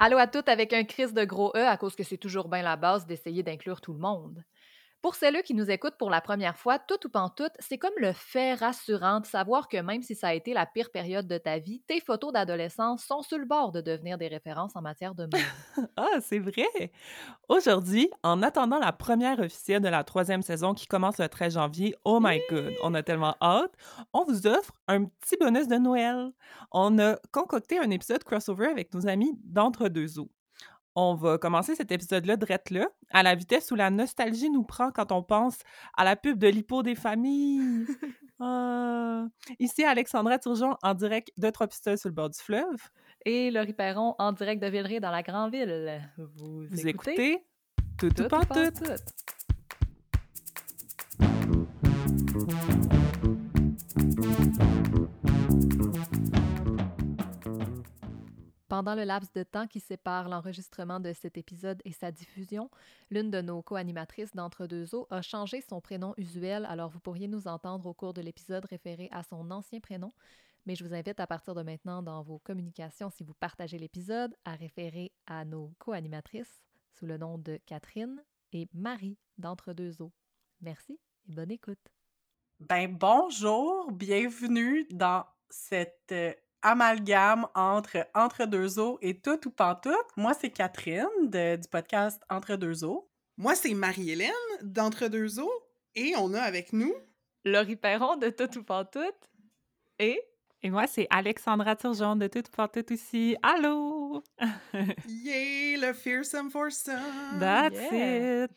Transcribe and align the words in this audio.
Allô 0.00 0.18
à 0.18 0.26
toutes 0.26 0.48
avec 0.48 0.72
un 0.72 0.82
crise 0.82 1.14
de 1.14 1.24
gros 1.24 1.52
E 1.56 1.64
à 1.64 1.76
cause 1.76 1.94
que 1.94 2.02
c'est 2.02 2.16
toujours 2.16 2.48
bien 2.48 2.62
la 2.62 2.74
base 2.74 3.06
d'essayer 3.06 3.44
d'inclure 3.44 3.80
tout 3.80 3.92
le 3.92 4.00
monde. 4.00 4.42
Pour 5.02 5.14
celles 5.14 5.42
qui 5.42 5.54
nous 5.54 5.70
écoutent 5.70 5.96
pour 5.98 6.10
la 6.10 6.20
première 6.20 6.58
fois, 6.58 6.78
tout 6.78 7.06
ou 7.06 7.08
pantoute, 7.08 7.52
c'est 7.58 7.78
comme 7.78 7.94
le 7.96 8.12
fait 8.12 8.54
rassurant 8.54 9.20
de 9.20 9.26
savoir 9.26 9.66
que 9.68 9.78
même 9.78 10.02
si 10.02 10.14
ça 10.14 10.28
a 10.28 10.34
été 10.34 10.52
la 10.52 10.66
pire 10.66 10.90
période 10.90 11.26
de 11.26 11.38
ta 11.38 11.58
vie, 11.58 11.82
tes 11.86 12.00
photos 12.00 12.32
d'adolescence 12.32 13.04
sont 13.04 13.22
sur 13.22 13.38
le 13.38 13.46
bord 13.46 13.72
de 13.72 13.80
devenir 13.80 14.18
des 14.18 14.28
références 14.28 14.76
en 14.76 14.82
matière 14.82 15.14
de 15.14 15.22
mode. 15.22 15.88
ah, 15.96 16.20
c'est 16.20 16.38
vrai! 16.38 16.92
Aujourd'hui, 17.48 18.10
en 18.22 18.42
attendant 18.42 18.78
la 18.78 18.92
première 18.92 19.40
officielle 19.40 19.80
de 19.80 19.88
la 19.88 20.04
troisième 20.04 20.42
saison 20.42 20.74
qui 20.74 20.86
commence 20.86 21.18
le 21.18 21.28
13 21.28 21.54
janvier, 21.54 21.94
oh 22.04 22.18
my 22.20 22.40
god, 22.50 22.74
on 22.82 22.92
a 22.94 23.02
tellement 23.02 23.36
hâte, 23.40 23.72
on 24.12 24.24
vous 24.24 24.46
offre 24.46 24.72
un 24.86 25.06
petit 25.06 25.36
bonus 25.40 25.66
de 25.66 25.76
Noël. 25.76 26.30
On 26.72 26.98
a 26.98 27.16
concocté 27.32 27.78
un 27.78 27.90
épisode 27.90 28.22
crossover 28.22 28.66
avec 28.66 28.92
nos 28.92 29.06
amis 29.06 29.38
d'Entre-deux 29.44 30.18
eaux. 30.18 30.30
On 30.96 31.14
va 31.14 31.38
commencer 31.38 31.76
cet 31.76 31.92
épisode-là 31.92 32.36
direct 32.36 32.70
là, 32.70 32.88
à 33.10 33.22
la 33.22 33.34
vitesse 33.34 33.70
où 33.70 33.76
la 33.76 33.90
nostalgie 33.90 34.50
nous 34.50 34.64
prend 34.64 34.90
quand 34.90 35.12
on 35.12 35.22
pense 35.22 35.58
à 35.96 36.04
la 36.04 36.16
pub 36.16 36.38
de 36.38 36.48
l'hippo 36.48 36.82
des 36.82 36.94
familles. 36.94 37.86
Ah! 38.42 39.26
Ici, 39.58 39.84
Alexandra 39.84 40.38
Turgeon 40.38 40.74
en 40.82 40.94
direct 40.94 41.30
de 41.36 41.50
Trois-Pistoles 41.50 41.98
sur 41.98 42.08
le 42.08 42.14
bord 42.14 42.30
du 42.30 42.38
fleuve. 42.38 42.88
Et 43.26 43.50
Laurie 43.50 43.74
Perron 43.74 44.14
en 44.18 44.32
direct 44.32 44.62
de 44.62 44.68
Villeray 44.68 44.98
dans 44.98 45.10
la 45.10 45.22
Grande 45.22 45.52
Ville. 45.52 46.00
Vous, 46.16 46.64
écoutez, 46.86 47.44
tout, 47.98 48.08
tout, 48.08 48.24
tout, 48.24 48.38
tout, 48.54 48.70
tout. 54.16 54.79
Pendant 58.70 58.94
le 58.94 59.02
laps 59.02 59.32
de 59.32 59.42
temps 59.42 59.66
qui 59.66 59.80
sépare 59.80 60.28
l'enregistrement 60.28 61.00
de 61.00 61.12
cet 61.12 61.36
épisode 61.36 61.82
et 61.84 61.90
sa 61.90 62.12
diffusion, 62.12 62.70
l'une 63.10 63.28
de 63.28 63.40
nos 63.40 63.62
co-animatrices 63.62 64.30
d'Entre-deux 64.36 64.94
eaux 64.94 65.08
a 65.10 65.22
changé 65.22 65.60
son 65.60 65.80
prénom 65.80 66.14
usuel, 66.16 66.64
alors 66.66 66.88
vous 66.88 67.00
pourriez 67.00 67.26
nous 67.26 67.48
entendre 67.48 67.86
au 67.86 67.94
cours 67.94 68.14
de 68.14 68.22
l'épisode 68.22 68.64
référé 68.66 69.08
à 69.10 69.24
son 69.24 69.50
ancien 69.50 69.80
prénom. 69.80 70.12
Mais 70.66 70.76
je 70.76 70.84
vous 70.84 70.94
invite 70.94 71.18
à 71.18 71.26
partir 71.26 71.56
de 71.56 71.62
maintenant 71.62 72.00
dans 72.00 72.22
vos 72.22 72.38
communications, 72.38 73.10
si 73.10 73.24
vous 73.24 73.34
partagez 73.34 73.76
l'épisode, 73.76 74.36
à 74.44 74.52
référer 74.52 75.10
à 75.26 75.44
nos 75.44 75.72
co-animatrices 75.80 76.62
sous 76.92 77.06
le 77.06 77.18
nom 77.18 77.38
de 77.38 77.58
Catherine 77.66 78.22
et 78.52 78.68
Marie 78.72 79.18
d'Entre-deux 79.36 80.00
eaux. 80.00 80.12
Merci 80.60 80.96
et 81.28 81.32
bonne 81.32 81.50
écoute. 81.50 81.88
Ben 82.60 82.86
bonjour, 82.86 83.90
bienvenue 83.90 84.86
dans 84.92 85.24
cette 85.48 86.12
euh, 86.12 86.32
amalgame 86.62 87.46
entre 87.54 88.06
Entre 88.14 88.44
deux 88.46 88.78
eaux 88.78 88.98
et 89.02 89.20
Tout 89.20 89.46
ou 89.46 89.50
Pantoute. 89.50 89.94
Moi, 90.16 90.34
c'est 90.34 90.50
Catherine 90.50 91.30
du 91.30 91.68
podcast 91.70 92.22
Entre 92.28 92.56
deux 92.56 92.84
eaux. 92.84 93.08
Moi, 93.36 93.54
c'est 93.54 93.74
Marie-Hélène 93.74 94.30
d'Entre 94.62 95.08
deux 95.08 95.40
eaux. 95.40 95.52
Et 95.94 96.14
on 96.18 96.34
a 96.34 96.40
avec 96.40 96.72
nous... 96.72 96.94
Laurie 97.44 97.76
Perron 97.76 98.16
de 98.16 98.28
Tout 98.28 98.58
ou 98.58 98.62
Pantoute. 98.62 99.30
Et... 99.98 100.20
Et 100.62 100.68
moi, 100.68 100.86
c'est 100.86 101.06
Alexandra 101.08 101.74
Turgeon 101.74 102.16
de 102.16 102.26
Tout 102.26 102.40
ou 102.40 102.54
Pantoute 102.54 102.90
aussi. 102.90 103.36
Allô! 103.42 104.22
Yay, 105.08 105.78
le 105.78 105.94
fearsome 105.94 106.50
foursome! 106.50 107.38
That's 107.38 107.80
it! 107.92 108.50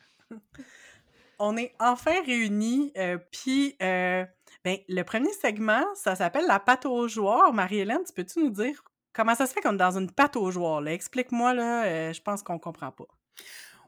On 1.38 1.56
est 1.56 1.74
enfin 1.80 2.22
réunis, 2.24 2.92
euh, 2.96 3.18
puis... 3.32 3.76
Euh, 3.82 4.24
Bien, 4.64 4.78
le 4.88 5.02
premier 5.02 5.30
segment, 5.32 5.84
ça 5.94 6.16
s'appelle 6.16 6.46
la 6.46 6.58
pâte 6.58 6.86
aux 6.86 7.06
joueurs. 7.06 7.52
Marie-Hélène, 7.52 8.02
tu 8.06 8.14
peux-tu 8.14 8.38
nous 8.42 8.48
dire 8.48 8.82
comment 9.12 9.34
ça 9.34 9.46
se 9.46 9.52
fait 9.52 9.60
qu'on 9.60 9.74
est 9.74 9.76
dans 9.76 9.98
une 9.98 10.10
pâte 10.10 10.36
aux 10.36 10.50
joueurs? 10.50 10.86
Explique-moi, 10.88 11.52
là, 11.52 11.84
euh, 11.84 12.12
je 12.14 12.22
pense 12.22 12.42
qu'on 12.42 12.58
comprend 12.58 12.90
pas. 12.90 13.04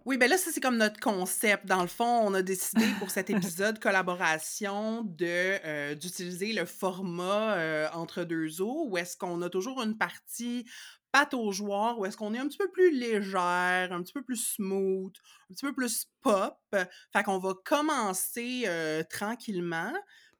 Oui, 0.04 0.18
ben 0.18 0.28
là, 0.28 0.36
ça, 0.36 0.50
c'est 0.52 0.60
comme 0.60 0.76
notre 0.76 1.00
concept. 1.00 1.64
Dans 1.64 1.80
le 1.80 1.88
fond, 1.88 2.04
on 2.04 2.34
a 2.34 2.42
décidé 2.42 2.84
pour 2.98 3.10
cet 3.10 3.30
épisode 3.30 3.78
collaboration 3.78 5.02
de 5.02 5.24
euh, 5.64 5.94
d'utiliser 5.94 6.52
le 6.52 6.66
format 6.66 7.54
euh, 7.54 7.88
entre 7.94 8.24
deux 8.24 8.60
eaux, 8.60 8.84
où 8.86 8.98
est-ce 8.98 9.16
qu'on 9.16 9.40
a 9.40 9.48
toujours 9.48 9.82
une 9.82 9.96
partie 9.96 10.68
pâte 11.10 11.32
aux 11.32 11.52
joueurs, 11.52 11.98
où 11.98 12.04
est-ce 12.04 12.18
qu'on 12.18 12.34
est 12.34 12.38
un 12.38 12.48
petit 12.48 12.58
peu 12.58 12.70
plus 12.70 12.90
légère, 12.90 13.92
un 13.92 14.02
petit 14.02 14.12
peu 14.12 14.22
plus 14.22 14.54
smooth, 14.54 15.14
un 15.50 15.54
petit 15.54 15.64
peu 15.64 15.72
plus 15.72 16.04
pop. 16.20 16.58
Fait 16.70 17.22
qu'on 17.24 17.38
va 17.38 17.54
commencer 17.64 18.68
tranquillement. 19.08 19.94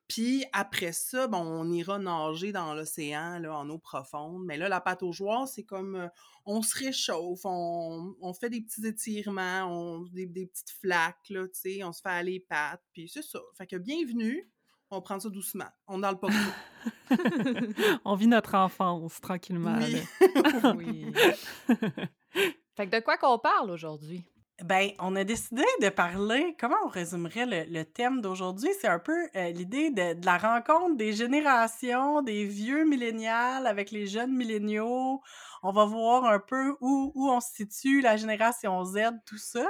Puis 0.09 0.45
après 0.53 0.93
ça, 0.93 1.27
bon, 1.27 1.39
on 1.39 1.71
ira 1.73 1.99
nager 1.99 2.53
dans 2.53 2.75
l'océan, 2.75 3.39
là, 3.41 3.59
en 3.59 3.69
eau 3.69 3.79
profonde. 3.79 4.45
Mais 4.45 4.57
là, 4.57 4.69
la 4.69 4.81
pâte 4.81 5.03
aux 5.03 5.13
joueurs, 5.13 5.49
c'est 5.49 5.65
comme 5.65 5.97
euh, 5.97 6.09
on 6.45 6.63
se 6.63 6.79
réchauffe, 6.79 7.41
on, 7.45 8.15
on, 8.21 8.33
fait 8.33 8.51
des 8.51 8.61
petits 8.61 8.87
étirements, 8.87 9.65
on, 9.65 10.03
des, 10.13 10.27
des 10.27 10.47
petites 10.47 10.71
flaques, 10.71 11.29
là, 11.31 11.47
tu 11.49 11.55
sais, 11.55 11.85
on 11.85 11.93
se 11.93 12.01
fait 12.03 12.09
aller 12.09 12.33
les 12.33 12.41
pattes. 12.41 12.83
Puis 12.93 13.09
c'est 13.09 13.23
ça. 13.23 13.41
Fait 13.57 13.67
que 13.67 13.77
bienvenue. 13.77 14.49
On 14.91 15.03
prend 15.03 15.19
ça 15.19 15.29
doucement. 15.29 15.67
On 15.89 15.99
dans 15.99 16.13
le 16.13 16.17
pas 16.17 16.29
On 18.05 18.15
vit 18.15 18.29
notre 18.29 18.55
enfance 18.55 19.21
tranquillement. 19.21 19.79
Oui. 19.81 20.01
oui. 20.77 21.13
fait 22.77 22.87
que 22.87 22.97
de 22.97 23.01
quoi 23.01 23.17
qu'on 23.17 23.39
parle 23.41 23.73
aujourd'hui? 23.73 24.25
Ben, 24.65 24.93
on 25.01 25.15
a 25.17 25.25
décidé 25.25 25.65
de 25.83 25.91
parler, 25.91 26.57
comment 26.59 26.77
on 26.87 26.89
résumerait 26.89 27.67
le, 27.69 27.85
thème 27.85 28.23
d'aujourd'hui? 28.23 28.71
C'est 28.81 28.89
un 28.89 28.99
peu 28.99 29.29
euh, 29.37 29.51
l'idée 29.51 29.91
de, 29.91 30.17
la 30.25 30.39
rencontre 30.39 30.97
des 30.97 31.13
générations, 31.13 32.23
des 32.23 32.47
vieux 32.47 32.85
millénials 32.87 33.67
avec 33.67 33.91
les 33.91 34.07
jeunes 34.07 34.35
milléniaux. 34.35 35.21
On 35.63 35.73
va 35.73 35.85
voir 35.85 36.25
un 36.25 36.39
peu 36.39 36.75
où, 36.81 37.13
où 37.15 37.31
on 37.31 37.41
se 37.41 37.53
situe, 37.53 38.01
la 38.01 38.17
génération 38.17 38.83
Z, 38.87 39.11
tout 39.27 39.37
ça. 39.37 39.67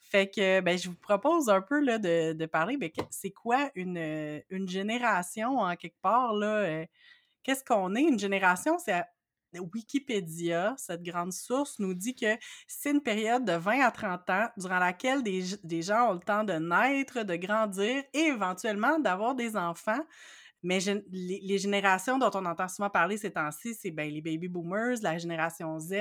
Fait 0.00 0.28
que, 0.28 0.60
ben, 0.60 0.76
je 0.76 0.90
vous 0.90 0.96
propose 0.96 1.48
un 1.48 1.62
peu 1.62 1.80
là, 1.80 1.96
de, 1.96 2.34
de 2.34 2.46
parler, 2.46 2.76
ben, 2.76 2.90
c'est 3.08 3.30
quoi 3.30 3.70
une, 3.74 4.42
une 4.50 4.68
génération 4.68 5.60
en 5.60 5.74
quelque 5.76 6.00
part, 6.02 6.34
là? 6.34 6.56
Euh, 6.58 6.86
qu'est-ce 7.42 7.64
qu'on 7.64 7.94
est? 7.94 8.02
Une 8.02 8.18
génération, 8.18 8.76
c'est 8.78 9.02
Wikipédia, 9.54 10.74
cette 10.76 11.02
grande 11.02 11.32
source, 11.32 11.78
nous 11.78 11.94
dit 11.94 12.14
que 12.14 12.36
c'est 12.66 12.90
une 12.90 13.02
période 13.02 13.44
de 13.44 13.52
20 13.52 13.80
à 13.80 13.90
30 13.90 14.30
ans 14.30 14.48
durant 14.56 14.78
laquelle 14.78 15.22
des, 15.22 15.44
des, 15.62 15.82
gens 15.82 16.10
ont 16.10 16.14
le 16.14 16.20
temps 16.20 16.44
de 16.44 16.54
naître, 16.54 17.22
de 17.22 17.36
grandir 17.36 18.02
et 18.12 18.18
éventuellement 18.18 18.98
d'avoir 18.98 19.34
des 19.34 19.56
enfants. 19.56 20.02
Mais 20.62 20.80
les, 21.12 21.58
générations 21.58 22.18
dont 22.18 22.30
on 22.34 22.44
entend 22.44 22.68
souvent 22.68 22.90
parler 22.90 23.16
ces 23.16 23.30
temps-ci, 23.30 23.74
c'est 23.74 23.92
ben, 23.92 24.10
les 24.10 24.20
baby 24.20 24.48
boomers, 24.48 24.96
la 25.00 25.16
génération 25.16 25.78
Z, 25.78 25.92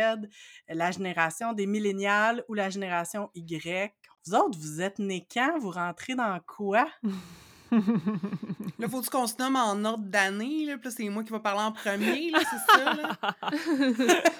la 0.67 0.91
génération 0.91 1.53
des 1.53 1.67
millénials 1.67 2.43
ou 2.47 2.55
la 2.55 2.69
génération 2.69 3.29
Y. 3.35 3.93
Vous 4.25 4.33
autres, 4.33 4.57
vous 4.57 4.81
êtes 4.81 4.97
nés 4.97 5.27
quand? 5.31 5.59
Vous 5.59 5.69
rentrez 5.69 6.15
dans 6.15 6.39
quoi? 6.47 6.87
là, 8.79 8.87
faut 8.89 9.01
qu'on 9.01 9.27
se 9.27 9.35
nomme 9.39 9.55
en 9.55 9.83
ordre 9.85 10.05
d'année. 10.05 10.65
Là, 10.65 10.75
c'est 10.89 11.09
moi 11.09 11.23
qui 11.23 11.31
vais 11.31 11.39
parler 11.39 11.61
en 11.61 11.71
premier, 11.71 12.31
c'est 12.33 12.73
ça. 12.73 12.95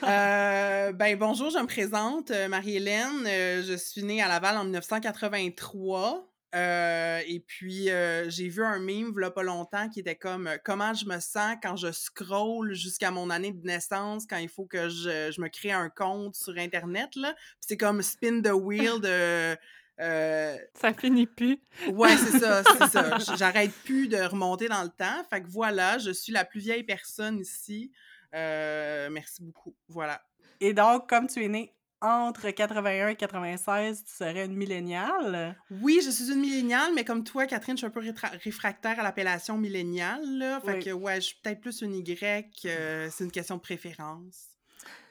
Euh, 0.04 0.92
ben, 0.92 1.18
bonjour, 1.18 1.50
je 1.50 1.58
me 1.58 1.66
présente, 1.66 2.30
euh, 2.30 2.48
Marie-Hélène. 2.48 3.26
Euh, 3.26 3.64
je 3.64 3.74
suis 3.74 4.04
née 4.04 4.22
à 4.22 4.28
Laval 4.28 4.58
en 4.58 4.64
1983. 4.64 6.28
et 6.54 7.44
puis, 7.48 7.90
j'ai 8.28 8.50
vu 8.50 8.64
un 8.64 8.80
meme, 8.80 9.14
il 9.16 9.32
pas 9.32 9.44
longtemps, 9.44 9.90
qui 9.90 10.00
était 10.00 10.16
comme 10.16 10.50
comment 10.64 10.94
je 10.94 11.06
me 11.06 11.20
sens 11.20 11.56
quand 11.62 11.76
je 11.76 11.92
scroll 11.92 12.74
jusqu'à 12.74 13.10
mon 13.10 13.30
année 13.30 13.52
de 13.52 13.66
naissance, 13.66 14.26
quand 14.28 14.38
il 14.38 14.50
faut 14.50 14.66
que 14.66 14.90
je, 14.90 15.32
je 15.32 15.42
me 15.42 15.50
crée 15.50 15.72
un 15.72 15.90
compte 15.90 16.36
sur 16.36 16.58
Internet. 16.58 17.12
c'est 17.60 17.78
comme 17.78 18.02
spin 18.02 18.42
the 18.42 18.54
wheel 18.54 19.02
de 19.02 19.58
euh, 20.00 20.58
ça 20.74 20.94
finit 20.94 21.26
plus. 21.26 21.60
Ouais, 21.92 22.16
c'est 22.18 22.40
ça, 22.40 22.64
c'est 22.64 22.88
ça. 22.88 23.18
J'arrête 23.38 23.72
plus 23.86 24.08
de 24.08 24.18
remonter 24.18 24.68
dans 24.68 24.84
le 24.84 24.90
temps. 24.90 25.24
Fait 25.30 25.42
que 25.42 25.48
voilà, 25.48 25.98
je 25.98 26.12
suis 26.12 26.34
la 26.34 26.46
plus 26.46 26.60
vieille 26.60 26.84
personne 26.84 27.40
ici. 27.40 27.92
Euh, 28.34 29.10
merci 29.10 29.42
beaucoup. 29.42 29.76
Voilà. 29.88 30.22
Et 30.60 30.74
donc, 30.74 31.08
comme 31.10 31.28
tu 31.28 31.44
es 31.44 31.48
née 31.48 31.74
entre 32.02 32.50
81 32.50 33.10
et 33.10 33.16
96, 33.16 34.04
tu 34.04 34.12
serais 34.12 34.46
une 34.46 34.56
milléniale? 34.56 35.58
Oui, 35.82 36.02
je 36.04 36.12
suis 36.12 36.32
une 36.32 36.40
milléniale, 36.40 36.92
mais 36.94 37.06
comme 37.06 37.24
toi, 37.24 37.46
Catherine, 37.46 37.78
je 37.78 37.80
suis 37.80 37.88
un 37.88 37.90
peu 37.90 38.04
réfractaire 38.44 39.00
à 39.00 39.04
l'appellation 39.04 39.58
milléniale. 39.58 40.60
Fait 40.66 40.80
que, 40.80 40.90
ouais, 40.92 41.16
je 41.16 41.28
suis 41.28 41.38
peut-être 41.42 41.62
plus 41.62 41.82
une 41.82 41.96
Y. 41.96 42.66
Euh, 42.66 43.10
c'est 43.12 43.24
une 43.24 43.32
question 43.32 43.56
de 43.56 43.62
préférence. 43.62 44.55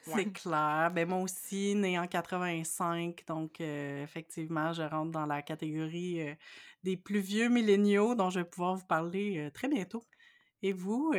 C'est 0.05 0.31
clair. 0.31 0.91
Ben, 0.93 1.07
moi 1.07 1.19
aussi, 1.19 1.75
née 1.75 1.97
en 1.97 2.07
85, 2.07 3.23
donc 3.27 3.59
euh, 3.59 4.03
effectivement, 4.03 4.71
je 4.73 4.83
rentre 4.83 5.11
dans 5.11 5.25
la 5.25 5.41
catégorie 5.41 6.21
euh, 6.21 6.35
des 6.83 6.95
plus 6.97 7.19
vieux 7.19 7.49
milléniaux 7.49 8.15
dont 8.15 8.29
je 8.29 8.39
vais 8.39 8.45
pouvoir 8.45 8.75
vous 8.75 8.85
parler 8.85 9.37
euh, 9.39 9.49
très 9.49 9.67
bientôt. 9.67 10.03
Et 10.61 10.73
vous? 10.73 11.11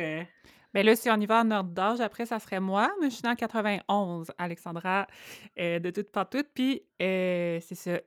Ben 0.73 0.85
là, 0.85 0.95
si 0.95 1.09
on 1.09 1.15
y 1.15 1.25
va 1.25 1.41
en 1.41 1.51
ordre 1.51 1.69
d'âge, 1.69 2.01
après, 2.01 2.25
ça 2.25 2.39
serait 2.39 2.59
moi, 2.59 2.91
mais 2.99 3.09
je 3.09 3.15
suis 3.15 3.23
née 3.23 3.29
en 3.29 3.35
91, 3.35 4.31
Alexandra, 4.37 5.07
de 5.55 5.89
toute 5.89 6.11
part 6.11 6.29
toute. 6.29 6.49
Puis, 6.53 6.83
c'est 6.99 7.61
ça, 7.61 7.99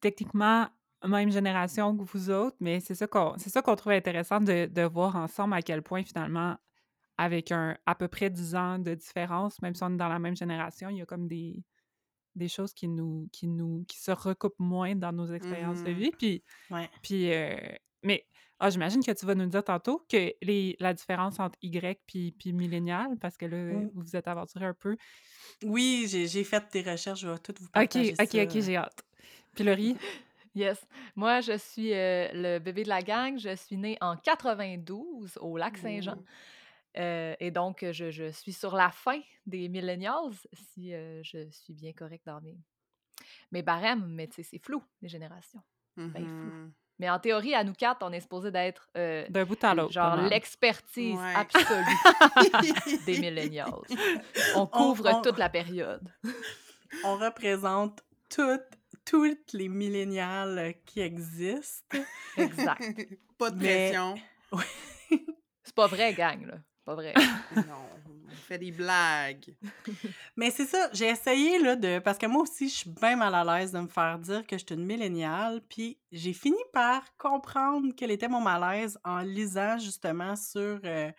techniquement, 0.00 0.68
même 1.04 1.32
génération 1.32 1.96
que 1.96 2.04
vous 2.04 2.30
autres, 2.30 2.56
mais 2.60 2.78
c'est 2.78 2.94
ça 2.94 3.08
qu'on, 3.08 3.34
c'est 3.38 3.50
ça 3.50 3.62
qu'on 3.62 3.74
trouve 3.74 3.92
intéressant 3.92 4.38
de, 4.40 4.66
de 4.66 4.82
voir 4.82 5.16
ensemble 5.16 5.54
à 5.54 5.62
quel 5.62 5.82
point, 5.82 6.04
finalement, 6.04 6.56
avec 7.18 7.52
un 7.52 7.76
à 7.86 7.94
peu 7.94 8.08
près 8.08 8.30
10 8.30 8.54
ans 8.56 8.78
de 8.78 8.94
différence, 8.94 9.60
même 9.62 9.74
si 9.74 9.82
on 9.84 9.90
est 9.94 9.96
dans 9.96 10.08
la 10.08 10.18
même 10.18 10.36
génération, 10.36 10.88
il 10.90 10.98
y 10.98 11.02
a 11.02 11.06
comme 11.06 11.28
des, 11.28 11.64
des 12.34 12.48
choses 12.48 12.74
qui 12.74 12.88
nous, 12.88 13.28
qui 13.32 13.48
nous 13.48 13.84
qui 13.88 13.98
se 13.98 14.10
recoupent 14.10 14.58
moins 14.60 14.94
dans 14.96 15.12
nos 15.12 15.32
expériences 15.32 15.82
de 15.82 15.90
Mhm. 15.90 16.00
vie. 16.00 16.12
Puis, 16.18 16.44
Ouais. 16.70 16.90
puis 17.02 17.32
euh, 17.34 17.58
mais 18.04 18.26
ah, 18.60 18.70
j'imagine 18.70 19.04
que 19.04 19.12
tu 19.12 19.26
vas 19.26 19.34
nous 19.34 19.46
dire 19.46 19.64
tantôt 19.64 20.04
que 20.10 20.32
les, 20.42 20.76
la 20.80 20.94
différence 20.94 21.40
entre 21.40 21.58
Y 21.62 21.98
puis, 22.06 22.32
puis 22.32 22.52
millénial, 22.54 23.18
parce 23.20 23.36
que 23.36 23.46
là, 23.46 23.86
vous 23.94 24.02
vous 24.02 24.16
êtes 24.16 24.28
aventuré 24.28 24.66
un 24.66 24.74
peu. 24.74 24.96
Oui, 25.64 26.06
j'ai 26.08 26.26
j'ai 26.28 26.44
fait 26.44 26.64
des 26.72 26.82
recherches, 26.82 27.20
je 27.20 27.28
vais 27.28 27.38
tout 27.38 27.54
vous 27.60 27.68
Ok, 27.76 27.94
partager 27.94 28.14
ok, 28.18 28.34
ça. 28.34 28.42
ok, 28.42 28.60
j'ai 28.60 28.76
hâte. 28.76 29.02
Puis 29.54 29.64
Laurie, 29.64 29.96
Yes. 30.54 30.86
Moi, 31.16 31.42
je 31.42 31.58
suis 31.58 31.92
euh, 31.92 32.28
le 32.32 32.58
bébé 32.58 32.82
de 32.84 32.88
la 32.88 33.02
gang. 33.02 33.38
Je 33.38 33.54
suis 33.56 33.76
née 33.76 33.98
en 34.00 34.16
92 34.16 35.36
au 35.40 35.56
lac 35.58 35.76
Saint-Jean. 35.76 36.16
Euh, 36.98 37.34
et 37.40 37.50
donc, 37.50 37.82
euh, 37.82 37.92
je, 37.92 38.10
je 38.10 38.30
suis 38.30 38.52
sur 38.52 38.74
la 38.74 38.90
fin 38.90 39.20
des 39.46 39.68
millennials, 39.68 40.32
si 40.72 40.94
euh, 40.94 41.22
je 41.22 41.48
suis 41.50 41.74
bien 41.74 41.92
correcte 41.92 42.24
dans 42.26 42.40
mes, 42.40 42.56
mes 43.52 43.62
barèmes, 43.62 44.06
mais 44.08 44.28
tu 44.28 44.36
sais, 44.36 44.42
c'est 44.42 44.58
flou, 44.64 44.82
les 45.02 45.08
générations. 45.08 45.62
Ben, 45.96 46.10
flou. 46.12 46.24
Mhm. 46.26 46.72
Mais 46.98 47.10
en 47.10 47.18
théorie, 47.18 47.54
à 47.54 47.62
nous 47.62 47.74
quatre, 47.74 48.02
on 48.02 48.10
est 48.12 48.20
supposé 48.20 48.50
d'être 48.50 48.88
euh, 48.96 49.26
d'un 49.28 49.44
bout 49.44 49.62
à 49.62 49.74
l'autre. 49.74 49.92
genre 49.92 50.16
l'expertise 50.16 51.18
Ouais. 51.18 51.34
absolue 51.34 51.84
des 53.06 53.18
millennials. 53.18 53.70
On 54.54 54.66
couvre 54.66 55.10
on- 55.14 55.20
toute 55.20 55.36
la 55.36 55.50
période. 55.50 56.08
On 57.04 57.16
représente 57.18 58.02
toutes, 58.30 58.62
toutes 59.04 59.52
les 59.52 59.68
millénials 59.68 60.74
qui 60.86 61.00
existent. 61.00 61.98
Exact. 62.38 62.80
Pas 63.38 63.50
de 63.50 63.56
Mais- 63.58 63.90
pression. 63.90 64.14
C'est 65.64 65.74
pas 65.74 65.88
vrai, 65.88 66.14
gang, 66.14 66.46
là. 66.46 66.54
Pas 66.86 66.94
vrai. 66.94 67.12
Non, 67.56 67.90
on 68.30 68.34
fait 68.36 68.58
des 68.58 68.70
blagues. 68.72 69.54
Mais 70.36 70.50
c'est 70.50 70.66
ça, 70.66 70.88
j'ai 70.92 71.08
essayé 71.08 71.58
là 71.58 71.76
de. 71.76 71.98
Parce 71.98 72.18
que 72.18 72.26
moi 72.26 72.42
aussi, 72.42 72.68
je 72.68 72.74
suis 72.76 72.90
bien 72.90 73.16
mal 73.16 73.34
à 73.34 73.44
l'aise 73.44 73.72
de 73.72 73.80
me 73.80 73.88
faire 73.88 74.18
dire 74.20 74.46
que 74.46 74.56
je 74.58 74.64
suis 74.64 74.74
une 74.76 74.86
milléniale. 74.86 75.60
Puis 75.68 75.98
j'ai 76.12 76.32
fini 76.32 76.58
par 76.72 77.02
comprendre 77.18 77.92
quel 77.96 78.10
était 78.12 78.28
mon 78.28 78.40
malaise 78.40 78.98
en 79.04 79.18
lisant 79.20 79.78
justement 79.78 80.36
sur. 80.36 80.80
euh, 80.84 81.10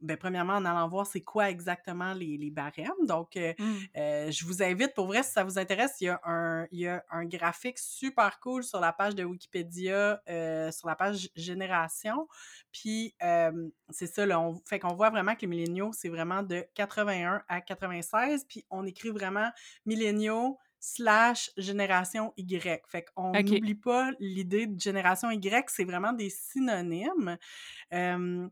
ben, 0.00 0.16
premièrement, 0.16 0.54
en 0.54 0.64
allant 0.64 0.88
voir 0.88 1.06
c'est 1.06 1.20
quoi 1.22 1.50
exactement 1.50 2.12
les, 2.14 2.36
les 2.38 2.50
barèmes. 2.50 2.92
Donc, 3.06 3.36
euh, 3.36 3.52
Mm. 3.58 3.76
euh, 3.96 4.30
je 4.30 4.44
vous 4.44 4.62
invite, 4.62 4.94
pour 4.94 5.06
vrai, 5.06 5.22
si 5.22 5.32
ça 5.32 5.44
vous 5.44 5.58
intéresse, 5.58 5.96
il 6.00 6.04
y 6.06 6.08
a 6.08 6.20
un, 6.24 6.66
il 6.72 6.80
y 6.80 6.88
a 6.88 7.04
un 7.10 7.24
graphique 7.26 7.78
super 7.78 8.40
cool 8.40 8.62
sur 8.64 8.80
la 8.80 8.92
page 8.92 9.14
de 9.14 9.24
Wikipédia, 9.24 10.22
euh, 10.28 10.70
sur 10.72 10.88
la 10.88 10.96
page 10.96 11.28
Génération. 11.36 12.28
Puis, 12.72 13.14
c'est 13.90 14.06
ça, 14.06 14.26
là, 14.26 14.40
on, 14.40 14.60
fait 14.66 14.78
qu'on 14.78 14.94
voit 14.94 15.10
vraiment 15.10 15.34
que 15.34 15.42
les 15.42 15.46
milléniaux, 15.46 15.90
c'est 15.92 16.08
vraiment 16.08 16.42
de 16.42 16.64
81 16.74 17.42
à 17.48 17.60
96. 17.60 18.44
Puis, 18.48 18.64
on 18.70 18.86
écrit 18.86 19.10
vraiment 19.10 19.50
milléniaux 19.86 20.58
slash 20.82 21.50
génération 21.58 22.32
Y. 22.38 22.86
Fait 22.86 23.04
qu'on 23.14 23.36
Ok. 23.38 23.42
n'oublie 23.42 23.74
pas 23.74 24.10
l'idée 24.18 24.66
de 24.66 24.80
génération 24.80 25.30
Y, 25.30 25.68
c'est 25.68 25.84
vraiment 25.84 26.12
des 26.14 26.30
synonymes. 26.30 27.36
Euh, 27.92 28.48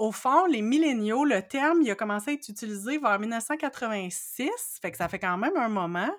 au 0.00 0.12
fond, 0.12 0.46
les 0.46 0.62
milléniaux, 0.62 1.26
le 1.26 1.42
terme, 1.42 1.82
il 1.82 1.90
a 1.90 1.94
commencé 1.94 2.30
à 2.30 2.32
être 2.32 2.48
utilisé 2.48 2.96
vers 2.96 3.18
1986, 3.18 4.48
fait 4.80 4.90
que 4.90 4.96
ça 4.96 5.08
fait 5.08 5.18
quand 5.18 5.36
même 5.36 5.58
un 5.58 5.68
moment. 5.68 6.10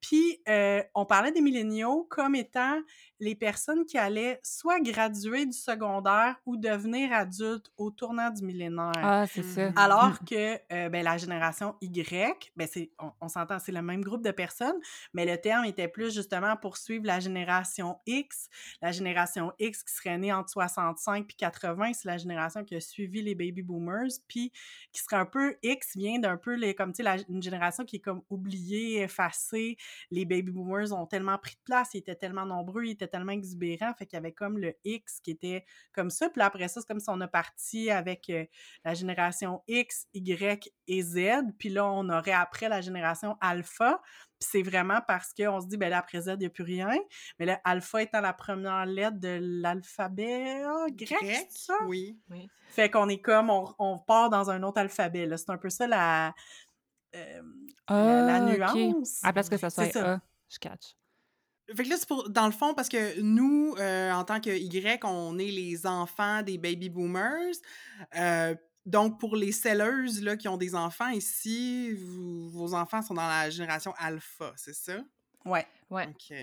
Puis, 0.00 0.40
euh, 0.48 0.80
on 0.94 1.04
parlait 1.04 1.32
des 1.32 1.40
milléniaux 1.40 2.06
comme 2.08 2.36
étant 2.36 2.80
les 3.20 3.34
personnes 3.34 3.84
qui 3.86 3.96
allaient 3.98 4.40
soit 4.42 4.80
graduer 4.80 5.46
du 5.46 5.52
secondaire 5.52 6.36
ou 6.46 6.56
devenir 6.56 7.12
adultes 7.12 7.70
au 7.76 7.90
tournant 7.90 8.30
du 8.30 8.42
millénaire. 8.44 8.92
Ah, 8.96 9.26
c'est 9.26 9.42
ça. 9.42 9.70
Mhm. 9.70 9.78
Alors 9.78 10.18
que 10.28 10.54
euh, 10.72 10.88
ben, 10.88 11.04
la 11.04 11.16
génération 11.16 11.76
Y, 11.80 12.52
ben 12.56 12.68
c'est, 12.70 12.90
on, 12.98 13.12
on 13.20 13.28
s'entend, 13.28 13.58
c'est 13.58 13.72
le 13.72 13.82
même 13.82 14.02
groupe 14.02 14.22
de 14.24 14.30
personnes, 14.30 14.76
mais 15.12 15.24
le 15.26 15.40
terme 15.40 15.64
était 15.64 15.88
plus 15.88 16.12
justement 16.14 16.56
pour 16.56 16.76
suivre 16.76 17.06
la 17.06 17.20
génération 17.20 17.98
X. 18.06 18.48
La 18.82 18.92
génération 18.92 19.52
X 19.58 19.82
qui 19.84 19.92
serait 19.94 20.18
née 20.18 20.32
entre 20.32 20.50
65 20.50 21.26
puis 21.26 21.36
80, 21.36 21.92
c'est 21.94 22.08
la 22.08 22.16
génération 22.18 22.64
qui 22.64 22.74
a 22.74 22.80
suivi 22.80 23.22
les 23.22 23.34
baby 23.34 23.62
boomers, 23.62 24.08
puis 24.28 24.52
qui 24.92 25.02
serait 25.02 25.16
un 25.16 25.26
peu 25.26 25.56
X 25.62 25.96
vient 25.96 26.18
d'un 26.18 26.36
peu 26.36 26.54
les, 26.54 26.74
comme 26.74 26.92
tu 26.92 26.98
sais, 26.98 27.02
la- 27.02 27.16
une 27.28 27.42
génération 27.42 27.84
qui 27.84 27.96
est 27.96 28.00
comme 28.00 28.22
oubliée, 28.30 29.02
effacée. 29.02 29.76
Les 30.10 30.24
baby 30.24 30.50
boomers 30.50 30.92
ont 30.92 31.06
tellement 31.06 31.38
pris 31.38 31.54
de 31.54 31.60
place, 31.64 31.90
ils 31.94 31.98
étaient 31.98 32.14
tellement 32.16 32.46
nombreux, 32.46 32.84
ils 32.84 32.90
étaient 32.92 33.08
tellement 33.14 33.32
exubérants, 33.32 33.94
fait 33.94 34.06
qu'il 34.06 34.16
y 34.16 34.18
avait 34.18 34.32
comme 34.32 34.58
le 34.58 34.74
X 34.84 35.20
qui 35.20 35.30
était 35.30 35.64
comme 35.92 36.10
ça. 36.10 36.28
Puis 36.28 36.40
là, 36.40 36.46
après 36.46 36.66
ça, 36.68 36.80
c'est 36.80 36.86
comme 36.86 36.98
si 36.98 37.08
on 37.10 37.20
a 37.20 37.28
parti 37.28 37.90
avec 37.90 38.28
euh, 38.30 38.44
la 38.84 38.94
génération 38.94 39.62
X, 39.68 40.06
Y 40.14 40.72
et 40.88 41.02
Z. 41.02 41.18
Puis 41.58 41.68
là, 41.68 41.86
on 41.86 42.08
aurait 42.08 42.32
après 42.32 42.68
la 42.68 42.80
génération 42.80 43.36
Alpha. 43.40 44.00
Puis 44.40 44.48
c'est 44.50 44.62
vraiment 44.62 45.00
parce 45.06 45.32
qu'on 45.32 45.60
se 45.60 45.66
dit, 45.68 45.76
ben 45.76 45.90
là, 45.90 45.98
après 45.98 46.20
Z, 46.22 46.30
il 46.34 46.38
n'y 46.38 46.46
a 46.46 46.50
plus 46.50 46.64
rien. 46.64 46.90
Mais 47.38 47.46
là, 47.46 47.60
Alpha 47.64 48.02
étant 48.02 48.20
la 48.20 48.32
première 48.32 48.84
lettre 48.84 49.18
de 49.20 49.38
l'alphabet 49.40 50.62
ah, 50.66 50.86
grec, 50.90 51.18
Grec, 51.22 51.46
c'est 51.50 51.66
ça? 51.66 51.74
oui. 51.86 52.18
Oui. 52.30 52.48
Fait 52.70 52.90
qu'on 52.90 53.08
est 53.08 53.20
comme, 53.20 53.50
on, 53.50 53.72
on 53.78 53.98
part 53.98 54.30
dans 54.30 54.50
un 54.50 54.62
autre 54.64 54.80
alphabet. 54.80 55.26
là. 55.26 55.36
C'est 55.36 55.50
un 55.50 55.58
peu 55.58 55.70
ça 55.70 55.86
la, 55.86 56.34
euh, 57.14 57.42
la, 57.88 58.22
la 58.26 58.34
Ah, 58.36 58.74
nuance. 58.74 59.20
À 59.22 59.32
place 59.32 59.48
que 59.48 59.56
ça 59.56 59.70
soit 59.70 59.84
C'est 59.84 59.92
ça. 59.92 60.14
A, 60.14 60.20
je 60.48 60.58
catch. 60.58 60.96
Fait 61.74 61.84
que 61.84 61.88
là, 61.88 61.96
c'est 61.98 62.06
pour, 62.08 62.28
dans 62.28 62.46
le 62.46 62.52
fond, 62.52 62.74
parce 62.74 62.88
que 62.88 63.20
nous, 63.20 63.74
euh, 63.78 64.12
en 64.12 64.24
tant 64.24 64.40
que 64.40 64.50
Y, 64.50 65.02
on 65.04 65.38
est 65.38 65.50
les 65.50 65.86
enfants 65.86 66.42
des 66.42 66.58
baby 66.58 66.90
boomers. 66.90 67.54
Euh, 68.16 68.54
donc, 68.84 69.18
pour 69.18 69.34
les 69.34 69.50
selleuses 69.52 70.22
là, 70.22 70.36
qui 70.36 70.46
ont 70.48 70.58
des 70.58 70.74
enfants 70.74 71.08
ici, 71.08 71.92
vous- 71.94 72.50
vos 72.50 72.74
enfants 72.74 73.00
sont 73.00 73.14
dans 73.14 73.26
la 73.26 73.48
génération 73.48 73.94
alpha, 73.96 74.52
c'est 74.56 74.74
ça? 74.74 75.02
Ouais. 75.46 75.66
Ouais. 75.88 76.06
OK. 76.08 76.36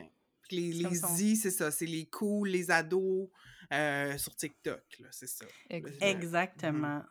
Les, 0.50 0.74
les. 0.74 0.96
Z, 0.96 1.36
c'est 1.36 1.52
ça, 1.52 1.70
c'est 1.72 1.86
les 1.86 2.08
cool, 2.08 2.50
les 2.50 2.72
ados 2.72 3.30
euh, 3.72 4.18
sur 4.18 4.36
TikTok, 4.36 4.82
là, 5.00 5.08
c'est 5.12 5.28
ça. 5.28 5.46
Exact. 5.70 6.02
Exactement. 6.04 7.04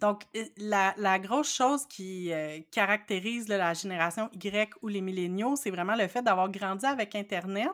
Donc, 0.00 0.22
la, 0.56 0.94
la 0.96 1.18
grosse 1.18 1.52
chose 1.54 1.86
qui 1.86 2.32
euh, 2.32 2.60
caractérise 2.70 3.48
là, 3.48 3.56
la 3.58 3.74
génération 3.74 4.28
Y 4.32 4.70
ou 4.82 4.88
les 4.88 5.00
milléniaux, 5.00 5.56
c'est 5.56 5.70
vraiment 5.70 5.94
le 5.94 6.08
fait 6.08 6.22
d'avoir 6.22 6.50
grandi 6.50 6.86
avec 6.86 7.14
Internet. 7.14 7.72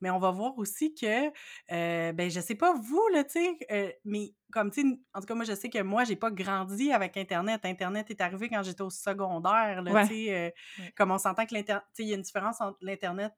Mais 0.00 0.10
on 0.10 0.18
va 0.18 0.30
voir 0.30 0.56
aussi 0.58 0.94
que, 0.94 1.28
euh, 1.72 2.12
ben, 2.12 2.30
je 2.30 2.40
sais 2.40 2.54
pas 2.54 2.74
vous, 2.74 3.06
là, 3.12 3.24
tu 3.24 3.32
sais, 3.32 3.56
euh, 3.70 3.90
mais 4.04 4.34
comme, 4.52 4.70
tu 4.70 4.82
sais, 4.82 4.98
en 5.14 5.20
tout 5.20 5.26
cas, 5.26 5.34
moi, 5.34 5.44
je 5.44 5.54
sais 5.54 5.70
que 5.70 5.82
moi, 5.82 6.04
j'ai 6.04 6.16
pas 6.16 6.30
grandi 6.30 6.92
avec 6.92 7.16
Internet. 7.16 7.64
Internet 7.64 8.10
est 8.10 8.20
arrivé 8.20 8.48
quand 8.48 8.62
j'étais 8.62 8.82
au 8.82 8.90
secondaire, 8.90 9.82
là, 9.82 9.96
Ouais. 9.96 10.06
tu 10.06 10.14
sais, 10.26 10.34
euh, 10.34 10.50
Ouais. 10.78 10.92
comme 10.96 11.10
on 11.10 11.18
s'entend 11.18 11.46
que 11.46 11.54
l'Internet, 11.54 11.84
tu 11.94 12.02
sais, 12.02 12.02
il 12.04 12.08
y 12.10 12.12
a 12.12 12.16
une 12.16 12.22
différence 12.22 12.60
entre 12.60 12.78
l'Internet 12.80 13.32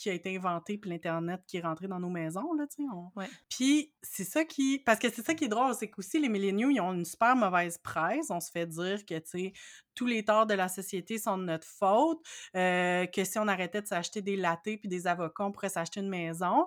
qui 0.00 0.08
a 0.10 0.14
été 0.14 0.34
inventé 0.34 0.78
puis 0.78 0.88
l'Internet 0.90 1.42
qui 1.46 1.58
est 1.58 1.60
rentré 1.60 1.86
dans 1.88 2.00
nos 2.00 2.08
maisons, 2.08 2.52
là, 2.54 2.66
tu 2.66 2.76
sais. 2.82 2.88
on- 2.92 3.10
Ouais. 3.16 3.28
Puis 3.50 3.92
c'est 4.02 4.24
ça 4.24 4.44
qui... 4.44 4.78
Parce 4.78 4.98
que 4.98 5.10
c'est 5.10 5.22
ça 5.22 5.34
qui 5.34 5.44
est 5.44 5.48
drôle, 5.48 5.74
c'est 5.74 5.90
qu'aussi 5.90 6.18
les 6.18 6.28
milléniaux, 6.28 6.70
ils 6.70 6.80
ont 6.80 6.92
une 6.94 7.04
super 7.04 7.36
mauvaise 7.36 7.76
presse. 7.78 8.30
On 8.30 8.40
se 8.40 8.50
fait 8.50 8.66
dire 8.66 9.04
que, 9.04 9.18
tu 9.18 9.28
sais, 9.30 9.52
tous 9.94 10.06
les 10.06 10.24
torts 10.24 10.46
de 10.46 10.54
la 10.54 10.68
société 10.68 11.18
sont 11.18 11.36
de 11.36 11.44
notre 11.44 11.66
faute, 11.66 12.20
euh, 12.56 13.04
que 13.06 13.24
si 13.24 13.38
on 13.38 13.46
arrêtait 13.48 13.82
de 13.82 13.86
s'acheter 13.86 14.22
des 14.22 14.36
lattés 14.36 14.78
puis 14.78 14.88
des 14.88 15.06
avocats, 15.06 15.44
on 15.44 15.52
pourrait 15.52 15.68
s'acheter 15.68 16.00
une 16.00 16.08
maison, 16.08 16.66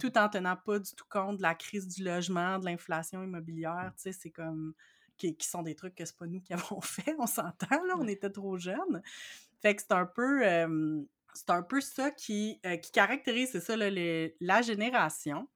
tout 0.00 0.16
en 0.16 0.28
tenant 0.30 0.56
pas 0.56 0.78
du 0.78 0.90
tout 0.94 1.04
compte 1.10 1.36
de 1.36 1.42
la 1.42 1.54
crise 1.54 1.86
du 1.86 2.02
logement, 2.02 2.58
de 2.58 2.64
l'inflation 2.64 3.22
immobilière, 3.22 3.92
tu 3.96 4.02
sais, 4.04 4.12
c'est 4.12 4.30
comme... 4.30 4.72
Qui, 5.18 5.36
qui 5.36 5.46
sont 5.46 5.62
des 5.62 5.74
trucs 5.76 5.94
que 5.94 6.04
c'est 6.06 6.16
pas 6.16 6.26
nous 6.26 6.40
qui 6.40 6.54
avons 6.54 6.80
fait, 6.80 7.14
on 7.18 7.26
s'entend, 7.26 7.84
là, 7.86 7.96
on 7.98 8.08
était 8.08 8.30
trop 8.30 8.56
jeunes. 8.56 9.02
Fait 9.60 9.76
que 9.76 9.82
c'est 9.82 9.92
un 9.92 10.06
peu... 10.06 10.44
euh, 10.46 11.02
c'est 11.34 11.50
un 11.50 11.62
peu 11.62 11.80
ça 11.80 12.10
qui, 12.10 12.60
euh, 12.66 12.76
qui 12.76 12.92
caractérise, 12.92 13.50
c'est 13.52 13.60
ça, 13.60 13.76
là, 13.76 13.90
la 14.40 14.62
génération. 14.62 15.48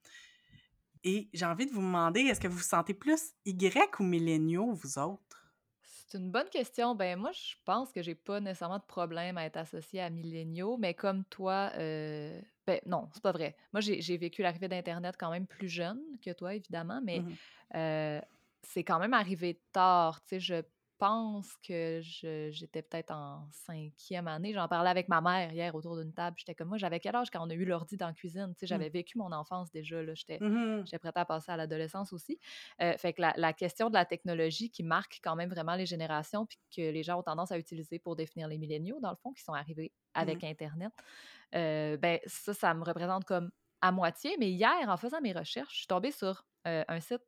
Et 1.04 1.30
j'ai 1.32 1.46
envie 1.46 1.64
de 1.66 1.72
vous 1.72 1.80
demander, 1.80 2.20
est-ce 2.22 2.38
que 2.40 2.48
vous 2.48 2.58
vous 2.58 2.62
sentez 2.62 2.92
plus 2.94 3.32
Y 3.46 3.98
ou 4.00 4.02
milléniaux, 4.04 4.74
vous 4.74 4.98
autres? 4.98 5.54
C'est 5.82 6.18
une 6.18 6.30
bonne 6.30 6.48
question. 6.48 6.94
Ben 6.94 7.18
moi, 7.18 7.32
je 7.32 7.54
pense 7.64 7.92
que 7.92 8.02
j'ai 8.02 8.14
pas 8.14 8.40
nécessairement 8.40 8.78
de 8.78 8.84
problème 8.84 9.38
à 9.38 9.44
être 9.46 9.56
associée 9.56 10.00
à 10.00 10.10
milléniaux, 10.10 10.76
mais 10.78 10.94
comme 10.94 11.24
toi, 11.24 11.70
euh, 11.76 12.40
ben 12.66 12.80
non, 12.86 13.08
c'est 13.12 13.22
pas 13.22 13.32
vrai. 13.32 13.56
Moi, 13.72 13.80
j'ai 13.80 14.16
vécu 14.16 14.42
l'arrivée 14.42 14.68
d'Internet 14.68 15.16
quand 15.18 15.30
même 15.30 15.46
plus 15.46 15.68
jeune 15.68 16.00
que 16.22 16.32
toi, 16.32 16.54
évidemment, 16.54 17.00
mais 17.04 17.24
Mhm. 17.24 17.36
euh, 17.74 18.20
c'est 18.62 18.84
quand 18.84 18.98
même 18.98 19.14
arrivé 19.14 19.62
tard. 19.72 20.22
Tu 20.22 20.28
sais, 20.30 20.40
je 20.40 20.62
pense 20.98 21.56
que 21.66 22.00
je- 22.02 22.50
j'étais 22.50 22.82
peut-être 22.82 23.10
en 23.12 23.48
cinquième 23.52 24.28
année. 24.28 24.52
J'en 24.52 24.68
parlais 24.68 24.90
avec 24.90 25.08
ma 25.08 25.20
mère 25.20 25.52
hier 25.52 25.74
autour 25.74 25.96
d'une 25.96 26.12
table. 26.14 26.36
J'étais 26.38 26.54
comme 26.54 26.68
moi, 26.68 26.78
j'avais 26.78 27.00
quel 27.00 27.14
âge 27.16 27.30
quand 27.30 27.46
on 27.46 27.50
a 27.50 27.54
eu 27.54 27.64
l'ordi 27.64 27.96
dans 27.96 28.06
la 28.08 28.12
cuisine? 28.14 28.54
Tu 28.54 28.60
sais, 28.60 28.66
j'avais 28.66 28.88
vécu 28.90 29.18
mon 29.18 29.32
enfance 29.32 29.70
déjà. 29.70 30.02
Là, 30.02 30.14
j'étais 30.14 30.42
prête 31.00 31.16
à 31.16 31.24
passer 31.24 31.52
à 31.52 31.56
l'adolescence 31.56 32.12
aussi. 32.12 32.38
Euh, 32.80 32.96
fait 32.96 33.12
que 33.12 33.20
la, 33.22 33.34
la 33.36 33.52
question 33.52 33.88
de 33.88 33.94
la 33.94 34.04
technologie 34.04 34.70
qui 34.70 34.82
marque 34.82 35.20
quand 35.22 35.36
même 35.36 35.50
vraiment 35.50 35.74
les 35.74 35.86
générations, 35.86 36.46
puis 36.46 36.58
que 36.74 36.80
les 36.82 37.02
gens 37.02 37.18
ont 37.18 37.22
tendance 37.22 37.52
à 37.52 37.58
utiliser 37.58 37.98
pour 37.98 38.16
définir 38.16 38.48
les 38.48 38.58
milléniaux, 38.58 39.00
dans 39.00 39.10
le 39.10 39.16
fond, 39.16 39.32
qui 39.32 39.42
sont 39.42 39.52
arrivés 39.52 39.92
avec 40.14 40.44
Internet, 40.44 40.92
euh, 41.54 41.96
ben 41.96 42.20
ça, 42.26 42.54
ça 42.54 42.74
me 42.74 42.84
représente 42.84 43.24
comme 43.24 43.50
à 43.80 43.92
moitié. 43.92 44.36
Mais 44.38 44.50
hier, 44.50 44.74
en 44.88 44.96
faisant 44.96 45.20
mes 45.20 45.32
recherches, 45.32 45.72
je 45.72 45.78
suis 45.78 45.86
tombée 45.86 46.12
sur 46.12 46.46
euh, 46.66 46.84
un 46.88 47.00
site 47.00 47.22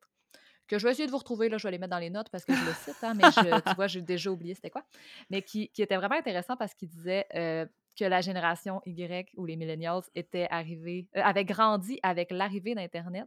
que 0.68 0.78
je 0.78 0.84
vais 0.84 0.92
essayer 0.92 1.06
de 1.06 1.10
vous 1.10 1.18
retrouver, 1.18 1.48
là, 1.48 1.58
je 1.58 1.64
vais 1.66 1.72
les 1.72 1.78
mettre 1.78 1.90
dans 1.90 1.98
les 1.98 2.10
notes 2.10 2.28
parce 2.30 2.44
que 2.44 2.54
je 2.54 2.64
le 2.64 2.72
cite, 2.72 3.02
hein, 3.02 3.14
mais 3.14 3.25
je, 3.25 3.60
tu 3.68 3.75
vois, 3.75 3.87
j'ai 3.88 4.02
déjà 4.02 4.30
oublié 4.30 4.54
c'était 4.54 4.70
quoi. 4.70 4.84
Mais 5.30 5.42
qui, 5.42 5.68
qui 5.70 5.82
était 5.82 5.96
vraiment 5.96 6.14
intéressant 6.16 6.56
parce 6.56 6.75
qu'il 6.75 6.88
disait 6.88 7.26
euh, 7.34 7.66
que 7.98 8.04
la 8.04 8.20
génération 8.20 8.80
Y 8.87 9.30
ou 9.37 9.44
les 9.46 9.56
millennials 9.56 10.02
étaient 10.14 10.46
arrivés, 10.50 11.08
euh, 11.16 11.22
avaient 11.25 11.44
grandi 11.44 11.98
avec 12.02 12.30
l'arrivée 12.30 12.75
d'Internet, 12.75 13.26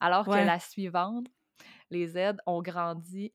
alors 0.00 0.28
Ouais. 0.28 0.40
que 0.42 0.46
la 0.46 0.60
suivante, 0.60 1.26
les 1.90 2.06
Z, 2.06 2.36
ont 2.46 2.62
grandi 2.62 3.32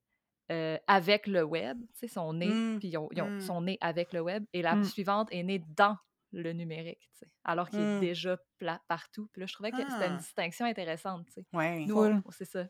euh, 0.49 0.77
avec 0.87 1.27
le 1.27 1.43
web, 1.43 1.77
tu 1.91 1.99
sais, 1.99 2.07
sont 2.07 2.31
nés, 2.31 2.47
Mm. 2.47 2.79
puis 2.79 2.87
ils, 2.87 2.97
ont- 2.97 3.09
ils 3.11 3.21
ont- 3.21 3.29
Mm. 3.31 3.41
sont 3.41 3.59
nés 3.61 3.77
avec 3.81 4.13
le 4.13 4.21
web, 4.21 4.45
et 4.53 4.61
la 4.61 4.75
Mm. 4.75 4.83
suivante 4.85 5.27
est 5.33 5.43
née 5.43 5.61
dans 5.75 5.97
le 6.31 6.53
numérique, 6.53 7.01
tu 7.11 7.19
sais, 7.19 7.27
alors 7.43 7.69
qu'il 7.69 7.79
est 7.81 7.99
déjà 7.99 8.37
plat 8.57 8.81
partout. 8.87 9.27
Puis 9.33 9.41
là, 9.41 9.45
je 9.45 9.53
trouvais 9.53 9.71
que 9.71 9.77
c'était 9.77 9.91
Ah. 10.03 10.07
une 10.07 10.17
distinction 10.17 10.65
intéressante, 10.65 11.25
tu 11.25 11.33
sais. 11.33 11.45
Ouais. 11.51 11.79
Nous, 11.85 11.97
on- 12.01 12.23
c'est 12.29 12.45
ça. 12.45 12.65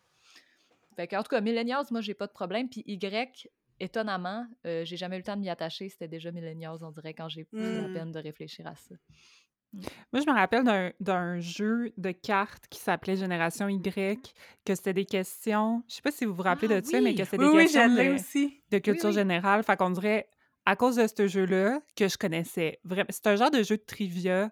Fait 0.98 1.08
que, 1.08 1.16
en 1.16 1.24
tout 1.24 1.30
cas, 1.30 1.40
Millennials, 1.42 1.86
moi, 1.92 2.02
j'ai 2.02 2.14
pas 2.16 2.28
de 2.28 2.34
problème. 2.34 2.68
Puis 2.70 2.84
Y, 2.86 3.48
étonnamment, 3.80 4.46
euh, 4.66 4.84
j'ai 4.84 4.98
jamais 4.98 5.16
eu 5.16 5.20
le 5.20 5.24
temps 5.24 5.36
de 5.36 5.42
m'y 5.42 5.50
attacher. 5.50 5.88
C'était 5.90 6.08
déjà 6.10 6.32
Millennials, 6.32 6.80
on 6.84 6.92
dirait, 6.92 7.14
quand 7.14 7.30
j'ai 7.30 7.46
pris 7.46 7.76
la 7.76 7.84
Mm. 7.84 7.94
peine 7.94 8.12
de 8.12 8.20
réfléchir 8.20 8.68
à 8.68 8.76
ça. 8.76 8.96
Moi, 10.12 10.22
je 10.26 10.30
me 10.32 10.34
rappelle 10.34 10.64
d'un- 11.00 11.40
jeu 11.40 11.92
de 11.98 12.12
cartes 12.12 12.66
qui 12.70 12.80
s'appelait 12.80 13.16
Génération 13.16 13.68
Y, 13.70 14.34
que 14.66 14.74
c'était 14.76 14.94
des 14.94 15.06
questions. 15.06 15.84
Je 15.88 15.96
sais 15.96 16.02
pas 16.02 16.12
si 16.12 16.26
vous 16.26 16.34
vous 16.34 16.42
rappelez 16.42 16.74
Ah 16.76 16.82
de 16.82 16.86
ça, 16.86 17.00
mais 17.02 17.14
que 17.14 17.24
c'était 17.24 17.38
Oui, 17.38 17.46
des 17.46 17.58
oui, 17.58 17.64
questions 17.66 17.94
de, 17.94 18.16
aussi. 18.16 18.64
de 18.72 18.78
culture 18.80 19.10
oui. 19.10 19.16
générale. 19.16 19.64
Fait 19.64 19.78
qu'on 19.78 19.90
dirait, 19.92 20.30
à 20.66 20.76
cause 20.76 20.96
de 20.96 21.06
ce 21.08 21.28
jeu-là, 21.28 21.82
que 21.96 22.08
je 22.08 22.18
connaissais 22.18 22.80
vraiment. 22.84 23.08
C'est 23.10 23.28
un 23.28 23.36
genre 23.36 23.52
de 23.52 23.62
jeu 23.64 23.78
de 23.78 23.84
trivia 23.86 24.50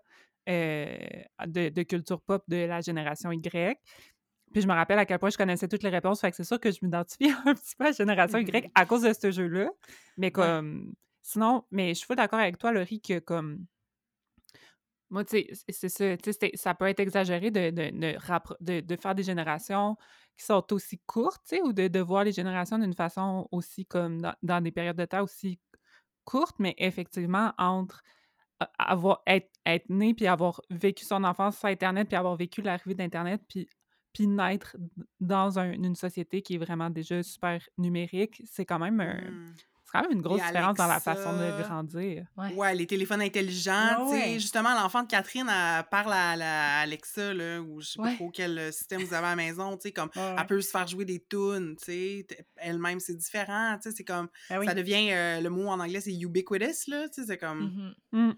euh, 0.47 0.95
de, 1.47 1.69
de 1.69 1.83
culture 1.83 2.21
pop 2.21 2.43
de 2.47 2.57
la 2.57 2.81
génération 2.81 3.31
Y. 3.31 3.79
Puis 4.55 4.61
je 4.61 4.67
me 4.69 4.73
rappelle 4.73 4.97
à 4.99 5.05
quel 5.05 5.19
point 5.19 5.29
je 5.29 5.37
connaissais 5.37 5.67
toutes 5.67 5.83
les 5.83 5.89
réponses. 5.89 6.21
Fait 6.21 6.31
que 6.31 6.37
c'est 6.37 6.45
sûr 6.45 6.61
que 6.61 6.71
je 6.71 6.79
m'identifie 6.81 7.29
un 7.45 7.53
petit 7.53 7.75
peu 7.75 7.83
à 7.83 7.87
la 7.87 7.91
génération 7.91 8.37
Y 8.37 8.71
à 8.73 8.85
cause 8.85 9.01
de 9.01 9.11
ce 9.11 9.29
jeu-là. 9.29 9.69
Mais 10.15 10.31
comme. 10.31 10.93
Sinon, 11.21 11.65
mais 11.71 11.89
je 11.89 11.99
suis 11.99 12.15
d'accord 12.15 12.39
avec 12.39 12.57
toi, 12.57 12.71
Laurie, 12.71 13.01
que 13.01 13.19
comme. 13.19 13.65
Moi, 15.09 15.25
tu 15.25 15.39
sais, 15.39 15.47
c'est- 15.67 15.89
ça. 15.89 16.15
Tu 16.15 16.31
sais, 16.31 16.37
c'est- 16.39 16.55
ça 16.55 16.73
peut 16.73 16.87
être 16.87 17.01
exagéré 17.01 17.51
de, 17.51 17.69
de, 17.69 18.95
faire 18.95 19.13
des 19.13 19.23
générations 19.23 19.97
qui 20.37 20.45
sont 20.45 20.65
aussi 20.71 20.99
courtes, 21.05 21.41
tu 21.49 21.57
sais, 21.57 21.61
ou 21.61 21.73
de, 21.73 21.89
de 21.89 21.99
voir 21.99 22.23
les 22.23 22.31
générations 22.31 22.79
d'une 22.79 22.93
façon 22.93 23.49
aussi 23.51 23.85
comme 23.85 24.21
dans, 24.21 24.35
dans 24.41 24.61
des 24.61 24.71
périodes 24.71 24.95
de 24.95 25.03
temps 25.03 25.21
aussi 25.21 25.59
courtes, 26.23 26.55
mais 26.59 26.75
effectivement, 26.77 27.51
entre 27.57 28.03
avoir 28.79 29.21
être, 29.27 29.51
être 29.65 29.89
né 29.89 30.13
puis 30.13 30.27
avoir 30.27 30.61
vécu 30.69 31.03
son 31.03 31.25
enfance 31.25 31.57
sur 31.57 31.67
Internet 31.67 32.07
puis 32.07 32.15
avoir 32.15 32.37
vécu 32.37 32.61
l'arrivée 32.61 32.95
d'Internet 32.95 33.41
puis 33.49 33.67
puis 34.15 34.27
naître 34.27 34.75
dans 35.19 35.59
un- 35.59 35.73
une 35.73 35.95
société 35.95 36.41
qui 36.41 36.55
est 36.55 36.57
vraiment 36.57 36.89
déjà 36.89 37.21
super 37.21 37.61
numérique, 37.77 38.41
c'est 38.49 38.65
quand 38.65 38.79
même 38.79 38.99
un- 38.99 39.29
Mm. 39.29 39.53
c'est 39.85 39.91
quand 39.91 40.01
même 40.01 40.11
une 40.13 40.21
grosse 40.21 40.41
Et 40.41 40.45
différence 40.47 40.75
dans 40.77 40.87
la 40.87 40.99
façon 40.99 41.31
de 41.33 41.61
grandir. 41.61 42.25
Ouais. 42.37 42.53
Ouais, 42.55 42.75
les 42.75 42.87
téléphones 42.87 43.21
intelligents, 43.21 44.07
Ouais, 44.09 44.19
sais, 44.19 44.25
ouais. 44.31 44.39
justement, 44.39 44.73
l'enfant 44.73 45.03
de 45.03 45.07
Catherine, 45.07 45.47
elle 45.47 45.83
parle 45.89 46.11
à, 46.13 46.35
la 46.35 46.79
Alexa, 46.79 47.33
là, 47.33 47.61
ou 47.61 47.79
je 47.81 47.89
sais 47.91 47.99
pas 48.01 48.13
trop 48.15 48.29
quel 48.31 48.57
euh, 48.57 48.71
système 48.71 49.01
vous 49.03 49.13
avez 49.13 49.27
à 49.27 49.29
la 49.31 49.35
maison, 49.35 49.75
tu 49.77 49.83
sais, 49.83 49.91
comme, 49.91 50.09
Ouais. 50.15 50.35
elle 50.37 50.45
peut 50.47 50.59
se 50.61 50.71
faire 50.71 50.87
jouer 50.87 51.05
des 51.05 51.23
tunes, 51.23 51.75
tu 51.77 51.85
sais, 51.85 52.25
t- 52.27 52.37
elle-même, 52.57 52.99
c'est 52.99 53.15
différent, 53.15 53.77
tu 53.81 53.89
sais, 53.89 53.95
c'est 53.95 54.03
comme, 54.03 54.27
Ah 54.49 54.59
oui. 54.59 54.65
ça 54.65 54.73
devient, 54.73 55.09
euh, 55.11 55.39
le 55.41 55.49
mot 55.49 55.67
en 55.67 55.79
anglais, 55.79 56.01
c'est 56.01 56.13
ubiquitous, 56.15 56.87
là, 56.87 57.07
tu 57.07 57.21
sais, 57.21 57.27
c'est 57.27 57.37
comme, 57.37 57.93
Mhm. 58.11 58.29
Mm. 58.29 58.33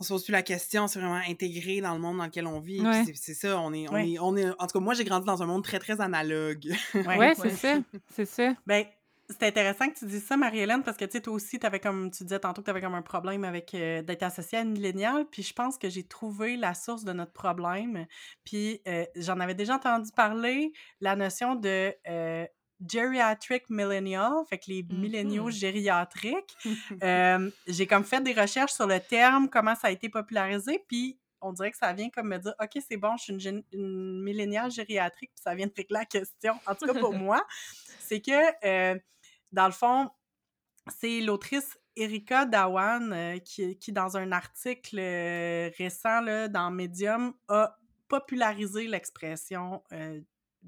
On 0.00 0.02
se 0.02 0.08
pose 0.12 0.24
plus 0.24 0.32
la 0.32 0.42
question, 0.42 0.86
c'est 0.88 0.98
vraiment 0.98 1.20
intégré 1.28 1.80
dans 1.82 1.92
le 1.94 2.00
monde 2.00 2.16
dans 2.18 2.24
lequel 2.24 2.46
on 2.46 2.58
vit, 2.58 2.80
Ouais. 2.80 3.04
c'est- 3.14 3.34
ça, 3.34 3.60
on 3.60 3.72
est, 3.72 3.88
on 3.90 3.92
Ouais. 3.94 4.10
est, 4.12 4.18
on 4.18 4.34
est, 4.36 4.48
en 4.48 4.66
tout 4.66 4.78
cas, 4.78 4.80
moi, 4.80 4.94
j'ai 4.94 5.04
grandi 5.04 5.26
dans 5.26 5.42
un 5.42 5.46
monde 5.46 5.62
très, 5.62 5.78
très 5.78 6.00
analogue. 6.00 6.66
Ouais. 6.94 7.16
Ouais, 7.18 7.34
c'est 7.34 7.50
ça, 7.50 7.78
c'est 8.14 8.24
ça. 8.24 8.54
Ben, 8.66 8.84
c'est 9.28 9.44
intéressant 9.44 9.88
que 9.88 9.96
tu 9.98 10.06
dises 10.06 10.24
ça, 10.24 10.36
Marie-Hélène, 10.36 10.82
parce 10.82 10.96
que 10.96 11.04
tu 11.04 11.12
sais, 11.12 11.20
toi 11.20 11.34
aussi, 11.34 11.58
t'avais 11.60 11.78
comme 11.78 12.10
tu 12.10 12.24
disais 12.24 12.40
tantôt 12.40 12.62
que 12.62 12.64
tu 12.64 12.70
avais 12.70 12.80
comme 12.80 12.94
un 12.96 13.02
problème 13.02 13.44
avec 13.44 13.72
euh, 13.74 14.02
d'être 14.02 14.24
associée 14.24 14.58
à 14.58 14.62
une 14.62 14.72
milléniale. 14.72 15.24
Puis 15.30 15.44
je 15.44 15.52
pense 15.52 15.78
que 15.78 15.88
j'ai 15.88 16.02
trouvé 16.02 16.56
la 16.56 16.74
source 16.74 17.04
de 17.04 17.12
notre 17.12 17.32
problème. 17.32 18.06
Puis 18.44 18.80
euh, 18.88 19.04
j'en 19.14 19.38
avais 19.38 19.54
déjà 19.54 19.76
entendu 19.76 20.10
parler, 20.16 20.72
la 21.00 21.14
notion 21.14 21.54
de 21.54 21.94
euh, 22.08 22.44
geriatric 22.86 23.68
millennial, 23.70 24.32
fait 24.48 24.58
que 24.58 24.64
les 24.68 24.82
milléniaux 24.82 25.46
Mhm. 25.46 25.50
gériatriques. 25.52 26.56
Euh, 27.02 27.50
j'ai 27.66 27.86
comme 27.86 28.04
fait 28.04 28.20
des 28.22 28.32
recherches 28.32 28.72
sur 28.72 28.86
le 28.86 29.00
terme, 29.00 29.48
comment 29.48 29.74
ça 29.74 29.88
a 29.88 29.90
été 29.90 30.08
popularisé, 30.08 30.84
puis 30.88 31.18
on 31.40 31.52
dirait 31.52 31.70
que 31.70 31.78
ça 31.78 31.92
vient 31.92 32.10
comme 32.10 32.28
me 32.28 32.38
dire 32.38 32.54
OK, 32.60 32.82
c'est 32.86 32.96
bon, 32.98 33.16
je 33.16 33.22
suis 33.24 33.48
une, 33.48 33.62
une 33.72 34.22
milléniale 34.22 34.70
gériatrique, 34.70 35.30
puis 35.34 35.42
ça 35.42 35.54
vient 35.54 35.66
de 35.66 35.72
régler 35.76 35.98
la 36.00 36.04
question. 36.04 36.54
En 36.66 36.74
tout 36.74 36.86
cas, 36.86 36.94
pour 36.98 37.12
moi, 37.14 37.46
c'est 38.00 38.20
que, 38.20 38.66
euh, 38.66 38.98
dans 39.52 39.66
le 39.66 39.72
fond, 39.72 40.10
c'est 40.98 41.20
l'autrice 41.20 41.78
Erika 41.96 42.44
Dawan 42.44 43.12
euh, 43.12 43.38
qui, 43.38 43.78
qui, 43.78 43.92
dans 43.92 44.16
un 44.16 44.32
article 44.32 44.98
euh, 44.98 45.70
récent 45.78 46.20
là, 46.20 46.48
dans 46.48 46.70
Medium, 46.70 47.32
a 47.48 47.76
popularisé 48.08 48.86
l'expression 48.86 49.82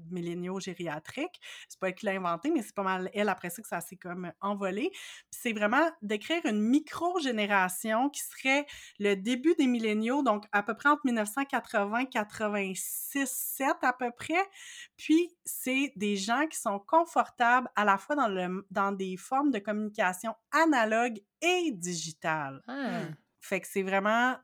milléniaux 0.09 0.59
gériatriques. 0.59 1.39
C'est 1.67 1.79
pas 1.79 1.89
elle 1.89 1.95
qui 1.95 2.05
l'a 2.05 2.13
inventé, 2.13 2.51
mais 2.51 2.61
c'est 2.61 2.75
pas 2.75 2.83
mal 2.83 3.09
elle 3.13 3.29
après 3.29 3.49
ça 3.49 3.61
que 3.61 3.67
ça 3.67 3.81
s'est 3.81 3.95
comme 3.95 4.31
envolé. 4.41 4.89
Puis 4.91 5.39
c'est 5.41 5.53
vraiment 5.53 5.89
d'écrire 6.01 6.45
une 6.45 6.61
micro-génération 6.61 8.09
qui 8.09 8.21
serait 8.21 8.65
le 8.99 9.15
début 9.15 9.55
des 9.55 9.67
milléniaux, 9.67 10.23
donc 10.23 10.45
à 10.51 10.63
peu 10.63 10.75
près 10.75 10.89
entre 10.89 11.05
1980 11.05 12.05
86 12.05 13.29
7 13.29 13.75
à 13.81 13.93
peu 13.93 14.11
près. 14.11 14.49
Puis 14.97 15.29
c'est 15.45 15.93
des 15.95 16.15
gens 16.15 16.47
qui 16.47 16.57
sont 16.57 16.79
confortables 16.79 17.69
à 17.75 17.85
la 17.85 17.97
fois 17.97 18.15
dans, 18.15 18.27
le, 18.27 18.65
dans 18.71 18.91
des 18.91 19.17
formes 19.17 19.51
de 19.51 19.59
communication 19.59 20.35
analogue 20.51 21.19
et 21.41 21.71
digitale. 21.71 22.61
Ah. 22.67 23.01
Fait 23.41 23.59
que 23.59 23.67
c'est 23.67 23.83
vraiment 23.83 24.35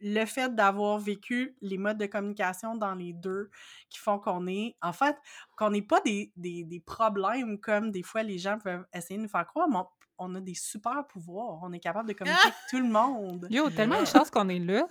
le 0.00 0.24
fait 0.26 0.54
d'avoir 0.54 0.98
vécu 0.98 1.56
les 1.60 1.78
modes 1.78 1.98
de 1.98 2.06
communication 2.06 2.76
dans 2.76 2.94
les 2.94 3.12
deux 3.12 3.50
qui 3.88 3.98
font 3.98 4.18
qu'on 4.18 4.46
est, 4.46 4.76
en 4.82 4.92
fait, 4.92 5.16
qu'on 5.56 5.70
n'est 5.70 5.82
pas 5.82 6.00
des, 6.00 6.32
des, 6.36 6.64
des, 6.64 6.80
problèmes 6.80 7.58
comme 7.58 7.90
des 7.90 8.02
fois 8.02 8.22
les 8.22 8.38
gens 8.38 8.58
peuvent 8.58 8.84
essayer 8.92 9.16
de 9.16 9.22
nous 9.22 9.28
faire 9.28 9.46
croire, 9.46 9.68
mais 9.68 9.78
on, 9.78 9.86
on 10.18 10.34
a 10.34 10.40
des 10.40 10.54
super 10.54 11.06
pouvoirs. 11.06 11.60
On 11.62 11.72
est 11.72 11.80
capable 11.80 12.08
de 12.08 12.14
communiquer 12.14 12.42
avec 12.42 12.54
tout 12.70 12.78
le 12.78 12.88
monde. 12.88 13.46
Yo, 13.50 13.70
tellement 13.70 14.00
de 14.00 14.06
chance 14.06 14.30
qu'on 14.30 14.48
est 14.48 14.58
là. 14.58 14.88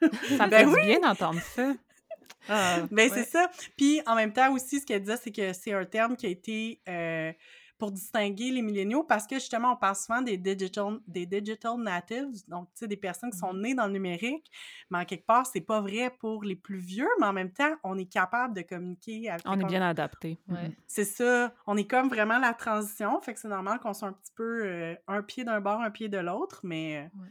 Ça 0.00 0.46
me 0.46 0.50
Ben 0.50 0.50
fait 0.50 0.66
oui! 0.66 0.80
du 0.80 0.86
bien 0.86 1.00
d'entendre 1.00 1.40
ça. 1.40 1.72
Ah, 2.46 2.80
ben, 2.90 3.10
c'est 3.10 3.24
ça. 3.24 3.50
Puis 3.74 4.02
en 4.06 4.14
même 4.14 4.30
temps 4.30 4.52
aussi, 4.52 4.78
ce 4.78 4.84
qu'elle 4.84 5.00
disait, 5.00 5.16
c'est 5.16 5.32
que 5.32 5.54
c'est 5.54 5.72
un 5.72 5.86
terme 5.86 6.14
qui 6.14 6.26
a 6.26 6.28
été 6.28 6.78
euh, 6.86 7.32
pour 7.78 7.92
distinguer 7.92 8.50
les 8.50 8.62
milléniaux 8.62 9.02
parce 9.04 9.26
que 9.26 9.36
justement, 9.36 9.72
on 9.72 9.76
parle 9.76 9.96
souvent 9.96 10.22
des 10.22 10.36
digital, 10.36 10.98
des 11.06 11.26
digital 11.26 11.76
natives, 11.78 12.46
donc 12.48 12.68
tu 12.68 12.80
sais, 12.80 12.88
des 12.88 12.96
personnes 12.96 13.30
qui 13.30 13.38
sont 13.38 13.54
nées 13.54 13.74
dans 13.74 13.86
le 13.86 13.92
numérique, 13.92 14.50
mais 14.90 14.98
en 14.98 15.04
quelque 15.04 15.26
part, 15.26 15.46
c'est 15.46 15.60
pas 15.60 15.80
vrai 15.80 16.10
pour 16.18 16.44
les 16.44 16.56
plus 16.56 16.78
vieux, 16.78 17.08
mais 17.20 17.26
en 17.26 17.32
même 17.32 17.52
temps, 17.52 17.74
on 17.82 17.98
est 17.98 18.10
capable 18.10 18.54
de 18.54 18.62
communiquer 18.62 19.28
avec. 19.30 19.42
On 19.46 19.58
est 19.58 19.64
bien 19.64 19.82
adapté. 19.82 20.38
Ouais. 20.48 20.70
C'est 20.86 21.04
ça. 21.04 21.52
On 21.66 21.76
est 21.76 21.86
comme 21.86 22.08
vraiment 22.08 22.38
la 22.38 22.54
transition, 22.54 23.20
fait 23.20 23.34
que 23.34 23.40
c'est 23.40 23.48
normal 23.48 23.80
qu'on 23.80 23.94
soit 23.94 24.08
un 24.08 24.12
petit 24.12 24.32
peu 24.34 24.64
euh, 24.64 24.94
un 25.08 25.22
pied 25.22 25.44
d'un 25.44 25.60
bord, 25.60 25.80
un 25.80 25.90
pied 25.90 26.08
de 26.08 26.18
l'autre, 26.18 26.60
mais. 26.62 26.96
Euh, 26.96 27.08
Ouais. 27.14 27.28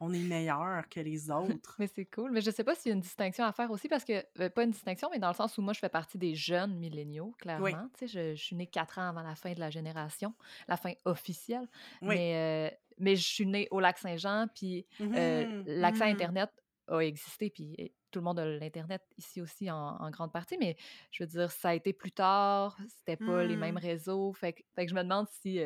On 0.00 0.12
est 0.12 0.22
meilleur 0.22 0.88
que 0.88 1.00
les 1.00 1.30
autres. 1.30 1.76
Mais 1.78 1.88
c'est 1.88 2.04
cool. 2.06 2.30
Mais 2.30 2.40
je 2.40 2.50
sais 2.50 2.62
pas 2.64 2.74
s'il 2.74 2.90
y 2.90 2.92
a 2.92 2.94
une 2.94 3.00
distinction 3.00 3.44
à 3.44 3.52
faire 3.52 3.70
aussi 3.70 3.88
parce 3.88 4.04
que, 4.04 4.24
euh, 4.40 4.48
pas 4.48 4.62
une 4.64 4.70
distinction, 4.70 5.08
mais 5.10 5.18
dans 5.18 5.28
le 5.28 5.34
sens 5.34 5.58
où 5.58 5.62
moi, 5.62 5.72
je 5.72 5.80
fais 5.80 5.88
partie 5.88 6.18
des 6.18 6.34
jeunes 6.34 6.76
milléniaux, 6.76 7.34
clairement. 7.38 7.64
Oui. 7.64 7.72
Tu 7.94 8.06
sais, 8.06 8.08
je, 8.08 8.34
je 8.36 8.42
suis 8.44 8.56
née 8.56 8.66
quatre 8.68 8.98
ans 8.98 9.08
avant 9.08 9.22
la 9.22 9.34
fin 9.34 9.52
de 9.54 9.60
la 9.60 9.70
génération, 9.70 10.34
la 10.68 10.76
fin 10.76 10.92
officielle. 11.04 11.68
Oui. 12.02 12.14
Mais, 12.14 12.70
euh, 12.72 12.76
mais 12.98 13.16
je 13.16 13.26
suis 13.26 13.46
née 13.46 13.66
au 13.70 13.80
lac 13.80 13.98
Saint-Jean, 13.98 14.46
puis 14.54 14.86
euh, 15.16 15.46
Mhm, 15.46 15.64
l'accès 15.66 16.04
à 16.04 16.06
mhm. 16.06 16.12
Internet 16.12 16.50
a 16.88 17.00
existé, 17.00 17.50
puis 17.50 17.92
tout 18.10 18.20
le 18.20 18.24
monde 18.24 18.38
a 18.40 18.46
l'Internet 18.46 19.02
ici 19.18 19.40
aussi 19.42 19.70
en, 19.70 19.76
en 19.76 20.10
grande 20.10 20.32
partie, 20.32 20.56
mais 20.58 20.76
je 21.10 21.22
veux 21.22 21.26
dire, 21.28 21.50
ça 21.52 21.70
a 21.70 21.74
été 21.74 21.92
plus 21.92 22.12
tard, 22.12 22.78
c'était 22.88 23.16
pas 23.16 23.44
les 23.44 23.56
mêmes 23.56 23.74
Mm. 23.74 23.78
réseaux, 23.78 24.32
fait, 24.32 24.54
que- 24.54 24.62
fait 24.74 24.84
que 24.86 24.90
je 24.90 24.94
me 24.96 25.02
demande 25.02 25.26
si, 25.28 25.60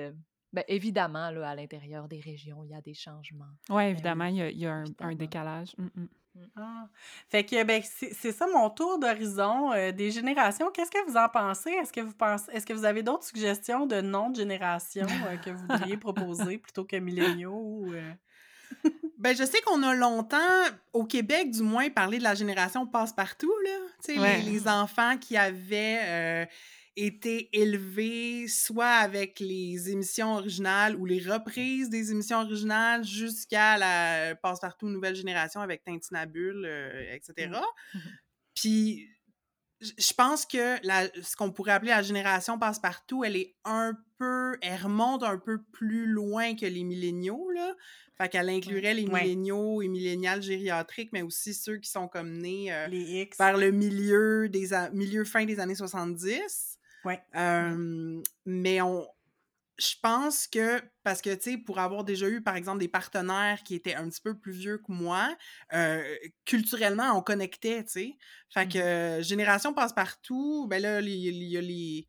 ben, 0.52 0.64
évidemment, 0.68 1.30
là, 1.30 1.50
à 1.50 1.54
l'intérieur 1.54 2.08
des 2.08 2.20
régions, 2.20 2.62
il 2.64 2.70
y 2.70 2.74
a 2.74 2.80
des 2.80 2.94
changements. 2.94 3.46
Oui, 3.70 3.84
évidemment, 3.84 4.26
il 4.26 4.36
y 4.36 4.42
a, 4.42 4.50
il 4.50 4.58
y 4.58 4.66
a 4.66 4.72
un, 4.72 4.80
un 4.80 4.84
Évidemment. 4.84 5.14
décalage. 5.16 5.74
Mm, 5.78 5.84
mm. 6.02 6.08
Ah. 6.56 6.88
Fait 7.28 7.44
que 7.44 7.62
ben, 7.62 7.82
c'est 7.84 8.32
ça 8.32 8.46
mon 8.46 8.70
tour 8.70 8.98
d'horizon 8.98 9.70
euh, 9.74 9.92
des 9.92 10.10
générations. 10.10 10.70
Qu'est-ce 10.70 10.90
que 10.90 11.06
vous 11.10 11.16
en 11.18 11.28
pensez? 11.28 11.68
Est-ce 11.70 11.92
que 11.92 12.00
vous 12.00 12.14
pensez 12.14 12.50
est-ce 12.52 12.64
que 12.64 12.72
vous 12.72 12.86
avez 12.86 13.02
d'autres 13.02 13.24
suggestions 13.24 13.84
de 13.84 14.00
noms 14.00 14.30
de 14.30 14.36
générations 14.36 15.06
euh, 15.26 15.36
que 15.36 15.50
vous 15.50 15.66
voudriez 15.68 15.96
proposer 15.98 16.56
plutôt 16.56 16.84
que 16.86 16.96
milléniaux 16.96 17.52
ou 17.62 17.92
euh? 17.92 18.12
Ben, 19.18 19.36
je 19.36 19.44
sais 19.44 19.60
qu'on 19.60 19.82
a 19.82 19.94
longtemps, 19.94 20.38
au 20.94 21.04
Québec 21.04 21.50
du 21.50 21.62
moins, 21.62 21.90
parlé 21.90 22.16
de 22.18 22.24
la 22.24 22.34
génération 22.34 22.86
passe-partout, 22.86 23.52
là. 23.64 23.70
Tu 24.04 24.14
sais, 24.14 24.18
Ouais. 24.18 24.38
les, 24.40 24.50
les 24.52 24.68
enfants 24.68 25.16
qui 25.18 25.36
avaient 25.36 26.00
euh, 26.02 26.46
été 26.96 27.48
élevés 27.58 28.48
soit 28.48 28.86
avec 28.86 29.40
les 29.40 29.90
émissions 29.90 30.34
originales 30.34 30.96
ou 30.96 31.06
les 31.06 31.20
reprises 31.20 31.88
des 31.90 32.10
émissions 32.12 32.38
originales 32.40 33.04
jusqu'à 33.04 33.78
la 33.78 34.34
passe-partout 34.36 34.88
nouvelle 34.88 35.14
génération 35.14 35.60
avec 35.60 35.82
Tintinabule, 35.84 36.64
euh, 36.66 37.14
etc. 37.14 37.50
Mhm. 37.94 38.00
Puis 38.54 39.08
j- 39.80 39.94
je 39.98 40.12
pense 40.12 40.44
que 40.46 40.84
la, 40.86 41.08
ce 41.22 41.34
qu'on 41.36 41.50
pourrait 41.50 41.72
appeler 41.72 41.90
la 41.92 42.02
génération 42.02 42.58
passe-partout, 42.58 43.24
elle 43.24 43.36
est 43.36 43.54
un 43.64 43.96
peu, 44.18 44.56
elle 44.60 44.80
remonte 44.82 45.22
un 45.22 45.38
peu 45.38 45.62
plus 45.72 46.06
loin 46.06 46.54
que 46.54 46.66
les 46.66 46.84
milléniaux, 46.84 47.50
là. 47.50 47.74
Fait 48.18 48.28
qu'elle 48.28 48.50
inclurait 48.50 48.92
les 48.92 49.06
Ouais. 49.06 49.22
milléniaux 49.22 49.80
et 49.80 49.88
milléniales 49.88 50.42
gériatriques, 50.42 51.10
mais 51.14 51.22
aussi 51.22 51.54
ceux 51.54 51.78
qui 51.78 51.90
sont 51.90 52.06
comme 52.08 52.36
nés 52.36 52.70
euh, 52.70 52.86
Les 52.88 53.22
X. 53.22 53.38
vers 53.38 53.56
le 53.56 53.70
milieu 53.70 54.48
des 54.50 54.68
milieu 54.92 55.24
fin 55.24 55.46
des 55.46 55.58
années 55.58 55.74
70. 55.74 56.78
Ouais. 57.04 57.20
Euh, 57.34 58.22
Mais 58.46 58.80
on, 58.80 59.06
je 59.78 59.94
pense 60.02 60.46
que, 60.46 60.80
parce 61.02 61.22
que, 61.22 61.34
tu 61.34 61.52
sais, 61.52 61.58
pour 61.58 61.78
avoir 61.78 62.04
déjà 62.04 62.28
eu, 62.28 62.42
par 62.42 62.56
exemple, 62.56 62.78
des 62.80 62.88
partenaires 62.88 63.62
qui 63.64 63.74
étaient 63.74 63.94
un 63.94 64.08
petit 64.08 64.20
peu 64.20 64.38
plus 64.38 64.52
vieux 64.52 64.78
que 64.78 64.92
moi, 64.92 65.36
euh, 65.72 66.02
culturellement, 66.44 67.16
on 67.16 67.22
connectait, 67.22 67.84
tu 67.84 67.90
sais. 67.90 68.16
Fait 68.50 68.68
que 68.68 68.78
euh, 68.78 69.22
Génération 69.22 69.72
Passe-Partout, 69.74 70.66
ben 70.68 70.80
là, 70.80 71.00
il 71.00 71.42
y 71.44 71.56
a 71.56 71.60
les... 71.60 72.06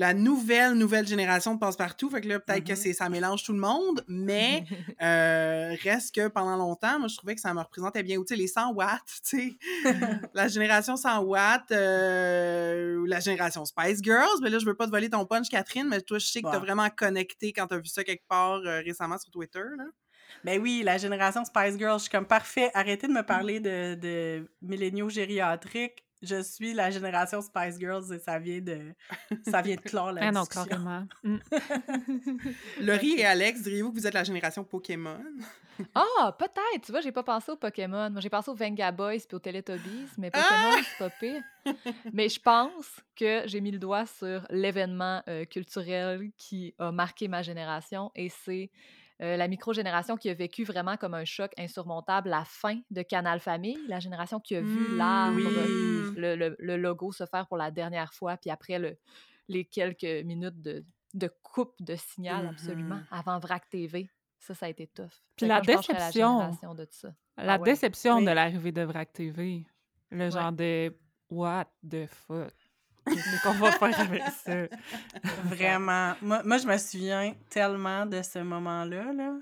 La 0.00 0.14
nouvelle, 0.14 0.72
nouvelle 0.74 1.06
génération 1.06 1.54
de 1.54 1.58
passe-partout. 1.60 2.08
Fait 2.10 2.20
que 2.22 2.28
là, 2.28 2.40
peut-être 2.40 2.64
que 2.64 2.70
Mhm. 2.72 2.76
c'est 2.76 2.92
ça 2.94 3.08
mélange 3.10 3.42
tout 3.44 3.52
le 3.52 3.58
monde, 3.58 4.02
mais 4.08 4.64
euh, 5.02 5.76
reste 5.82 6.14
que 6.14 6.28
pendant 6.28 6.56
longtemps, 6.56 6.98
moi, 6.98 7.08
je 7.08 7.16
trouvais 7.16 7.34
que 7.34 7.40
ça 7.40 7.52
me 7.52 7.60
représentait 7.60 8.02
bien. 8.02 8.16
Ou, 8.16 8.24
tu 8.24 8.34
sais, 8.34 8.36
les 8.40 8.46
100 8.48 8.72
watts, 8.72 9.00
tu 9.28 9.38
sais. 9.38 9.56
la 10.34 10.48
génération 10.48 10.96
100 10.96 11.20
watts, 11.22 11.70
euh, 11.72 12.96
ou 12.96 13.04
la 13.04 13.20
génération 13.20 13.64
Spice 13.64 14.00
Girls. 14.02 14.38
Mais 14.42 14.50
là, 14.50 14.58
je 14.58 14.64
veux 14.66 14.74
pas 14.74 14.86
te 14.86 14.90
voler 14.90 15.10
ton 15.10 15.26
punch, 15.26 15.48
Catherine, 15.48 15.86
mais 15.88 16.00
toi, 16.00 16.18
je 16.18 16.26
sais 16.26 16.40
que 16.40 16.46
t'as 16.50 16.58
Bon. 16.58 16.64
vraiment 16.64 16.88
connecté 16.90 17.52
quand 17.52 17.66
t'as 17.66 17.78
vu 17.78 17.86
ça 17.86 18.02
quelque 18.04 18.26
part 18.28 18.60
euh, 18.64 18.80
récemment 18.84 19.18
sur 19.18 19.30
Twitter, 19.30 19.62
là. 19.76 19.84
Ben 20.44 20.60
oui, 20.62 20.82
la 20.84 20.96
génération 20.96 21.44
Spice 21.44 21.76
Girls, 21.76 21.98
je 21.98 22.02
suis 22.04 22.10
comme 22.10 22.24
parfait. 22.26 22.70
Arrêtez 22.72 23.08
de 23.08 23.12
me 23.12 23.22
parler 23.22 23.58
de, 23.60 23.94
de 23.96 24.48
milléniaux 24.62 25.08
gériatriques. 25.08 26.04
Je 26.22 26.42
suis 26.42 26.74
la 26.74 26.90
génération 26.90 27.40
Spice 27.40 27.78
Girls 27.78 28.12
et 28.12 28.18
ça 28.18 28.38
vient 28.38 28.60
de 28.60 28.94
ça 29.48 29.62
vient 29.62 29.76
de 29.76 29.80
clore 29.80 30.12
la 30.12 30.28
Ah 30.28 30.32
non, 30.32 30.44
carrément. 30.44 31.06
Mm. 31.22 31.36
Laurie 32.80 33.14
et 33.18 33.24
Alex, 33.24 33.62
diriez-vous 33.62 33.90
que 33.90 33.98
vous 33.98 34.06
êtes 34.06 34.14
la 34.14 34.24
génération 34.24 34.64
Pokémon? 34.64 35.22
Ah, 35.94 36.36
peut-être. 36.38 36.84
Tu 36.84 36.92
vois, 36.92 37.00
j'ai 37.00 37.10
pas 37.10 37.22
pensé 37.22 37.50
aux 37.50 37.56
Pokémon. 37.56 38.10
Moi, 38.10 38.20
j'ai 38.20 38.28
pensé 38.28 38.50
aux 38.50 38.54
Venga 38.54 38.92
Boys 38.92 39.20
puis 39.26 39.34
aux 39.34 39.38
Teletubbies, 39.38 40.10
mais 40.18 40.30
Pokémon, 40.30 40.76
c'est 40.82 40.98
pas 40.98 41.08
pire. 41.08 41.42
Mais 42.12 42.28
je 42.28 42.38
pense 42.38 43.00
que 43.16 43.44
j'ai 43.46 43.62
mis 43.62 43.70
le 43.70 43.78
doigt 43.78 44.04
sur 44.04 44.46
l'événement 44.50 45.22
euh, 45.26 45.46
culturel 45.46 46.32
qui 46.36 46.74
a 46.78 46.92
marqué 46.92 47.28
ma 47.28 47.40
génération 47.40 48.12
et 48.14 48.28
c'est 48.28 48.70
euh, 49.22 49.36
la 49.36 49.48
micro-génération 49.48 50.16
qui 50.16 50.30
a 50.30 50.34
vécu 50.34 50.64
vraiment 50.64 50.96
comme 50.96 51.14
un 51.14 51.24
choc 51.24 51.52
insurmontable 51.58 52.30
la 52.30 52.44
fin 52.44 52.80
de 52.90 53.02
Canal 53.02 53.38
Famille, 53.40 53.78
la 53.88 54.00
génération 54.00 54.40
qui 54.40 54.56
a 54.56 54.60
vu 54.62 54.94
Mm, 54.94 54.96
l'arbre, 54.96 55.36
oui. 55.36 56.14
le, 56.16 56.36
le- 56.36 56.56
le 56.58 56.76
logo 56.76 57.12
se 57.12 57.26
faire 57.26 57.46
pour 57.46 57.56
la 57.58 57.70
dernière 57.70 58.12
fois, 58.14 58.36
puis 58.36 58.50
après 58.50 58.78
le, 58.78 58.96
les 59.48 59.64
quelques 59.64 60.24
minutes 60.24 60.60
de, 60.62 60.84
de 61.14 61.30
coupe 61.42 61.74
de 61.80 61.96
signal, 61.96 62.46
absolument, 62.46 62.96
Mhm. 62.96 63.06
avant 63.10 63.38
VRAC 63.38 63.68
TV. 63.68 64.08
Ça, 64.38 64.54
ça 64.54 64.66
a 64.66 64.68
été 64.70 64.86
tough. 64.86 65.10
Puis 65.36 65.46
la 65.46 65.60
déception. 65.60 66.38
génération 66.38 66.74
de 66.74 66.86
ça. 66.90 67.08
La 67.36 67.54
Ah 67.54 67.58
ouais. 67.58 67.64
déception 67.64 68.16
Oui. 68.16 68.24
de 68.24 68.30
l'arrivée 68.30 68.72
de 68.72 68.80
VRAC 68.82 69.12
TV. 69.12 69.66
Le 70.10 70.30
genre 70.30 70.52
de 70.52 70.96
What 71.28 71.66
the 71.88 72.06
fuck? 72.06 72.52
Qu'est-ce 73.06 73.42
qu'on 73.42 73.52
va 73.54 73.72
faire 73.72 74.00
avec 74.00 74.22
ça? 74.22 74.52
Vraiment. 75.44 76.14
Moi, 76.22 76.42
moi, 76.44 76.58
je 76.58 76.66
me 76.66 76.76
souviens 76.78 77.34
tellement 77.48 78.06
de 78.06 78.20
ce 78.22 78.38
moment-là. 78.40 79.12
Là. 79.12 79.32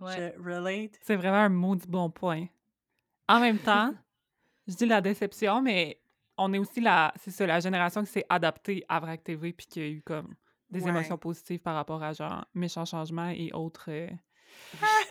Ouais. 0.00 0.34
Je 0.36 0.42
relate. 0.42 0.98
C'est 1.02 1.16
vraiment 1.16 1.38
un 1.38 1.48
maudit 1.48 1.86
bon 1.88 2.10
point. 2.10 2.46
En 3.28 3.40
même 3.40 3.58
temps, 3.58 3.92
je 4.68 4.74
dis 4.74 4.86
la 4.86 5.00
déception, 5.00 5.62
mais 5.62 6.00
on 6.36 6.52
est 6.52 6.58
aussi 6.58 6.80
la, 6.80 7.12
c'est 7.22 7.30
ça, 7.30 7.46
la 7.46 7.60
génération 7.60 8.02
qui 8.02 8.10
s'est 8.10 8.26
adaptée 8.28 8.84
à 8.88 8.98
VRAC 9.00 9.22
TV 9.22 9.52
puis 9.52 9.66
qui 9.66 9.80
a 9.80 9.86
eu 9.86 10.02
comme 10.02 10.34
des 10.70 10.82
Ouais. 10.82 10.88
émotions 10.88 11.18
positives 11.18 11.60
par 11.60 11.74
rapport 11.74 12.02
à 12.02 12.12
genre 12.14 12.46
Méchant 12.54 12.84
Changement 12.86 13.28
et 13.28 13.52
autres 13.52 13.90
euh, 13.90 14.08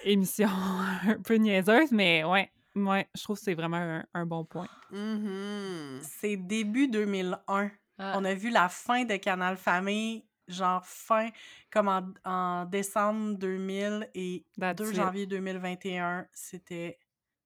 émissions 0.03 0.49
un 1.07 1.19
peu 1.23 1.35
niaiseuses, 1.35 1.91
mais 1.91 2.23
ouais, 2.23 2.49
ouais, 2.75 3.07
je 3.15 3.23
trouve 3.23 3.37
que 3.37 3.43
c'est 3.43 3.53
vraiment 3.53 3.77
un, 3.77 4.03
un 4.13 4.25
bon 4.25 4.43
point. 4.43 4.67
Mhm. 4.91 5.99
C'est 6.01 6.35
début 6.37 6.87
2001. 6.87 7.69
Ah, 8.03 8.15
On 8.17 8.25
a 8.25 8.33
vu 8.33 8.49
la 8.49 8.67
fin 8.67 9.05
de 9.05 9.15
Canal 9.17 9.57
Famille, 9.57 10.25
genre 10.47 10.83
fin, 10.85 11.29
comme 11.71 11.87
en, 11.87 12.01
en 12.25 12.65
décembre 12.65 13.37
2000 13.37 14.09
et 14.15 14.43
That's 14.59 14.75
2 14.77 14.89
it. 14.89 14.95
janvier 14.95 15.25
2021, 15.27 16.27
c'était 16.33 16.97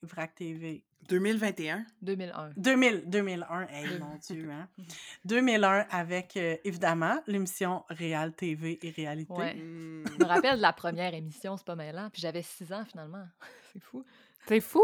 VRAC 0.01 0.35
TV. 0.35 0.83
2021. 1.07 1.85
2001. 2.01 2.49
2000, 2.57 3.03
2001, 3.05 3.67
hey, 3.67 3.99
mon 3.99 4.15
Dieu, 4.15 4.49
hein? 4.49 4.67
2001 5.25 5.85
avec, 5.91 6.35
euh, 6.37 6.57
évidemment, 6.63 7.21
l'émission 7.27 7.83
Réal 7.89 8.33
TV 8.33 8.79
et 8.81 8.89
Réalité. 8.89 9.31
Ouais. 9.33 9.53
Mm. 9.53 10.03
Je 10.07 10.23
me 10.23 10.25
rappelle 10.25 10.57
de 10.57 10.61
la 10.63 10.73
première 10.73 11.13
émission, 11.13 11.57
c'est 11.57 11.65
pas 11.65 11.75
mêlant. 11.75 12.09
Puis 12.11 12.21
j'avais 12.21 12.41
6 12.41 12.73
ans 12.73 12.85
finalement. 12.85 13.23
c'est 13.73 13.83
fou. 13.83 14.03
C'est 14.47 14.61
fou! 14.61 14.83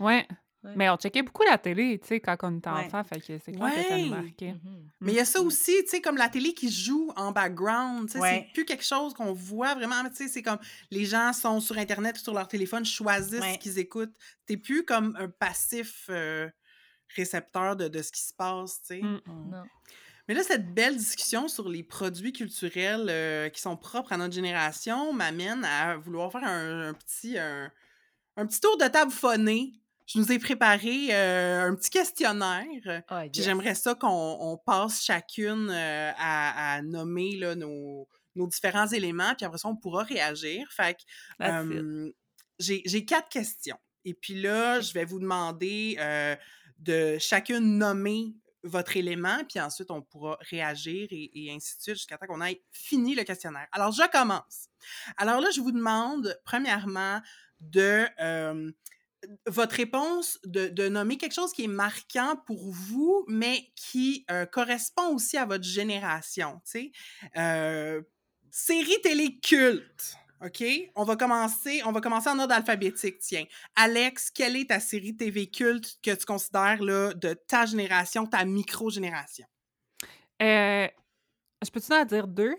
Ouais. 0.00 0.26
Ouais. 0.64 0.72
Mais 0.76 0.88
on 0.90 0.96
checkait 0.96 1.22
beaucoup 1.22 1.42
la 1.42 1.58
télé, 1.58 1.98
tu 2.00 2.08
sais, 2.08 2.20
quand 2.20 2.36
on 2.42 2.56
était 2.58 2.70
Ouais. 2.70 2.86
enfant, 2.86 3.04
fait 3.04 3.20
que 3.20 3.38
c'est 3.38 3.52
clair 3.52 3.70
que 3.74 3.82
ça 3.88 3.98
nous 3.98 4.04
Ouais. 4.12 4.22
marquait. 4.22 4.52
Mhm. 4.52 4.88
Mais 5.00 5.12
il 5.12 5.16
y 5.16 5.20
a 5.20 5.24
ça 5.26 5.40
aussi, 5.42 5.72
tu 5.84 5.90
sais, 5.90 6.00
comme 6.00 6.16
la 6.16 6.28
télé 6.30 6.54
qui 6.54 6.70
joue 6.70 7.12
en 7.16 7.32
background. 7.32 8.06
tu 8.06 8.12
sais, 8.14 8.18
Ouais. 8.20 8.46
C'est 8.48 8.52
plus 8.54 8.64
quelque 8.64 8.84
chose 8.84 9.12
qu'on 9.14 9.32
voit 9.34 9.74
vraiment. 9.74 10.02
mais 10.02 10.10
Tu 10.10 10.16
sais, 10.16 10.28
c'est 10.28 10.42
comme 10.42 10.58
les 10.90 11.04
gens 11.04 11.32
sont 11.34 11.60
sur 11.60 11.76
Internet 11.78 12.16
ou 12.18 12.20
sur 12.22 12.32
leur 12.34 12.48
téléphone, 12.48 12.84
choisissent 12.84 13.40
Ouais. 13.40 13.54
ce 13.54 13.58
qu'ils 13.58 13.78
écoutent. 13.78 14.14
T'es 14.46 14.56
plus 14.56 14.84
comme 14.84 15.14
un 15.20 15.28
passif 15.28 16.06
euh, 16.08 16.48
récepteur 17.14 17.76
de, 17.76 17.88
de 17.88 18.02
ce 18.02 18.10
qui 18.10 18.22
se 18.22 18.32
passe, 18.32 18.80
tu 18.80 18.86
sais. 18.86 19.02
Mm. 19.02 19.20
Mm. 19.26 19.50
Non. 19.50 19.62
Mais 20.26 20.32
là, 20.34 20.42
cette 20.42 20.72
belle 20.72 20.96
discussion 20.96 21.48
sur 21.48 21.68
les 21.68 21.82
produits 21.82 22.32
culturels 22.32 23.06
euh, 23.10 23.50
qui 23.50 23.60
sont 23.60 23.76
propres 23.76 24.12
à 24.14 24.16
notre 24.16 24.32
génération 24.34 25.12
m'amène 25.12 25.64
à 25.66 25.96
vouloir 25.98 26.32
faire 26.32 26.44
un, 26.44 26.88
un 26.88 26.94
petit, 26.94 27.36
un, 27.38 27.70
un 28.38 28.46
petit 28.46 28.60
tour 28.60 28.78
de 28.78 28.86
table 28.88 29.12
phoné. 29.12 29.74
Je 30.06 30.18
nous 30.18 30.30
ai 30.32 30.38
préparé 30.38 31.14
euh, 31.14 31.68
un 31.68 31.74
petit 31.74 31.90
questionnaire. 31.90 33.04
Ah, 33.08 33.22
Puis 33.22 33.38
yes. 33.38 33.44
j'aimerais 33.44 33.74
ça 33.74 33.94
qu'on 33.94 34.36
on 34.40 34.58
passe 34.58 35.02
chacune 35.02 35.70
euh, 35.70 36.12
à, 36.16 36.74
à 36.74 36.82
nommer 36.82 37.36
là, 37.36 37.54
nos, 37.54 38.06
nos 38.34 38.46
différents 38.46 38.88
éléments, 38.88 39.34
puis 39.34 39.46
après 39.46 39.58
ça, 39.58 39.68
on 39.68 39.76
pourra 39.76 40.02
réagir. 40.02 40.66
Fait 40.70 40.98
euh, 41.40 42.10
j'ai 42.58 43.04
quatre 43.04 43.28
questions. 43.28 43.78
Et 44.04 44.12
puis 44.14 44.40
là, 44.40 44.80
je 44.80 44.92
vais 44.92 45.06
vous 45.06 45.18
demander 45.18 45.96
euh, 45.98 46.36
de 46.78 47.16
chacune 47.18 47.78
nommer 47.78 48.34
votre 48.62 48.96
élément, 48.96 49.42
puis 49.48 49.60
ensuite, 49.60 49.90
on 49.90 50.02
pourra 50.02 50.38
réagir 50.50 51.08
et, 51.10 51.30
et 51.34 51.52
ainsi 51.52 51.76
de 51.76 51.82
suite 51.82 51.96
jusqu'à 51.96 52.16
temps 52.18 52.26
qu'on 52.26 52.42
ait 52.42 52.62
fini 52.72 53.14
le 53.14 53.22
questionnaire. 53.22 53.66
Alors, 53.72 53.92
je 53.92 54.10
commence. 54.10 54.68
Alors 55.16 55.40
là, 55.40 55.48
je 55.54 55.60
vous 55.60 55.72
demande, 55.72 56.38
premièrement, 56.44 57.20
de 57.60 58.06
euh, 58.20 58.70
votre 59.46 59.76
réponse, 59.76 60.38
de, 60.44 60.68
de 60.68 60.88
nommer 60.88 61.16
quelque 61.16 61.34
chose 61.34 61.52
qui 61.52 61.64
est 61.64 61.68
marquant 61.68 62.36
pour 62.46 62.70
vous, 62.70 63.24
mais 63.28 63.72
qui 63.76 64.24
euh, 64.30 64.46
correspond 64.46 65.14
aussi 65.14 65.36
à 65.36 65.46
votre 65.46 65.64
génération, 65.64 66.60
tu 66.64 66.70
sais? 66.70 66.92
Euh, 67.36 68.02
série 68.50 69.00
télé 69.02 69.38
culte. 69.40 70.16
OK? 70.44 70.62
On 70.94 71.04
va 71.04 71.16
commencer, 71.16 71.82
on 71.86 71.92
va 71.92 72.00
commencer 72.00 72.28
en 72.28 72.38
ordre 72.38 72.54
alphabétique, 72.54 73.18
tiens. 73.18 73.44
Alex, 73.76 74.30
quelle 74.30 74.56
est 74.56 74.68
ta 74.68 74.80
série 74.80 75.16
TV 75.16 75.46
culte 75.46 75.98
que 76.02 76.14
tu 76.14 76.26
considères 76.26 76.82
là, 76.82 77.14
de 77.14 77.34
ta 77.34 77.66
génération, 77.66 78.26
ta 78.26 78.44
micro-génération? 78.44 79.46
Euh, 80.42 80.88
je 81.64 81.70
peux-tu 81.70 81.92
en 81.92 82.04
dire 82.04 82.26
deux? 82.26 82.56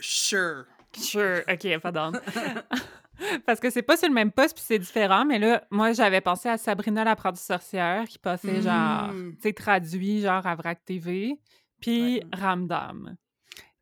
Sure. 0.00 0.64
Sure, 0.96 1.42
ok, 1.48 1.78
pardon. 1.80 2.12
Parce 3.46 3.60
que 3.60 3.70
c'est 3.70 3.82
pas 3.82 3.96
sur 3.96 4.08
le 4.08 4.14
même 4.14 4.32
poste 4.32 4.54
puis 4.56 4.64
c'est 4.66 4.78
différent, 4.78 5.24
mais 5.24 5.38
là, 5.38 5.64
moi, 5.70 5.92
j'avais 5.92 6.20
pensé 6.20 6.48
à 6.48 6.56
Sabrina 6.58 7.04
l'apprentie 7.04 7.42
sorcière 7.42 8.04
qui 8.08 8.18
passait 8.18 8.60
genre, 8.62 9.12
Mm. 9.12 9.34
tu 9.36 9.42
sais, 9.42 9.52
traduit 9.52 10.20
genre 10.20 10.46
à 10.46 10.54
VRAC 10.54 10.84
TV, 10.84 11.38
puis 11.80 12.14
Ouais. 12.16 12.22
Ramdam, 12.32 13.16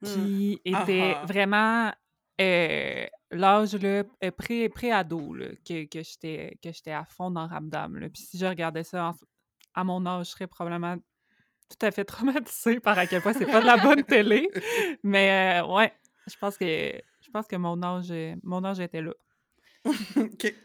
Mm. 0.02 0.06
qui 0.06 0.60
était 0.64 1.14
Ah 1.14 1.20
ah. 1.22 1.26
vraiment 1.26 1.92
euh, 2.40 3.06
l'âge 3.30 3.74
là, 3.76 4.02
euh, 4.24 4.30
pré- 4.36 4.68
pré-ado 4.68 5.34
là, 5.34 5.46
que, 5.66 5.84
que 5.86 6.02
j'étais 6.02 6.58
que 6.62 6.72
j'étais 6.72 6.90
à 6.92 7.04
fond 7.04 7.30
dans 7.30 7.46
Ramdam. 7.46 7.96
Là. 7.98 8.08
Puis 8.08 8.22
si 8.22 8.38
je 8.38 8.46
regardais 8.46 8.82
ça 8.84 9.08
en- 9.10 9.14
à 9.74 9.84
mon 9.84 10.04
âge, 10.06 10.26
je 10.26 10.30
serais 10.32 10.46
probablement 10.48 10.96
tout 10.96 11.86
à 11.86 11.90
fait 11.90 12.04
traumatisée 12.50 12.80
par 12.80 12.98
à 12.98 13.06
quel 13.06 13.22
point 13.22 13.32
c'est 13.34 13.46
pas 13.46 13.60
de 13.60 13.66
la 13.66 13.76
bonne 13.76 14.02
télé. 14.02 14.48
Mais 15.04 15.60
euh, 15.62 15.66
ouais, 15.74 15.92
je 16.26 16.36
pense 16.40 16.56
que 16.58 16.92
pense 17.32 17.46
que 17.46 17.56
mon 17.56 17.82
âge 17.82 18.12
mon 18.42 18.64
âge 18.64 18.80
était 18.80 19.02
là. 19.02 19.12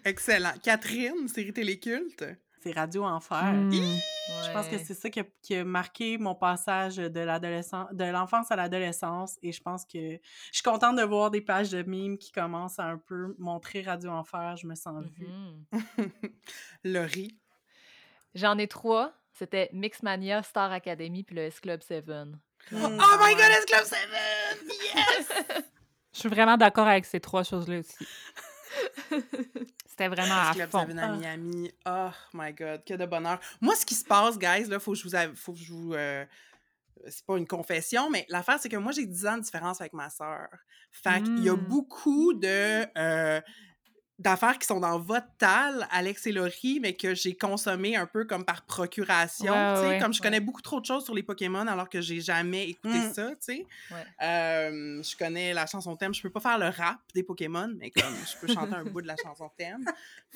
Excellent. 0.05 0.53
Catherine, 0.63 1.27
série 1.27 1.53
télé 1.53 1.79
culte? 1.79 2.25
C'est 2.61 2.71
Radio 2.71 3.03
Enfer. 3.03 3.53
Mm. 3.53 3.71
Je 3.71 4.51
pense 4.51 4.67
que 4.67 4.77
c'est 4.77 4.93
ça 4.93 5.09
qui 5.09 5.19
a, 5.19 5.23
qui 5.41 5.55
a 5.55 5.63
marqué 5.63 6.17
mon 6.17 6.35
passage 6.35 6.97
de 6.97 7.19
l'adolescence, 7.19 7.87
de 7.93 8.03
l'enfance 8.05 8.51
à 8.51 8.55
l'adolescence. 8.55 9.37
Et 9.41 9.51
je 9.51 9.61
pense 9.61 9.85
que 9.85 10.13
je 10.13 10.19
suis 10.51 10.63
contente 10.63 10.97
de 10.97 11.03
voir 11.03 11.31
des 11.31 11.41
pages 11.41 11.69
de 11.69 11.81
mimes 11.83 12.17
qui 12.17 12.31
commencent 12.31 12.79
à 12.79 12.85
un 12.85 12.97
peu 12.97 13.35
montrer 13.37 13.81
Radio 13.81 14.09
Enfer. 14.11 14.57
Je 14.57 14.67
me 14.67 14.75
sens 14.75 15.05
vue. 15.17 15.27
Mhm. 15.27 16.11
Laurie? 16.83 17.37
J'en 18.35 18.57
ai 18.57 18.67
trois. 18.67 19.13
C'était 19.33 19.69
Mixmania, 19.71 20.41
Star 20.41 20.71
Academy 20.71 21.23
puis 21.23 21.35
le 21.35 21.43
S 21.43 21.59
Club 21.59 21.81
7. 21.83 22.05
Oh 22.09 22.75
my 22.75 23.35
god, 23.35 23.51
S 23.51 23.65
Club 23.65 23.85
7! 23.85 23.99
Yes! 24.95 25.63
Je 26.17 26.21
suis 26.21 26.29
vraiment 26.29 26.57
d'accord 26.57 26.87
avec 26.87 27.05
ces 27.05 27.19
trois 27.19 27.43
choses-là 27.43 27.77
aussi. 27.77 28.07
C'était 29.87 30.07
vraiment 30.07 30.33
à 30.35 30.53
fond. 30.67 30.85
7 30.87 30.97
à 30.97 31.07
Miami. 31.15 31.71
Oh 31.85 32.09
my 32.33 32.53
god, 32.53 32.83
que 32.83 32.95
de 32.95 33.05
bonheur. 33.05 33.39
Moi, 33.61 33.75
ce 33.75 33.85
qui 33.85 33.93
se 33.93 34.03
passe, 34.03 34.39
guys, 34.39 34.65
là, 34.67 34.79
faut 34.79 34.93
que 34.93 34.97
je 34.97 35.03
vous. 35.03 35.13
av- 35.15 35.35
Faut 35.35 35.53
que 35.53 35.59
je 35.59 35.71
vous 35.71 35.93
euh, 35.93 36.25
c'est 37.07 37.23
pas 37.23 37.37
une 37.37 37.45
confession, 37.45 38.09
mais 38.09 38.25
l'affaire, 38.29 38.57
c'est 38.59 38.67
que 38.67 38.77
moi, 38.77 38.91
j'ai 38.93 39.05
10 39.05 39.27
ans 39.27 39.37
de 39.37 39.43
différence 39.43 39.79
avec 39.79 39.93
ma 39.93 40.09
sœur. 40.09 40.47
Fait 40.91 41.21
qu'il 41.21 41.43
y 41.43 41.49
a 41.49 41.55
Mm. 41.55 41.67
beaucoup 41.67 42.33
de. 42.33 42.87
euh, 42.97 43.39
d'affaires 44.19 44.57
qui 44.57 44.65
sont 44.65 44.79
dans 44.79 44.97
votre 44.99 45.27
tal, 45.37 45.87
Alex 45.91 46.25
et 46.27 46.31
Laurie, 46.31 46.79
mais 46.81 46.93
que 46.93 47.13
j'ai 47.13 47.35
consommé 47.35 47.95
un 47.95 48.05
peu 48.07 48.25
comme 48.25 48.43
par 48.45 48.63
procuration. 48.63 49.53
Ouais, 49.53 49.73
tu 49.75 49.81
sais, 49.81 49.87
ouais. 49.89 49.99
comme 49.99 50.13
je 50.13 50.21
connais 50.21 50.37
Ouais. 50.37 50.43
beaucoup 50.43 50.61
trop 50.61 50.79
de 50.81 50.85
choses 50.85 51.05
sur 51.05 51.13
les 51.13 51.21
Pokémon 51.23 51.67
alors 51.67 51.87
que 51.89 52.01
j'ai 52.01 52.19
jamais 52.19 52.67
écouté 52.69 52.97
Mm. 52.97 53.13
ça, 53.13 53.29
tu 53.31 53.35
sais. 53.41 53.65
Euh, 54.21 55.01
je 55.03 55.15
connais 55.17 55.53
la 55.53 55.65
chanson 55.67 55.95
thème. 55.95 56.13
Je 56.13 56.21
peux 56.21 56.29
pas 56.29 56.39
faire 56.39 56.57
le 56.57 56.67
rap 56.67 56.99
des 57.13 57.23
Pokémon, 57.23 57.71
mais 57.77 57.91
comme 57.91 58.03
je 58.25 58.37
peux 58.39 58.51
chanter 58.51 58.73
un 58.75 58.85
bout 58.85 59.01
de 59.01 59.07
la 59.07 59.15
chanson 59.23 59.49
thème. 59.57 59.85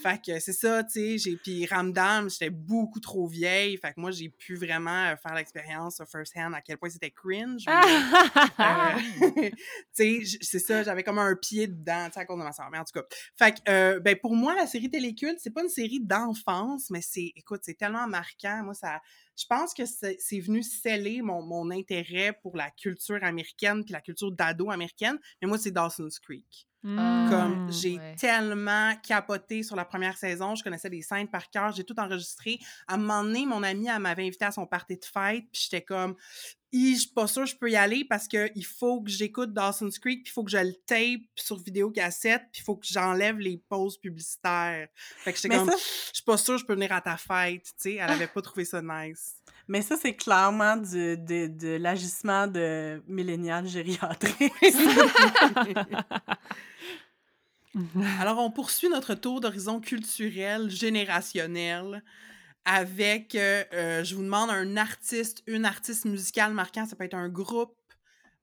Fait 0.02 0.20
que 0.24 0.40
c'est 0.40 0.54
ça, 0.54 0.84
tu 0.84 0.92
sais. 0.92 1.18
j'ai- 1.18 1.38
Puis 1.38 1.66
Ramdam, 1.66 2.30
j'étais 2.30 2.50
beaucoup 2.50 3.00
trop 3.00 3.28
vieille. 3.28 3.78
Fait 3.78 3.94
que 3.94 4.00
moi, 4.00 4.12
j'ai 4.12 4.30
pu 4.30 4.56
vraiment 4.56 5.06
euh, 5.08 5.16
faire 5.16 5.34
l'expérience 5.36 6.02
first 6.12 6.34
hand 6.36 6.54
à 6.54 6.62
quel 6.62 6.78
point 6.78 6.90
c'était 6.90 7.12
cringe. 7.12 7.64
Ah! 7.68 8.96
euh, 9.00 9.00
tu 9.96 10.26
sais, 10.26 10.40
c'est 10.42 10.60
ça, 10.60 10.84
j'avais 10.84 11.04
comme 11.04 11.20
un 11.20 11.36
pied 11.36 11.68
dedans, 11.68 12.06
tu 12.08 12.14
sais, 12.14 12.20
à 12.22 12.26
cause 12.26 12.38
de 12.40 12.44
ma 12.44 12.52
soeur. 12.54 12.70
Mais 12.72 12.78
en 12.78 12.84
tout 12.84 12.94
cas, 13.00 13.06
fait 13.38 13.54
que, 13.54 13.60
euh, 13.70 14.00
ben, 14.00 14.16
pour 14.16 14.36
moi, 14.36 14.56
la 14.56 14.68
série 14.68 14.90
Téléculte, 14.90 15.40
c'est 15.40 15.54
pas 15.54 15.62
une 15.64 15.70
série 15.70 16.00
d'enfance, 16.02 16.90
mais 16.90 17.02
c'est, 17.02 17.32
écoute, 17.36 17.62
c'est 17.64 17.76
tellement 17.78 18.08
marquant. 18.08 18.64
Moi, 18.64 18.74
ça, 18.74 19.00
je 19.38 19.46
pense 19.48 19.74
que 19.74 19.84
c'est 19.86 20.40
venu 20.40 20.64
sceller 20.64 21.22
mon, 21.22 21.42
mon 21.42 21.72
intérêt 21.72 22.34
pour 22.42 22.56
la 22.56 22.70
culture 22.72 23.24
américaine 23.24 23.84
puis 23.84 23.94
la 23.94 24.02
culture 24.02 24.32
d'ado 24.32 24.70
américaine. 24.70 25.18
Mais 25.42 25.48
moi, 25.48 25.58
c'est 25.58 25.72
Dawson's 25.72 26.20
Creek. 26.20 26.68
Comme 26.84 27.68
Mm. 27.68 27.72
j'ai 27.72 27.98
ouais. 28.00 28.16
tellement 28.16 28.96
capoté 29.04 29.62
sur 29.62 29.76
la 29.76 29.86
première 29.86 30.18
saison, 30.18 30.56
je 30.56 30.64
connaissais 30.64 30.90
des 30.90 31.04
scènes 31.04 31.28
par 31.28 31.48
cœur, 31.52 31.72
j'ai 31.74 31.84
tout 31.84 32.00
enregistré. 32.00 32.58
À 32.88 32.96
un 32.96 32.98
moment 32.98 33.24
donné, 33.24 33.46
mon 33.46 33.62
amie, 33.62 33.88
elle 33.88 34.00
m'avait 34.00 34.26
invité 34.26 34.46
à 34.46 34.52
son 34.52 34.66
party 34.66 34.98
de 34.98 35.06
fête, 35.06 35.46
puis 35.52 35.62
j'étais 35.62 35.84
comme, 35.84 36.16
je 36.74 37.00
suis 37.00 37.10
pas 37.10 37.28
sûre 37.28 37.44
que 37.44 37.50
je 37.50 37.56
peux 37.56 37.70
y 37.70 37.76
aller 37.76 38.06
parce 38.06 38.28
que 38.28 38.50
il 38.56 38.66
faut 38.66 39.02
que 39.02 39.10
j'écoute 39.10 39.54
Dawson's 39.54 40.00
Creek, 40.00 40.24
puis 40.24 40.32
il 40.32 40.34
faut 40.34 40.44
que 40.44 40.52
je 40.52 40.58
le 40.58 40.74
tape 40.86 41.22
sur 41.36 41.58
vidéocassette, 41.60 42.44
puis 42.52 42.62
il 42.62 42.64
faut 42.64 42.76
que 42.76 42.88
j'enlève 42.90 43.40
les 43.40 43.58
pauses 43.58 43.98
publicitaires. 43.98 44.88
Fait 44.96 45.34
que 45.34 45.40
j'étais 45.40 45.56
comme, 45.56 45.70
ça- 45.70 45.78
je 45.78 46.14
suis 46.16 46.24
pas 46.24 46.38
sûre 46.38 46.56
que 46.56 46.62
je 46.62 46.66
peux 46.66 46.74
venir 46.76 46.94
à 46.94 47.02
ta 47.02 47.18
fête, 47.18 47.64
tu 47.64 47.72
sais. 47.78 47.94
Elle 47.96 48.10
avait 48.10 48.28
pas 48.28 48.42
trouvé 48.42 48.64
ça 48.66 48.82
nice. 48.82 49.36
Mais 49.68 49.82
ça, 49.82 49.96
c'est 49.96 50.16
clairement 50.16 50.76
du, 50.78 51.18
de, 51.18 51.48
de 51.48 51.78
l'agissement 51.78 52.48
de 52.48 53.02
millénial 53.08 53.68
gériatrique. 53.68 54.52
Alors, 58.20 58.40
on 58.40 58.52
poursuit 58.52 58.90
notre 58.90 59.14
tour 59.16 59.40
d'horizon 59.40 59.80
culturel, 59.80 60.70
générationnel, 60.70 62.04
avec, 62.66 63.36
euh, 63.36 63.64
euh, 63.74 64.04
je 64.04 64.16
vous 64.16 64.24
demande, 64.24 64.50
un 64.50 64.78
artiste, 64.78 65.44
une 65.48 65.66
artiste 65.66 66.06
musicale 66.06 66.54
marquant. 66.54 66.86
Ça 66.86 66.96
peut 66.96 67.04
être 67.04 67.16
un 67.16 67.30
groupe 67.30 67.76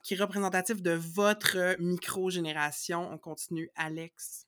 qui 0.03 0.15
est 0.15 0.17
représentatif 0.17 0.83
de 0.83 0.93
votre 0.93 1.57
euh, 1.57 1.75
micro-génération. 1.79 3.11
On 3.13 3.19
continue. 3.19 3.71
Alex. 3.77 4.47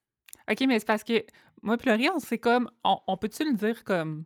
OK, 0.51 0.61
mais 0.67 0.79
c'est 0.79 0.87
parce 0.87 1.05
que 1.05 1.25
moi 1.63 1.77
on 2.15 2.19
c'est 2.19 2.39
comme... 2.39 2.71
On, 2.85 2.99
on 3.07 3.17
peut-tu 3.17 3.45
le 3.45 3.55
dire 3.55 3.85
comme 3.85 4.25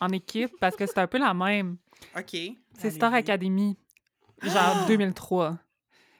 en 0.00 0.08
équipe? 0.08 0.52
Parce 0.60 0.76
que 0.76 0.86
c'est 0.86 0.98
un 0.98 1.06
peu 1.06 1.18
la 1.18 1.34
même. 1.34 1.76
OK. 2.16 2.36
C'est 2.78 2.90
Star. 2.90 3.12
Academy, 3.14 3.76
genre 4.42 4.86
2003. 4.86 5.58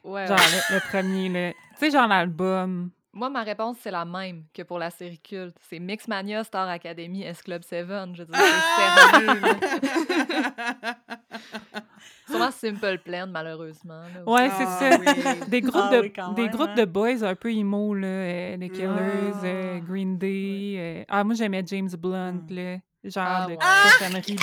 Ouais, 0.03 0.25
Genre 0.27 0.37
le, 0.37 0.75
le 0.75 0.79
premier, 0.89 1.29
là. 1.29 1.53
Tu 1.73 1.79
sais, 1.79 1.91
genre 1.91 2.07
l'album. 2.07 2.91
Moi, 3.17 3.29
ma 3.31 3.41
réponse, 3.43 3.77
c'est 3.81 3.89
la 3.91 4.05
même 4.05 4.43
que 4.53 4.61
pour 4.61 4.77
la 4.77 4.89
série 4.91 5.17
culte. 5.19 5.57
C'est 5.69 5.79
Mixmania, 5.79 6.43
Star 6.43 6.69
Academy, 6.69 7.23
S 7.23 7.41
Club 7.41 7.63
7. 7.63 7.87
Je 8.13 8.23
veux 8.23 8.25
dire, 8.31 8.35
c'est 8.35 9.19
sérieux. 9.19 9.41
là. 9.41 9.55
Sûrement 12.29 12.51
Simple 12.51 12.99
Plan, 12.99 13.25
malheureusement. 13.27 14.01
là, 14.01 14.21
aussi. 14.25 14.31
Ouais, 14.43 14.49
c'est 14.57 14.65
Ah, 14.67 14.79
ça. 14.91 14.99
oui. 14.99 15.49
Des 15.49 15.61
groupes, 15.61 15.81
Ah 15.85 15.95
de, 15.95 16.01
oui, 16.01 16.13
quand 16.13 16.33
des 16.33 16.43
même, 16.43 16.51
groupes 16.51 16.69
hein. 16.69 16.75
de 16.75 16.85
boys 16.85 17.23
un 17.23 17.35
peu 17.35 17.51
emo, 17.51 17.93
là. 17.95 18.07
euh, 18.07 18.57
les 18.57 18.69
Killers, 18.69 18.87
euh, 19.43 19.77
Ah. 19.77 19.79
Green 19.79 20.17
Day. 20.17 20.75
euh, 20.77 21.03
Ah, 21.07 21.23
moi, 21.23 21.33
j'aimais 21.35 21.63
James 21.65 21.89
Blunt, 21.97 22.33
Mm. 22.49 22.53
là. 22.55 22.77
Genre 23.03 23.25
Ah, 23.25 23.45
de 23.47 23.51
ouais. 23.51 23.57
cochonnerie 23.57 24.35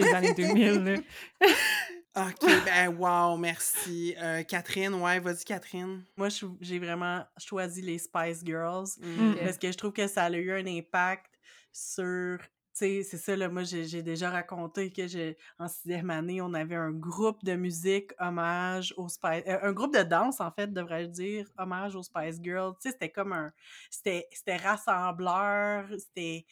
des 0.00 0.14
années 0.14 0.34
2000, 0.34 0.84
là. 0.84 1.00
OK, 2.14 2.40
ben 2.66 2.88
wow, 2.98 3.36
merci. 3.38 4.14
Euh, 4.20 4.42
Catherine, 4.42 4.94
ouais, 4.94 5.18
vas-y, 5.18 5.44
Catherine. 5.44 6.04
Moi, 6.16 6.28
j'ai 6.60 6.78
vraiment 6.78 7.24
choisi 7.38 7.80
les 7.80 7.98
Spice 7.98 8.42
Girls 8.44 8.88
Mm. 9.00 9.34
Parce 9.42 9.58
que 9.58 9.72
je 9.72 9.76
trouve 9.78 9.92
que 9.92 10.06
ça 10.06 10.24
a 10.24 10.30
eu 10.30 10.52
un 10.52 10.66
impact 10.66 11.30
sur. 11.72 12.38
Tu 12.74 12.78
sais, 12.78 13.02
c'est 13.02 13.18
ça, 13.18 13.36
là, 13.36 13.48
moi, 13.50 13.64
j'ai 13.64 14.02
déjà 14.02 14.30
raconté 14.30 14.90
que 14.90 15.06
j'ai 15.06 15.36
en 15.58 15.68
sixième 15.68 16.08
année, 16.08 16.40
on 16.40 16.54
avait 16.54 16.74
un 16.74 16.90
groupe 16.90 17.44
de 17.44 17.54
musique 17.54 18.12
hommage 18.18 18.94
aux 18.96 19.10
Spice... 19.10 19.42
euh, 19.46 19.58
un 19.62 19.72
groupe 19.72 19.94
de 19.94 20.02
danse, 20.02 20.40
en 20.40 20.50
fait, 20.50 20.72
devrais-je 20.72 21.10
dire, 21.10 21.46
hommage 21.58 21.94
aux 21.96 22.02
Spice 22.02 22.40
Girls. 22.42 22.72
Tu 22.80 22.88
sais, 22.88 22.92
c'était 22.92 23.10
comme 23.10 23.32
un... 23.34 23.52
C'était 23.90 24.26
c'était 24.32 24.56
rassembleur, 24.56 25.86
c'était... 25.98 26.46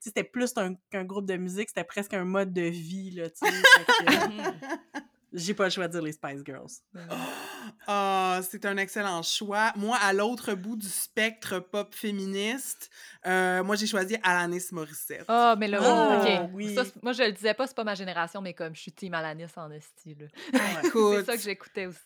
C'était 0.00 0.24
plus 0.24 0.52
un- 0.56 0.74
qu'un 0.90 1.04
groupe 1.04 1.26
de 1.26 1.36
musique, 1.36 1.68
c'était 1.68 1.84
presque 1.84 2.14
un 2.14 2.24
mode 2.24 2.52
de 2.52 2.62
vie, 2.62 3.10
là, 3.12 3.28
tu 3.30 3.38
sais. 3.46 3.46
J'ai 5.32 5.54
pas 5.54 5.64
le 5.64 5.70
choix 5.70 5.86
de 5.88 5.92
dire 5.92 6.02
les 6.02 6.12
Spice 6.12 6.42
Girls. 6.44 6.70
Ah, 7.88 8.40
c'est 8.48 8.64
un 8.64 8.76
excellent 8.76 9.22
choix. 9.22 9.72
Moi, 9.76 9.96
à 10.00 10.12
l'autre 10.12 10.54
bout 10.54 10.76
du 10.76 10.88
spectre 10.88 11.58
pop 11.58 11.92
féministe, 11.94 12.90
euh, 13.26 13.62
moi, 13.64 13.74
j'ai 13.76 13.86
choisi 13.88 14.16
Alanis 14.22 14.66
Morissette. 14.72 15.24
Ah, 15.28 15.56
mais 15.58 15.66
là, 15.68 15.80
Ah, 15.82 16.22
oui, 16.24 16.32
OK. 16.38 16.50
oui. 16.54 16.74
Ça, 16.74 16.84
moi, 17.02 17.12
je 17.12 17.24
le 17.24 17.32
disais 17.32 17.54
pas, 17.54 17.66
c'est 17.66 17.74
pas 17.76 17.84
ma 17.84 17.94
génération, 17.96 18.40
mais 18.40 18.54
comme 18.54 18.74
je 18.74 18.80
suis 18.82 18.92
team 18.92 19.14
Alanis 19.14 19.46
en 19.56 19.70
esti, 19.72 20.16
là. 20.18 20.26
C'est 20.82 21.24
ça 21.24 21.36
que 21.36 21.42
j'écoutais 21.42 21.86
aussi. 21.86 21.98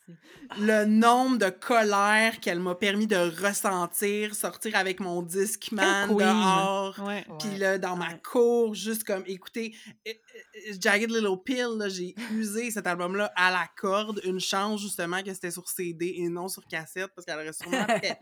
le 0.59 0.85
nombre 0.87 1.37
de 1.39 1.51
colère 1.51 2.41
qu'elle 2.41 2.61
m'a 2.61 2.75
permis 2.75 3.07
de 3.07 3.17
ressentir, 3.47 4.35
sortir 4.35 4.77
avec 4.77 4.99
mon 5.01 5.23
Discman 5.23 6.07
Queen. 6.09 6.19
dehors, 6.19 6.95
puis 7.39 7.49
Ouais. 7.51 7.59
là, 7.59 7.79
dans 7.79 7.97
ma 7.97 8.15
cour, 8.15 8.75
juste 8.75 9.05
comme 9.05 9.25
écouter 9.27 9.75
euh, 10.09 10.11
euh, 10.11 10.73
Jagged 10.81 11.11
Little 11.11 11.37
Pill, 11.45 11.77
là, 11.79 11.89
j'ai 11.89 12.15
usé 12.33 12.71
cet 12.71 12.87
album-là 13.11 13.33
à 13.37 13.51
la 13.51 13.67
corde. 13.77 14.21
Une 14.25 14.41
chance, 14.41 14.81
justement, 14.81 15.23
que 15.23 15.33
c'était 15.35 15.51
sur 15.51 15.69
CD 15.69 16.15
et 16.19 16.29
non 16.29 16.49
sur 16.49 16.67
cassette, 16.67 17.11
parce 17.15 17.27
qu'elle 17.27 17.39
aurait 17.39 17.53
sûrement 17.53 17.87
pété. 18.01 18.15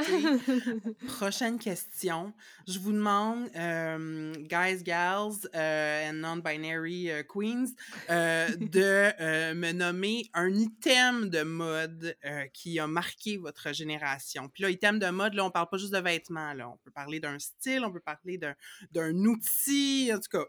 Prochaine 1.07 1.59
question. 1.59 2.33
Je 2.67 2.79
vous 2.79 2.93
demande, 2.93 3.49
euh, 3.57 4.33
guys, 4.35 4.83
gals 4.83 5.49
euh, 5.55 6.11
and 6.11 6.15
non-binary 6.15 7.11
euh, 7.11 7.23
queens, 7.23 7.75
de 8.09 9.53
me 9.55 9.73
nommer 9.73 10.31
un 10.35 10.53
item 10.55 11.29
de 11.29 11.43
mode 11.43 12.17
qui 12.53 12.79
a 12.79 12.87
marqué 12.87 13.37
votre 13.37 13.73
génération. 13.73 14.49
Puis 14.49 14.63
là, 14.63 14.71
item 14.71 14.99
de 14.99 15.09
mode, 15.09 15.35
là, 15.35 15.45
on 15.45 15.51
parle 15.51 15.69
pas 15.69 15.79
juste 15.79 15.93
de 15.93 15.99
vêtements. 15.99 16.55
Là. 16.55 16.69
On 16.69 16.77
peut 16.79 16.91
parler 16.91 17.21
d'un 17.21 17.39
style, 17.39 17.85
on 17.85 17.93
peut 17.93 18.01
parler 18.01 18.39
d'un, 18.39 18.55
d'un 18.93 19.15
outil. 19.25 20.11
En 20.13 20.19
tout 20.19 20.31
cas, 20.31 20.45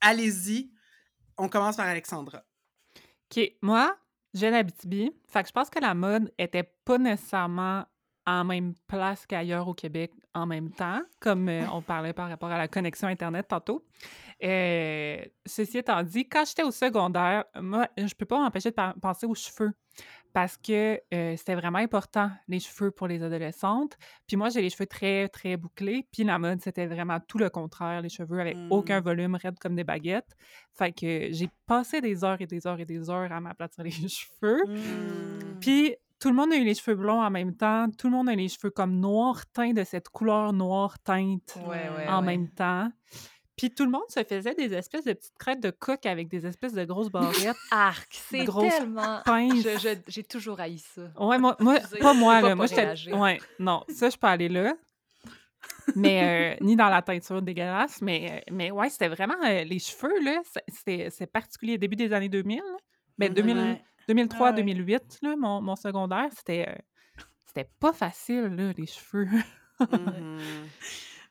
allez-y. 0.00 0.70
On 1.38 1.48
commence 1.48 1.76
par 1.76 1.86
Alexandra. 1.86 2.44
OK, 3.30 3.52
moi, 3.62 3.96
j'ai 4.34 4.50
l'Abitibi. 4.50 5.12
Fait 5.28 5.42
que 5.42 5.48
je 5.48 5.52
pense 5.52 5.70
que 5.70 5.80
la 5.80 5.94
mode 5.94 6.32
était 6.38 6.68
pas 6.84 6.98
nécessairement 6.98 7.84
en 8.26 8.44
même 8.44 8.74
place 8.86 9.26
qu'ailleurs 9.26 9.66
au 9.68 9.74
Québec 9.74 10.12
en 10.34 10.46
même 10.46 10.70
temps, 10.70 11.00
comme 11.20 11.48
euh, 11.48 11.64
on 11.72 11.82
parlait 11.82 12.12
par 12.12 12.28
rapport 12.28 12.50
à 12.50 12.58
la 12.58 12.68
connexion 12.68 13.08
Internet 13.08 13.48
tantôt. 13.48 13.84
Euh, 14.42 15.24
ceci 15.46 15.78
étant 15.78 16.02
dit, 16.02 16.28
quand 16.28 16.44
j'étais 16.46 16.62
au 16.62 16.70
secondaire, 16.70 17.44
moi, 17.60 17.88
je 17.96 18.14
peux 18.14 18.26
pas 18.26 18.38
m'empêcher 18.38 18.70
de 18.70 19.00
penser 19.00 19.26
aux 19.26 19.34
cheveux 19.34 19.72
parce 20.32 20.56
que 20.56 21.00
euh, 21.12 21.36
c'était 21.36 21.54
vraiment 21.54 21.78
important, 21.78 22.30
les 22.48 22.60
cheveux 22.60 22.90
pour 22.90 23.08
les 23.08 23.22
adolescentes. 23.22 23.96
Puis 24.26 24.36
moi, 24.36 24.48
j'ai 24.48 24.62
les 24.62 24.70
cheveux 24.70 24.86
très, 24.86 25.28
très 25.28 25.56
bouclés. 25.56 26.06
Puis 26.12 26.24
la 26.24 26.38
mode, 26.38 26.60
c'était 26.60 26.86
vraiment 26.86 27.18
tout 27.20 27.38
le 27.38 27.50
contraire, 27.50 28.00
les 28.00 28.08
cheveux 28.08 28.40
avec 28.40 28.56
aucun 28.70 29.00
volume, 29.00 29.34
raides 29.34 29.58
comme 29.58 29.74
des 29.74 29.84
baguettes. 29.84 30.36
Fait 30.72 30.92
que 30.92 31.28
j'ai 31.32 31.48
passé 31.66 32.00
des 32.00 32.24
heures 32.24 32.40
et 32.40 32.46
des 32.46 32.66
heures 32.66 32.80
et 32.80 32.84
des 32.84 33.10
heures 33.10 33.32
à 33.32 33.40
m'aplatir 33.40 33.84
les 33.84 33.90
cheveux. 33.90 34.62
Mm. 34.66 35.58
Puis 35.60 35.96
tout 36.20 36.28
le 36.28 36.34
monde 36.34 36.52
a 36.52 36.56
eu 36.56 36.64
les 36.64 36.74
cheveux 36.74 36.96
blonds 36.96 37.22
en 37.22 37.30
même 37.30 37.56
temps. 37.56 37.86
Tout 37.98 38.08
le 38.08 38.12
monde 38.12 38.28
a 38.28 38.34
eu 38.34 38.36
les 38.36 38.48
cheveux 38.48 38.70
comme 38.70 39.00
noir 39.00 39.46
teints 39.52 39.72
de 39.72 39.84
cette 39.84 40.10
couleur 40.10 40.52
noire 40.52 40.98
teinte 40.98 41.58
Ouais, 41.66 41.88
ouais, 41.96 42.08
en 42.08 42.20
ouais. 42.20 42.26
même 42.26 42.48
temps. 42.48 42.90
Puis 43.60 43.70
tout 43.70 43.84
le 43.84 43.90
monde 43.90 44.08
se 44.08 44.24
faisait 44.24 44.54
des 44.54 44.72
espèces 44.72 45.04
de 45.04 45.12
petites 45.12 45.36
crêtes 45.36 45.60
de 45.60 45.68
coq 45.68 46.06
avec 46.06 46.28
des 46.28 46.46
espèces 46.46 46.72
de 46.72 46.82
grosses 46.86 47.10
barrettes 47.10 47.58
Arc, 47.70 48.08
c'est 48.10 48.46
tellement... 48.46 49.20
J'ai 50.08 50.24
toujours 50.24 50.58
haï 50.60 50.78
ça. 50.78 51.02
Ouais, 51.18 51.36
moi, 51.36 51.56
moi 51.60 51.78
pas 52.00 52.14
je 52.14 52.18
moi, 52.18 52.40
là. 52.40 52.48
pas 52.48 52.54
Moi, 52.54 52.66
j'étais. 52.66 53.12
Ouais, 53.12 53.38
non, 53.58 53.84
ça, 53.90 54.08
je 54.08 54.16
peux 54.16 54.28
aller 54.28 54.48
là. 54.48 54.72
mais 55.94 56.56
ni 56.62 56.74
dans 56.74 56.88
la 56.88 57.02
teinture 57.02 57.42
dégueulasse. 57.42 58.00
Mais, 58.00 58.42
mais 58.50 58.70
ouais, 58.70 58.88
c'était 58.88 59.08
vraiment 59.08 59.36
les 59.42 59.78
cheveux, 59.78 60.18
là, 60.24 60.40
c'est 61.10 61.30
particulier. 61.30 61.76
Début 61.76 61.96
des 61.96 62.14
années 62.14 62.30
2000, 62.30 62.62
mais 63.18 63.28
2003, 63.28 64.52
2008, 64.52 65.18
là, 65.20 65.36
mon, 65.36 65.60
mon 65.60 65.76
secondaire, 65.76 66.30
c'était 66.34 66.78
c'était 67.44 67.68
pas 67.78 67.92
facile, 67.92 68.54
là, 68.56 68.72
les 68.74 68.86
cheveux. 68.86 69.28
Mmh 69.80 70.38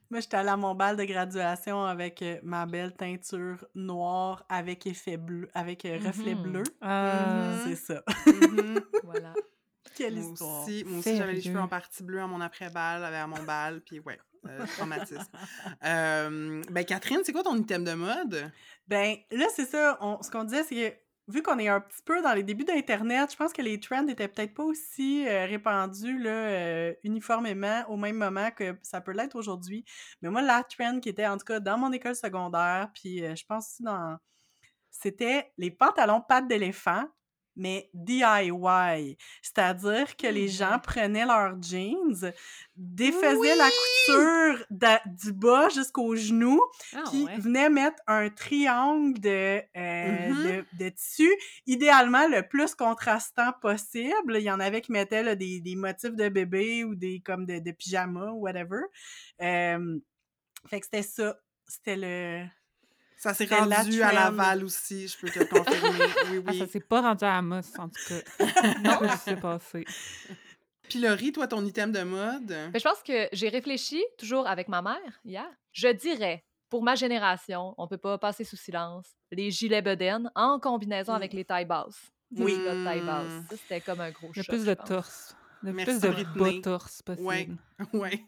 Moi, 0.09 0.21
j'étais 0.21 0.37
allée 0.37 0.49
à 0.49 0.57
mon 0.57 0.73
bal 0.73 0.97
de 0.97 1.03
graduation 1.03 1.85
avec 1.85 2.23
ma 2.41 2.65
belle 2.65 2.93
teinture 2.93 3.65
noire 3.75 4.43
avec 4.49 4.87
effet 4.87 5.17
bleu, 5.17 5.49
avec 5.53 5.83
reflet 5.83 6.33
mmh 6.33 6.41
bleu. 6.41 6.63
Ah. 6.81 7.57
C'est 7.65 7.75
ça. 7.75 8.03
voilà. 9.03 9.33
Quelle 9.95 10.15
moi 10.15 10.31
histoire. 10.31 10.63
Aussi, 10.63 10.83
moi 10.85 10.99
aussi, 10.99 11.15
j'avais 11.15 11.33
les 11.33 11.41
cheveux 11.41 11.59
en 11.59 11.67
partie 11.67 12.03
bleus 12.03 12.21
à 12.21 12.27
mon 12.27 12.41
après-bal, 12.41 13.03
à 13.03 13.27
mon 13.27 13.43
bal, 13.43 13.81
puis 13.81 13.99
ouais, 13.99 14.17
euh, 14.47 14.65
traumatisme. 14.77 15.29
euh, 15.83 16.61
ben, 16.71 16.85
Catherine, 16.85 17.19
c'est 17.23 17.33
quoi 17.33 17.43
ton 17.43 17.57
item 17.57 17.83
de 17.83 17.93
mode? 17.93 18.51
Ben, 18.87 19.17
là, 19.31 19.47
c'est 19.53 19.65
ça. 19.65 19.97
On, 20.01 20.21
ce 20.21 20.31
qu'on 20.31 20.43
disait, 20.43 20.63
c'est 20.63 20.75
que 20.75 20.95
vu 21.29 21.43
qu'on 21.43 21.59
est 21.59 21.67
un 21.67 21.79
petit 21.79 22.01
peu 22.03 22.21
dans 22.21 22.33
les 22.33 22.43
débuts 22.43 22.65
d'Internet, 22.65 23.31
je 23.31 23.37
pense 23.37 23.53
que 23.53 23.61
les 23.61 23.79
trends 23.79 24.07
étaient 24.07 24.27
peut-être 24.27 24.53
pas 24.53 24.63
aussi 24.63 25.27
euh, 25.27 25.45
répandus 25.45 26.21
euh, 26.25 26.93
uniformément 27.03 27.83
au 27.87 27.97
même 27.97 28.17
moment 28.17 28.49
que 28.51 28.77
ça 28.81 28.99
peut 28.99 29.11
l'être 29.11 29.35
aujourd'hui. 29.35 29.85
Mais 30.21 30.29
moi, 30.29 30.41
la 30.41 30.63
trend 30.63 30.99
qui 30.99 31.09
était 31.09 31.27
en 31.27 31.37
tout 31.37 31.45
cas 31.45 31.59
dans 31.59 31.77
mon 31.77 31.91
école 31.91 32.15
secondaire, 32.15 32.89
puis 32.93 33.23
euh, 33.23 33.35
je 33.35 33.45
pense 33.45 33.67
aussi 33.69 33.83
dans. 33.83 34.17
C'était 34.91 35.51
les 35.57 35.71
pantalons 35.71 36.21
pattes 36.21 36.47
d'éléphant 36.47 37.05
mais 37.55 37.89
DIY. 37.93 39.17
C'est-à-dire 39.41 40.15
que 40.15 40.27
les 40.27 40.47
gens 40.47 40.77
mmh 40.77 40.81
prenaient 40.81 41.25
leurs 41.25 41.61
jeans, 41.61 42.33
défaisaient 42.75 43.55
la 43.55 43.69
couture 43.69 44.65
du 45.05 45.33
bas 45.33 45.69
jusqu'au 45.69 46.15
genou, 46.15 46.61
ah 46.93 47.03
puis 47.09 47.25
venaient 47.37 47.69
mettre 47.69 48.01
un 48.07 48.29
triangle 48.29 49.19
de, 49.19 49.61
euh, 49.77 50.29
mmh 50.29 50.65
de, 50.79 50.89
tissu, 50.89 51.29
idéalement 51.65 52.27
le 52.27 52.47
plus 52.47 52.75
contrastant 52.75 53.51
possible. 53.61 54.37
Il 54.37 54.43
y 54.43 54.51
en 54.51 54.59
avait 54.59 54.81
qui 54.81 54.91
mettaient 54.91 55.35
des, 55.35 55.59
des, 55.59 55.75
motifs 55.75 56.15
de 56.15 56.29
bébé 56.29 56.83
ou 56.83 56.95
des 56.95 57.21
comme 57.21 57.45
de, 57.45 57.59
de 57.59 57.71
pyjama 57.71 58.31
ou 58.31 58.41
whatever. 58.41 58.81
fait 59.39 60.79
que 60.79 60.85
c'était 60.85 61.03
ça. 61.03 61.39
C'était 61.67 61.97
le 61.97 62.47
ça 63.19 63.33
s'est 63.33 63.45
rendu 63.45 64.01
à 64.01 64.13
Laval 64.13 64.63
aussi, 64.63 65.09
je 65.09 65.17
peux 65.17 65.29
te 65.29 65.43
confirmer. 65.43 65.99
Oui, 66.31 66.41
ah, 66.45 66.51
oui. 66.51 66.59
ça 66.59 66.67
s'est 66.67 66.79
pas 66.79 67.01
rendu 67.01 67.25
à 67.25 67.37
Amos, 67.37 67.77
en 67.77 67.89
tout 67.89 68.01
cas. 68.07 68.45
non, 68.81 68.99
ce 69.01 69.13
qui 69.13 69.19
s'est 69.19 69.35
passé. 69.35 69.85
Puis 70.83 70.99
Laurie, 70.99 71.33
toi, 71.33 71.45
ton 71.45 71.65
item 71.65 71.91
de 71.91 72.01
mode? 72.01 72.45
Ben, 72.45 72.71
je 72.73 72.81
pense 72.81 73.03
que 73.03 73.27
j'ai 73.33 73.49
réfléchi, 73.49 74.01
toujours 74.17 74.47
avec 74.47 74.69
ma 74.69 74.81
mère, 74.81 75.19
hier. 75.25 75.45
Je 75.73 75.89
dirais, 75.89 76.45
pour 76.69 76.81
ma 76.81 76.95
génération, 76.95 77.75
on 77.77 77.87
peut 77.89 77.97
pas 77.97 78.17
passer 78.17 78.45
sous 78.45 78.55
silence, 78.55 79.07
les 79.31 79.51
gilets 79.51 79.81
bedaines 79.81 80.31
en 80.35 80.57
combinaison 80.59 81.13
avec 81.13 81.33
les 81.33 81.43
tailles 81.43 81.65
basses. 81.65 82.11
Oui. 82.37 82.57
Les 82.57 82.83
taille 82.85 83.01
basse. 83.01 83.43
C'était 83.49 83.81
comme 83.81 83.99
un 83.99 84.11
gros 84.11 84.27
choc. 84.27 84.37
Il 84.37 84.39
y 84.39 84.41
a 84.41 84.49
plus 84.49 84.65
de 84.65 84.73
torse. 84.75 85.35
Le 85.61 85.73
plus 85.73 85.99
de 85.99 86.39
bas 86.39 86.61
torse 86.63 87.01
possible. 87.01 87.27
Ouais. 87.27 87.49
ouais. 87.93 88.25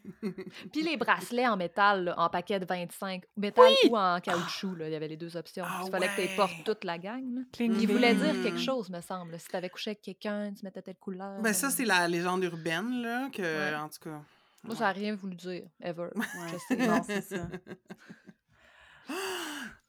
Puis 0.72 0.82
les 0.82 0.96
bracelets 0.96 1.46
en 1.46 1.56
métal, 1.56 2.14
en 2.16 2.28
paquet 2.28 2.60
de 2.60 2.66
25, 2.66 3.22
métal 3.36 3.72
ou 3.88 3.96
en 3.96 4.20
caoutchouc, 4.20 4.74
là, 4.76 4.88
il 4.88 4.92
y 4.92 4.96
avait 4.96 5.08
les 5.08 5.16
deux 5.16 5.36
options. 5.36 5.64
Ah 5.66 5.82
il 5.86 5.90
fallait 5.90 6.08
que 6.08 6.28
tu 6.28 6.36
portes 6.36 6.64
toute 6.64 6.84
la 6.84 6.98
gang. 6.98 7.44
Il 7.58 7.86
voulait 7.86 8.14
dire 8.14 8.42
quelque 8.42 8.60
chose, 8.60 8.90
me 8.90 9.00
semble. 9.00 9.38
Si 9.38 9.48
tu 9.48 9.56
avais 9.56 9.70
couché 9.70 9.90
avec 9.90 10.02
quelqu'un, 10.02 10.52
tu 10.52 10.64
mettais 10.64 10.82
telle 10.82 10.96
couleur. 10.96 11.40
Ben 11.40 11.52
ça, 11.52 11.70
c'est 11.70 11.84
la 11.84 12.06
légende 12.08 12.44
urbaine, 12.44 13.02
là, 13.02 13.28
que, 13.30 13.76
en 13.76 13.88
tout 13.88 14.00
cas... 14.10 14.20
Moi, 14.64 14.76
ça 14.76 14.84
n'a 14.84 14.92
rien 14.92 15.16
voulu 15.16 15.34
dire, 15.34 15.64
ever. 15.80 16.10
Je 16.14 16.58
sais, 16.68 16.86
non, 16.86 17.02
c'est 17.04 17.22
ça. 17.22 17.48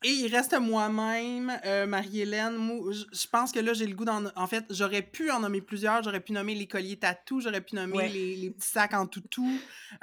Et 0.06 0.10
il 0.10 0.36
reste 0.36 0.54
moi-même, 0.60 1.58
euh, 1.66 1.86
Marie-Hélène. 1.86 2.58
Je 2.92 3.28
pense 3.28 3.54
que 3.54 3.60
là, 3.60 3.72
j'ai 3.74 3.88
le 3.88 3.96
goût 3.96 4.04
d'en. 4.04 4.26
En 4.36 4.48
fait, 4.48 4.66
j'aurais 4.70 5.02
pu 5.02 5.32
en 5.32 5.40
nommer 5.40 5.62
plusieurs. 5.62 6.04
J'aurais 6.04 6.20
pu 6.20 6.34
nommer 6.34 6.56
les 6.56 6.68
colliers 6.68 6.98
tatou, 6.98 7.40
j'aurais 7.40 7.62
pu 7.62 7.76
nommer 7.76 8.10
les, 8.10 8.50
petits 8.50 8.68
sacs 8.68 8.94
en 8.94 9.08
toutou. 9.08 9.50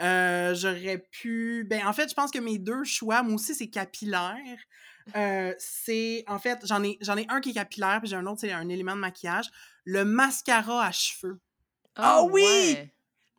Euh, 0.01 0.55
j'aurais 0.55 1.05
pu. 1.11 1.67
Ben, 1.69 1.87
en 1.87 1.93
fait, 1.93 2.09
je 2.09 2.15
pense 2.15 2.31
que 2.31 2.39
mes 2.39 2.59
deux 2.59 2.85
choix, 2.85 3.23
moi 3.23 3.35
aussi, 3.35 3.55
c'est 3.55 3.69
capillaire. 3.69 4.39
Euh, 5.17 5.53
c'est. 5.59 6.25
En 6.29 6.39
fait, 6.39 6.61
j'en 6.65 6.83
ai, 6.83 6.97
j'en 7.03 7.19
ai 7.19 7.27
un 7.29 7.43
qui 7.43 7.51
est 7.51 7.55
capillaire, 7.55 8.01
puis 8.01 8.09
j'ai 8.09 8.17
un 8.17 8.25
autre, 8.25 8.41
c'est 8.41 8.53
un 8.53 8.69
élément 8.71 8.95
de 8.95 9.01
maquillage. 9.01 9.51
Le 9.85 10.07
mascara 10.07 10.87
à 10.87 10.93
cheveux. 10.93 11.39
Ah 11.97 12.21
oh, 12.23 12.31
oui! 12.33 12.79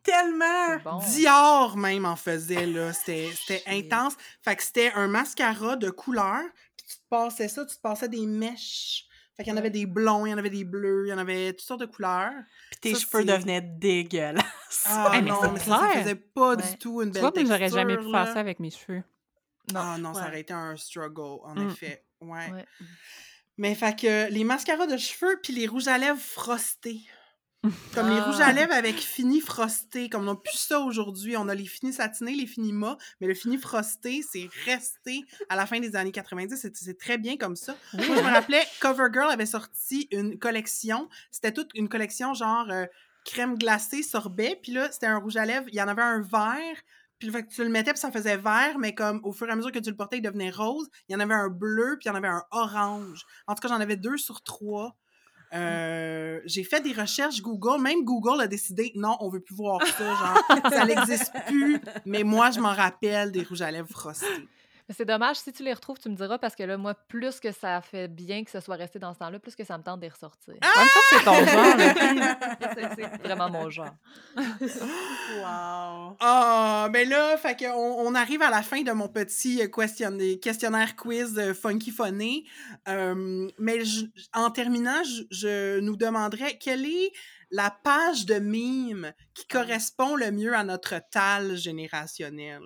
Tellement! 0.02 0.98
Dior 1.10 1.76
même 1.76 2.04
en 2.04 2.16
faisait, 2.16 2.66
là. 2.66 2.92
C'était 2.92 3.62
intense. 3.66 4.14
Fait 4.42 4.56
que 4.56 4.62
c'était 4.62 4.92
un 4.94 5.08
mascara 5.08 5.76
de 5.76 5.90
couleur, 5.90 6.42
puis 6.76 6.86
tu 6.86 6.96
te 6.96 7.08
passais 7.08 7.48
ça, 7.48 7.64
tu 7.64 7.76
te 7.76 7.80
passais 7.80 8.08
des 8.08 8.26
mèches. 8.26 9.06
Fait 9.36 9.44
qu'il 9.44 9.52
y 9.52 9.54
en 9.54 9.58
avait 9.58 9.70
des 9.70 9.86
blonds, 9.86 10.26
il 10.26 10.30
y 10.30 10.34
en 10.34 10.38
avait 10.38 10.50
des 10.50 10.64
bleus, 10.64 11.06
il 11.06 11.10
y 11.10 11.12
en 11.12 11.18
avait 11.18 11.52
toutes 11.52 11.66
sortes 11.66 11.80
de 11.80 11.86
couleurs. 11.86 12.32
Puis 12.70 12.80
tes 12.80 12.94
cheveux 12.94 13.24
devenaient 13.24 13.62
dégueulasses. 13.62 14.44
Ah 14.86 15.20
non, 15.22 15.52
mais 15.52 15.60
ça, 15.60 15.88
faisait 15.94 16.14
pas 16.14 16.56
du 16.56 16.76
tout 16.78 17.02
une 17.02 17.10
belle 17.10 17.22
Tu 17.34 17.44
vois, 17.44 17.56
j'aurais 17.56 17.70
jamais 17.70 17.96
pu 17.96 18.10
faire 18.10 18.26
ça 18.26 18.40
avec 18.40 18.60
mes 18.60 18.70
cheveux. 18.70 19.02
Non, 19.72 19.80
ah 19.80 19.98
non, 19.98 20.12
ça 20.12 20.26
aurait 20.26 20.40
été 20.40 20.52
un 20.52 20.76
struggle, 20.76 21.40
en 21.44 21.54
mm. 21.54 21.70
effet. 21.70 22.04
Ouais. 22.20 22.66
Mais 23.58 23.74
fait 23.74 23.98
que 23.98 24.30
les 24.30 24.44
mascaras 24.44 24.86
de 24.86 24.96
cheveux 24.96 25.38
puis 25.42 25.52
les 25.52 25.66
rouges 25.66 25.88
à 25.88 25.98
lèvres 25.98 26.18
frostés. 26.18 27.02
Comme 27.94 28.10
les 28.10 28.20
rouges 28.20 28.40
à 28.40 28.46
ah. 28.46 28.52
lèvres 28.52 28.72
avec 28.72 28.96
fini 28.96 29.40
frosté. 29.40 30.08
Comme 30.08 30.22
on 30.22 30.32
n'a 30.32 30.34
plus 30.34 30.58
ça 30.58 30.80
aujourd'hui. 30.80 31.36
On 31.36 31.48
a 31.48 31.54
les 31.54 31.66
finis 31.66 31.92
satinés, 31.92 32.34
les 32.34 32.46
finis 32.46 32.72
mat, 32.72 32.98
mais 33.20 33.28
le 33.28 33.34
fini 33.34 33.56
frosté, 33.56 34.22
c'est 34.28 34.48
resté 34.64 35.24
à 35.48 35.54
la 35.54 35.66
fin 35.66 35.78
des 35.78 35.94
années 35.94 36.10
90. 36.10 36.68
C'est 36.74 36.98
très 36.98 37.18
bien 37.18 37.36
comme 37.36 37.54
ça. 37.54 37.76
Moi, 37.92 38.04
je 38.04 38.22
me 38.22 38.32
rappelais, 38.32 38.62
CoverGirl 38.80 39.30
avait 39.30 39.46
sorti 39.46 40.08
une 40.10 40.38
collection. 40.38 41.08
C'était 41.30 41.52
toute 41.52 41.70
une 41.74 41.88
collection 41.88 42.34
genre 42.34 42.66
euh, 42.70 42.86
crème 43.24 43.56
glacée, 43.56 44.02
sorbet. 44.02 44.58
Puis 44.60 44.72
là, 44.72 44.90
c'était 44.90 45.06
un 45.06 45.18
rouge 45.18 45.36
à 45.36 45.44
lèvres. 45.44 45.66
Il 45.68 45.76
y 45.76 45.82
en 45.82 45.88
avait 45.88 46.02
un 46.02 46.20
vert. 46.20 46.76
Puis 47.20 47.30
fait 47.30 47.44
que 47.44 47.54
tu 47.54 47.62
le 47.62 47.70
mettais, 47.70 47.92
puis 47.92 48.00
ça 48.00 48.10
faisait 48.10 48.36
vert, 48.36 48.76
mais 48.80 48.96
comme 48.96 49.20
au 49.22 49.30
fur 49.30 49.46
et 49.46 49.52
à 49.52 49.54
mesure 49.54 49.70
que 49.70 49.78
tu 49.78 49.90
le 49.90 49.94
portais, 49.94 50.18
il 50.18 50.22
devenait 50.22 50.50
rose. 50.50 50.88
Il 51.08 51.12
y 51.12 51.14
en 51.14 51.20
avait 51.20 51.34
un 51.34 51.48
bleu, 51.48 51.96
puis 51.96 52.06
il 52.06 52.08
y 52.08 52.10
en 52.10 52.16
avait 52.16 52.26
un 52.26 52.42
orange. 52.50 53.24
En 53.46 53.54
tout 53.54 53.60
cas, 53.60 53.68
j'en 53.68 53.80
avais 53.80 53.96
deux 53.96 54.16
sur 54.16 54.42
trois. 54.42 54.96
Euh, 55.54 56.40
j'ai 56.46 56.64
fait 56.64 56.80
des 56.80 56.92
recherches 56.92 57.42
Google. 57.42 57.80
Même 57.80 58.04
Google 58.04 58.40
a 58.40 58.46
décidé 58.46 58.92
non, 58.94 59.16
on 59.20 59.28
veut 59.28 59.40
plus 59.40 59.54
voir 59.54 59.80
ça. 59.86 60.04
Genre, 60.04 60.62
ça 60.70 60.84
n'existe 60.84 61.32
plus. 61.46 61.80
Mais 62.06 62.22
moi, 62.24 62.50
je 62.50 62.60
m'en 62.60 62.72
rappelle 62.74 63.32
des 63.32 63.42
rouges 63.42 63.62
à 63.62 63.70
lèvres 63.70 63.88
frostés. 63.90 64.26
C'est 64.96 65.04
dommage, 65.04 65.36
si 65.36 65.52
tu 65.52 65.62
les 65.62 65.72
retrouves, 65.72 65.98
tu 65.98 66.08
me 66.08 66.16
diras, 66.16 66.38
parce 66.38 66.54
que 66.54 66.62
là, 66.62 66.76
moi, 66.76 66.94
plus 66.94 67.40
que 67.40 67.52
ça 67.52 67.80
fait 67.80 68.08
bien 68.08 68.44
que 68.44 68.50
ce 68.50 68.60
soit 68.60 68.76
resté 68.76 68.98
dans 68.98 69.14
ce 69.14 69.18
temps-là, 69.20 69.38
plus 69.38 69.54
que 69.54 69.64
ça 69.64 69.78
me 69.78 69.82
tente 69.82 70.00
de 70.00 70.06
les 70.06 70.10
ressortir. 70.10 70.54
Ah! 70.60 70.84
c'est 71.10 71.24
ton 71.24 71.34
genre. 71.46 72.96
c'est 72.96 73.22
vraiment 73.22 73.50
mon 73.50 73.70
genre. 73.70 73.94
wow! 74.36 76.16
Ah, 76.20 76.88
ben 76.92 77.08
là, 77.08 77.36
fait 77.36 77.56
qu'on 77.58 78.06
on 78.06 78.14
arrive 78.14 78.42
à 78.42 78.50
la 78.50 78.62
fin 78.62 78.82
de 78.82 78.92
mon 78.92 79.08
petit 79.08 79.70
questionnaire, 79.70 80.40
questionnaire 80.40 80.96
quiz 80.96 81.52
funky 81.54 81.90
funny. 81.90 82.46
Euh, 82.88 83.48
mais 83.58 83.82
en 84.34 84.50
terminant, 84.50 85.02
je, 85.04 85.22
je 85.30 85.80
nous 85.80 85.96
demanderais 85.96 86.58
quelle 86.58 86.86
est 86.86 87.12
la 87.50 87.70
page 87.70 88.26
de 88.26 88.38
mime 88.38 89.12
qui 89.34 89.46
correspond 89.46 90.16
le 90.16 90.30
mieux 90.30 90.54
à 90.54 90.64
notre 90.64 91.00
tal 91.10 91.56
générationnel? 91.56 92.62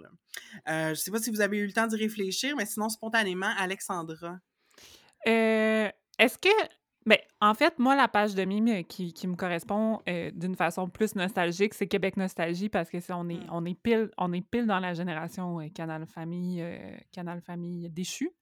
Euh, 0.68 0.87
je 0.87 0.90
ne 0.90 0.94
sais 0.94 1.11
pas 1.11 1.18
si 1.18 1.31
vous 1.31 1.40
avez 1.40 1.59
eu 1.59 1.66
le 1.66 1.72
temps 1.72 1.87
d'y 1.87 1.96
réfléchir, 1.96 2.55
mais 2.57 2.66
sinon, 2.66 2.88
spontanément, 2.88 3.53
Alexandra. 3.59 4.38
Euh, 5.27 5.88
est-ce 6.18 6.38
que. 6.38 6.49
Ben, 7.05 7.18
en 7.40 7.55
fait, 7.55 7.79
moi, 7.79 7.94
la 7.94 8.09
page 8.09 8.35
de 8.35 8.44
mime 8.44 8.85
qui, 8.85 9.12
qui 9.12 9.29
me 9.29 9.37
correspond 9.37 10.01
euh, 10.09 10.33
d'une 10.33 10.57
façon 10.57 10.88
plus 10.88 11.14
nostalgique, 11.14 11.72
c'est 11.75 11.87
Québec 11.87 12.16
Nostalgie 12.16 12.68
parce 12.68 12.90
que 12.90 12.99
on 13.12 13.29
est, 13.29 13.35
mmh. 13.35 13.49
on, 13.53 13.64
est 13.64 13.81
pile, 13.81 14.11
on 14.18 14.33
est 14.33 14.40
pile 14.40 14.66
dans 14.66 14.81
la 14.81 14.92
génération 14.92 15.59
Canal 15.72 16.05
Famille, 16.07 16.64
Canal 17.12 17.40
Famille 17.42 17.88
déchu. 17.90 18.33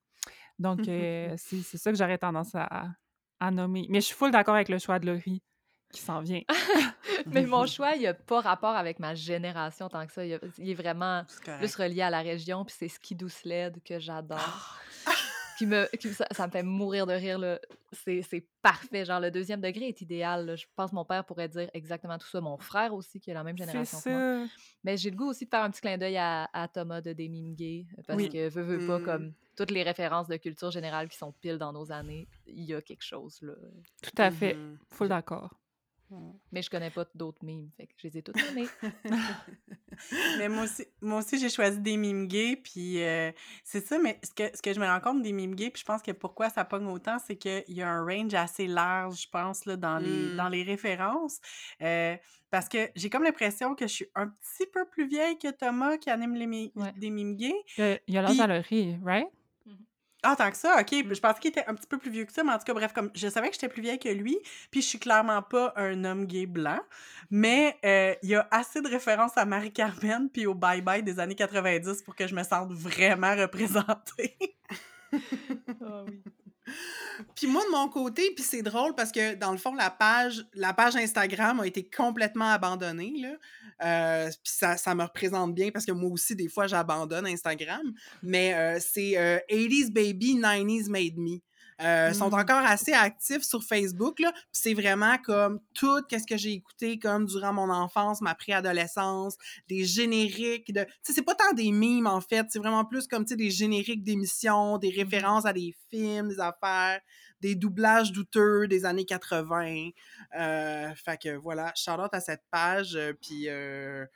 Donc, 0.59 0.81
c'est 0.87 1.63
ça 1.63 1.93
que 1.93 1.99
j'aurais 1.99 2.17
tendance 2.17 2.55
à, 2.55 2.87
à, 3.39 3.51
nommer. 3.51 3.87
Mais 3.91 4.01
je 4.01 4.07
suis 4.07 4.15
full 4.15 4.31
d'accord 4.31 4.55
avec 4.55 4.71
le 4.71 4.79
choix 4.79 4.99
de 4.99 5.07
Laurie 5.09 5.43
qui 5.95 6.01
s'en 6.01 6.21
vient. 6.21 6.43
Mais 7.27 7.47
mon 7.47 7.67
choix, 7.67 7.95
il 7.95 8.03
n'a 8.03 8.15
pas 8.15 8.41
rapport 8.41 8.77
avec 8.77 8.99
ma 8.99 9.15
génération 9.15 9.89
tant 9.89 10.07
que 10.07 10.13
ça. 10.13 10.25
Il, 10.25 10.33
est 10.33 10.75
vraiment 10.75 11.25
plus 11.59 11.77
relié 11.77 12.03
à 12.03 12.11
la 12.11 12.21
région, 12.21 12.65
puis 12.65 12.75
c'est 12.77 12.89
Skidoo 12.89 13.29
Sled 13.29 13.83
que 13.83 13.99
j'adore. 13.99 14.79
Ah! 15.07 15.13
qui 15.59 15.67
me, 15.67 15.87
ça, 16.33 16.47
me 16.47 16.51
fait 16.51 16.65
mourir 16.65 17.07
de 17.07 17.13
rire. 17.13 17.59
C'est 17.93 18.45
parfait. 18.61 19.05
Genre, 19.05 19.21
le 19.21 19.31
deuxième 19.31 19.61
degré 19.61 19.89
est 19.89 20.01
idéal. 20.01 20.57
Je 20.57 20.67
pense 20.75 20.91
que 20.91 20.97
mon 20.97 21.05
père 21.05 21.25
pourrait 21.25 21.49
dire 21.49 21.71
exactement 21.73 22.19
tout 22.19 22.27
ça. 22.27 22.41
Mon 22.41 22.59
frère 22.59 22.93
aussi, 22.93 23.21
qui 23.21 23.31
est 23.31 23.35
la 23.35 23.45
même 23.45 23.57
génération 23.57 24.01
que 24.01 24.39
moi. 24.41 24.49
Mais 24.83 24.97
j'ai 24.97 25.11
le 25.11 25.17
goût 25.17 25.29
aussi 25.29 25.45
de 25.45 25.51
faire 25.51 25.63
un 25.63 25.71
petit 25.71 25.81
clin 25.81 25.97
d'œil 25.97 26.17
à, 26.19 26.69
Thomas 26.73 27.01
de 27.01 27.13
Demi 27.13 27.55
Gay, 27.55 27.87
parce 28.07 28.21
que 28.27 28.49
veut, 28.49 28.63
veut 28.63 28.87
pas, 28.87 28.99
mmh. 28.99 29.05
comme 29.05 29.33
toutes 29.57 29.71
les 29.71 29.83
références 29.83 30.27
de 30.27 30.37
culture 30.37 30.71
générale 30.71 31.09
qui 31.09 31.17
sont 31.17 31.33
pile 31.33 31.59
dans 31.59 31.73
nos 31.73 31.93
années, 31.93 32.27
il 32.47 32.65
y 32.65 32.75
a 32.75 32.83
quelque 32.83 33.05
chose 33.05 33.39
là. 33.43 33.53
Tout 34.03 34.23
à 34.23 34.31
fait. 34.31 34.55
Mmh 34.55 34.79
Full 34.91 35.09
d'accord. 35.09 35.51
Mais 36.53 36.63
je 36.63 36.71
connais 36.71 36.91
pas 36.91 37.05
d'autres 37.15 37.45
mimes, 37.45 37.71
fait 37.77 37.87
que 37.87 37.93
je 37.97 38.09
les 38.09 38.19
ai 38.19 38.23
toutes 38.23 38.39
aimées. 38.51 38.69
mais 40.39 40.49
moi 40.49 40.65
aussi, 40.65 40.87
moi 41.01 41.19
aussi 41.19 41.39
j'ai 41.39 41.49
choisi 41.49 41.79
des 41.79 41.97
mimes 41.97 42.27
gays, 42.27 42.57
puis 42.57 43.03
euh, 43.03 43.33
c'est 43.63 43.87
ça, 43.87 43.99
mais 43.99 44.19
ce 44.23 44.31
que, 44.31 44.57
ce 44.57 44.63
que 44.63 44.73
je 44.73 44.81
me 44.81 44.87
rends 44.87 45.01
compte 45.01 45.23
des 45.23 45.33
mimes 45.33 45.55
gays, 45.55 45.71
puis 45.71 45.81
je 45.81 45.87
pense 45.87 46.03
que 46.03 46.13
pourquoi 46.13 46.51
ça 46.51 46.65
pogne 46.65 46.87
autant, 46.87 47.19
c'est 47.25 47.37
qu'il 47.37 47.65
y 47.69 47.83
a 47.83 47.89
un 47.89 48.05
range 48.05 48.35
assez 48.35 48.67
large, 48.67 49.23
je 49.23 49.29
pense, 49.29 49.65
là, 49.67 49.77
dans, 49.77 49.99
les, 49.99 50.35
dans 50.37 50.49
mmh. 50.49 50.53
les 50.53 50.63
références. 50.63 51.41
Euh, 51.83 52.17
parce 52.51 52.69
que 52.69 52.89
j'ai 52.95 53.11
comme 53.11 53.25
l'impression 53.25 53.75
que 53.75 53.87
je 53.89 53.93
suis 53.93 54.07
un 54.15 54.29
petit 54.29 54.67
peu 54.73 54.85
plus 54.85 55.09
vieille 55.09 55.37
que 55.39 55.51
Thomas 55.51 55.97
qui 55.97 56.09
anime 56.09 56.35
les 56.37 56.73
des 56.97 57.11
mimes 57.11 57.35
gays. 57.35 57.65
Il 57.79 58.15
y 58.15 58.19
a 58.19 58.23
l'âge 58.23 58.39
à 58.39 58.47
right? 59.03 59.27
Ah, 60.27 60.37
tant 60.37 60.51
que 60.51 60.57
ça, 60.57 60.81
ok. 60.81 60.89
Je 60.91 61.21
pensais 61.21 61.39
qu'il 61.39 61.51
était 61.51 61.65
un 61.67 61.75
petit 61.75 61.87
peu 61.87 61.99
plus 61.99 62.11
vieux 62.11 62.25
que 62.25 62.33
ça, 62.33 62.43
mais 62.43 62.53
en 62.53 62.59
tout 62.59 62.65
cas, 62.65 62.73
bref, 62.73 62.93
comme 62.95 63.11
je 63.15 63.29
savais 63.29 63.49
que 63.49 63.55
j'étais 63.55 63.69
plus 63.69 63.83
vieille 63.83 63.99
que 63.99 64.09
lui, 64.09 64.39
puis 64.71 64.81
je 64.81 64.87
suis 64.87 64.99
clairement 64.99 65.43
pas 65.43 65.75
un 65.77 66.03
homme 66.05 66.25
gay 66.27 66.47
blanc, 66.47 66.81
mais 67.31 67.77
euh, 67.85 68.15
il 68.23 68.31
y 68.31 68.35
a 68.35 68.49
assez 68.51 68.81
de 68.81 68.89
références 68.89 69.37
à 69.37 69.45
Marie-Carmen 69.45 70.31
puis 70.31 70.47
au 70.47 70.55
Bye 70.55 70.81
Bye 70.81 71.03
des 71.03 71.21
années 71.21 71.35
90 71.35 72.03
pour 72.03 72.17
que 72.17 72.27
je 72.27 72.35
me 72.35 72.43
sente 72.43 72.73
vraiment 72.73 73.37
représentée. 73.37 74.37
ah 75.13 76.05
oui. 76.07 76.23
Puis 77.37 77.47
moi, 77.47 77.63
de 77.65 77.71
mon 77.71 77.89
côté, 77.89 78.35
c'est 78.39 78.63
drôle 78.63 78.95
parce 78.95 79.13
que 79.13 79.35
dans 79.35 79.53
le 79.53 79.59
fond, 79.59 79.75
la 79.75 79.91
page, 79.91 80.45
la 80.55 80.73
page 80.73 80.97
Instagram 80.97 81.61
a 81.61 81.67
été 81.67 81.89
complètement 81.89 82.51
abandonnée. 82.51 83.25
Euh, 83.83 84.29
puis 84.29 84.53
ça, 84.53 84.77
ça, 84.77 84.95
me 84.95 85.03
représente 85.03 85.55
bien 85.55 85.71
parce 85.71 85.85
que 85.85 85.93
moi 85.93 86.11
aussi, 86.11 86.35
des 86.35 86.49
fois, 86.49 86.67
j'abandonne 86.67 87.27
Instagram. 87.27 87.93
Mais 88.23 88.55
euh, 88.55 88.79
c'est 88.81 89.43
80s 89.51 89.87
euh, 89.87 89.91
Baby, 89.91 90.41
90s 90.41 90.89
Made 90.89 91.19
Me. 91.19 91.39
Euh, 91.83 92.13
sont 92.13 92.31
mmh. 92.31 92.35
encore 92.35 92.65
assez 92.65 92.93
actifs 92.93 93.43
sur 93.43 93.63
Facebook. 93.63 94.21
Là. 94.21 94.33
c'est 94.53 94.75
vraiment 94.75 95.19
comme 95.19 95.61
tout 95.75 96.01
ce 96.11 96.25
que 96.27 96.37
j'ai 96.37 96.53
écouté 96.53 96.99
comme 96.99 97.27
durant 97.27 97.53
mon 97.53 97.71
enfance, 97.71 98.21
ma 98.21 98.35
préadolescence, 98.35 99.37
des 99.69 99.85
génériques 99.85 100.73
de. 100.73 100.87
c'est 101.03 101.23
pas 101.23 101.35
tant 101.35 101.53
des 101.53 101.73
mimes 101.73 102.07
en 102.07 102.21
fait, 102.21 102.47
c'est 102.51 102.59
vraiment 102.59 102.85
plus 102.85 103.09
comme 103.09 103.25
des 103.25 103.51
génériques 103.51 104.05
d'émissions, 104.05 104.79
des 104.79 104.91
mmh 104.91 104.95
références 104.95 105.47
à 105.47 105.53
des 105.53 105.75
films, 105.91 106.29
des 106.29 106.41
affaires, 106.41 107.01
des 107.41 107.55
doublages 107.55 108.13
douteux 108.13 108.67
des 108.69 108.85
années 108.85 109.05
80. 109.05 109.91
Euh, 110.39 110.95
fait 110.95 111.21
que 111.21 111.37
voilà, 111.37 111.73
shout 111.77 111.91
out 111.93 112.13
à 112.13 112.21
cette 112.21 112.43
page. 112.51 112.97
Euh, 112.97 113.13
puis 113.21 113.49
euh, 113.49 114.07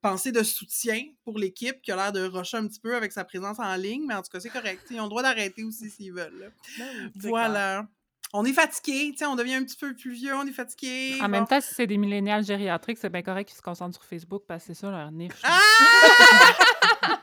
pensée 0.00 0.32
de 0.32 0.42
soutien 0.42 1.04
pour 1.24 1.38
l'équipe 1.38 1.80
qui 1.82 1.92
a 1.92 1.96
l'air 1.96 2.12
de 2.12 2.26
rusher 2.26 2.56
un 2.56 2.66
petit 2.66 2.80
peu 2.80 2.96
avec 2.96 3.12
sa 3.12 3.24
présence 3.24 3.58
en 3.58 3.74
ligne, 3.76 4.04
mais 4.06 4.14
en 4.14 4.22
tout 4.22 4.30
cas, 4.30 4.40
c'est 4.40 4.50
correct. 4.50 4.82
Ils 4.90 5.00
ont 5.00 5.04
le 5.04 5.08
droit 5.08 5.22
d'arrêter 5.22 5.64
aussi 5.64 5.90
s'ils 5.90 6.12
veulent. 6.12 6.52
Ben 6.78 7.12
voilà. 7.14 7.86
On 8.34 8.46
est 8.46 8.52
fatigué, 8.54 9.14
on 9.26 9.36
devient 9.36 9.56
un 9.56 9.64
petit 9.64 9.76
peu 9.76 9.94
plus 9.94 10.12
vieux, 10.12 10.34
on 10.34 10.46
est 10.46 10.52
fatigué. 10.52 11.18
En 11.20 11.28
même 11.28 11.46
temps, 11.46 11.60
si 11.60 11.74
c'est 11.74 11.86
des 11.86 11.98
millénials 11.98 12.42
gériatriques, 12.42 12.96
c'est 12.98 13.10
bien 13.10 13.20
correct 13.20 13.46
qu'ils 13.46 13.58
se 13.58 13.62
concentrent 13.62 13.94
sur 13.94 14.04
Facebook 14.04 14.44
parce 14.48 14.64
que 14.64 14.72
c'est 14.72 14.80
ça 14.80 14.90
leur 14.90 15.12
niche. 15.12 15.32
Ah! 15.42 15.60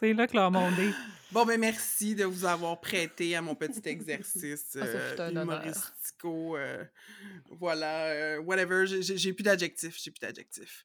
c'est 0.00 0.12
là 0.12 0.28
que 0.28 0.36
leur 0.36 0.52
monde 0.52 0.78
est. 0.78 0.94
Bon, 1.32 1.46
ben 1.46 1.58
merci 1.58 2.14
de 2.14 2.24
vous 2.24 2.44
avoir 2.44 2.78
prêté 2.78 3.34
à 3.34 3.40
mon 3.40 3.54
petit 3.54 3.80
exercice 3.88 4.76
ah, 4.80 4.84
euh, 4.84 5.30
humoristico. 5.30 6.58
Euh, 6.58 6.84
voilà, 7.58 8.04
euh, 8.08 8.38
whatever, 8.40 8.84
j'ai 8.86 9.32
plus 9.32 9.42
d'adjectifs, 9.42 9.98
j'ai 9.98 10.10
plus 10.10 10.20
d'adjectifs. 10.20 10.84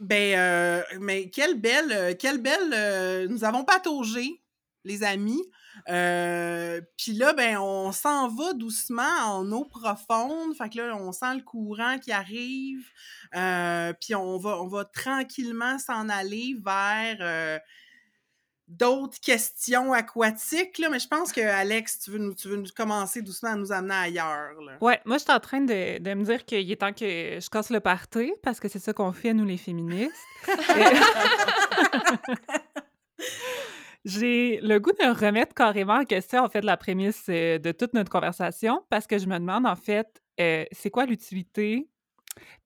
Ben, 0.00 0.82
mais 0.98 1.28
quelle 1.28 1.60
belle, 1.60 2.16
quelle 2.16 2.38
belle, 2.38 3.28
nous 3.28 3.44
avons 3.44 3.64
pataugé, 3.64 4.42
les 4.84 5.02
amis. 5.02 5.42
Puis 5.84 7.12
là, 7.12 7.34
ben, 7.34 7.58
on 7.58 7.92
s'en 7.92 8.28
va 8.28 8.54
doucement 8.54 9.02
en 9.24 9.52
eau 9.52 9.66
profonde. 9.66 10.56
Fait 10.56 10.70
que 10.70 10.78
là, 10.78 10.96
on 10.96 11.12
sent 11.12 11.34
le 11.34 11.42
courant 11.42 11.98
qui 11.98 12.12
arrive. 12.12 12.86
Puis 14.00 14.14
on 14.14 14.38
va, 14.38 14.62
on 14.62 14.68
va 14.68 14.86
tranquillement 14.86 15.78
s'en 15.78 16.08
aller 16.08 16.56
vers 16.64 17.60
d'autres 18.68 19.20
questions 19.20 19.92
aquatiques, 19.92 20.78
là, 20.78 20.88
mais 20.90 20.98
je 20.98 21.06
pense 21.06 21.32
que 21.32 21.40
Alex, 21.40 22.00
tu 22.00 22.10
veux, 22.10 22.18
nous, 22.18 22.34
tu 22.34 22.48
veux 22.48 22.56
nous 22.56 22.70
commencer 22.76 23.22
doucement 23.22 23.50
à 23.50 23.56
nous 23.56 23.70
amener 23.72 23.94
ailleurs. 23.94 24.60
Là. 24.60 24.78
Ouais, 24.80 25.00
moi, 25.04 25.18
je 25.18 25.22
suis 25.22 25.32
en 25.32 25.40
train 25.40 25.60
de, 25.60 25.98
de 25.98 26.14
me 26.14 26.24
dire 26.24 26.44
qu'il 26.44 26.70
est 26.70 26.76
temps 26.76 26.92
que 26.92 27.38
je 27.40 27.48
casse 27.48 27.70
le 27.70 27.80
party, 27.80 28.32
parce 28.42 28.58
que 28.58 28.68
c'est 28.68 28.80
ça 28.80 28.92
qu'on 28.92 29.12
fait, 29.12 29.34
nous, 29.34 29.44
les 29.44 29.56
féministes. 29.56 30.12
J'ai 34.04 34.60
le 34.62 34.78
goût 34.78 34.92
de 34.92 35.24
remettre 35.24 35.52
carrément 35.54 35.94
en 35.94 36.04
question, 36.04 36.44
en 36.44 36.48
fait, 36.48 36.62
la 36.62 36.76
prémisse 36.76 37.24
euh, 37.28 37.58
de 37.58 37.72
toute 37.72 37.92
notre 37.92 38.10
conversation, 38.10 38.84
parce 38.88 39.06
que 39.06 39.18
je 39.18 39.26
me 39.26 39.38
demande, 39.38 39.66
en 39.66 39.74
fait, 39.74 40.22
euh, 40.40 40.64
c'est 40.72 40.90
quoi 40.90 41.06
l'utilité 41.06 41.88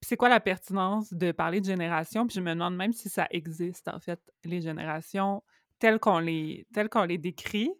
c'est 0.00 0.16
quoi 0.16 0.28
la 0.28 0.40
pertinence 0.40 1.12
de 1.12 1.32
parler 1.32 1.60
de 1.60 1.66
génération? 1.66 2.26
Puis 2.26 2.34
je 2.34 2.40
me 2.40 2.50
demande 2.50 2.76
même 2.76 2.92
si 2.92 3.08
ça 3.08 3.28
existe, 3.30 3.88
en 3.88 4.00
fait, 4.00 4.20
les 4.44 4.60
générations 4.60 5.42
tels 5.80 5.98
qu'on 5.98 6.20
les, 6.20 6.66
qu'on 6.90 7.04
les 7.04 7.18
décrit. 7.18 7.72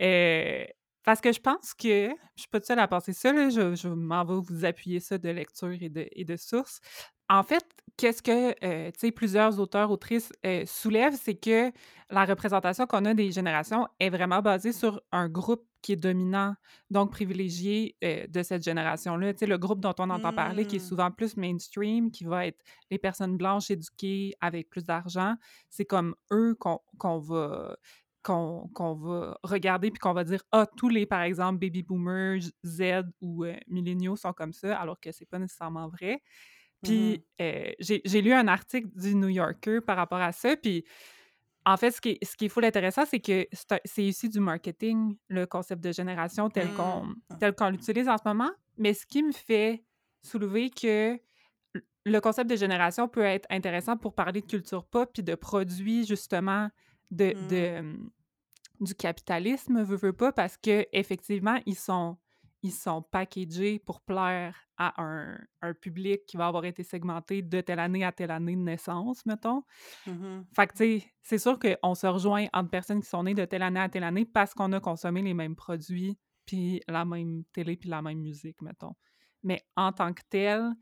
Euh, 0.00 0.64
parce 1.04 1.20
que 1.20 1.32
je 1.32 1.40
pense 1.40 1.74
que, 1.74 2.08
je 2.08 2.40
suis 2.40 2.48
pas 2.50 2.60
seule 2.62 2.78
à 2.78 2.88
penser 2.88 3.12
ça, 3.12 3.32
je, 3.50 3.74
je 3.74 3.88
m'en 3.88 4.24
vais 4.24 4.40
vous 4.42 4.64
appuyer 4.64 5.00
ça 5.00 5.18
de 5.18 5.28
lecture 5.28 5.76
et 5.80 5.90
de, 5.90 6.08
et 6.12 6.24
de 6.24 6.36
sources. 6.36 6.80
En 7.28 7.42
fait, 7.42 7.64
qu'est-ce 7.96 8.22
que 8.22 8.54
euh, 8.64 9.10
plusieurs 9.14 9.60
auteurs, 9.60 9.90
autrices 9.90 10.32
euh, 10.44 10.64
soulèvent, 10.66 11.18
c'est 11.20 11.34
que 11.34 11.70
la 12.10 12.24
représentation 12.24 12.86
qu'on 12.86 13.04
a 13.04 13.14
des 13.14 13.32
générations 13.32 13.86
est 14.00 14.10
vraiment 14.10 14.40
basée 14.40 14.72
sur 14.72 15.00
un 15.12 15.28
groupe 15.28 15.64
qui 15.84 15.92
est 15.92 15.96
dominant, 15.96 16.54
donc 16.88 17.12
privilégié 17.12 17.94
euh, 18.02 18.26
de 18.26 18.42
cette 18.42 18.64
génération-là. 18.64 19.34
Le 19.42 19.58
groupe 19.58 19.80
dont 19.80 19.94
on 19.98 20.08
entend 20.08 20.32
parler, 20.32 20.66
qui 20.66 20.76
est 20.76 20.78
mmh. 20.78 20.88
souvent 20.88 21.10
plus 21.10 21.36
mainstream, 21.36 22.10
qui 22.10 22.24
va 22.24 22.46
être 22.46 22.58
les 22.90 22.96
personnes 22.96 23.36
blanches 23.36 23.70
éduquées 23.70 24.32
avec 24.40 24.70
plus 24.70 24.82
d'argent, 24.82 25.34
c'est 25.68 25.84
comme 25.84 26.14
eux 26.32 26.56
qu'on 26.56 27.18
va 27.18 27.76
qu'on 28.22 28.94
va 28.94 29.38
regarder 29.42 29.90
puis 29.90 29.98
qu'on 29.98 30.14
va 30.14 30.24
dire 30.24 30.42
ah 30.50 30.64
tous 30.78 30.88
les 30.88 31.04
par 31.04 31.20
exemple 31.20 31.58
baby 31.58 31.82
boomers 31.82 32.40
Z 32.64 33.02
ou 33.20 33.44
milléniaux 33.68 34.16
sont 34.16 34.32
comme 34.32 34.54
ça 34.54 34.78
alors 34.78 34.98
que 34.98 35.12
c'est 35.12 35.26
pas 35.26 35.38
nécessairement 35.38 35.88
vrai 35.88 36.22
puis 36.82 37.22
mmh 37.38 37.44
j'ai 37.80 38.22
lu 38.22 38.32
un 38.32 38.48
article 38.48 38.88
du 38.94 39.14
New 39.14 39.28
Yorker 39.28 39.80
par 39.80 39.96
rapport 39.96 40.20
à 40.20 40.32
ça. 40.32 40.56
Puis 40.56 40.84
en 41.66 41.76
fait, 41.76 41.90
ce 41.90 42.00
qui 42.00 42.10
est, 42.10 42.24
ce 42.24 42.36
qui 42.36 42.46
est 42.46 42.48
fou 42.48 42.60
intéressant, 42.60 43.04
c'est 43.06 43.20
que 43.20 43.46
c'est 43.84 44.04
ici 44.04 44.28
du 44.28 44.40
marketing, 44.40 45.16
le 45.28 45.46
concept 45.46 45.82
de 45.82 45.92
génération 45.92 46.50
tel 46.50 46.68
mmh. 46.68 46.74
qu'on 46.74 47.14
tel 47.38 47.54
qu'on 47.54 47.70
l'utilise 47.70 48.08
en 48.08 48.18
ce 48.18 48.22
moment. 48.26 48.50
Mais 48.76 48.92
ce 48.92 49.06
qui 49.06 49.22
me 49.22 49.32
fait 49.32 49.84
soulever 50.22 50.70
que 50.70 51.18
le 52.04 52.20
concept 52.20 52.50
de 52.50 52.56
génération 52.56 53.08
peut 53.08 53.22
être 53.24 53.46
intéressant 53.50 53.96
pour 53.96 54.14
parler 54.14 54.42
de 54.42 54.46
culture 54.46 54.84
pop 54.84 55.10
puis 55.12 55.22
de 55.22 55.34
produits 55.34 56.06
justement 56.06 56.68
de, 57.10 57.32
de 57.48 57.80
mmh. 57.80 58.10
du 58.80 58.94
capitalisme, 58.94 59.82
veut, 59.82 59.96
veut 59.96 60.12
pas, 60.12 60.32
parce 60.32 60.58
que 60.58 60.86
effectivement 60.92 61.58
ils 61.64 61.78
sont 61.78 62.18
ils 62.64 62.72
sont 62.72 63.02
packagés 63.02 63.78
pour 63.78 64.00
plaire 64.00 64.56
à 64.78 64.94
un, 65.02 65.38
public 65.82 66.24
qui 66.26 66.38
va 66.38 66.46
avoir 66.46 66.64
été 66.64 66.82
segmenté 66.82 67.42
de 67.42 67.60
telle 67.60 67.78
année 67.78 68.04
à 68.04 68.10
telle 68.10 68.30
année 68.30 68.56
de 68.56 68.62
naissance, 68.62 69.24
mettons. 69.26 69.62
Mmh 70.06 70.40
fait 70.56 70.66
que, 70.68 70.72
tu 70.72 70.78
sais, 70.78 71.12
c'est 71.22 71.38
sûr 71.38 71.58
qu'on 71.58 71.94
se 71.94 72.06
rejoint 72.06 72.46
entre 72.54 72.70
personnes 72.70 73.02
qui 73.02 73.08
sont 73.08 73.22
nées 73.22 73.34
de 73.34 73.44
telle 73.44 73.62
année 73.62 73.80
à 73.80 73.90
telle 73.90 74.02
année 74.02 74.24
parce 74.24 74.54
qu'on 74.54 74.72
a 74.72 74.80
consommé 74.80 75.20
les 75.20 75.34
mêmes 75.34 75.54
produits, 75.54 76.18
puis 76.46 76.80
la 76.88 77.04
même 77.04 77.44
télé, 77.52 77.76
puis 77.76 77.90
la 77.90 78.00
même 78.00 78.20
musique, 78.20 78.62
mettons. 78.62 78.94
Mais 79.42 79.62
en 79.76 79.92
tant 79.92 80.14
que 80.14 80.22
tel, 80.30 80.72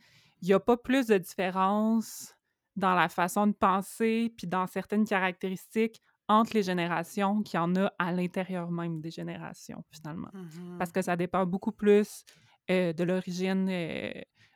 il 0.40 0.48
n'y 0.48 0.54
a 0.54 0.60
pas 0.60 0.76
plus 0.76 1.06
de 1.08 1.18
différence 1.18 2.32
dans 2.76 2.94
la 2.94 3.08
façon 3.08 3.48
de 3.48 3.54
penser, 3.54 4.32
puis 4.36 4.46
dans 4.46 4.68
certaines 4.68 5.04
caractéristiques 5.04 6.00
entre 6.28 6.54
les 6.54 6.62
générations 6.62 7.42
qu'il 7.42 7.58
y 7.58 7.60
en 7.60 7.74
a 7.76 7.92
à 7.98 8.12
l'intérieur 8.12 8.70
même 8.70 9.00
des 9.00 9.10
générations, 9.10 9.84
finalement. 9.90 10.30
Parce 10.78 10.90
mmh 10.90 10.92
que 10.92 11.02
ça 11.02 11.16
dépend 11.16 11.44
beaucoup 11.46 11.72
plus 11.72 12.24
euh, 12.70 12.92
de 12.92 13.04
l'origine, 13.04 13.68
euh, 13.68 14.12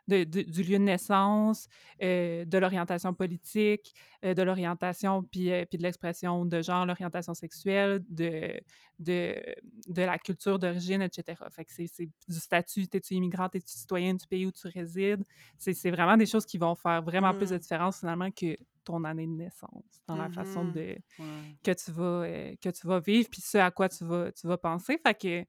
du 0.09 0.63
lieu 0.63 0.79
de 0.79 0.85
naissance, 0.85 1.69
euh, 2.03 2.45
de 2.45 2.59
l'orientation 2.59 3.13
politique, 3.15 3.95
de 4.23 4.43
l'orientation 4.43 5.23
puis, 5.23 5.51
puis 5.67 5.79
de 5.79 5.83
l'expression 5.83 6.45
de 6.45 6.63
genre, 6.63 6.87
l'orientation 6.87 7.35
sexuelle, 7.35 8.05
de, 8.09 8.61
de, 8.99 9.35
de 9.89 10.03
la 10.03 10.19
culture 10.19 10.59
d'origine, 10.59 11.03
etc. 11.03 11.43
Fait 11.51 11.65
que 11.65 11.73
c'est 11.73 12.09
du 12.29 12.39
statut, 12.39 12.89
t'es-tu 12.89 13.15
immigrant, 13.15 13.49
t'es-tu 13.49 13.73
citoyen 13.73 14.15
du 14.15 14.27
pays 14.27 14.47
où 14.47 14.53
tu 14.53 14.69
résides? 14.69 15.25
C'est 15.59 15.91
vraiment 15.91 16.17
des 16.17 16.27
choses 16.27 16.47
qui 16.47 16.59
vont 16.59 16.75
faire 16.75 17.03
vraiment 17.03 17.35
plus 17.35 17.51
de 17.51 17.57
mmh. 17.57 17.59
différence, 17.59 18.01
finalement, 18.01 18.31
que 18.31 18.57
ton 18.87 19.03
année 19.05 19.27
de 19.27 19.33
naissance, 19.33 19.85
dans 20.07 20.17
la 20.17 20.31
façon 20.31 20.65
mmh 20.65 20.73
de 20.73 20.97
que 21.63 21.73
tu 21.73 21.91
vas 21.91 22.57
que 22.57 22.71
tu 22.71 22.87
vas 22.87 23.01
vivre, 23.01 23.29
puis 23.31 23.43
ce 23.43 23.59
à 23.59 23.71
quoi 23.71 23.89
tu 23.89 24.05
vas 24.05 24.33
tu 24.33 24.47
vas 24.47 24.57
penser. 24.57 24.99
Fait 24.99 25.15
que 25.15 25.45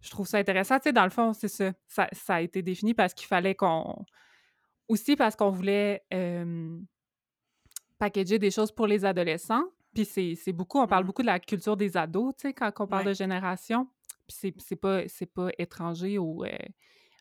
je 0.00 0.10
trouve 0.10 0.26
ça 0.26 0.38
intéressant. 0.38 0.76
Tu 0.78 0.84
sais, 0.84 0.92
dans 0.92 1.04
le 1.04 1.10
fond, 1.10 1.32
c'est 1.32 1.48
ça. 1.48 1.72
ça. 1.86 2.34
a 2.34 2.40
été 2.40 2.62
défini 2.62 2.94
parce 2.94 3.14
qu'il 3.14 3.26
fallait 3.26 3.54
qu'on. 3.54 4.04
Aussi 4.88 5.16
parce 5.16 5.34
qu'on 5.34 5.50
voulait 5.50 6.04
euh, 6.14 6.78
packager 7.98 8.38
des 8.38 8.50
choses 8.50 8.70
pour 8.70 8.86
les 8.86 9.04
adolescents. 9.04 9.64
Puis 9.94 10.04
c'est 10.04 10.52
beaucoup, 10.52 10.78
on 10.78 10.86
parle 10.86 11.04
mmh 11.04 11.06
beaucoup 11.06 11.22
de 11.22 11.26
la 11.26 11.40
culture 11.40 11.76
des 11.76 11.96
ados, 11.96 12.34
tu 12.36 12.48
sais, 12.48 12.52
quand 12.52 12.70
on 12.80 12.86
parle 12.86 13.06
de 13.06 13.14
génération. 13.14 13.88
Puis 14.28 14.52
c'est 14.58 14.76
pas, 14.76 15.02
pas 15.34 15.50
étranger 15.58 16.18
au, 16.18 16.44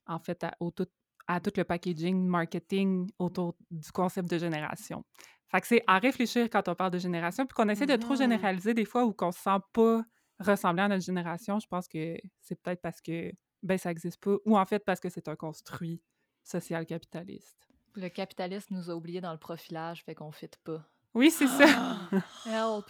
en 0.08 0.20
fait, 0.20 0.44
à, 0.44 0.52
au 0.60 0.72
tout, 0.72 0.88
à 1.28 1.40
tout 1.40 1.54
le 1.56 1.64
packaging, 1.64 2.28
marketing 2.28 3.10
autour 3.18 3.56
du 3.72 3.92
concept 3.92 4.30
de 4.30 4.38
génération. 4.38 5.06
Fait 5.48 5.62
que 5.62 5.68
c'est 5.68 5.84
à 5.88 6.00
réfléchir 6.00 6.50
quand 6.50 6.68
on 6.68 6.76
parle 6.76 6.92
de 6.92 6.98
génération, 6.98 7.46
puis 7.46 7.54
qu'on 7.56 7.70
essaie 7.70 7.86
de 7.86 7.96
trop 7.96 8.14
Mhm. 8.14 8.20
généraliser 8.20 8.74
des 8.74 8.86
fois 8.86 9.06
ou 9.06 9.14
qu'on 9.14 9.32
se 9.32 9.40
sent 9.40 9.60
pas 9.72 10.04
ressembler 10.40 10.84
à 10.84 10.88
notre 10.88 11.04
génération. 11.04 11.60
Je 11.60 11.68
pense 11.68 11.88
que 11.88 12.18
c'est 12.42 12.62
peut-être 12.62 12.82
parce 12.82 13.02
que 13.02 13.32
ben 13.64 13.78
ça 13.78 13.92
existe 13.92 14.24
pas, 14.24 14.36
ou 14.46 14.58
en 14.58 14.66
fait 14.66 14.80
parce 14.80 15.00
que 15.00 15.10
c'est 15.10 15.28
un 15.28 15.36
construit 15.36 16.02
social 16.44 16.86
capitaliste. 16.86 17.68
Le 17.96 18.10
capitaliste 18.10 18.72
nous 18.72 18.90
a 18.90 18.96
oubliés 18.96 19.22
dans 19.22 19.32
le 19.32 19.40
profilage, 19.40 20.04
fait 20.04 20.16
qu'on 20.16 20.32
fit 20.32 20.50
pas. 20.64 20.86
Oui, 21.14 21.32
c'est 21.32 21.48
ça. 21.48 21.66
Help! 22.46 22.86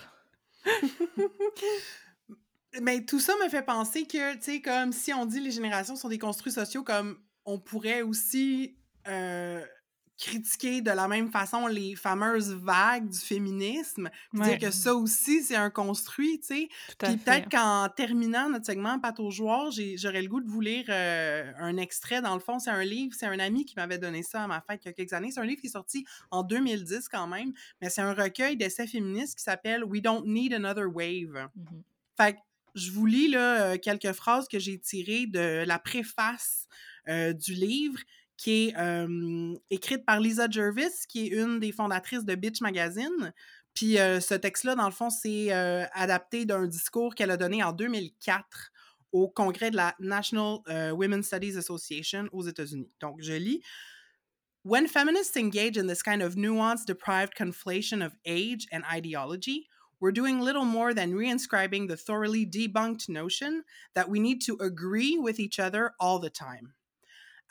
Mais 2.82 3.06
tout 3.06 3.20
ça 3.20 3.34
me 3.42 3.48
fait 3.48 3.62
penser 3.62 4.06
que, 4.06 4.36
tu 4.36 4.42
sais, 4.42 4.62
comme 4.62 4.92
si 4.92 5.14
on 5.14 5.26
dit 5.26 5.40
les 5.40 5.52
générations 5.52 5.96
sont 5.96 6.10
des 6.10 6.18
construits 6.18 6.52
sociaux, 6.52 6.84
comme 6.84 7.18
on 7.46 7.60
pourrait 7.60 8.02
aussi 8.02 8.78
euh, 9.08 9.64
critiquer 10.18 10.82
de 10.82 10.92
la 10.92 11.08
même 11.08 11.30
façon 11.30 11.68
les 11.68 11.96
fameuses 11.96 12.54
vagues 12.54 13.10
du 13.10 13.20
féminisme, 13.20 14.10
Ouais. 14.34 14.58
dire 14.58 14.70
que 14.70 14.72
ça 14.72 14.96
aussi, 14.96 15.44
c'est 15.44 15.56
un 15.56 15.70
construit, 15.70 16.40
tu 16.40 16.48
sais. 16.48 16.70
Puis 17.00 17.18
peut-être 17.18 17.50
qu'en 17.50 17.90
terminant 17.90 18.50
notre 18.50 18.66
segment 18.66 19.00
Pâte 19.00 19.20
aux 19.20 19.32
joueurs, 19.32 19.72
j'aurais 19.72 20.22
le 20.22 20.28
goût 20.30 20.42
de 20.42 20.50
vous 20.50 20.62
lire 20.62 20.86
euh, 20.90 21.52
un 21.60 21.78
extrait. 21.78 22.22
Dans 22.22 22.34
le 22.34 22.40
fond, 22.40 22.60
c'est 22.60 22.70
un 22.70 22.84
livre, 22.84 23.14
c'est 23.18 23.26
un 23.26 23.40
ami 23.40 23.66
qui 23.66 23.76
m'avait 23.76 23.98
donné 23.98 24.24
ça 24.24 24.44
à 24.44 24.48
ma 24.48 24.62
fête 24.62 24.82
il 24.86 24.88
y 24.88 24.92
a 24.92 24.94
quelques 24.94 25.14
années. 25.14 25.32
C'est 25.32 25.40
un 25.42 25.46
livre 25.46 25.60
qui 25.62 25.68
est 25.68 25.72
sorti 25.72 26.06
en 26.32 26.44
2010 26.44 27.10
quand 27.10 27.28
même, 27.28 27.52
mais 27.82 27.90
c'est 27.90 28.02
un 28.02 28.14
recueil 28.14 28.56
d'essais 28.58 28.88
féministes 28.88 29.38
qui 29.38 29.44
s'appelle 29.44 29.84
We 29.84 30.02
Don't 30.02 30.24
Need 30.26 30.54
Another 30.54 30.88
Wave. 30.88 31.50
Mhm. 31.56 31.84
Fait 32.18 32.34
que 32.34 32.40
je 32.76 32.92
vous 32.92 33.06
lis 33.06 33.28
là, 33.30 33.62
euh, 33.74 33.78
quelques 33.78 34.12
phrases 34.14 34.48
que 34.48 34.60
j'ai 34.60 34.78
tirées 34.80 35.28
de 35.28 35.64
la 35.66 35.80
préface 35.80 36.68
euh, 37.08 37.34
du 37.34 37.54
livre 37.54 38.00
qui 38.38 38.68
est 38.68 39.08
écrite 39.70 40.06
par 40.06 40.20
Lisa 40.20 40.50
Jervis, 40.50 41.06
qui 41.08 41.28
est 41.28 41.30
une 41.30 41.60
des 41.60 41.72
fondatrices 41.72 42.26
de 42.26 42.36
Bitch 42.36 42.62
Magazine. 42.62 43.34
Puis 43.74 43.96
ce 43.96 44.34
texte-là, 44.34 44.76
dans 44.76 44.86
le 44.86 44.92
fond, 44.92 45.10
c'est 45.10 45.52
adapté 45.52 46.46
d'un 46.46 46.68
discours 46.68 47.16
qu'elle 47.16 47.32
a 47.32 47.38
donné 47.38 47.64
en 47.64 47.72
2004 47.72 48.72
au 49.12 49.30
congrès 49.30 49.72
de 49.72 49.78
la 49.78 49.96
National 50.00 50.60
Women's 50.94 51.28
Studies 51.28 51.58
Association 51.58 52.28
aux 52.32 52.44
États-Unis. 52.44 52.92
Donc, 53.00 53.22
je 53.22 53.34
lis. 53.34 53.62
When 54.64 54.88
feminists 54.88 55.38
engage 55.38 55.78
in 55.78 55.88
this 55.88 56.02
kind 56.02 56.22
of 56.22 56.36
nuanced, 56.36 56.88
deprived 56.88 57.34
conflation 57.38 58.04
of 58.04 58.16
age 58.26 58.66
and 58.72 58.84
ideology, 58.92 59.68
we're 60.02 60.12
doing 60.12 60.42
little 60.42 60.66
more 60.66 60.94
than 60.94 61.14
reinscribing 61.14 61.88
the 61.88 61.96
thoroughly 61.96 62.46
debunked 62.46 63.08
notion 63.08 63.64
that 63.94 64.10
we 64.10 64.20
need 64.20 64.42
to 64.42 64.58
agree 64.60 65.18
with 65.20 65.40
each 65.40 65.60
other 65.60 65.92
all 66.00 66.20
the 66.20 66.32
time. 66.32 66.74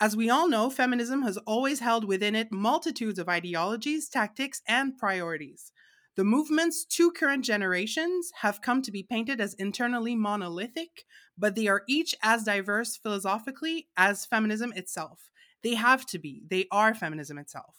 As 0.00 0.16
we 0.16 0.28
all 0.28 0.48
know, 0.48 0.70
feminism 0.70 1.22
has 1.22 1.36
always 1.38 1.80
held 1.80 2.04
within 2.04 2.34
it 2.34 2.50
multitudes 2.50 3.18
of 3.18 3.28
ideologies, 3.28 4.08
tactics, 4.08 4.60
and 4.66 4.98
priorities. 4.98 5.70
The 6.16 6.24
movement's 6.24 6.84
two 6.84 7.12
current 7.12 7.44
generations 7.44 8.30
have 8.42 8.60
come 8.60 8.82
to 8.82 8.92
be 8.92 9.02
painted 9.02 9.40
as 9.40 9.54
internally 9.54 10.14
monolithic, 10.14 11.04
but 11.38 11.54
they 11.54 11.68
are 11.68 11.82
each 11.88 12.14
as 12.22 12.44
diverse 12.44 12.96
philosophically 12.96 13.88
as 13.96 14.26
feminism 14.26 14.72
itself. 14.74 15.30
They 15.62 15.74
have 15.74 16.06
to 16.06 16.18
be. 16.18 16.42
They 16.48 16.66
are 16.70 16.94
feminism 16.94 17.38
itself. 17.38 17.76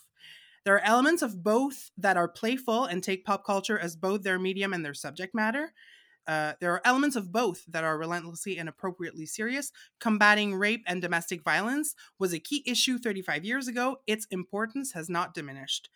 There 0.66 0.76
are 0.76 0.84
elements 0.84 1.22
of 1.22 1.43
both 1.43 1.91
that 1.97 2.18
are 2.18 2.28
playful 2.28 2.86
and 2.86 3.03
take 3.03 3.24
pop 3.24 3.45
culture 3.45 3.78
as 3.78 3.95
both 3.95 4.24
their 4.24 4.39
medium 4.39 4.74
and 4.74 4.84
their 4.84 4.95
subject 4.95 5.36
matter. 5.36 5.74
Uh, 6.28 6.53
there 6.59 6.71
are 6.71 6.82
elements 6.86 7.15
of 7.15 7.32
both 7.32 7.63
that 7.67 7.84
are 7.84 7.97
relentlessly 7.97 8.57
and 8.57 8.67
appropriately 8.67 9.26
serious. 9.26 9.71
Combating 9.99 10.55
rape 10.55 10.84
and 10.88 11.01
domestic 11.01 11.43
violence 11.43 11.95
was 12.17 12.34
a 12.34 12.39
key 12.39 12.63
issue 12.65 12.97
35 12.97 13.45
years 13.45 13.67
ago. 13.67 13.97
Its 14.07 14.26
importance 14.32 14.93
has 14.93 15.09
not 15.09 15.34
diminished. 15.34 15.89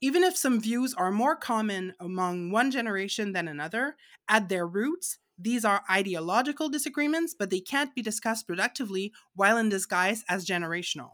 Even 0.00 0.22
if 0.22 0.36
some 0.36 0.60
views 0.60 0.94
are 0.94 1.10
more 1.10 1.34
common 1.34 1.94
among 1.98 2.50
one 2.50 2.70
generation 2.70 3.32
than 3.32 3.48
another, 3.48 3.96
at 4.28 4.48
their 4.48 4.66
roots, 4.66 5.18
these 5.38 5.64
are 5.64 5.84
ideological 5.90 6.68
disagreements, 6.68 7.34
but 7.38 7.50
they 7.50 7.60
can't 7.60 7.94
be 7.94 8.02
discussed 8.02 8.46
productively 8.46 9.12
while 9.34 9.56
in 9.56 9.68
disguise 9.68 10.24
as 10.28 10.46
generational. 10.46 11.12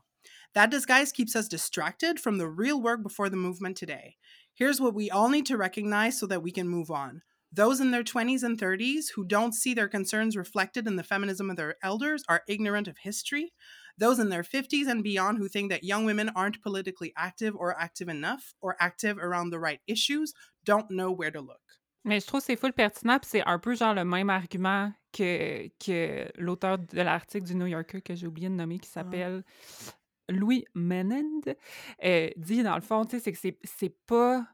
That 0.55 0.71
disguise 0.71 1.13
keeps 1.13 1.35
us 1.35 1.49
distracted 1.49 2.21
from 2.21 2.39
the 2.39 2.49
real 2.49 2.81
work 2.81 3.03
before 3.03 3.29
the 3.29 3.37
movement 3.37 3.77
today. 3.77 4.17
Here's 4.55 4.81
what 4.81 4.95
we 4.95 5.11
all 5.11 5.29
need 5.29 5.47
to 5.47 5.57
recognize 5.57 6.19
so 6.19 6.27
that 6.27 6.43
we 6.43 6.51
can 6.51 6.69
move 6.69 6.91
on. 6.91 7.23
Those 7.55 7.81
in 7.81 7.91
their 7.91 8.03
20s 8.03 8.43
and 8.43 8.59
30s 8.59 9.11
who 9.15 9.25
don't 9.25 9.53
see 9.53 9.75
their 9.75 9.89
concerns 9.89 10.37
reflected 10.37 10.87
in 10.87 10.97
the 10.97 11.03
feminism 11.03 11.51
of 11.51 11.57
their 11.57 11.77
elders 11.83 12.25
are 12.29 12.43
ignorant 12.49 12.89
of 12.89 12.97
history. 12.99 13.53
Those 13.99 14.19
in 14.19 14.31
their 14.31 14.43
50s 14.43 14.87
and 14.89 15.03
beyond 15.03 15.37
who 15.37 15.49
think 15.49 15.71
that 15.71 15.85
young 15.85 16.07
women 16.07 16.31
aren't 16.35 16.63
politically 16.63 17.13
active 17.15 17.55
or 17.55 17.79
active 17.79 18.09
enough 18.09 18.55
or 18.63 18.77
active 18.81 19.19
around 19.19 19.51
the 19.51 19.59
right 19.59 19.81
issues 19.87 20.33
don't 20.65 20.91
know 20.91 21.13
where 21.13 21.31
to 21.31 21.41
look. 21.41 21.61
Mais 22.05 22.21
je 22.21 22.27
trouve 22.27 22.41
que 22.41 22.47
c'est 22.47 22.57
full 22.57 22.73
pertinent, 22.73 23.21
puis 23.21 23.29
c'est 23.31 23.43
un 23.47 23.59
peu 23.59 23.75
genre 23.77 23.95
le 23.95 24.05
même 24.05 24.29
argument 24.29 24.93
que, 25.13 25.69
que 25.79 26.27
l'auteur 26.37 26.79
de 26.79 27.01
l'article 27.01 27.47
du 27.47 27.55
New 27.55 27.67
Yorker 27.67 28.01
que 28.01 28.15
j'ai 28.15 28.27
oublié 28.27 28.49
de 28.49 28.55
nommer, 28.55 28.81
qui 28.81 28.89
s'appelle 28.89 29.45
Louis 30.29 30.65
Menand, 30.75 31.43
euh, 32.05 32.31
dit 32.37 32.63
dans 32.63 32.75
le 32.75 32.81
fond, 32.81 33.05
tu 33.05 33.21
sais, 33.21 33.33
c'est 33.35 33.53
que 33.53 33.59
c'est 33.65 33.97
pas. 34.07 34.45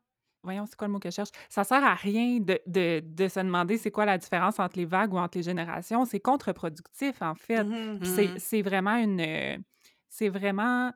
Voyons, 0.42 0.66
c'est 0.66 0.76
quoi 0.76 0.86
le 0.86 0.92
mot 0.92 0.98
que 1.00 1.10
je 1.10 1.14
cherche? 1.16 1.30
Ça 1.48 1.64
sert 1.64 1.82
à 1.84 1.94
rien 1.94 2.38
de, 2.38 2.58
de, 2.66 3.00
de 3.04 3.28
se 3.28 3.40
demander 3.40 3.76
c'est 3.76 3.90
quoi 3.90 4.04
la 4.06 4.18
différence 4.18 4.58
entre 4.60 4.78
les 4.78 4.84
vagues 4.86 5.12
ou 5.12 5.18
entre 5.18 5.36
les 5.38 5.42
générations. 5.42 6.04
C'est 6.04 6.20
contre-productif, 6.20 7.20
en 7.22 7.34
fait. 7.34 7.64
Puis 8.00 8.30
c'est- 8.38 8.62
vraiment 8.62 8.96
une. 8.96 9.62
C'est 10.08 10.28
vraiment 10.28 10.92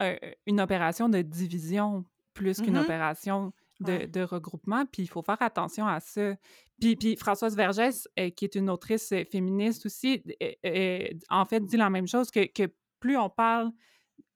euh, 0.00 0.16
une 0.46 0.60
opération 0.60 1.08
de 1.08 1.22
division 1.22 2.04
plus 2.32 2.60
qu'une 2.60 2.74
Mhm. 2.76 2.82
opération 2.82 3.52
de, 3.80 3.92
Ouais. 3.92 4.06
de 4.06 4.20
regroupement. 4.22 4.86
Puis 4.86 5.02
il 5.02 5.08
faut 5.08 5.22
faire 5.22 5.42
attention 5.42 5.86
à 5.88 5.98
ça. 5.98 6.34
Puis, 6.80 6.94
puis 6.94 7.16
Françoise 7.16 7.56
Vergès, 7.56 8.06
euh, 8.18 8.30
qui 8.30 8.44
est 8.44 8.54
une 8.54 8.70
autrice 8.70 9.10
euh, 9.10 9.24
féministe 9.24 9.86
aussi, 9.86 10.22
euh, 10.64 11.08
en 11.30 11.44
fait, 11.46 11.60
dit 11.64 11.76
la 11.76 11.90
même 11.90 12.06
chose 12.06 12.30
que, 12.30 12.46
que 12.46 12.72
plus 13.00 13.16
on 13.16 13.28
parle 13.28 13.70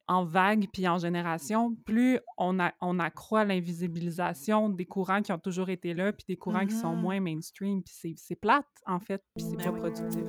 en 0.09 0.25
vague 0.25 0.67
puis 0.73 0.87
en 0.89 0.99
génération, 0.99 1.75
plus 1.87 2.19
on, 2.39 2.59
a, 2.61 2.73
on 2.81 2.99
accroît 2.99 3.45
l'invisibilisation 3.45 4.69
des 4.69 4.85
courants 4.85 5.23
qui 5.23 5.33
ont 5.33 5.39
toujours 5.39 5.69
été 5.71 5.95
là 5.95 6.13
puis 6.13 6.25
des 6.29 6.37
courants 6.37 6.67
qui 6.67 6.75
sont 6.75 6.95
Mhm. 6.95 7.01
moins 7.03 7.21
mainstream. 7.21 7.83
Puis 7.83 7.95
c'est- 7.97 8.15
c'est 8.17 8.37
plate, 8.37 8.67
en 8.87 8.99
fait, 9.01 9.23
puis 9.35 9.45
c'est 9.45 9.57
Ben 9.57 9.65
pas 9.65 9.71
oui. 9.73 9.81
productif. 9.81 10.25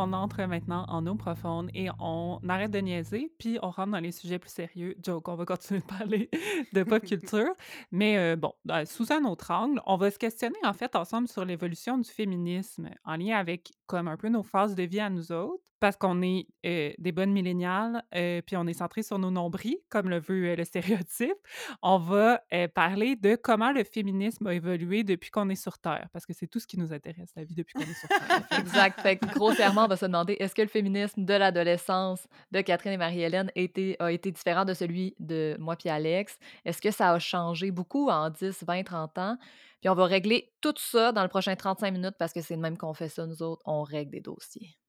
On 0.00 0.12
entre 0.12 0.42
maintenant 0.44 0.84
en 0.88 1.06
eau 1.06 1.14
profonde 1.14 1.70
et 1.74 1.88
on 1.98 2.40
arrête 2.48 2.70
de 2.70 2.78
niaiser, 2.78 3.32
puis 3.38 3.58
on 3.62 3.70
rentre 3.70 3.92
dans 3.92 4.00
les 4.00 4.12
sujets 4.12 4.38
plus 4.38 4.50
sérieux. 4.50 4.96
Joke, 5.02 5.28
on 5.28 5.34
va 5.34 5.44
continuer 5.44 5.80
de 5.80 5.86
parler 5.86 6.30
de 6.72 6.82
pop 6.82 7.04
culture. 7.04 7.52
Mais 7.92 8.16
euh, 8.18 8.36
bon, 8.36 8.52
euh, 8.70 8.84
sous 8.86 9.12
un 9.12 9.24
autre 9.24 9.50
angle, 9.50 9.80
on 9.86 9.96
va 9.96 10.10
se 10.10 10.18
questionner 10.18 10.58
en 10.64 10.72
fait 10.72 10.96
ensemble 10.96 11.28
sur 11.28 11.44
l'évolution 11.44 11.98
du 11.98 12.08
féminisme 12.08 12.90
en 13.04 13.16
lien 13.16 13.36
avec 13.36 13.72
comme 13.86 14.08
un 14.08 14.16
peu 14.16 14.28
nos 14.28 14.42
phases 14.42 14.74
de 14.74 14.82
vie 14.82 15.00
à 15.00 15.10
nous 15.10 15.32
autres, 15.32 15.62
parce 15.80 15.96
qu'on 15.96 16.20
est 16.22 16.46
euh, 16.66 16.92
des 16.98 17.10
bonnes 17.10 17.32
milléniales, 17.32 18.04
euh, 18.14 18.42
puis 18.46 18.56
on 18.56 18.66
est 18.66 18.74
centré 18.74 19.02
sur 19.02 19.18
nos 19.18 19.30
nombris, 19.30 19.78
comme 19.88 20.10
le 20.10 20.20
veut 20.20 20.50
euh, 20.50 20.56
le 20.56 20.64
stéréotype. 21.10 21.36
On 21.82 21.98
va 21.98 22.42
parler 22.74 23.16
de 23.16 23.36
comment 23.36 23.72
le 23.72 23.84
féminisme 23.84 24.46
a 24.46 24.54
évolué 24.54 25.02
depuis 25.02 25.30
qu'on 25.30 25.48
est 25.48 25.56
sur 25.56 25.78
Terre, 25.78 26.08
parce 26.12 26.26
que 26.26 26.32
c'est 26.32 26.46
tout 26.46 26.60
ce 26.60 26.66
qui 26.66 26.78
nous 26.78 26.92
intéresse, 26.92 27.30
la 27.34 27.44
vie 27.44 27.54
depuis 27.54 27.74
qu'on 27.74 27.80
est 27.80 27.94
sur 27.94 28.08
Terre. 28.08 28.42
Exact. 28.58 29.00
Fait 29.00 29.16
que 29.16 29.26
grossièrement, 29.26 29.84
on 29.84 29.88
va 29.88 29.96
se 29.96 30.04
demander 30.10 30.34
est-ce 30.38 30.54
que 30.54 30.62
le 30.62 30.68
féminisme 30.68 31.24
de 31.24 31.34
l'adolescence 31.34 32.26
de 32.52 32.60
Catherine 32.60 32.92
et 32.92 32.96
Marie-Hélène 32.98 33.50
a 33.98 34.12
été 34.12 34.30
différent 34.30 34.64
de 34.64 34.74
celui 34.74 35.14
de 35.18 35.56
moi 35.58 35.76
puis 35.76 35.88
Alex? 35.88 36.38
Est-ce 36.64 36.82
que 36.82 36.90
ça 36.90 37.10
a 37.12 37.18
changé 37.18 37.70
beaucoup 37.70 38.10
en 38.10 38.28
10, 38.28 38.64
20, 38.66 38.82
30 38.82 39.18
ans? 39.18 39.38
Puis 39.80 39.88
on 39.88 39.94
va 39.94 40.04
régler 40.04 40.52
tout 40.60 40.74
ça 40.76 41.12
dans 41.12 41.22
le 41.22 41.28
prochain 41.28 41.56
35 41.56 41.90
minutes 41.90 42.16
parce 42.18 42.32
que 42.32 42.42
c'est 42.42 42.56
de 42.56 42.60
même 42.60 42.76
qu'on 42.76 42.92
fait 42.92 43.08
ça, 43.08 43.26
nous 43.26 43.42
autres. 43.42 43.62
On 43.64 43.82
règle 43.82 44.10
des 44.10 44.20
dossiers. 44.20 44.79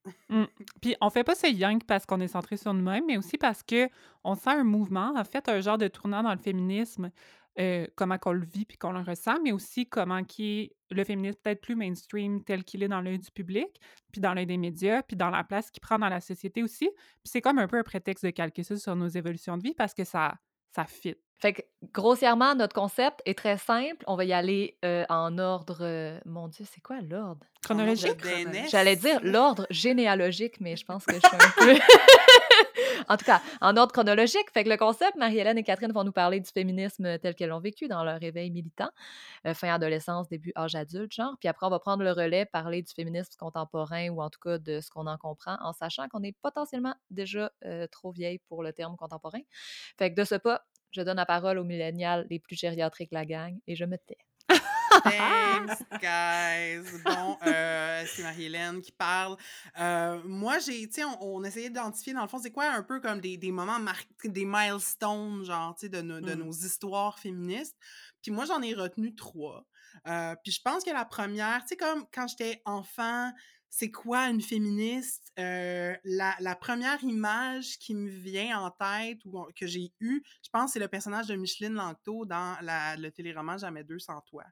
Puis 0.81 0.95
on 1.01 1.09
fait 1.09 1.23
pas 1.23 1.35
ça 1.35 1.47
young 1.47 1.83
parce 1.83 2.05
qu'on 2.05 2.19
est 2.19 2.27
centré 2.27 2.57
sur 2.57 2.73
nous-mêmes, 2.73 3.05
mais 3.05 3.17
aussi 3.17 3.37
parce 3.37 3.63
que 3.63 3.89
on 4.23 4.35
sent 4.35 4.49
un 4.49 4.63
mouvement, 4.63 5.13
en 5.15 5.23
fait, 5.23 5.47
un 5.49 5.59
genre 5.61 5.77
de 5.77 5.87
tournant 5.87 6.23
dans 6.23 6.31
le 6.31 6.39
féminisme, 6.39 7.11
euh, 7.59 7.85
comment 7.95 8.17
qu'on 8.17 8.31
le 8.31 8.45
vit 8.45 8.65
puis 8.65 8.77
qu'on 8.77 8.93
le 8.93 9.01
ressent, 9.01 9.39
mais 9.43 9.51
aussi 9.51 9.85
comment 9.87 10.23
qui 10.23 10.71
le 10.89 11.03
féminisme 11.03 11.37
peut-être 11.43 11.61
plus 11.61 11.75
mainstream 11.75 12.43
tel 12.43 12.63
qu'il 12.63 12.81
est 12.81 12.87
dans 12.87 13.01
l'œil 13.01 13.19
du 13.19 13.29
public, 13.31 13.67
puis 14.11 14.21
dans 14.21 14.33
l'œil 14.33 14.45
des 14.45 14.57
médias, 14.57 15.03
puis 15.03 15.17
dans 15.17 15.29
la 15.29 15.43
place 15.43 15.69
qu'il 15.69 15.81
prend 15.81 15.99
dans 15.99 16.09
la 16.09 16.21
société 16.21 16.63
aussi. 16.63 16.89
Puis 16.95 17.25
c'est 17.25 17.41
comme 17.41 17.59
un 17.59 17.67
peu 17.67 17.77
un 17.77 17.83
prétexte 17.83 18.25
de 18.25 18.31
calquer 18.31 18.63
ça 18.63 18.77
sur 18.77 18.95
nos 18.95 19.07
évolutions 19.07 19.57
de 19.57 19.63
vie 19.63 19.73
parce 19.73 19.93
que 19.93 20.03
ça 20.03 20.35
ça 20.73 20.85
fit. 20.85 21.15
Fait 21.41 21.53
que, 21.53 21.61
grossièrement, 21.91 22.53
notre 22.53 22.75
concept 22.75 23.19
est 23.25 23.35
très 23.35 23.57
simple. 23.57 24.03
On 24.05 24.15
va 24.15 24.25
y 24.25 24.33
aller 24.33 24.77
euh, 24.85 25.05
en 25.09 25.39
ordre. 25.39 25.79
euh, 25.81 26.19
mon 26.25 26.47
Dieu, 26.47 26.65
c'est 26.71 26.81
quoi 26.81 27.01
l'ordre? 27.01 27.45
Chronologique? 27.63 28.21
DNS. 28.21 28.69
J'allais 28.69 28.95
dire 28.95 29.19
l'ordre 29.23 29.65
généalogique, 29.71 30.61
mais 30.61 30.75
je 30.75 30.85
pense 30.85 31.03
que 31.03 31.15
je 31.15 31.19
suis 31.19 31.27
un 31.27 31.75
peu. 31.75 31.79
en 33.09 33.17
tout 33.17 33.25
cas, 33.25 33.41
en 33.59 33.75
ordre 33.75 33.91
chronologique. 33.91 34.51
Fait 34.53 34.63
que 34.63 34.69
le 34.69 34.77
concept, 34.77 35.15
Marie-Hélène 35.15 35.57
et 35.57 35.63
Catherine 35.63 35.91
vont 35.91 36.03
nous 36.03 36.11
parler 36.11 36.39
du 36.39 36.49
féminisme 36.49 37.17
tel 37.19 37.35
qu'elles 37.35 37.49
l'ont 37.49 37.59
vécu 37.59 37.87
dans 37.87 38.03
leur 38.03 38.19
réveil 38.19 38.51
militant, 38.51 38.89
euh, 39.47 39.53
fin 39.53 39.73
adolescence, 39.73 40.27
début 40.27 40.51
âge 40.55 40.75
adulte, 40.75 41.13
genre. 41.13 41.35
Puis 41.39 41.49
après, 41.49 41.65
on 41.65 41.69
va 41.69 41.79
prendre 41.79 42.03
le 42.03 42.11
relais, 42.11 42.45
parler 42.45 42.81
du 42.81 42.93
féminisme 42.93 43.31
contemporain 43.39 44.09
ou 44.09 44.21
en 44.21 44.29
tout 44.29 44.39
cas 44.39 44.57
de 44.57 44.79
ce 44.79 44.89
qu'on 44.89 45.07
en 45.07 45.17
comprend, 45.17 45.57
en 45.61 45.73
sachant 45.73 46.07
qu'on 46.07 46.23
est 46.23 46.35
potentiellement 46.41 46.95
déjà 47.09 47.51
euh, 47.65 47.87
trop 47.87 48.11
vieille 48.11 48.39
pour 48.47 48.63
le 48.63 48.73
terme 48.73 48.95
contemporain. 48.95 49.41
Fait 49.97 50.13
que 50.13 50.19
de 50.19 50.25
ce 50.25 50.35
pas, 50.35 50.63
je 50.91 51.01
donne 51.01 51.17
la 51.17 51.25
parole 51.25 51.57
aux 51.57 51.63
millénials 51.63 52.25
les 52.29 52.39
plus 52.39 52.55
gériatriques 52.55 53.11
de 53.11 53.15
la 53.15 53.25
gang 53.25 53.57
et 53.67 53.75
je 53.75 53.85
me 53.85 53.97
tais. 53.97 54.17
Thanks, 55.03 55.79
guys. 56.01 56.83
Bon, 57.05 57.37
euh, 57.47 58.03
c'est 58.07 58.23
Marie-Hélène 58.23 58.81
qui 58.81 58.91
parle. 58.91 59.37
Euh, 59.79 60.21
moi, 60.25 60.59
j'ai, 60.59 60.87
tu 60.89 61.03
on, 61.03 61.17
on 61.37 61.43
essayait 61.43 61.69
d'identifier, 61.69 62.13
dans 62.13 62.21
le 62.21 62.27
fond, 62.27 62.39
c'est 62.39 62.51
quoi 62.51 62.69
un 62.71 62.83
peu 62.83 62.99
comme 62.99 63.19
des, 63.21 63.37
des 63.37 63.51
moments 63.51 63.79
marqués, 63.79 64.07
des 64.29 64.45
milestones, 64.45 65.43
genre, 65.45 65.75
tu 65.75 65.81
sais, 65.85 65.89
de, 65.89 66.01
nos- 66.01 66.19
de 66.21 66.35
Mm. 66.35 66.39
nos 66.39 66.51
histoires 66.51 67.17
féministes. 67.19 67.77
Puis 68.21 68.31
moi, 68.31 68.45
j'en 68.45 68.61
ai 68.61 68.73
retenu 68.73 69.15
trois. 69.15 69.65
Euh, 70.07 70.35
puis 70.43 70.51
je 70.51 70.61
pense 70.61 70.83
que 70.83 70.91
la 70.91 71.05
première, 71.05 71.61
tu 71.61 71.69
sais, 71.69 71.77
comme 71.77 72.05
quand 72.13 72.27
j'étais 72.27 72.61
enfant, 72.65 73.31
c'est 73.74 73.89
quoi 73.89 74.28
une 74.28 74.41
féministe? 74.41 75.32
Euh, 75.39 75.95
la, 76.03 76.36
la 76.41 76.55
première 76.57 77.01
image 77.05 77.80
qui 77.80 77.95
me 77.95 78.09
vient 78.09 78.59
en 78.59 78.69
tête 78.69 79.19
ou 79.24 79.47
que 79.55 79.65
j'ai 79.65 79.93
eue, 80.01 80.22
je 80.43 80.49
pense, 80.51 80.74
c'est 80.74 80.80
le 80.80 80.89
personnage 80.89 81.28
de 81.28 81.36
Micheline 81.36 81.74
Langto 81.74 82.26
dans 82.26 82.57
la, 82.61 82.97
le 82.97 83.09
téléroman 83.11 83.57
Jamais 83.57 83.86
deux 83.86 83.97
sans 83.97 84.19
toi. 84.22 84.43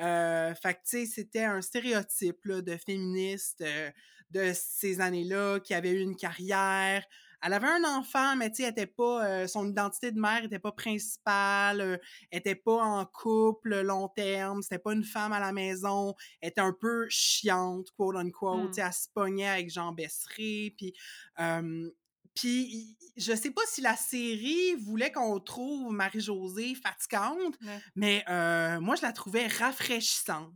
Euh, 0.00 0.54
fait 0.54 0.74
tu 0.74 0.80
sais, 0.84 1.06
c'était 1.06 1.44
un 1.44 1.60
stéréotype 1.60 2.42
là, 2.46 2.62
de 2.62 2.78
féministe 2.78 3.60
euh, 3.60 3.90
de 4.30 4.52
ces 4.54 5.02
années-là 5.02 5.60
qui 5.60 5.74
avait 5.74 5.92
eu 5.92 6.00
une 6.00 6.16
carrière. 6.16 7.04
Elle 7.42 7.52
avait 7.52 7.68
un 7.68 7.84
enfant, 7.84 8.36
mais 8.36 8.50
tu 8.50 8.56
sais, 8.56 8.62
elle 8.64 8.70
était 8.70 8.86
pas, 8.86 9.26
euh, 9.26 9.46
son 9.46 9.68
identité 9.68 10.10
de 10.12 10.18
mère 10.20 10.44
était 10.44 10.58
pas 10.58 10.72
principale, 10.72 11.80
euh, 11.80 11.96
elle 12.30 12.38
était 12.40 12.54
pas 12.54 12.82
en 12.82 13.04
couple 13.06 13.80
long 13.82 14.08
terme, 14.08 14.62
c'était 14.62 14.78
pas 14.78 14.92
une 14.92 15.04
femme 15.04 15.32
à 15.32 15.40
la 15.40 15.52
maison, 15.52 16.14
elle 16.40 16.50
était 16.50 16.60
un 16.60 16.72
peu 16.72 17.06
chiante, 17.08 17.90
quote 17.96 18.16
unquote, 18.16 18.64
Mm. 18.64 18.66
tu 18.68 18.74
sais, 18.74 18.80
elle 18.82 18.92
se 18.92 19.08
pognait 19.14 19.48
avec 19.48 19.70
Jean 19.70 19.92
Besseré, 19.92 20.74
puis 20.76 20.92
euh, 21.40 21.90
puis, 22.36 22.96
je 23.16 23.34
sais 23.34 23.50
pas 23.50 23.62
si 23.66 23.80
la 23.80 23.96
série 23.96 24.74
voulait 24.76 25.10
qu'on 25.12 25.40
trouve 25.40 25.92
Marie-Josée 25.92 26.74
fatigante, 26.76 27.56
Ouais. 27.64 27.80
mais 27.96 28.24
euh, 28.28 28.80
moi, 28.80 28.94
je 28.96 29.02
la 29.02 29.12
trouvais 29.12 29.46
rafraîchissante. 29.48 30.52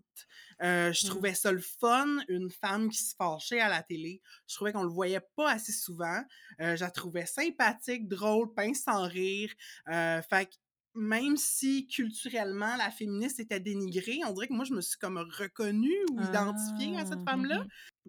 Euh, 0.63 0.93
je 0.93 1.07
Mm. 1.07 1.11
trouvais 1.11 1.35
ça 1.35 1.53
le 1.53 1.61
fun, 1.63 2.19
une 2.29 2.51
femme 2.51 2.91
qui 2.91 2.99
se 2.99 3.15
fâchait 3.17 3.61
à 3.61 3.69
la 3.71 3.83
télé. 3.83 4.21
Je 4.47 4.55
trouvais 4.57 4.73
qu'on 4.73 4.83
le 4.83 4.91
voyait 4.91 5.23
pas 5.37 5.53
assez 5.53 5.73
souvent. 5.73 6.23
Euh, 6.61 6.77
je 6.77 6.83
la 6.85 6.91
trouvais 6.91 7.25
sympathique, 7.27 8.09
drôle, 8.09 8.53
pince 8.55 8.83
sans 8.83 9.09
rire. 9.09 9.51
Fait 9.89 10.47
que 10.47 10.57
même 10.95 11.37
si 11.37 11.87
culturellement 11.87 12.77
la 12.77 12.91
féministe 12.91 13.41
était 13.41 13.61
dénigrée, 13.61 14.21
on 14.27 14.33
dirait 14.33 14.49
que 14.49 14.53
moi 14.53 14.65
je 14.65 14.75
me 14.75 14.81
suis 14.83 14.99
comme 14.99 15.19
reconnue 15.19 15.97
ou 16.11 16.21
identifiée 16.21 16.99
à 16.99 17.07
cette 17.07 17.21
Ah, 17.27 17.31
femme-là. 17.31 17.65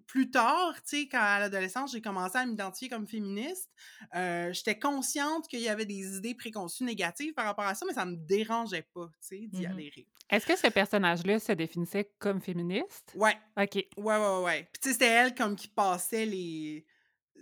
Plus 0.06 0.30
tard, 0.30 0.74
tu 0.82 0.96
sais, 1.02 1.08
quand 1.08 1.20
à 1.20 1.38
l'adolescence, 1.40 1.92
j'ai 1.92 2.00
commencé 2.02 2.36
à 2.38 2.46
m'identifier 2.46 2.88
comme 2.88 3.06
féministe, 3.06 3.70
euh, 4.14 4.52
j'étais 4.52 4.78
consciente 4.78 5.48
qu'il 5.48 5.60
y 5.60 5.68
avait 5.68 5.86
des 5.86 6.16
idées 6.16 6.34
préconçues 6.34 6.84
négatives 6.84 7.32
par 7.34 7.44
rapport 7.46 7.64
à 7.64 7.74
ça, 7.74 7.86
mais 7.86 7.94
ça 7.94 8.04
me 8.04 8.16
dérangeait 8.16 8.88
pas, 8.94 9.06
tu 9.20 9.26
sais, 9.28 9.46
d'y 9.48 9.66
Mhm. 9.66 9.72
adhérer. 9.72 10.06
Est-ce 10.30 10.46
que 10.46 10.56
ce 10.56 10.68
personnage-là 10.68 11.38
se 11.38 11.52
définissait 11.52 12.10
comme 12.18 12.40
féministe? 12.40 13.12
Ouais, 13.14 13.36
OK. 13.58 13.74
ouais, 13.76 13.86
ouais, 13.96 14.42
ouais. 14.44 14.68
Puis 14.72 14.80
tu 14.82 14.88
sais, 14.88 14.92
c'était 14.94 15.06
elle 15.08 15.34
comme 15.34 15.56
qui 15.56 15.68
passait 15.68 16.26
les... 16.26 16.86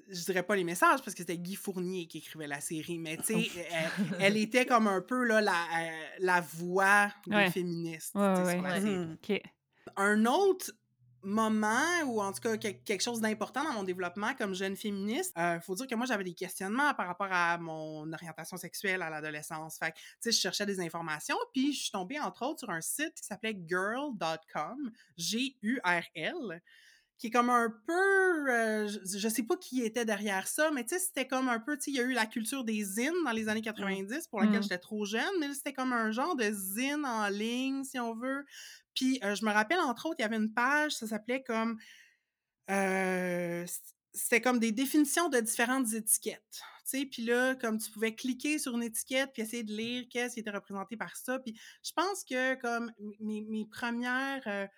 Je 0.09 0.25
dirais 0.25 0.43
pas 0.43 0.57
les 0.57 0.65
messages, 0.65 1.01
parce 1.01 1.13
que 1.15 1.19
c'était 1.19 1.39
Guy 1.39 1.55
Fournier 1.55 2.09
qui 2.09 2.19
écrivait 2.19 2.49
la 2.49 2.61
série, 2.61 2.99
mais 2.99 3.17
tu 3.19 3.25
sais, 3.27 3.49
elle, 3.71 3.93
elle 4.19 4.37
était 4.37 4.67
comme 4.67 4.89
un 4.89 5.01
peu 5.03 5.25
là, 5.25 5.41
la, 5.41 5.53
euh, 5.53 6.07
la 6.19 6.41
voix 6.41 7.13
des 7.27 7.37
Ouais. 7.37 7.51
féministes 7.51 8.15
Ouais, 8.17 8.35
tu 8.35 8.41
sais, 8.43 8.47
ouais, 8.47 8.53
sur 8.55 8.63
la 8.63 8.75
ouais. 8.75 8.81
série. 8.81 9.13
OK. 9.13 9.43
un 9.97 10.27
autre 10.27 10.73
moment 11.23 12.03
ou 12.07 12.21
en 12.23 12.33
tout 12.33 12.41
cas 12.41 12.57
quel- 12.57 12.83
quelque 12.83 13.03
chose 13.03 13.21
d'important 13.21 13.65
dans 13.65 13.73
mon 13.73 13.83
développement 13.83 14.35
comme 14.35 14.55
jeune 14.55 14.77
féministe, 14.77 15.33
il 15.37 15.61
faut 15.63 15.75
dire 15.75 15.87
que 15.87 15.95
moi 15.95 16.07
j'avais 16.07 16.25
des 16.25 16.35
questionnements 16.35 16.95
par 16.95 17.07
rapport 17.07 17.29
à 17.31 17.59
mon 17.59 18.13
orientation 18.13 18.57
sexuelle 18.57 19.03
à 19.03 19.11
l'adolescence. 19.11 19.79
Fait 19.79 19.93
que, 19.93 19.97
tu 19.97 20.03
sais, 20.21 20.33
je 20.33 20.39
cherchais 20.41 20.67
des 20.67 20.81
informations, 20.81 21.37
puis 21.53 21.73
je 21.73 21.81
suis 21.83 21.91
tombée 21.91 22.19
entre 22.21 22.45
autres 22.47 22.61
sur 22.61 22.71
un 22.71 22.81
site 22.81 23.15
qui 23.15 23.25
s'appelait 23.27 23.57
girl.com, 23.69 24.91
G-U-R-L, 25.17 26.63
qui 27.19 27.27
est 27.27 27.31
comme 27.31 27.51
un 27.51 27.69
peu, 27.87 28.51
euh, 28.51 28.89
je, 28.89 29.29
sais 29.29 29.43
pas 29.43 29.57
qui 29.59 29.83
était 29.83 30.07
derrière 30.07 30.49
ça, 30.49 30.71
mais 30.71 30.85
tu 30.85 30.95
sais, 30.95 30.99
c'était 30.99 31.27
comme 31.27 31.51
un 31.51 31.61
peu, 31.61 31.77
tu 31.77 31.85
sais, 31.85 31.91
il 31.91 31.97
y 31.99 32.01
a 32.01 32.03
eu 32.05 32.13
la 32.13 32.25
culture 32.25 32.65
des 32.65 32.83
zines 32.83 33.13
dans 33.27 33.33
les 33.33 33.49
années 33.51 33.61
90 33.61 34.27
pour 34.29 34.41
laquelle 34.41 34.61
Mm. 34.61 34.63
j'étais 34.63 34.79
trop 34.79 35.05
jeune, 35.05 35.29
mais 35.39 35.53
c'était 35.53 35.75
comme 35.75 35.93
un 35.93 36.13
genre 36.13 36.35
de 36.35 36.51
zine 36.51 37.05
en 37.05 37.29
ligne, 37.29 37.85
si 37.85 37.99
on 38.01 38.15
veut. 38.15 38.47
Puis 38.95 39.21
je 39.23 39.45
me 39.45 39.53
rappelle, 39.53 39.81
entre 39.81 40.07
autres, 40.07 40.17
il 40.19 40.23
y 40.23 40.25
avait 40.25 40.37
une 40.37 40.53
page, 40.53 40.93
ça 40.93 41.07
s'appelait 41.07 41.43
comme, 41.43 41.79
c'était 44.13 44.41
comme 44.41 44.59
des 44.59 44.73
définitions 44.73 45.29
de 45.29 45.41
différentes 45.41 45.93
étiquettes. 45.93 46.63
Tu 46.91 46.99
sais, 46.99 47.07
puis 47.07 47.23
là, 47.23 47.55
comme 47.55 47.79
tu 47.79 47.91
pouvais 47.91 48.15
cliquer 48.15 48.59
sur 48.59 48.75
une 48.77 48.83
étiquette 48.83 49.31
puis 49.33 49.43
essayer 49.43 49.63
de 49.63 49.73
lire 49.73 50.07
qu'est-ce 50.11 50.35
qui 50.35 50.41
était 50.41 50.51
représenté 50.51 50.97
par 50.97 51.17
ça. 51.17 51.39
Puis 51.39 51.57
je 51.85 51.93
pense 51.93 52.25
que 52.25 52.55
comme 52.57 52.93
mes, 53.21 53.43
mes 53.43 53.65
premières 53.67 54.69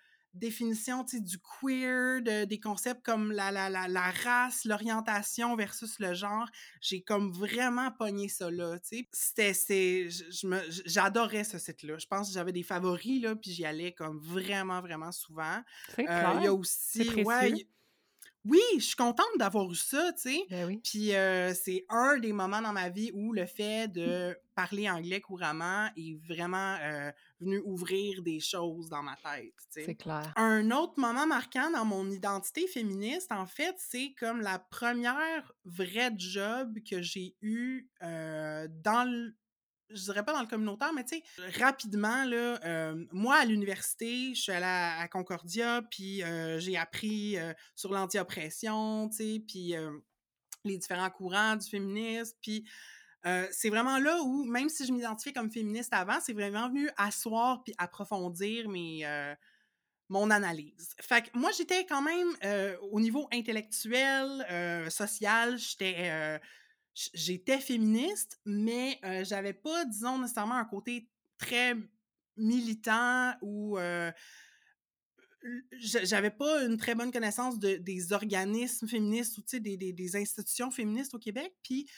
sais, 1.11 1.19
du 1.21 1.37
queer, 1.39 2.21
de- 2.21 2.45
des 2.45 2.59
concepts 2.59 3.03
comme 3.05 3.31
la, 3.31 3.51
la, 3.51 3.69
la, 3.69 3.87
la 3.87 4.11
race, 4.11 4.65
l'orientation 4.65 5.55
versus 5.55 5.99
le 5.99 6.13
genre, 6.13 6.47
j'ai 6.81 7.01
comme 7.03 7.31
vraiment 7.31 7.91
pogné 7.91 8.27
ça 8.29 8.49
là, 8.49 8.77
tu 8.79 8.97
sais. 8.97 9.07
C'était, 9.11 9.53
c'est, 9.53 10.09
je- 10.09 10.31
je 10.31 10.47
me- 10.47 10.63
j'adorais 10.85 11.43
ce 11.43 11.57
site-là. 11.59 11.97
Je 11.97 12.07
pense 12.07 12.27
que 12.29 12.33
j'avais 12.33 12.51
des 12.51 12.63
favoris, 12.63 13.21
là, 13.21 13.35
puis 13.35 13.51
j'y 13.51 13.65
allais 13.65 13.93
comme 13.93 14.19
vraiment, 14.19 14.81
vraiment 14.81 15.11
souvent. 15.11 15.61
C'est 15.95 16.07
Euh. 16.09 16.23
Il 16.39 16.43
y 16.43 16.47
a 16.47 16.53
aussi, 16.53 16.99
ouais, 17.23 17.51
oui, 18.45 18.61
je 18.75 18.83
suis 18.83 18.95
contente 18.95 19.25
d'avoir 19.37 19.71
eu 19.71 19.75
ça, 19.75 20.11
tu 20.13 20.21
sais. 20.21 20.45
Ben 20.49 20.67
oui. 20.67 20.81
Puis 20.83 21.15
euh, 21.15 21.53
c'est 21.53 21.85
un 21.89 22.17
des 22.17 22.33
moments 22.33 22.61
dans 22.61 22.73
ma 22.73 22.89
vie 22.89 23.11
où 23.13 23.31
le 23.31 23.45
fait 23.45 23.87
de 23.87 24.37
parler 24.53 24.89
anglais 24.89 25.21
couramment 25.21 25.89
est 25.95 26.15
vraiment 26.27 26.75
euh, 26.81 27.11
venu 27.39 27.61
ouvrir 27.65 28.21
des 28.21 28.39
choses 28.39 28.89
dans 28.89 29.01
ma 29.01 29.15
tête, 29.15 29.53
tu 29.57 29.65
sais. 29.69 29.85
C'est 29.85 29.95
clair. 29.95 30.33
Un 30.35 30.71
autre 30.71 30.99
moment 30.99 31.25
marquant 31.25 31.71
dans 31.71 31.85
mon 31.85 32.09
identité 32.11 32.67
féministe, 32.67 33.31
en 33.31 33.45
fait, 33.45 33.75
c'est 33.77 34.13
comme 34.19 34.41
la 34.41 34.59
première 34.59 35.53
vraie 35.63 36.11
job 36.17 36.77
que 36.89 37.01
j'ai 37.01 37.35
eue 37.41 37.89
euh, 38.01 38.67
dans 38.83 39.09
le 39.09 39.35
je 39.93 40.01
dirais 40.03 40.23
pas 40.23 40.33
dans 40.33 40.41
le 40.41 40.47
communautaire, 40.47 40.93
mais 40.93 41.03
tu 41.03 41.17
sais, 41.17 41.23
rapidement, 41.59 42.25
là, 42.25 42.59
euh, 42.65 43.05
moi, 43.11 43.35
à 43.35 43.45
l'université, 43.45 44.33
je 44.35 44.41
suis 44.41 44.51
allée 44.51 44.65
à, 44.65 45.07
Concordia, 45.07 45.81
puis 45.89 46.23
euh, 46.23 46.59
j'ai 46.59 46.77
appris 46.77 47.37
euh, 47.37 47.53
sur 47.75 47.91
l'anti-oppression, 47.91 49.09
tu 49.09 49.15
sais, 49.17 49.43
puis 49.47 49.75
les 50.65 50.77
différents 50.77 51.09
courants 51.09 51.55
du 51.55 51.67
féminisme, 51.67 52.35
puis 52.41 52.67
c'est 53.51 53.69
vraiment 53.69 53.99
là 53.99 54.21
où, 54.21 54.43
même 54.45 54.67
si 54.67 54.85
je 54.85 54.91
m'identifiais 54.91 55.31
comme 55.31 55.49
féministe 55.49 55.93
avant, 55.93 56.19
c'est 56.19 56.33
vraiment 56.33 56.67
venu 56.67 56.89
asseoir 56.97 57.63
puis 57.63 57.73
approfondir 57.77 58.67
mes, 58.67 59.05
mon 60.09 60.29
analyse. 60.29 60.93
Fait 60.99 61.21
que 61.21 61.37
moi, 61.37 61.51
j'étais 61.57 61.85
quand 61.85 62.01
même, 62.01 62.27
au 62.91 62.99
niveau 62.99 63.27
intellectuel, 63.31 64.45
social, 64.89 65.57
j'étais... 65.57 66.39
j'étais 66.93 67.59
féministe, 67.59 68.39
mais 68.45 68.99
j'avais 69.23 69.53
pas, 69.53 69.85
disons, 69.85 70.19
nécessairement 70.19 70.55
un 70.55 70.65
côté 70.65 71.09
très 71.37 71.75
militant 72.37 73.33
ou 73.41 73.77
j'avais 75.73 76.31
pas 76.31 76.63
une 76.63 76.77
très 76.77 76.95
bonne 76.95 77.11
connaissance 77.11 77.59
de, 77.59 77.75
des 77.75 78.13
organismes 78.13 78.87
féministes 78.87 79.37
ou 79.37 79.43
des, 79.59 79.75
des, 79.77 79.91
des 79.91 80.15
institutions 80.15 80.71
féministes 80.71 81.13
au 81.13 81.19
Québec. 81.19 81.53
Puis 81.63 81.89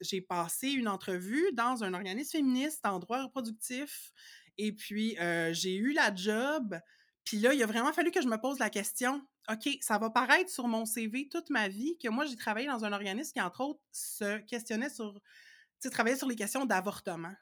j'ai 0.00 0.20
passé 0.20 0.70
une 0.70 0.88
entrevue 0.88 1.50
dans 1.54 1.82
un 1.82 1.94
organisme 1.94 2.32
féministe 2.32 2.84
en 2.84 2.98
droit 2.98 3.22
reproductif. 3.22 4.12
Et 4.58 4.72
puis 4.72 5.16
j'ai 5.52 5.76
eu 5.76 5.92
la 5.92 6.14
job. 6.14 6.78
Puis 7.24 7.38
là, 7.38 7.54
il 7.54 7.62
a 7.62 7.66
vraiment 7.66 7.92
fallu 7.92 8.10
que 8.10 8.20
je 8.20 8.28
me 8.28 8.36
pose 8.36 8.58
la 8.58 8.68
question 8.68 9.24
OK, 9.50 9.68
ça 9.80 9.98
va 9.98 10.10
paraître 10.10 10.50
sur 10.50 10.68
mon 10.68 10.84
CV 10.84 11.28
toute 11.28 11.50
ma 11.50 11.68
vie 11.68 11.98
que 11.98 12.08
moi, 12.08 12.26
j'ai 12.26 12.36
travaillé 12.36 12.66
dans 12.68 12.84
un 12.84 12.92
organisme 12.92 13.32
qui, 13.32 13.40
entre 13.40 13.60
autres, 13.62 13.80
se 13.90 14.38
questionnait 14.40 14.88
sur, 14.90 15.14
tu 15.14 15.20
sais, 15.80 15.90
travaillait 15.90 16.16
sur 16.18 16.28
les 16.28 16.36
questions 16.36 16.64
d'avortement. 16.64 17.34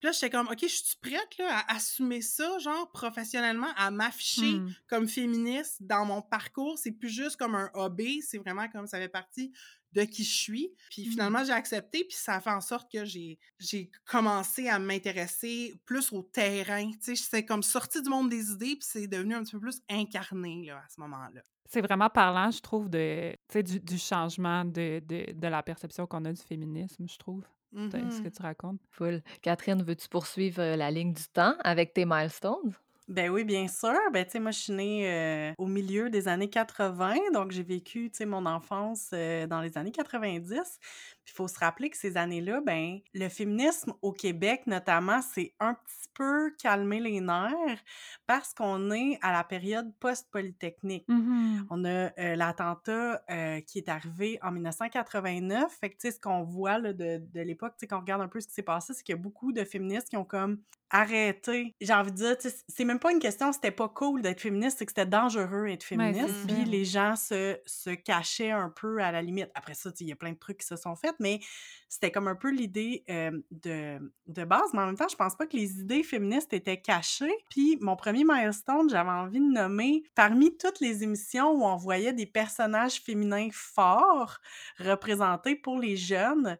Puis 0.00 0.08
là, 0.08 0.12
j'étais 0.12 0.30
comme, 0.30 0.48
OK, 0.48 0.58
je 0.62 0.66
suis 0.66 0.96
prête 1.00 1.38
là, 1.38 1.58
à 1.58 1.74
assumer 1.76 2.22
ça, 2.22 2.58
genre, 2.58 2.90
professionnellement, 2.90 3.72
à 3.76 3.90
m'afficher 3.90 4.60
Hmm. 4.60 4.72
comme 4.88 5.06
féministe 5.08 5.76
dans 5.80 6.04
mon 6.04 6.22
parcours? 6.22 6.78
C'est 6.78 6.92
plus 6.92 7.08
juste 7.10 7.36
comme 7.36 7.54
un 7.54 7.70
hobby, 7.74 8.22
c'est 8.22 8.38
vraiment 8.38 8.68
comme 8.68 8.86
ça 8.86 8.98
fait 8.98 9.08
partie 9.08 9.52
de 9.94 10.02
qui 10.02 10.24
je 10.24 10.34
suis. 10.34 10.72
Puis 10.90 11.06
Mmh. 11.06 11.10
finalement, 11.10 11.44
j'ai 11.44 11.52
accepté, 11.52 12.04
puis 12.04 12.16
ça 12.16 12.34
a 12.36 12.40
fait 12.40 12.50
en 12.50 12.60
sorte 12.60 12.90
que 12.90 13.04
j'ai 13.04 13.38
j'ai 13.58 13.90
commencé 14.04 14.68
à 14.68 14.78
m'intéresser 14.78 15.74
plus 15.84 16.12
au 16.12 16.22
terrain. 16.22 16.90
Tu 16.92 17.16
sais, 17.16 17.16
c'est 17.16 17.44
comme 17.44 17.62
sorti 17.62 18.00
du 18.02 18.08
monde 18.08 18.28
des 18.30 18.50
idées, 18.50 18.76
puis 18.76 18.86
c'est 18.88 19.06
devenu 19.06 19.34
un 19.34 19.42
petit 19.42 19.52
peu 19.52 19.60
plus 19.60 19.80
incarné 19.90 20.64
là, 20.66 20.78
à 20.78 20.88
ce 20.88 21.00
moment-là. 21.00 21.42
C'est 21.68 21.80
vraiment 21.80 22.10
parlant, 22.10 22.50
je 22.50 22.60
trouve, 22.60 22.90
de, 22.90 23.30
tu 23.32 23.38
sais, 23.52 23.62
du, 23.62 23.80
du 23.80 23.96
changement 23.98 24.64
de, 24.64 25.00
de, 25.06 25.32
de 25.32 25.46
la 25.48 25.62
perception 25.62 26.06
qu'on 26.06 26.24
a 26.26 26.32
du 26.32 26.42
féminisme, 26.42 27.08
je 27.08 27.16
trouve. 27.18 27.44
C'est 27.90 28.12
Ce 28.12 28.20
que 28.20 28.28
tu 28.28 28.42
racontes. 28.42 28.78
Full. 28.90 29.22
Catherine, 29.40 29.82
veux-tu 29.82 30.06
poursuivre 30.08 30.60
euh, 30.60 30.76
la 30.76 30.90
ligne 30.90 31.14
du 31.14 31.22
temps 31.32 31.54
avec 31.64 31.94
tes 31.94 32.04
milestones? 32.04 32.74
Ben 33.08 33.30
oui, 33.30 33.44
bien 33.44 33.66
sûr. 33.68 33.94
Ben, 34.12 34.24
tu 34.24 34.32
sais, 34.32 34.40
moi, 34.40 34.52
je 34.52 34.58
suis 34.58 34.72
née 34.72 35.10
euh, 35.10 35.52
au 35.58 35.66
milieu 35.66 36.08
des 36.08 36.28
années 36.28 36.48
80, 36.48 37.14
donc 37.34 37.50
j'ai 37.50 37.62
vécu, 37.64 38.10
tu 38.10 38.18
sais, 38.18 38.26
mon 38.26 38.46
enfance 38.46 39.10
euh, 39.12 39.46
dans 39.46 39.60
les 39.60 39.76
années 39.76 39.90
90. 39.92 40.78
Puis 41.24 41.32
il 41.34 41.36
faut 41.36 41.48
se 41.48 41.58
rappeler 41.58 41.90
que 41.90 41.96
ces 41.96 42.16
années-là, 42.16 42.60
ben, 42.64 42.98
le 43.14 43.28
féminisme 43.28 43.92
au 44.02 44.12
Québec, 44.12 44.62
notamment, 44.66 45.20
c'est 45.22 45.54
un 45.60 45.74
petit 45.74 46.08
peu 46.14 46.50
calmé 46.60 47.00
les 47.00 47.20
nerfs 47.20 47.82
parce 48.26 48.52
qu'on 48.54 48.90
est 48.90 49.18
à 49.22 49.32
la 49.32 49.44
période 49.44 49.92
post-polytechnique. 50.00 51.06
Mhm. 51.08 51.66
On 51.70 51.84
a 51.84 52.10
euh, 52.18 52.36
l'attentat 52.36 53.22
euh, 53.30 53.60
qui 53.60 53.78
est 53.78 53.88
arrivé 53.88 54.38
en 54.42 54.50
1989. 54.52 55.72
Fait 55.72 55.90
que, 55.90 55.94
tu 55.94 56.00
sais, 56.02 56.10
ce 56.12 56.20
qu'on 56.20 56.42
voit 56.42 56.78
là, 56.78 56.92
de, 56.92 57.22
de 57.32 57.40
l'époque, 57.40 57.74
tu 57.74 57.80
sais, 57.80 57.86
quand 57.86 57.98
on 57.98 58.00
regarde 58.00 58.22
un 58.22 58.28
peu 58.28 58.40
ce 58.40 58.48
qui 58.48 58.54
s'est 58.54 58.62
passé, 58.62 58.92
c'est 58.94 59.02
qu'il 59.02 59.14
y 59.14 59.18
a 59.18 59.22
beaucoup 59.22 59.52
de 59.52 59.64
féministes 59.64 60.08
qui 60.08 60.16
ont 60.16 60.24
comme 60.24 60.58
arrêté. 60.92 61.74
J'ai 61.80 61.94
envie 61.94 62.12
de 62.12 62.16
dire, 62.16 62.38
tu 62.38 62.50
sais, 62.50 62.56
c'est 62.68 62.84
même 62.84 62.98
pas 62.98 63.12
une 63.12 63.18
question, 63.18 63.50
c'était 63.52 63.70
pas 63.70 63.88
cool 63.88 64.20
d'être 64.20 64.40
féministe, 64.40 64.78
c'est 64.78 64.86
que 64.86 64.92
c'était 64.92 65.06
dangereux 65.06 65.66
d'être 65.66 65.82
féministe. 65.82 66.46
Puis 66.46 66.64
les 66.64 66.84
gens 66.84 67.16
se, 67.16 67.58
se 67.64 67.90
cachaient 67.90 68.50
un 68.50 68.68
peu 68.68 69.02
à 69.02 69.10
la 69.10 69.22
limite. 69.22 69.50
Après 69.54 69.74
ça, 69.74 69.90
tu 69.90 69.98
sais, 69.98 70.04
il 70.04 70.08
y 70.08 70.12
a 70.12 70.16
plein 70.16 70.32
de 70.32 70.38
trucs 70.38 70.58
qui 70.58 70.66
se 70.66 70.76
sont 70.76 70.94
faits, 70.94 71.11
mais 71.20 71.40
c'était 71.88 72.10
comme 72.10 72.28
un 72.28 72.34
peu 72.36 72.50
l'idée 72.50 73.04
euh, 73.10 73.30
de, 73.50 74.12
de 74.26 74.44
base. 74.44 74.72
Mais 74.72 74.80
en 74.80 74.86
même 74.86 74.96
temps, 74.96 75.08
je 75.08 75.16
pense 75.16 75.36
pas 75.36 75.46
que 75.46 75.56
les 75.56 75.80
idées 75.80 76.02
féministes 76.02 76.52
étaient 76.52 76.80
cachées. 76.80 77.34
Puis 77.50 77.76
mon 77.80 77.96
premier 77.96 78.24
milestone, 78.24 78.88
j'avais 78.88 79.10
envie 79.10 79.40
de 79.40 79.52
nommer 79.52 80.02
parmi 80.14 80.56
toutes 80.56 80.80
les 80.80 81.02
émissions 81.02 81.50
où 81.52 81.64
on 81.64 81.76
voyait 81.76 82.12
des 82.14 82.26
personnages 82.26 83.00
féminins 83.02 83.48
forts 83.52 84.38
représentés 84.78 85.56
pour 85.56 85.78
les 85.78 85.96
jeunes. 85.96 86.56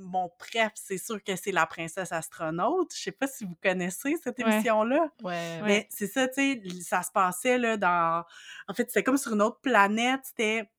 Bon, 0.00 0.30
bref, 0.38 0.70
c'est 0.76 0.96
sûr 0.96 1.22
que 1.24 1.34
c'est 1.34 1.50
la 1.50 1.66
princesse 1.66 2.12
astronaute. 2.12 2.94
Je 2.94 3.02
sais 3.02 3.10
pas 3.12 3.26
si 3.26 3.44
vous 3.44 3.56
connaissez 3.60 4.14
cette 4.22 4.38
Ouais. 4.38 4.44
émission-là. 4.52 5.10
Ouais. 5.24 5.60
Mais 5.64 5.88
c'est 5.90 6.06
ça, 6.06 6.28
tu 6.28 6.34
sais, 6.34 6.62
ça 6.82 7.02
se 7.02 7.10
passait 7.10 7.58
là 7.58 7.76
dans. 7.76 8.24
En 8.68 8.74
fait, 8.74 8.84
c'était 8.88 9.02
comme 9.02 9.16
sur 9.18 9.32
une 9.34 9.42
autre 9.42 9.60
planète. 9.60 10.20
C'était 10.22 10.70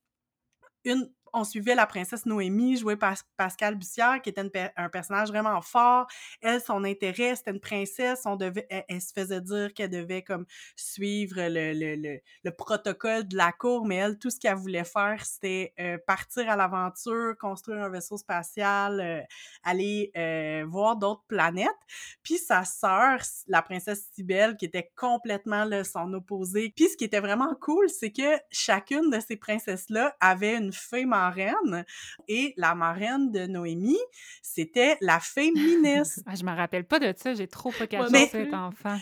une. 0.86 1.12
On 1.34 1.44
suivait 1.44 1.76
la 1.76 1.86
princesse 1.86 2.26
Noémie, 2.26 2.78
jouée 2.78 2.96
par 2.96 3.16
Pascal 3.38 3.76
Bussière, 3.76 4.22
qui 4.22 4.30
était 4.30 4.72
un 4.76 4.90
personnage 4.90 5.30
vraiment 5.30 5.62
fort. 5.62 6.08
Elle, 6.42 6.62
son 6.62 6.84
intérêt, 6.84 7.36
c'était 7.36 7.52
une 7.52 7.60
princesse. 7.60 8.22
On 8.26 8.36
devait, 8.36 8.68
elle, 8.70 9.02
se 9.02 9.14
faisait 9.14 9.42
dire 9.42 9.74
qu'elle 9.74 9.90
devait 9.90 10.24
comme 10.24 10.46
suivre 10.76 11.36
le, 11.38 11.74
le, 11.74 11.96
le, 11.96 12.20
le 12.44 12.52
protocole 12.52 13.28
de 13.28 13.36
la 13.36 13.52
cour, 13.52 13.86
mais 13.86 13.96
elle, 13.96 14.18
tout 14.18 14.30
ce 14.30 14.40
qu'elle 14.40 14.56
voulait 14.56 14.84
faire, 14.84 15.24
c'était 15.26 15.74
euh, 15.80 15.98
partir 16.06 16.50
à 16.50 16.56
l'aventure, 16.56 17.36
construire 17.40 17.84
un 17.84 17.90
vaisseau 17.90 18.18
spatial, 18.18 19.00
euh, 19.00 19.22
aller 19.64 20.12
euh, 20.18 20.66
voir 20.68 20.96
d'autres 20.96 21.24
planètes. 21.28 21.70
Puis 22.24 22.38
sa 22.38 22.64
sœur, 22.64 23.20
la 23.48 23.62
princesse 23.62 24.10
Sibelle, 24.14 24.58
qui 24.58 24.66
était 24.66 24.92
complètement 24.96 25.66
là, 25.66 25.84
son 25.84 26.14
opposé. 26.14 26.74
Puis 26.76 26.90
ce 26.90 26.98
qui 26.98 27.06
était 27.06 27.20
vraiment 27.20 27.56
cool, 27.62 27.90
c'est 27.90 28.12
que 28.12 28.40
chacune 28.52 29.10
de 29.10 29.20
ces 29.20 29.38
princesses-là 29.38 30.16
avait 30.20 30.56
une 30.56 30.74
fée 30.74 31.06
marraine. 31.20 31.86
Et 32.28 32.54
la 32.58 32.76
marraine 32.76 33.32
de 33.32 33.46
Noémie, 33.46 33.98
c'était 34.42 34.98
la 35.02 35.20
fée 35.20 35.52
ministre. 35.52 36.20
Ah, 36.26 36.36
je 36.36 36.44
me 36.44 36.56
rappelle 36.56 36.86
pas 36.86 37.00
de 37.00 37.14
ça, 37.18 37.34
j'ai 37.34 37.48
trop 37.48 37.72
pas 37.72 37.88
caché 37.88 38.10
mais- 38.12 38.28
cet 38.28 38.54
enfant. 38.54 38.98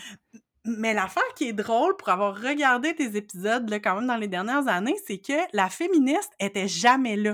Mais 0.64 0.92
l'affaire 0.92 1.22
qui 1.34 1.48
est 1.48 1.52
drôle 1.54 1.96
pour 1.96 2.08
avoir 2.10 2.38
regardé 2.38 2.94
tes 2.94 3.16
épisodes 3.16 3.68
là, 3.70 3.80
quand 3.80 3.94
même 3.96 4.06
dans 4.06 4.16
les 4.16 4.28
dernières 4.28 4.68
années, 4.68 4.96
c'est 5.06 5.16
que 5.18 5.32
la 5.52 5.68
féministe 5.70 6.30
était 6.40 6.68
jamais 6.68 7.16
là. 7.16 7.32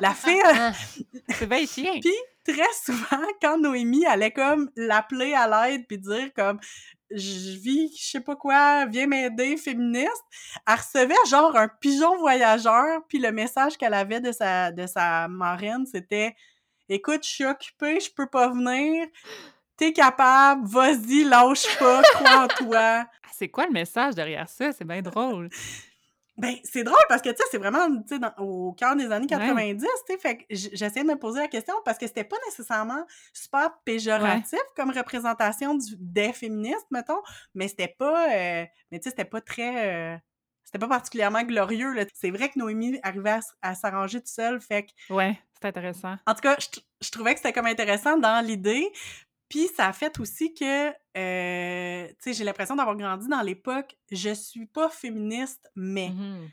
La 0.00 0.10
fée, 0.22 0.38
euh, 0.38 0.52
Ah, 0.54 0.72
C'est 1.30 1.48
bien 1.48 1.66
chien. 1.66 1.92
Puis 2.00 2.12
très 2.44 2.72
souvent, 2.84 3.26
quand 3.42 3.58
Noémie 3.58 4.06
allait 4.06 4.30
comme 4.30 4.70
l'appeler 4.76 5.32
à 5.34 5.48
l'aide 5.68 5.84
puis 5.88 5.98
dire 5.98 6.30
comme 6.36 6.60
je 7.10 7.58
vis, 7.58 7.96
je 7.96 8.10
sais 8.10 8.20
pas 8.20 8.36
quoi, 8.36 8.86
viens 8.86 9.06
m'aider, 9.06 9.56
féministe, 9.56 10.24
elle 10.66 10.74
recevait 10.74 11.14
genre 11.28 11.56
un 11.56 11.68
pigeon 11.68 12.16
voyageur, 12.18 13.02
puis 13.08 13.18
le 13.18 13.32
message 13.32 13.76
qu'elle 13.76 13.94
avait 13.94 14.20
de 14.20 14.32
sa, 14.32 14.72
de 14.72 15.28
marraine, 15.28 15.86
c'était 15.86 16.34
Écoute, 16.88 17.24
je 17.24 17.28
suis 17.28 17.44
occupée, 17.44 17.98
je 17.98 18.12
peux 18.14 18.28
pas 18.28 18.48
venir, 18.48 19.08
t'es 19.76 19.92
capable, 19.92 20.66
vas-y, 20.68 21.24
lâche 21.24 21.66
pas, 21.78 22.02
crois 22.02 22.44
en 22.44 22.48
toi. 22.48 22.78
Ah, 22.78 23.28
C'est 23.32 23.48
quoi 23.48 23.66
le 23.66 23.72
message 23.72 24.14
derrière 24.14 24.48
ça? 24.48 24.70
C'est 24.72 24.84
bien 24.84 25.02
drôle. 25.02 25.48
Ben, 26.38 26.54
c'est 26.64 26.84
drôle 26.84 26.98
parce 27.08 27.22
que, 27.22 27.30
tu 27.30 27.36
sais, 27.36 27.44
c'est 27.50 27.58
vraiment, 27.58 27.88
dans- 27.88 28.34
au 28.44 28.72
cœur 28.72 28.94
des 28.94 29.10
années 29.10 29.26
90, 29.26 29.86
tu 30.06 30.12
sais, 30.12 30.18
fait 30.18 30.36
que 30.38 30.44
j'essayais 30.50 31.02
de 31.02 31.08
me 31.08 31.18
poser 31.18 31.40
la 31.40 31.48
question 31.48 31.74
parce 31.84 31.96
que 31.98 32.06
c'était 32.06 32.24
pas 32.24 32.36
nécessairement 32.46 33.06
super 33.32 33.70
péjoratif 33.84 34.58
comme 34.76 34.90
représentation 34.90 35.74
du, 35.74 35.94
des 35.98 36.32
féministes, 36.34 36.86
mettons, 36.90 37.22
mais 37.54 37.68
c'était 37.68 37.94
pas, 37.98 38.28
euh, 38.34 38.64
mais 38.90 38.98
tu 38.98 39.04
sais, 39.04 39.10
c'était 39.10 39.24
pas 39.24 39.40
très, 39.40 40.14
euh, 40.14 40.16
c'était 40.64 40.78
pas 40.78 40.88
particulièrement 40.88 41.42
glorieux. 41.42 41.94
C'est 42.12 42.30
vrai 42.30 42.50
que 42.50 42.58
Noémie 42.58 42.98
arrivait 43.02 43.30
à, 43.30 43.40
à 43.62 43.74
s'arranger 43.74 44.18
toute 44.20 44.28
seule, 44.28 44.60
fait 44.60 44.84
que, 44.84 45.14
Ouais, 45.14 45.40
c'est 45.54 45.68
intéressant. 45.68 46.16
en 46.26 46.34
tout 46.34 46.40
cas, 46.42 46.56
je, 46.58 46.80
je 47.00 47.10
trouvais 47.10 47.32
que 47.32 47.38
c'était 47.40 47.52
comme 47.54 47.66
intéressant 47.66 48.18
dans 48.18 48.44
l'idée. 48.44 48.92
Puis 49.48 49.68
ça 49.68 49.86
a 49.86 49.92
fait 49.92 50.18
aussi 50.18 50.54
que, 50.54 50.88
euh, 51.16 52.08
tu 52.08 52.14
sais, 52.20 52.32
j'ai 52.32 52.44
l'impression 52.44 52.74
d'avoir 52.76 52.96
grandi 52.96 53.28
dans 53.28 53.42
l'époque, 53.42 53.96
je 54.10 54.30
suis 54.34 54.66
pas 54.66 54.88
féministe, 54.88 55.68
mais. 55.74 56.10
mhm. 56.10 56.50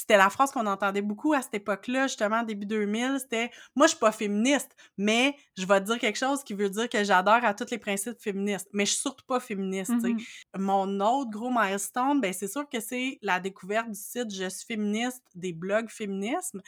C'était 0.00 0.16
la 0.16 0.30
phrase 0.30 0.50
qu'on 0.50 0.66
entendait 0.66 1.02
beaucoup 1.02 1.34
à 1.34 1.42
cette 1.42 1.54
époque-là, 1.54 2.06
justement, 2.06 2.42
début 2.42 2.64
2000, 2.64 3.18
c'était 3.20 3.50
«Moi, 3.76 3.86
je 3.86 3.90
suis 3.90 3.98
pas 3.98 4.12
féministe, 4.12 4.74
mais 4.96 5.36
je 5.58 5.66
vais 5.66 5.78
te 5.80 5.84
dire 5.84 5.98
quelque 5.98 6.18
chose 6.18 6.42
qui 6.42 6.54
veut 6.54 6.70
dire 6.70 6.88
que 6.88 7.04
j'adore 7.04 7.44
à 7.44 7.52
tous 7.52 7.70
les 7.70 7.76
principes 7.76 8.18
féministes, 8.18 8.68
mais 8.72 8.86
je 8.86 8.92
suis 8.92 9.00
surtout 9.02 9.26
pas 9.26 9.40
féministe. 9.40 9.90
Mhm. 9.90 10.18
Mon 10.58 11.00
autre 11.00 11.30
gros 11.30 11.50
milestone, 11.50 12.20
ben 12.20 12.32
c'est 12.32 12.48
sûr 12.48 12.66
que 12.66 12.80
c'est 12.80 13.18
la 13.20 13.40
découverte 13.40 13.90
du 13.90 13.98
site 13.98 14.34
Je 14.34 14.48
suis 14.48 14.66
féministe, 14.66 15.22
des 15.34 15.52
blogs 15.52 15.90
féminisme, 15.90 16.62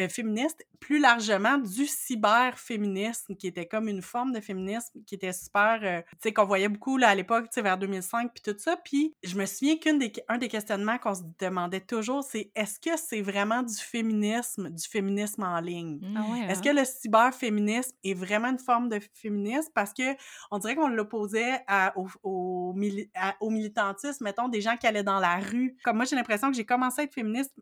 euh, 0.00 0.08
féministes, 0.08 0.64
plus 0.80 0.98
largement 0.98 1.58
du 1.58 1.86
cyberféminisme, 1.86 3.36
qui 3.36 3.48
était 3.48 3.66
comme 3.66 3.88
une 3.88 4.02
forme 4.02 4.32
de 4.32 4.40
féminisme 4.40 5.00
qui 5.06 5.14
était 5.14 5.34
super, 5.34 5.80
euh, 5.82 6.00
tu 6.12 6.16
sais, 6.22 6.32
qu'on 6.32 6.46
voyait 6.46 6.68
beaucoup 6.68 6.96
là, 6.96 7.08
à 7.08 7.14
l'époque, 7.14 7.50
tu 7.50 7.54
sais, 7.54 7.62
vers 7.62 7.76
2005, 7.76 8.32
puis 8.32 8.42
tout 8.42 8.58
ça. 8.58 8.78
Puis 8.82 9.14
je 9.22 9.36
me 9.36 9.44
souviens 9.44 9.76
qu'un 9.76 9.94
des, 9.94 10.12
un 10.28 10.38
des 10.38 10.48
questionnements 10.48 10.96
qu'on 10.98 11.14
se 11.14 11.22
demandait 11.38 11.80
toujours, 11.80 12.22
c'est 12.24 12.50
est-ce 12.54 12.77
que 12.80 12.96
c'est 12.96 13.20
vraiment 13.22 13.62
du 13.62 13.74
féminisme, 13.74 14.70
du 14.70 14.86
féminisme 14.88 15.42
en 15.42 15.60
ligne? 15.60 16.00
Ah 16.14 16.26
ouais, 16.28 16.42
Est-ce 16.48 16.62
hein? 16.62 16.62
que 16.62 16.70
le 16.70 16.84
cyberféminisme 16.84 17.92
est 18.04 18.14
vraiment 18.14 18.48
une 18.48 18.58
forme 18.58 18.88
de 18.88 18.98
féminisme? 19.14 19.70
Parce 19.74 19.92
que 19.92 20.02
on 20.50 20.58
dirait 20.58 20.76
qu'on 20.76 20.88
l'opposait 20.88 21.62
à- 21.66 21.92
au, 21.98 22.08
au 22.22 22.72
mili- 22.74 23.10
à- 23.14 23.36
au 23.40 23.50
militantisme, 23.50 24.24
mettons, 24.24 24.48
des 24.48 24.60
gens 24.60 24.76
qui 24.76 24.86
allaient 24.86 25.02
dans 25.02 25.20
la 25.20 25.36
rue. 25.38 25.76
Comme 25.84 25.96
moi, 25.96 26.04
j'ai 26.06 26.16
l'impression 26.16 26.50
que 26.50 26.56
j'ai 26.56 26.66
commencé 26.66 27.00
à 27.02 27.04
être 27.04 27.14
féministe 27.14 27.54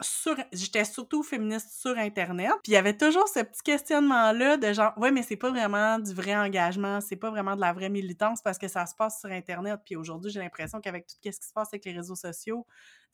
sur 0.00 0.34
j'étais 0.52 0.84
surtout 0.84 1.22
féministe 1.22 1.80
sur 1.80 1.96
internet 1.96 2.50
puis 2.64 2.72
il 2.72 2.74
y 2.74 2.76
avait 2.76 2.96
toujours 2.96 3.28
ce 3.28 3.38
petit 3.40 3.62
questionnement 3.62 4.32
là 4.32 4.56
de 4.56 4.72
genre 4.72 4.92
ouais 4.96 5.12
mais 5.12 5.22
c'est 5.22 5.36
pas 5.36 5.50
vraiment 5.50 6.00
du 6.00 6.12
vrai 6.12 6.34
engagement 6.34 7.00
c'est 7.00 7.14
pas 7.14 7.30
vraiment 7.30 7.54
de 7.54 7.60
la 7.60 7.72
vraie 7.72 7.88
militance 7.88 8.42
parce 8.42 8.58
que 8.58 8.66
ça 8.66 8.84
se 8.86 8.96
passe 8.96 9.20
sur 9.20 9.30
internet 9.30 9.78
puis 9.84 9.94
aujourd'hui 9.94 10.32
j'ai 10.32 10.40
l'impression 10.40 10.80
qu'avec 10.80 11.06
tout 11.06 11.14
ce 11.14 11.20
qui 11.20 11.32
se 11.32 11.52
passe 11.52 11.68
avec 11.72 11.84
les 11.84 11.92
réseaux 11.92 12.16
sociaux 12.16 12.66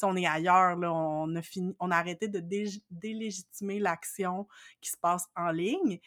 on 0.05 0.16
est 0.16 0.26
ailleurs 0.26 0.76
là 0.76 0.92
on 0.92 1.34
a 1.36 1.42
fini 1.42 1.74
on 1.80 1.90
a 1.90 1.96
arrêté 1.96 2.28
de 2.28 2.40
dé- 2.40 2.82
délégitimer 2.90 3.78
l'action 3.80 4.46
qui 4.80 4.90
se 4.90 4.96
passe 4.96 5.26
en 5.36 5.51
ligne 5.51 6.01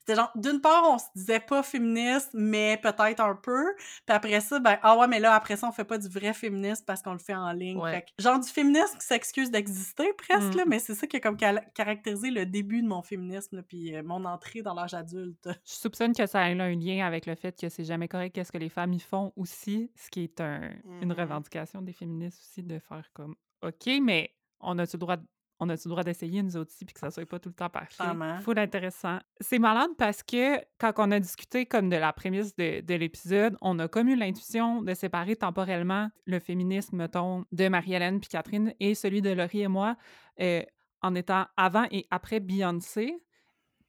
c'était 0.00 0.16
genre, 0.16 0.32
d'une 0.34 0.60
part, 0.60 0.82
on 0.90 0.98
se 0.98 1.04
disait 1.14 1.38
pas 1.38 1.62
féministe, 1.62 2.30
mais 2.34 2.76
peut-être 2.82 3.20
un 3.20 3.36
peu. 3.36 3.64
Puis 4.04 4.16
après 4.16 4.40
ça, 4.40 4.58
ben, 4.58 4.76
ah 4.82 4.98
ouais, 4.98 5.06
mais 5.06 5.20
là, 5.20 5.32
après 5.34 5.56
ça, 5.56 5.68
on 5.68 5.72
fait 5.72 5.84
pas 5.84 5.96
du 5.96 6.08
vrai 6.08 6.32
féminisme 6.34 6.84
parce 6.84 7.02
qu'on 7.02 7.12
le 7.12 7.20
fait 7.20 7.36
en 7.36 7.52
ligne. 7.52 7.78
Ouais. 7.78 7.92
Fait 7.92 8.02
que, 8.02 8.08
genre 8.20 8.40
du 8.40 8.48
féminisme 8.48 8.98
qui 8.98 9.06
s'excuse 9.06 9.52
d'exister 9.52 10.12
presque, 10.14 10.54
Mm. 10.54 10.56
là, 10.56 10.64
mais 10.66 10.80
c'est 10.80 10.96
ça 10.96 11.06
qui 11.06 11.16
a 11.18 11.20
comme 11.20 11.36
caractérisé 11.36 12.30
le 12.32 12.46
début 12.46 12.82
de 12.82 12.88
mon 12.88 13.02
féminisme, 13.02 13.56
là, 13.56 13.62
puis 13.62 13.94
euh, 13.94 14.02
mon 14.02 14.24
entrée 14.24 14.62
dans 14.62 14.74
l'âge 14.74 14.94
adulte. 14.94 15.48
Je 15.64 15.72
soupçonne 15.72 16.14
que 16.14 16.26
ça 16.26 16.50
ait 16.50 16.58
un 16.60 16.74
lien 16.74 17.06
avec 17.06 17.26
le 17.26 17.36
fait 17.36 17.56
que 17.60 17.68
c'est 17.68 17.84
jamais 17.84 18.08
correct 18.08 18.34
qu'est-ce 18.34 18.50
que 18.50 18.58
les 18.58 18.70
femmes 18.70 18.94
y 18.94 19.00
font 19.00 19.32
aussi, 19.36 19.92
ce 19.94 20.10
qui 20.10 20.24
est 20.24 20.40
un, 20.40 20.70
une 21.00 21.10
Mhm. 21.12 21.12
revendication 21.12 21.80
des 21.80 21.92
féministes 21.92 22.40
aussi 22.40 22.64
de 22.64 22.80
faire 22.80 23.08
comme 23.14 23.31
OK, 23.62 23.90
mais 24.02 24.34
on 24.60 24.78
a-tu 24.78 24.96
le 24.96 25.00
droit 25.00 25.16
de- 25.16 25.26
on 25.60 25.68
a-tu 25.68 25.86
le 25.86 25.90
droit 25.90 26.02
d'essayer 26.02 26.42
nous 26.42 26.56
aussi 26.56 26.84
puis 26.84 26.92
que 26.92 26.98
ça 26.98 27.10
soit 27.12 27.24
pas 27.24 27.38
tout 27.38 27.48
le 27.50 27.54
temps 27.54 27.68
parfait? 27.70 28.02
Full 28.40 28.58
intéressant. 28.58 29.18
C'est 29.40 29.60
malade 29.60 29.90
parce 29.96 30.24
que 30.24 30.58
quand 30.78 30.92
on 30.98 31.10
a 31.12 31.20
discuté 31.20 31.66
comme 31.66 31.88
de 31.88 31.94
la 31.96 32.12
prémisse 32.12 32.56
de, 32.56 32.80
de 32.80 32.94
l'épisode, 32.94 33.56
on 33.60 33.78
a 33.78 33.86
comme 33.86 34.08
eu 34.08 34.16
l'intuition 34.16 34.82
de 34.82 34.92
séparer 34.94 35.36
temporellement 35.36 36.10
le 36.24 36.40
féminisme, 36.40 36.96
mettons, 36.96 37.44
de 37.52 37.68
Marie-Hélène 37.68 38.18
puis 38.18 38.28
Catherine 38.28 38.74
et 38.80 38.96
celui 38.96 39.22
de 39.22 39.30
Laurie 39.30 39.60
et 39.62 39.68
moi. 39.68 39.96
euh, 40.40 40.62
en 41.04 41.14
étant 41.16 41.46
avant 41.56 41.86
et 41.90 42.06
après 42.10 42.38
Beyoncé. 42.38 43.22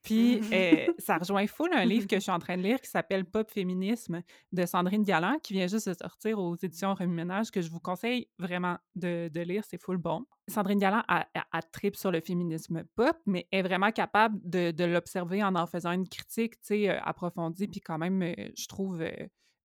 Puis 0.03 0.41
euh, 0.51 0.87
ça 0.99 1.17
rejoint 1.17 1.47
full 1.47 1.69
un 1.73 1.85
livre 1.85 2.07
que 2.07 2.15
je 2.17 2.21
suis 2.21 2.31
en 2.31 2.39
train 2.39 2.57
de 2.57 2.61
lire 2.61 2.79
qui 2.81 2.89
s'appelle 2.89 3.25
Pop 3.25 3.49
Féminisme 3.49 4.21
de 4.51 4.65
Sandrine 4.65 5.03
Galland, 5.03 5.39
qui 5.41 5.53
vient 5.53 5.67
juste 5.67 5.89
de 5.89 5.93
sortir 5.93 6.39
aux 6.39 6.55
éditions 6.57 6.93
Remue 6.93 7.15
Ménage, 7.15 7.51
que 7.51 7.61
je 7.61 7.69
vous 7.69 7.79
conseille 7.79 8.27
vraiment 8.37 8.77
de, 8.95 9.29
lire, 9.33 9.63
c'est 9.67 9.81
full 9.81 9.97
bon. 9.97 10.25
Sandrine 10.49 10.79
Galland 10.79 11.03
a, 11.07 11.25
a, 11.33 11.61
trip 11.61 11.95
sur 11.95 12.11
le 12.11 12.19
féminisme 12.19 12.83
pop, 12.95 13.17
mais 13.25 13.47
est 13.51 13.61
vraiment 13.61 13.91
capable 13.91 14.39
de, 14.43 14.83
l'observer 14.83 15.41
en 15.43 15.55
en 15.55 15.65
faisant 15.65 15.91
une 15.91 16.07
critique, 16.07 16.55
tu 16.55 16.67
sais, 16.67 16.89
approfondie, 16.89 17.67
puis 17.67 17.79
quand 17.79 17.97
même, 17.97 18.21
je 18.21 18.67
trouve 18.67 19.01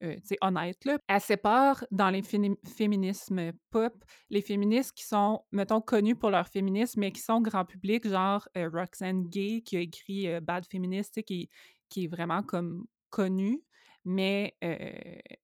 euh, 0.04 0.16
honnête. 0.40 0.84
Là. 0.84 0.98
Elle 1.08 1.20
sépare 1.20 1.84
dans 1.90 2.10
les 2.10 2.22
féminismes 2.22 3.52
pop 3.70 3.92
les 4.30 4.42
féministes 4.42 4.92
qui 4.92 5.04
sont, 5.04 5.42
mettons, 5.50 5.80
connus 5.80 6.14
pour 6.14 6.30
leur 6.30 6.46
féminisme, 6.46 7.00
mais 7.00 7.10
qui 7.10 7.20
sont 7.20 7.40
grand 7.40 7.64
public, 7.64 8.06
genre 8.06 8.48
euh, 8.56 8.70
Roxane 8.72 9.24
Gay, 9.24 9.62
qui 9.64 9.76
a 9.76 9.80
écrit 9.80 10.28
euh, 10.28 10.40
Bad 10.40 10.64
Feminist, 10.70 11.22
qui, 11.22 11.48
qui 11.88 12.04
est 12.04 12.08
vraiment 12.08 12.42
comme 12.42 12.86
connu 13.10 13.62
mais, 14.04 14.54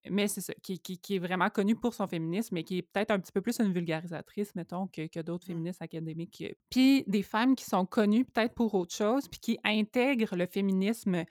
mais 0.09 0.27
c'est 0.27 0.41
ça, 0.41 0.55
qui, 0.63 0.79
qui, 0.79 1.17
est 1.17 1.19
vraiment 1.19 1.51
connue 1.51 1.77
pour 1.77 1.93
son 1.93 2.07
féminisme, 2.07 2.55
mais 2.55 2.65
qui 2.65 2.79
est 2.79 2.83
peut-être 2.83 3.11
un 3.11 3.21
petit 3.21 3.33
peu 3.33 3.43
plus 3.43 3.59
une 3.59 3.73
vulgarisatrice, 3.73 4.55
mettons, 4.55 4.87
que, 4.87 5.07
que 5.07 5.21
d'autres 5.21 5.45
féministes 5.45 5.83
académiques. 5.83 6.43
Puis 6.71 7.05
des 7.07 7.23
femmes 7.23 7.57
qui 7.57 7.65
sont 7.65 7.85
connues 7.85 8.25
peut-être 8.25 8.55
pour 8.55 8.75
autre 8.75 8.95
chose, 8.95 9.29
puis 9.29 9.41
qui 9.41 9.59
intègrent 9.65 10.35
le 10.35 10.47
féminisme 10.47 11.25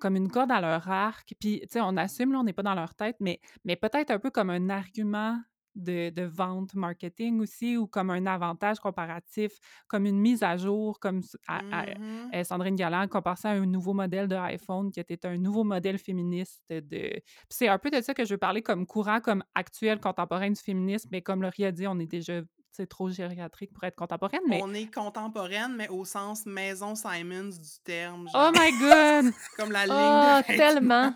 comme 0.00 0.16
une 0.16 0.30
corde 0.30 0.50
à 0.50 0.60
leur 0.60 0.88
arc. 0.88 1.34
Puis, 1.38 1.60
tu 1.60 1.68
sais, 1.70 1.80
on 1.80 1.96
assume, 1.96 2.32
là, 2.32 2.40
on 2.40 2.44
n'est 2.44 2.52
pas 2.52 2.62
dans 2.62 2.74
leur 2.74 2.94
tête, 2.94 3.16
mais, 3.20 3.40
mais 3.64 3.76
peut-être 3.76 4.10
un 4.10 4.18
peu 4.18 4.30
comme 4.30 4.50
un 4.50 4.70
argument 4.70 5.38
de, 5.74 6.10
de, 6.10 6.22
vente 6.22 6.74
marketing 6.74 7.40
aussi, 7.40 7.76
ou 7.76 7.86
comme 7.86 8.10
un 8.10 8.26
avantage 8.26 8.78
comparatif, 8.78 9.52
comme 9.88 10.06
une 10.06 10.18
mise 10.18 10.42
à 10.42 10.56
jour, 10.56 11.00
comme 11.00 11.20
mmh 11.48 12.44
Sandrine 12.44 12.76
Galland 12.76 13.08
comparait 13.08 13.48
à 13.48 13.52
un 13.52 13.66
nouveau 13.66 13.94
modèle 13.94 14.28
de 14.28 14.36
iPhone 14.36 14.90
qui 14.90 15.00
était 15.00 15.26
un 15.26 15.38
nouveau 15.38 15.64
modèle 15.64 15.98
féministe. 15.98 16.62
de 16.68 17.22
C'est 17.48 17.68
un 17.68 17.78
peu 17.78 17.90
de 17.90 18.00
ça 18.00 18.14
que 18.14 18.24
je 18.24 18.34
veux 18.34 18.38
parler 18.38 18.62
comme 18.62 18.86
courant, 18.86 19.20
comme 19.20 19.42
actuel, 19.54 20.00
contemporain 20.00 20.50
du 20.50 20.60
féminisme, 20.60 21.08
mais 21.12 21.22
comme 21.22 21.42
Laurie 21.42 21.64
a 21.64 21.72
dit, 21.72 21.86
on 21.86 21.98
est 21.98 22.06
déjà 22.06 22.42
c'est 22.72 22.86
trop 22.86 23.10
gériatrique 23.10 23.72
pour 23.72 23.84
être 23.84 23.96
contemporaine. 23.96 24.40
Mais... 24.48 24.60
On 24.62 24.72
est 24.72 24.92
contemporaine, 24.92 25.74
mais 25.76 25.88
au 25.88 26.04
sens 26.04 26.46
maison 26.46 26.94
Simons 26.94 27.50
du 27.50 27.82
terme. 27.84 28.28
Oh 28.34 28.50
my 28.54 28.72
God! 28.78 29.32
Comme 29.56 29.72
la 29.72 29.86
ligne. 29.86 29.94
Oh, 29.94 30.56
tellement! 30.56 31.14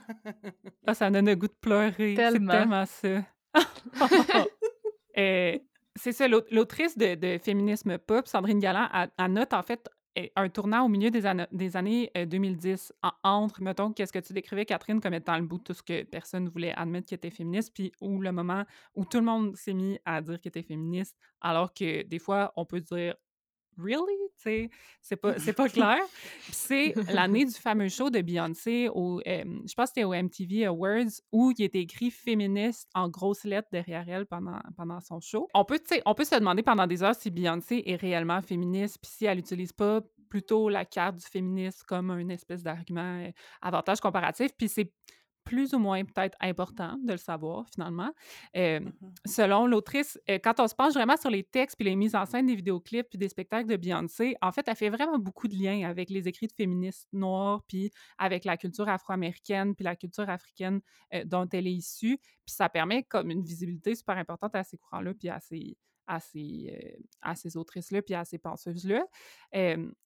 Ah, 0.87 0.95
ça 0.95 1.11
donne 1.11 1.27
le 1.27 1.35
goût 1.35 1.49
de 1.49 1.57
pleurer. 1.61 2.15
C'est 2.15 2.31
tellement 2.31 2.85
ça. 2.87 3.25
Et 5.17 5.65
c'est 5.95 6.13
ça, 6.13 6.29
l'autrice 6.29 6.99
de, 6.99 7.15
de, 7.15 7.39
féminisme 7.39 7.97
pop, 7.97 8.29
Sandrine 8.29 8.61
Galland, 8.61 8.89
a, 8.93 9.29
note 9.29 9.55
en 9.55 9.63
fait 9.63 9.89
un 10.35 10.49
tournant 10.49 10.85
au 10.85 10.89
milieu 10.89 11.11
des, 11.11 11.27
années 11.77 12.11
2010, 12.15 12.93
euh, 13.05 13.09
entre, 13.23 13.63
mettons, 13.63 13.93
qu'est-ce 13.93 14.13
que 14.13 14.19
tu 14.19 14.33
décrivais, 14.33 14.65
Catherine, 14.65 15.01
comme 15.01 15.15
étant 15.15 15.37
le 15.37 15.45
bout 15.45 15.59
de 15.59 15.65
tout 15.65 15.75
ce 15.75 15.83
que 15.83 16.03
personne 16.05 16.45
ne 16.45 16.51
voulait 16.51 16.73
admettre 16.73 17.07
qui 17.09 17.15
était 17.15 17.31
féministe, 17.31 17.73
puis 17.75 17.93
où 18.01 18.21
le 18.21 18.33
moment 18.33 18.65
où 18.95 19.05
tout 19.05 19.19
le 19.19 19.25
monde 19.25 19.57
s'est 19.57 19.75
mis 19.75 19.99
à 20.05 20.21
dire 20.21 20.41
qu'il 20.41 20.49
était 20.49 20.63
féministe, 20.63 21.17
alors 21.41 21.73
que 21.73 22.03
des 22.03 22.19
fois, 22.19 22.53
on 22.57 22.65
peut 22.65 22.81
dire 22.81 23.15
really? 23.79 24.71
C'est 25.01 25.17
pas, 25.17 25.35
pas 25.35 25.69
clair. 25.69 25.99
c'est 26.51 26.95
l'année 27.13 27.45
du 27.45 27.55
fameux 27.55 27.89
show 27.89 28.11
de 28.11 28.21
Beyoncé, 28.21 28.89
au, 28.93 29.21
je 29.25 29.75
pense 29.75 29.91
que 29.91 29.95
c'était 29.95 30.05
au 30.05 30.15
MTV 30.15 30.67
Awards, 30.67 31.21
où 31.33 31.53
il 31.57 31.65
était 31.65 31.81
écrit 31.81 32.11
féministe 32.11 32.89
en 32.95 33.09
grosses 33.09 33.45
lettres 33.45 33.69
derrière 33.73 34.09
elle 34.09 34.27
pendant, 34.27 34.61
pendant 34.77 35.01
son 35.01 35.21
show. 35.21 35.49
On 35.55 35.65
peut, 35.65 35.81
on 36.05 36.15
peut 36.15 36.25
se 36.25 36.35
demander 36.35 36.63
pendant 36.63 36.87
des 36.87 37.03
heures 37.03 37.15
si 37.15 37.31
Beyoncé 37.31 37.83
est 37.87 37.97
réellement 37.97 38.43
féministe, 38.43 38.99
puis 39.03 39.11
si 39.11 39.25
elle 39.27 39.39
n'utilise 39.39 39.73
pas 39.73 40.01
plutôt 40.29 40.69
la 40.69 40.85
carte 40.85 41.17
du 41.17 41.27
féministe 41.27 41.85
comme 41.85 42.11
une 42.11 42.31
espèce 42.31 42.63
d'argument 42.63 43.21
euh, 43.23 43.31
avantage 43.63 44.01
comparatif. 44.01 44.51
Puis 44.57 44.69
c'est 44.69 44.93
plus 45.47 45.73
ou 45.73 45.79
moins 45.79 46.05
peut-être 46.05 46.37
important 46.43 46.99
de 47.03 47.13
le 47.13 47.19
savoir 47.19 47.65
finalement. 47.73 48.11
Mmh 48.55 48.91
selon 49.25 49.67
l'autrice, 49.67 50.19
quand 50.43 50.61
on 50.61 50.69
se 50.69 50.75
penche 50.75 50.93
vraiment 50.93 51.17
sur 51.17 51.31
les 51.31 51.43
textes 51.43 51.77
puis 51.77 51.89
les 51.89 51.97
mises 51.97 52.15
en 52.15 52.27
scène 52.27 52.47
des 52.47 52.55
vidéoclips 52.55 53.09
puis 53.09 53.19
des 53.19 53.29
spectacles 53.29 53.69
de 53.69 53.77
Beyoncé, 53.77 54.37
en 54.43 54.53
fait, 54.53 54.67
elle 54.69 54.77
fait 54.77 54.91
vraiment 54.91 55.19
beaucoup 55.19 55.49
de 55.49 55.55
liens 55.55 55.89
avec 55.89 56.11
les 56.11 56.29
écrits 56.29 56.47
de 56.47 56.53
féministes 56.53 57.09
noirs 57.13 57.63
puis 57.69 57.91
avec 58.19 58.45
la 58.45 58.57
culture 58.57 58.89
afro-américaine 58.89 59.75
puis 59.75 59.85
la 59.85 59.97
culture 59.97 60.29
africaine 60.29 60.81
dont 61.25 61.49
elle 61.53 61.67
est 61.67 61.73
issue. 61.73 62.19
Puis 62.19 62.55
ça 62.55 62.69
permet 62.69 63.05
comme 63.05 63.31
une 63.31 63.43
visibilité 63.43 63.95
super 63.95 64.19
importante 64.19 64.55
à 64.55 64.65
ces 64.65 64.77
courants-là 64.77 65.15
puis 65.15 65.29
à 65.29 65.41
ces, 65.41 65.77
à 66.07 66.21
ces, 66.21 66.73
euh, 66.73 67.03
à 67.23 67.35
ces 67.35 67.57
autrices-là 67.57 68.03
puis 68.03 68.15
à 68.15 68.25
ces 68.25 68.39
penseuses-là. 68.39 69.05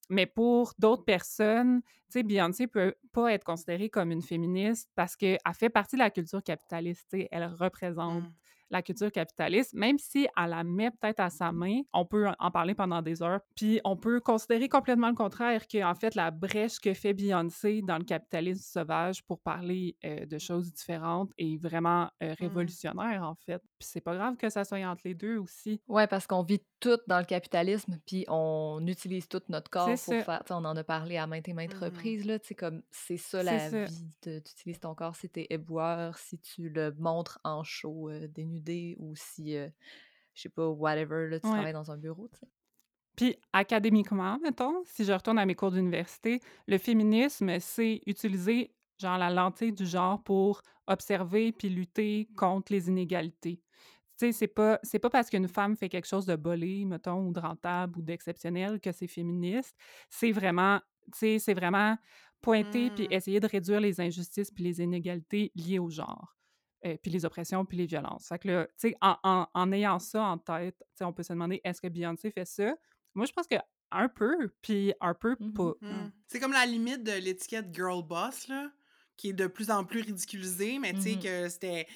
mais 0.09 0.25
pour 0.25 0.73
d'autres 0.79 1.05
personnes, 1.05 1.81
tu 1.83 2.19
sais, 2.19 2.23
Beyoncé 2.23 2.67
peut 2.67 2.95
pas 3.13 3.31
être 3.33 3.43
considérée 3.45 3.89
comme 3.89 4.11
une 4.11 4.21
féministe 4.21 4.89
parce 4.95 5.15
qu'elle 5.15 5.39
fait 5.53 5.69
partie 5.69 5.95
de 5.95 6.01
la 6.01 6.09
culture 6.09 6.43
capitaliste. 6.43 7.15
Elle 7.31 7.45
représente 7.45 8.23
mmh 8.23 8.33
la 8.71 8.81
culture 8.81 9.11
capitaliste, 9.11 9.73
même 9.73 9.97
si 9.97 10.27
elle 10.37 10.49
la 10.49 10.63
met 10.63 10.91
peut-être 10.91 11.19
à 11.19 11.29
sa 11.29 11.51
main, 11.51 11.81
on 11.93 12.05
peut 12.05 12.27
en 12.39 12.51
parler 12.51 12.73
pendant 12.73 13.01
des 13.01 13.21
heures, 13.21 13.41
puis 13.55 13.79
on 13.83 13.95
peut 13.95 14.19
considérer 14.19 14.69
complètement 14.69 15.09
le 15.09 15.15
contraire, 15.15 15.67
qu'en 15.67 15.93
fait, 15.95 16.15
la 16.15 16.31
brèche 16.31 16.79
que 16.79 16.93
fait 16.93 17.13
Beyoncé 17.13 17.81
dans 17.81 17.97
le 17.97 18.03
capitalisme 18.03 18.61
sauvage 18.61 19.23
pour 19.23 19.39
parler 19.39 19.97
euh, 20.05 20.25
de 20.25 20.37
choses 20.37 20.71
différentes 20.73 21.31
est 21.37 21.61
vraiment 21.61 22.09
euh, 22.23 22.31
mmh. 22.31 22.35
révolutionnaire, 22.39 23.23
en 23.23 23.35
fait. 23.35 23.61
Puis 23.79 23.89
c'est 23.91 24.01
pas 24.01 24.15
grave 24.15 24.37
que 24.37 24.49
ça 24.49 24.63
soit 24.63 24.79
entre 24.85 25.01
les 25.05 25.13
deux 25.13 25.37
aussi. 25.37 25.81
Ouais, 25.87 26.07
parce 26.07 26.25
qu'on 26.27 26.43
vit 26.43 26.61
tout 26.79 26.97
dans 27.07 27.19
le 27.19 27.25
capitalisme, 27.25 27.99
puis 28.05 28.25
on 28.27 28.85
utilise 28.87 29.27
tout 29.27 29.41
notre 29.49 29.69
corps 29.69 29.87
pour 29.87 29.97
ça. 29.97 30.21
faire... 30.21 30.43
on 30.49 30.65
en 30.65 30.75
a 30.75 30.83
parlé 30.83 31.17
à 31.17 31.27
maintes 31.27 31.47
et 31.47 31.53
maintes 31.53 31.75
mmh 31.75 31.83
reprises, 31.83 32.25
là, 32.25 32.39
tu 32.39 32.55
comme 32.55 32.81
c'est 32.91 33.17
ça 33.17 33.43
la 33.43 33.69
vie, 33.69 34.13
tu 34.21 34.37
utilises 34.37 34.79
ton 34.79 34.95
corps 34.95 35.15
si 35.15 35.29
t'es 35.29 35.47
éboueur, 35.49 36.17
si 36.17 36.39
tu 36.39 36.69
le 36.69 36.93
montres 36.97 37.39
en 37.43 37.63
show, 37.63 38.09
euh, 38.09 38.27
ou 38.99 39.15
si, 39.15 39.53
je 39.53 40.41
sais 40.41 40.49
pas, 40.49 40.67
whatever, 40.67 41.27
là, 41.29 41.39
tu 41.39 41.47
travailles 41.47 41.73
dans 41.73 41.91
un 41.91 41.97
bureau, 41.97 42.27
tu 42.27 42.39
sais. 42.39 42.47
Puis 43.15 43.35
académiquement, 43.53 44.39
mettons, 44.41 44.83
si 44.85 45.03
je 45.03 45.11
retourne 45.11 45.37
à 45.37 45.45
mes 45.45 45.55
cours 45.55 45.71
d'université, 45.71 46.39
le 46.67 46.77
féminisme, 46.77 47.59
c'est 47.59 48.01
utiliser 48.05 48.73
genre 48.99 49.17
la 49.17 49.29
lentille 49.29 49.73
du 49.73 49.85
genre 49.85 50.21
pour 50.23 50.61
observer 50.87 51.51
puis 51.51 51.69
lutter 51.69 52.29
contre 52.37 52.71
les 52.71 52.87
inégalités. 52.87 53.61
Tu 54.17 54.27
sais, 54.27 54.31
c'est 54.31 54.47
pas, 54.47 54.79
c'est 54.83 54.99
pas 54.99 55.09
parce 55.09 55.29
qu'une 55.29 55.47
femme 55.47 55.75
fait 55.75 55.89
quelque 55.89 56.07
chose 56.07 56.25
de 56.25 56.35
bolé, 56.35 56.85
mettons, 56.85 57.27
ou 57.27 57.33
de 57.33 57.39
rentable 57.39 57.97
ou 57.97 58.01
d'exceptionnel 58.01 58.79
que 58.79 58.91
c'est 58.91 59.07
féministe. 59.07 59.75
C'est 60.09 60.31
vraiment, 60.31 60.79
tu 61.11 61.19
sais, 61.19 61.39
c'est 61.39 61.53
vraiment 61.53 61.97
pointer 62.41 62.89
puis 62.91 63.07
mmh. 63.07 63.13
essayer 63.13 63.39
de 63.39 63.47
réduire 63.47 63.79
les 63.79 63.99
injustices 63.99 64.51
puis 64.51 64.63
les 64.63 64.81
inégalités 64.81 65.51
liées 65.55 65.79
au 65.79 65.89
genre. 65.89 66.35
Euh, 66.83 66.97
puis 66.97 67.11
les 67.11 67.25
oppressions, 67.25 67.63
puis 67.63 67.77
les 67.77 67.85
violences. 67.85 68.27
Fait 68.27 68.39
que 68.39 68.47
là, 68.47 68.65
tu 68.65 68.89
sais, 68.89 68.95
en, 69.01 69.47
en, 69.53 69.71
ayant 69.71 69.99
ça 69.99 70.23
en 70.23 70.37
tête, 70.39 70.83
on 71.01 71.13
peut 71.13 71.21
se 71.21 71.31
demander, 71.31 71.61
est-ce 71.63 71.79
que 71.79 71.87
Beyoncé 71.87 72.31
fait 72.31 72.45
ça? 72.45 72.75
Moi, 73.13 73.27
je 73.27 73.31
pense 73.33 73.45
que 73.45 73.55
un 73.91 74.09
peu, 74.09 74.51
puis 74.61 74.93
un 74.99 75.13
peu 75.13 75.35
pas. 75.35 75.73
Mmh. 75.79 75.87
Mmh. 75.87 76.11
C'est 76.27 76.39
comme 76.39 76.53
la 76.53 76.65
limite 76.65 77.03
de 77.03 77.11
l'étiquette 77.11 77.67
girl 77.73 78.03
boss, 78.03 78.47
là, 78.47 78.71
qui 79.15 79.29
est 79.29 79.33
de 79.33 79.45
plus 79.45 79.69
en 79.69 79.83
plus 79.83 80.01
ridiculisée, 80.01 80.79
mais 80.79 80.93
tu 80.93 81.01
sais 81.01 81.19
que 81.19 81.49
c'était... 81.49 81.87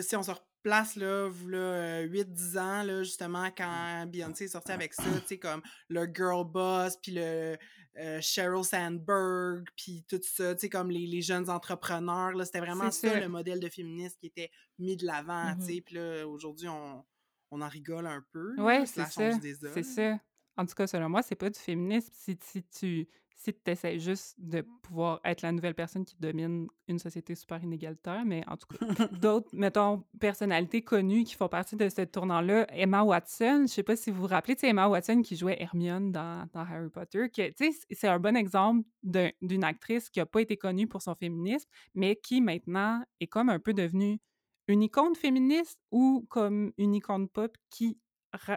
Si 0.00 0.16
on 0.16 0.22
se 0.22 0.32
place, 0.62 0.96
là, 0.96 1.30
là 1.46 2.04
8-10 2.06 2.58
ans, 2.58 2.82
là, 2.82 3.02
justement, 3.02 3.50
quand 3.56 4.06
Beyoncé 4.06 4.44
est 4.44 4.48
sortie 4.48 4.72
avec 4.72 4.94
ça, 4.94 5.02
tu 5.02 5.26
sais, 5.26 5.38
comme 5.38 5.62
le 5.88 6.06
girl 6.12 6.44
boss, 6.44 6.96
puis 7.02 7.12
le 7.12 7.56
euh, 7.98 8.20
Sheryl 8.20 8.64
Sandberg, 8.64 9.64
puis 9.76 10.04
tout 10.08 10.20
ça, 10.22 10.54
tu 10.54 10.60
sais, 10.60 10.68
comme 10.68 10.90
les, 10.90 11.06
les, 11.06 11.22
jeunes 11.22 11.50
entrepreneurs, 11.50 12.32
là, 12.32 12.44
c'était 12.44 12.60
vraiment 12.60 12.90
ça, 12.90 13.18
le 13.18 13.28
modèle 13.28 13.60
de 13.60 13.68
féministe 13.68 14.18
qui 14.20 14.26
était 14.26 14.50
mis 14.78 14.96
de 14.96 15.04
l'avant, 15.04 15.54
tu 15.54 15.58
mmh 15.58 15.62
sais, 15.62 15.82
puis 15.84 15.94
là, 15.96 16.26
aujourd'hui, 16.26 16.68
on, 16.68 17.04
on, 17.50 17.60
en 17.60 17.68
rigole 17.68 18.06
un 18.06 18.24
peu. 18.32 18.54
Ouais, 18.60 18.86
c'est 18.86 19.04
ça, 19.06 19.32
c'est 19.40 19.82
ça. 19.82 20.20
En 20.58 20.66
tout 20.66 20.74
cas, 20.74 20.86
selon 20.86 21.08
moi, 21.08 21.22
c'est 21.22 21.36
pas 21.36 21.48
du 21.48 21.58
féminisme. 21.58 22.10
Si, 22.12 22.36
si 22.42 22.62
tu 22.64 23.08
si 23.38 23.54
essaies 23.66 24.00
juste 24.00 24.34
de 24.38 24.62
pouvoir 24.82 25.20
être 25.24 25.42
la 25.42 25.52
nouvelle 25.52 25.74
personne 25.74 26.04
qui 26.04 26.16
domine 26.18 26.66
une 26.88 26.98
société 26.98 27.36
super 27.36 27.62
inégalitaire, 27.62 28.24
mais 28.26 28.42
en 28.48 28.56
tout 28.56 28.66
cas, 28.66 28.78
d'autres, 29.12 29.48
mettons, 29.52 30.02
personnalités 30.18 30.82
connues 30.82 31.22
qui 31.22 31.36
font 31.36 31.48
partie 31.48 31.76
de 31.76 31.88
ce 31.88 32.02
tournant-là, 32.02 32.66
Emma 32.70 33.04
Watson, 33.04 33.66
je 33.68 33.72
sais 33.72 33.84
pas 33.84 33.94
si 33.94 34.10
vous 34.10 34.22
vous 34.22 34.26
rappelez, 34.26 34.56
c'est 34.58 34.68
Emma 34.68 34.88
Watson 34.88 35.22
qui 35.22 35.36
jouait 35.36 35.56
Hermione 35.62 36.10
dans, 36.10 36.48
dans 36.52 36.62
Harry 36.62 36.90
Potter, 36.90 37.30
que, 37.30 37.52
c'est 37.92 38.08
un 38.08 38.18
bon 38.18 38.36
exemple 38.36 38.88
d'une 39.04 39.64
actrice 39.64 40.10
qui 40.10 40.18
a 40.18 40.26
pas 40.26 40.40
été 40.40 40.56
connue 40.56 40.88
pour 40.88 41.00
son 41.00 41.14
féminisme, 41.14 41.70
mais 41.94 42.16
qui 42.16 42.40
maintenant 42.40 43.04
est 43.20 43.28
comme 43.28 43.50
un 43.50 43.60
peu 43.60 43.72
devenue 43.72 44.18
une 44.66 44.82
icône 44.82 45.14
féministe 45.14 45.78
ou 45.92 46.26
comme 46.28 46.72
une 46.76 46.94
icône 46.94 47.28
pop 47.28 47.56
qui 47.70 47.98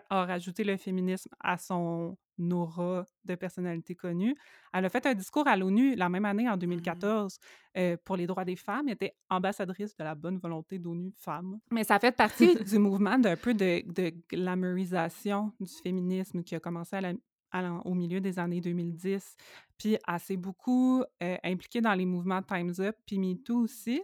a 0.09 0.25
rajouté 0.25 0.63
le 0.63 0.77
féminisme 0.77 1.29
à 1.39 1.57
son 1.57 2.17
aura 2.49 3.05
de 3.25 3.35
personnalité 3.35 3.93
connue. 3.95 4.35
Elle 4.73 4.85
a 4.85 4.89
fait 4.89 5.05
un 5.05 5.13
discours 5.13 5.47
à 5.47 5.55
l'ONU 5.55 5.95
la 5.95 6.09
même 6.09 6.25
année, 6.25 6.49
en 6.49 6.57
2014, 6.57 7.37
mmh. 7.75 7.81
pour 8.03 8.15
les 8.15 8.25
droits 8.25 8.45
des 8.45 8.55
femmes. 8.55 8.87
Elle 8.87 8.95
était 8.95 9.15
ambassadrice 9.29 9.95
de 9.95 10.03
la 10.03 10.15
bonne 10.15 10.37
volonté 10.37 10.79
d'ONU 10.79 11.11
Femmes. 11.17 11.59
Mais 11.71 11.83
ça 11.83 11.99
fait 11.99 12.11
partie 12.15 12.55
du 12.55 12.79
mouvement 12.79 13.19
d'un 13.19 13.35
peu 13.35 13.53
de, 13.53 13.83
de 13.91 14.13
glamorisation 14.29 15.53
du 15.59 15.71
féminisme 15.83 16.43
qui 16.43 16.55
a 16.55 16.59
commencé 16.59 16.97
au 17.85 17.93
milieu 17.93 18.21
des 18.21 18.39
années 18.39 18.61
2010. 18.61 19.35
Puis 19.77 19.97
elle 20.07 20.19
s'est 20.19 20.37
beaucoup 20.37 21.03
impliquée 21.43 21.81
dans 21.81 21.93
les 21.93 22.05
mouvements 22.05 22.41
Time's 22.41 22.79
Up, 22.79 22.95
puis 23.05 23.19
MeToo 23.19 23.59
aussi. 23.59 24.01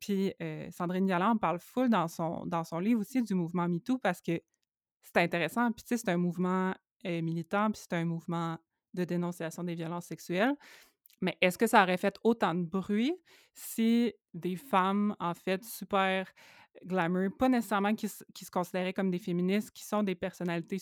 Puis 0.00 0.32
Sandrine 0.70 1.06
Diallo 1.06 1.26
en 1.26 1.36
parle 1.36 1.58
full 1.60 1.88
dans 1.88 2.08
son, 2.08 2.44
dans 2.46 2.64
son 2.64 2.78
livre 2.78 3.00
aussi 3.00 3.22
du 3.22 3.34
mouvement 3.34 3.68
MeToo 3.68 3.98
parce 3.98 4.20
que 4.20 4.40
c'est 5.02 5.18
intéressant. 5.18 5.70
Puis 5.72 5.84
tu 5.84 5.88
sais, 5.88 5.98
c'est 5.98 6.10
un 6.10 6.16
mouvement 6.16 6.74
militant, 7.04 7.70
puis 7.70 7.80
c'est 7.82 7.96
un 7.96 8.04
mouvement 8.04 8.58
de 8.94 9.04
dénonciation 9.04 9.64
des 9.64 9.74
violences 9.74 10.06
sexuelles. 10.06 10.54
Mais 11.20 11.36
est-ce 11.40 11.58
que 11.58 11.66
ça 11.66 11.82
aurait 11.82 11.96
fait 11.96 12.16
autant 12.24 12.54
de 12.54 12.62
bruit 12.62 13.14
si 13.52 14.14
des 14.32 14.56
femmes, 14.56 15.14
en 15.20 15.34
fait, 15.34 15.62
super 15.64 16.26
glamour, 16.84 17.28
pas 17.38 17.48
nécessairement 17.48 17.94
qui, 17.94 18.10
qui 18.32 18.44
se 18.44 18.50
considéraient 18.50 18.92
comme 18.92 19.10
des 19.10 19.18
féministes, 19.18 19.70
qui 19.70 19.84
sont 19.84 20.02
des 20.02 20.14
personnalités 20.14 20.78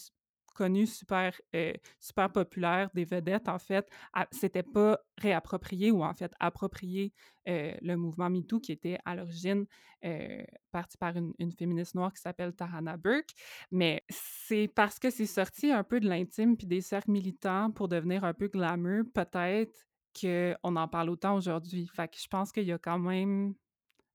connues, 0.58 0.88
super, 0.88 1.32
euh, 1.54 1.72
super 2.00 2.30
populaires, 2.32 2.90
des 2.92 3.04
vedettes, 3.04 3.48
en 3.48 3.60
fait, 3.60 3.88
c'était 4.32 4.64
pas 4.64 4.98
réapproprié 5.16 5.92
ou 5.92 6.02
en 6.02 6.14
fait 6.14 6.32
approprié 6.40 7.12
euh, 7.48 7.72
le 7.80 7.96
mouvement 7.96 8.28
MeToo 8.28 8.58
qui 8.58 8.72
était 8.72 8.98
à 9.04 9.14
l'origine 9.14 9.66
euh, 10.04 10.42
parti 10.72 10.98
par 10.98 11.14
une, 11.16 11.52
féministe 11.52 11.94
noire 11.94 12.12
qui 12.12 12.20
s'appelle 12.20 12.52
Tarana 12.54 12.96
Burke. 12.96 13.30
Mais 13.70 14.02
c'est 14.10 14.68
parce 14.68 14.98
que 14.98 15.10
c'est 15.10 15.26
sorti 15.26 15.70
un 15.70 15.84
peu 15.84 16.00
de 16.00 16.08
l'intime 16.08 16.56
puis 16.56 16.66
des 16.66 16.80
cercles 16.80 17.12
militants 17.12 17.70
pour 17.70 17.88
devenir 17.88 18.24
un 18.24 18.34
peu 18.34 18.48
glamour, 18.48 19.04
peut-être 19.14 19.86
qu'on 20.20 20.76
en 20.76 20.88
parle 20.88 21.10
autant 21.10 21.36
aujourd'hui. 21.36 21.88
Fait 21.94 22.08
que 22.08 22.18
je 22.18 22.26
pense 22.26 22.50
qu'il 22.50 22.64
y 22.64 22.72
a 22.72 22.78
quand 22.78 22.98
même 22.98 23.54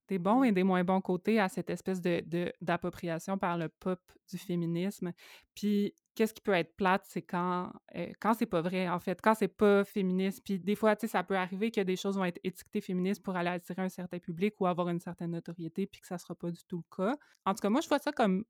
des 0.07 0.19
bons 0.19 0.43
et 0.43 0.51
des 0.51 0.63
moins 0.63 0.83
bons 0.83 1.01
côtés 1.01 1.39
à 1.39 1.49
cette 1.49 1.69
espèce 1.69 2.01
de, 2.01 2.51
d'appropriation 2.61 3.37
par 3.37 3.57
le 3.57 3.69
pop 3.69 3.99
du 4.29 4.37
féminisme. 4.37 5.13
Puis, 5.55 5.93
qu'est-ce 6.15 6.33
qui 6.33 6.41
peut 6.41 6.53
être 6.53 6.75
plate, 6.75 7.03
c'est 7.07 7.21
quand, 7.21 7.71
euh, 7.95 8.11
quand 8.19 8.33
c'est 8.33 8.45
pas 8.45 8.61
vrai, 8.61 8.87
en 8.89 8.99
fait, 8.99 9.19
quand 9.21 9.33
c'est 9.33 9.47
pas 9.47 9.83
féministe. 9.83 10.41
Puis, 10.43 10.59
des 10.59 10.75
fois, 10.75 10.95
tu 10.95 11.01
sais, 11.01 11.11
ça 11.11 11.23
peut 11.23 11.37
arriver 11.37 11.71
que 11.71 11.81
des 11.81 11.95
choses 11.95 12.17
vont 12.17 12.25
être 12.25 12.39
étiquetées 12.43 12.81
féministes 12.81 13.23
pour 13.23 13.35
aller 13.35 13.49
attirer 13.49 13.81
un 13.81 13.89
certain 13.89 14.19
public 14.19 14.55
ou 14.59 14.67
avoir 14.67 14.89
une 14.89 14.99
certaine 14.99 15.31
notoriété, 15.31 15.87
puis 15.87 16.01
que 16.01 16.07
ça 16.07 16.17
sera 16.17 16.35
pas 16.35 16.51
du 16.51 16.63
tout 16.65 16.77
le 16.77 16.95
cas. 16.95 17.17
En 17.45 17.53
tout 17.53 17.61
cas, 17.61 17.69
moi, 17.69 17.81
je 17.81 17.87
vois 17.87 17.99
ça 17.99 18.11
comme 18.11 18.43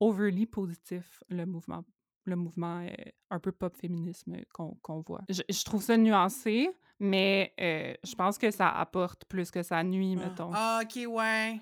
overly 0.00 0.46
positif, 0.46 1.22
le 1.28 1.46
mouvement 1.46 1.84
le 2.28 2.36
mouvement 2.36 2.80
euh, 2.80 2.90
un 3.30 3.40
peu 3.40 3.50
pop 3.52 3.74
féminisme 3.76 4.36
qu'on 4.52 5.00
voit. 5.00 5.22
Je, 5.28 5.64
trouve 5.64 5.82
ça 5.82 5.96
nuancé, 5.96 6.70
mais 7.00 7.52
euh, 7.60 7.94
je 8.04 8.14
pense 8.14 8.38
que 8.38 8.50
ça 8.50 8.68
apporte 8.68 9.24
plus 9.24 9.50
que 9.50 9.62
ça 9.62 9.82
nuit, 9.82 10.16
ah. 10.18 10.28
mettons. 10.28 10.50
Ah, 10.54 10.80
ok, 10.82 11.08
ouais. 11.08 11.60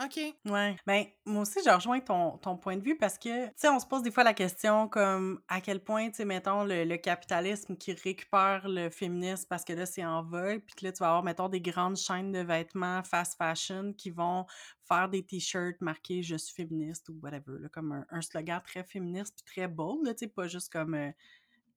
OK. 0.00 0.20
Ouais. 0.44 0.76
Ben, 0.86 1.06
moi 1.26 1.42
aussi, 1.42 1.58
je 1.64 1.70
rejoins 1.70 1.98
ton, 1.98 2.38
ton 2.38 2.56
point 2.56 2.76
de 2.76 2.84
vue 2.84 2.96
parce 2.96 3.18
que, 3.18 3.46
tu 3.46 3.52
sais, 3.56 3.68
on 3.68 3.80
se 3.80 3.86
pose 3.86 4.02
des 4.02 4.12
fois 4.12 4.22
la 4.22 4.32
question 4.32 4.88
comme 4.88 5.40
à 5.48 5.60
quel 5.60 5.82
point, 5.82 6.08
tu 6.10 6.18
sais, 6.18 6.24
mettons, 6.24 6.62
le, 6.62 6.96
capitalisme 6.98 7.76
qui 7.76 7.92
récupère 7.94 8.68
le 8.68 8.90
féminisme 8.90 9.46
parce 9.48 9.64
que 9.64 9.72
là, 9.72 9.86
c'est 9.86 10.04
en 10.04 10.22
vogue, 10.22 10.60
puis 10.64 10.76
que 10.76 10.84
là, 10.84 10.92
tu 10.92 10.98
vas 10.98 11.08
avoir, 11.08 11.24
mettons, 11.24 11.48
des 11.48 11.60
grandes 11.60 11.96
chaînes 11.96 12.30
de 12.30 12.38
vêtements 12.38 13.02
fast 13.02 13.36
fashion 13.36 13.92
qui 13.92 14.10
vont 14.10 14.46
faire 14.86 15.08
des 15.08 15.24
t-shirts 15.24 15.80
marqués 15.80 16.22
«Je 16.24 16.36
suis 16.36 16.54
féministe» 16.54 17.08
ou 17.10 17.18
whatever, 17.20 17.58
là, 17.60 17.68
comme 17.68 18.04
un, 18.08 18.20
slogan 18.20 18.60
très 18.64 18.84
féministe 18.84 19.34
puis 19.44 19.54
très 19.56 19.66
bold, 19.66 20.06
tu 20.06 20.14
sais, 20.18 20.28
pas 20.28 20.46
juste 20.46 20.72
comme 20.72 20.94
euh, 20.94 21.10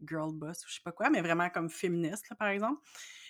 girl 0.08 0.32
boss 0.34 0.64
ou 0.64 0.70
je 0.70 0.76
sais 0.76 0.82
pas 0.84 0.92
quoi, 0.92 1.10
mais 1.10 1.22
vraiment 1.22 1.50
comme 1.50 1.72
féministe, 1.72 2.30
là, 2.30 2.36
par 2.36 2.50
exemple. 2.50 2.82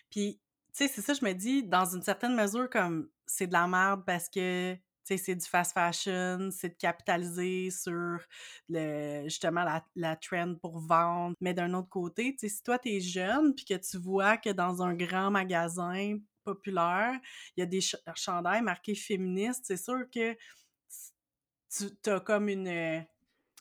Puis, 0.09 0.41
tu 0.73 0.85
sais, 0.85 0.87
c'est 0.87 1.01
ça, 1.01 1.13
je 1.13 1.25
me 1.25 1.33
dis, 1.33 1.63
dans 1.63 1.85
une 1.85 2.01
certaine 2.01 2.35
mesure, 2.35 2.69
comme 2.69 3.09
c'est 3.25 3.47
de 3.47 3.53
la 3.53 3.67
merde 3.67 4.03
parce 4.05 4.29
que 4.29 4.77
c'est 5.03 5.35
du 5.35 5.45
fast 5.45 5.73
fashion, 5.73 6.49
c'est 6.51 6.69
de 6.69 6.75
capitaliser 6.75 7.69
sur 7.69 8.19
le, 8.69 9.23
justement 9.25 9.63
la, 9.63 9.85
la 9.95 10.15
trend 10.15 10.55
pour 10.55 10.79
vendre. 10.79 11.35
Mais 11.41 11.53
d'un 11.53 11.73
autre 11.73 11.89
côté, 11.89 12.35
si 12.37 12.63
toi, 12.63 12.79
tu 12.79 12.89
es 12.89 13.01
jeune 13.01 13.53
puis 13.53 13.65
que 13.65 13.73
tu 13.73 13.97
vois 13.97 14.37
que 14.37 14.51
dans 14.51 14.81
un 14.81 14.93
grand 14.93 15.29
magasin 15.29 16.17
populaire, 16.43 17.19
il 17.55 17.59
y 17.59 17.63
a 17.63 17.65
des 17.65 17.81
chandails 18.15 18.61
marqués 18.61 18.95
féministes, 18.95 19.65
c'est 19.65 19.77
sûr 19.77 20.09
que 20.09 20.37
tu 21.69 22.09
as 22.09 22.19
comme 22.21 22.47
une... 22.47 23.05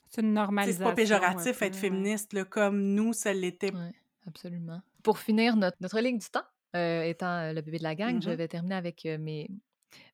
C'est 0.08 0.22
une 0.22 0.34
normalisation. 0.34 0.84
C'est 0.84 0.90
pas 0.90 0.94
péjoratif 0.94 1.62
être 1.62 1.76
féministe, 1.76 2.32
là, 2.32 2.44
comme 2.44 2.80
nous, 2.94 3.12
ça 3.12 3.32
l'était. 3.32 3.72
Oui, 3.72 3.92
absolument. 4.26 4.82
Pour 5.02 5.18
finir 5.18 5.56
notre, 5.56 5.76
notre 5.80 6.00
ligne 6.00 6.18
du 6.18 6.28
temps, 6.28 6.44
euh, 6.76 7.02
étant 7.02 7.52
le 7.52 7.60
bébé 7.60 7.78
de 7.78 7.82
la 7.82 7.94
gang, 7.94 8.20
je 8.22 8.30
mm-hmm. 8.30 8.34
vais 8.34 8.48
terminer 8.48 8.74
avec 8.74 9.04
mes, 9.04 9.48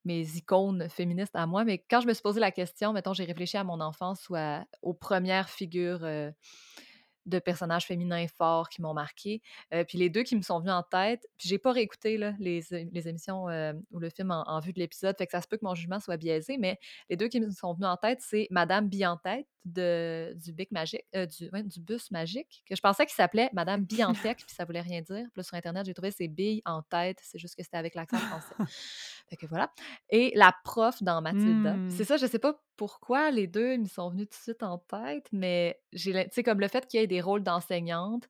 mes 0.05 0.23
icônes 0.37 0.89
féministes 0.89 1.37
à 1.37 1.47
moi. 1.47 1.65
Mais 1.65 1.85
quand 1.91 2.01
je 2.01 2.07
me 2.07 2.13
suis 2.13 2.23
posé 2.23 2.41
la 2.41 2.51
question, 2.51 2.93
mettons, 2.93 3.13
j'ai 3.13 3.25
réfléchi 3.25 3.57
à 3.57 3.65
mon 3.65 3.81
enfance 3.81 4.29
ou 4.29 4.37
aux 4.83 4.95
premières 4.95 5.49
figures 5.51 6.07
de 7.27 7.39
personnages 7.39 7.87
féminins 7.87 8.27
forts 8.29 8.69
qui 8.69 8.81
m'ont 8.81 8.95
marqué. 8.95 9.43
Euh, 9.75 9.85
puis 9.85 9.99
les 9.99 10.09
deux 10.09 10.23
qui 10.23 10.37
me 10.37 10.43
sont 10.43 10.61
venus 10.61 10.73
en 10.73 10.83
tête, 10.83 11.27
puis 11.37 11.49
j'ai 11.49 11.59
pas 11.59 11.73
réécouté 11.73 12.17
là, 12.17 12.35
les, 12.39 12.65
les, 12.71 13.09
émissions 13.09 13.49
euh, 13.49 13.73
ou 13.91 13.99
le 13.99 14.11
film 14.11 14.31
en, 14.31 14.61
vue 14.61 14.73
de 14.73 14.79
l'épisode, 14.79 15.17
fait 15.19 15.27
que 15.27 15.33
ça 15.33 15.41
se 15.41 15.49
peut 15.49 15.57
que 15.57 15.65
mon 15.65 15.75
jugement 15.75 16.01
soit 16.01 16.17
biaisé, 16.17 16.57
mais 16.59 16.79
les 17.11 17.17
deux 17.17 17.29
qui 17.29 17.41
me 17.41 17.51
sont 17.51 17.75
venus 17.75 17.89
en 17.89 17.97
tête, 17.97 18.21
c'est 18.21 18.47
Madame 18.51 18.89
Bille 18.89 19.07
en 19.07 19.17
tête 19.17 19.47
de, 19.67 20.33
du 20.37 20.55
euh, 21.17 21.27
du, 21.27 21.81
bus 21.81 22.11
magique, 22.11 22.63
que 22.69 22.77
je 22.77 22.81
pensais 22.81 23.05
qu'il 23.05 23.15
s'appelait 23.15 23.51
Madame 23.53 23.85
Biantech, 23.85 24.39
puis 24.39 24.55
ça 24.55 24.65
voulait 24.65 24.81
rien 24.81 25.03
dire. 25.03 25.27
Puis 25.35 25.45
sur 25.45 25.57
Internet, 25.57 25.87
j'ai 25.87 25.95
trouvé 25.95 26.13
ses 26.13 26.29
billes 26.29 26.63
en 26.65 26.83
tête, 26.83 27.19
c'est 27.23 27.39
juste 27.39 27.57
que 27.57 27.63
c'était 27.63 27.77
avec 27.77 27.95
l'accent 27.95 28.19
français. 28.19 28.55
Fait 29.29 29.37
que 29.37 29.47
voilà. 29.47 29.73
Et 30.11 30.33
la 30.35 30.55
prof 30.65 31.03
dans 31.03 31.21
Mathilda. 31.21 31.77
C'est 31.89 32.03
mmh. 32.03 32.07
ça, 32.07 32.17
je 32.17 32.27
sais 32.27 32.39
pas 32.39 32.55
pourquoi 32.77 33.31
les 33.31 33.47
deux 33.47 33.73
ils 33.73 33.81
me 33.81 33.87
sont 33.87 34.11
venus 34.11 34.29
tout 34.29 34.39
de 34.39 34.43
suite 34.43 34.63
en 34.63 34.79
tête, 34.79 35.27
mais 35.33 35.81
j'ai, 35.93 36.13
tu 36.13 36.31
sais, 36.33 36.43
comme 36.43 36.61
le 36.61 36.69
fait 36.69 36.87
qu'il 36.87 37.01
y 37.01 37.03
ait 37.03 37.07
des 37.07 37.21
rôles 37.21 37.43
d'enseignante, 37.43 38.29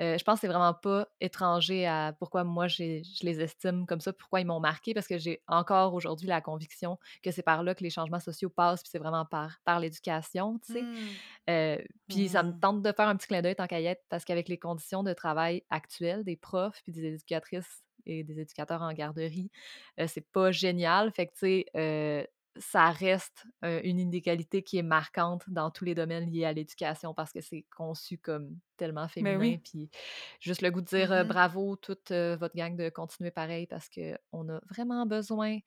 euh, 0.00 0.16
je 0.16 0.22
pense 0.22 0.36
que 0.36 0.40
c'est 0.42 0.46
vraiment 0.46 0.74
pas 0.74 1.08
étranger 1.20 1.84
à 1.84 2.14
pourquoi 2.18 2.44
moi 2.44 2.68
je 2.68 3.02
les 3.22 3.40
estime 3.40 3.84
comme 3.84 4.00
ça, 4.00 4.12
pourquoi 4.12 4.40
ils 4.40 4.46
m'ont 4.46 4.60
marqué, 4.60 4.94
parce 4.94 5.08
que 5.08 5.18
j'ai 5.18 5.42
encore 5.48 5.94
aujourd'hui 5.94 6.28
la 6.28 6.40
conviction 6.40 6.98
que 7.22 7.32
c'est 7.32 7.42
par 7.42 7.64
là 7.64 7.74
que 7.74 7.82
les 7.82 7.90
changements 7.90 8.20
sociaux 8.20 8.48
passent, 8.48 8.82
puis 8.82 8.90
c'est 8.92 9.00
vraiment 9.00 9.24
par, 9.24 9.58
par 9.64 9.80
l'éducation, 9.80 10.60
tu 10.64 10.74
sais. 10.74 10.82
Mmh. 10.82 10.96
Euh, 11.50 11.78
puis 12.08 12.28
ça 12.28 12.42
me 12.42 12.52
tente 12.58 12.82
de 12.82 12.92
faire 12.92 13.08
un 13.08 13.16
petit 13.16 13.26
clin 13.26 13.42
d'œil 13.42 13.56
tant 13.56 13.66
qu'à 13.66 13.78
parce 14.08 14.24
qu'avec 14.24 14.48
les 14.48 14.58
conditions 14.58 15.02
de 15.02 15.12
travail 15.12 15.64
actuelles 15.70 16.22
des 16.22 16.36
profs 16.36 16.80
puis 16.84 16.92
des 16.92 17.04
éducatrices 17.04 17.82
et 18.08 18.24
des 18.24 18.40
éducateurs 18.40 18.82
en 18.82 18.92
garderie, 18.92 19.50
euh, 20.00 20.06
c'est 20.06 20.26
pas 20.32 20.50
génial. 20.50 21.12
Fait 21.12 21.26
que, 21.26 21.32
tu 21.32 21.64
sais, 21.74 22.28
ça 22.60 22.90
reste 22.90 23.46
une 23.62 24.00
inégalité 24.00 24.64
qui 24.64 24.78
est 24.78 24.82
marquante 24.82 25.44
dans 25.48 25.70
tous 25.70 25.84
les 25.84 25.94
domaines 25.94 26.28
liés 26.28 26.44
à 26.44 26.52
l'éducation 26.52 27.14
parce 27.14 27.32
que 27.32 27.40
c'est 27.40 27.64
conçu 27.70 28.18
comme 28.18 28.58
tellement 28.76 29.02
ben 29.02 29.08
féminin. 29.08 29.58
Puis 29.62 29.88
juste 30.40 30.62
le 30.62 30.72
goût 30.72 30.80
de 30.80 30.86
dire 30.86 31.12
mmh 31.12 31.28
bravo 31.28 31.76
toute 31.76 32.10
votre 32.10 32.56
gang 32.56 32.74
de 32.74 32.88
continuer 32.88 33.30
pareil 33.30 33.68
parce 33.68 33.88
qu'on 33.88 34.48
a 34.48 34.60
vraiment 34.70 35.06
besoin 35.06 35.58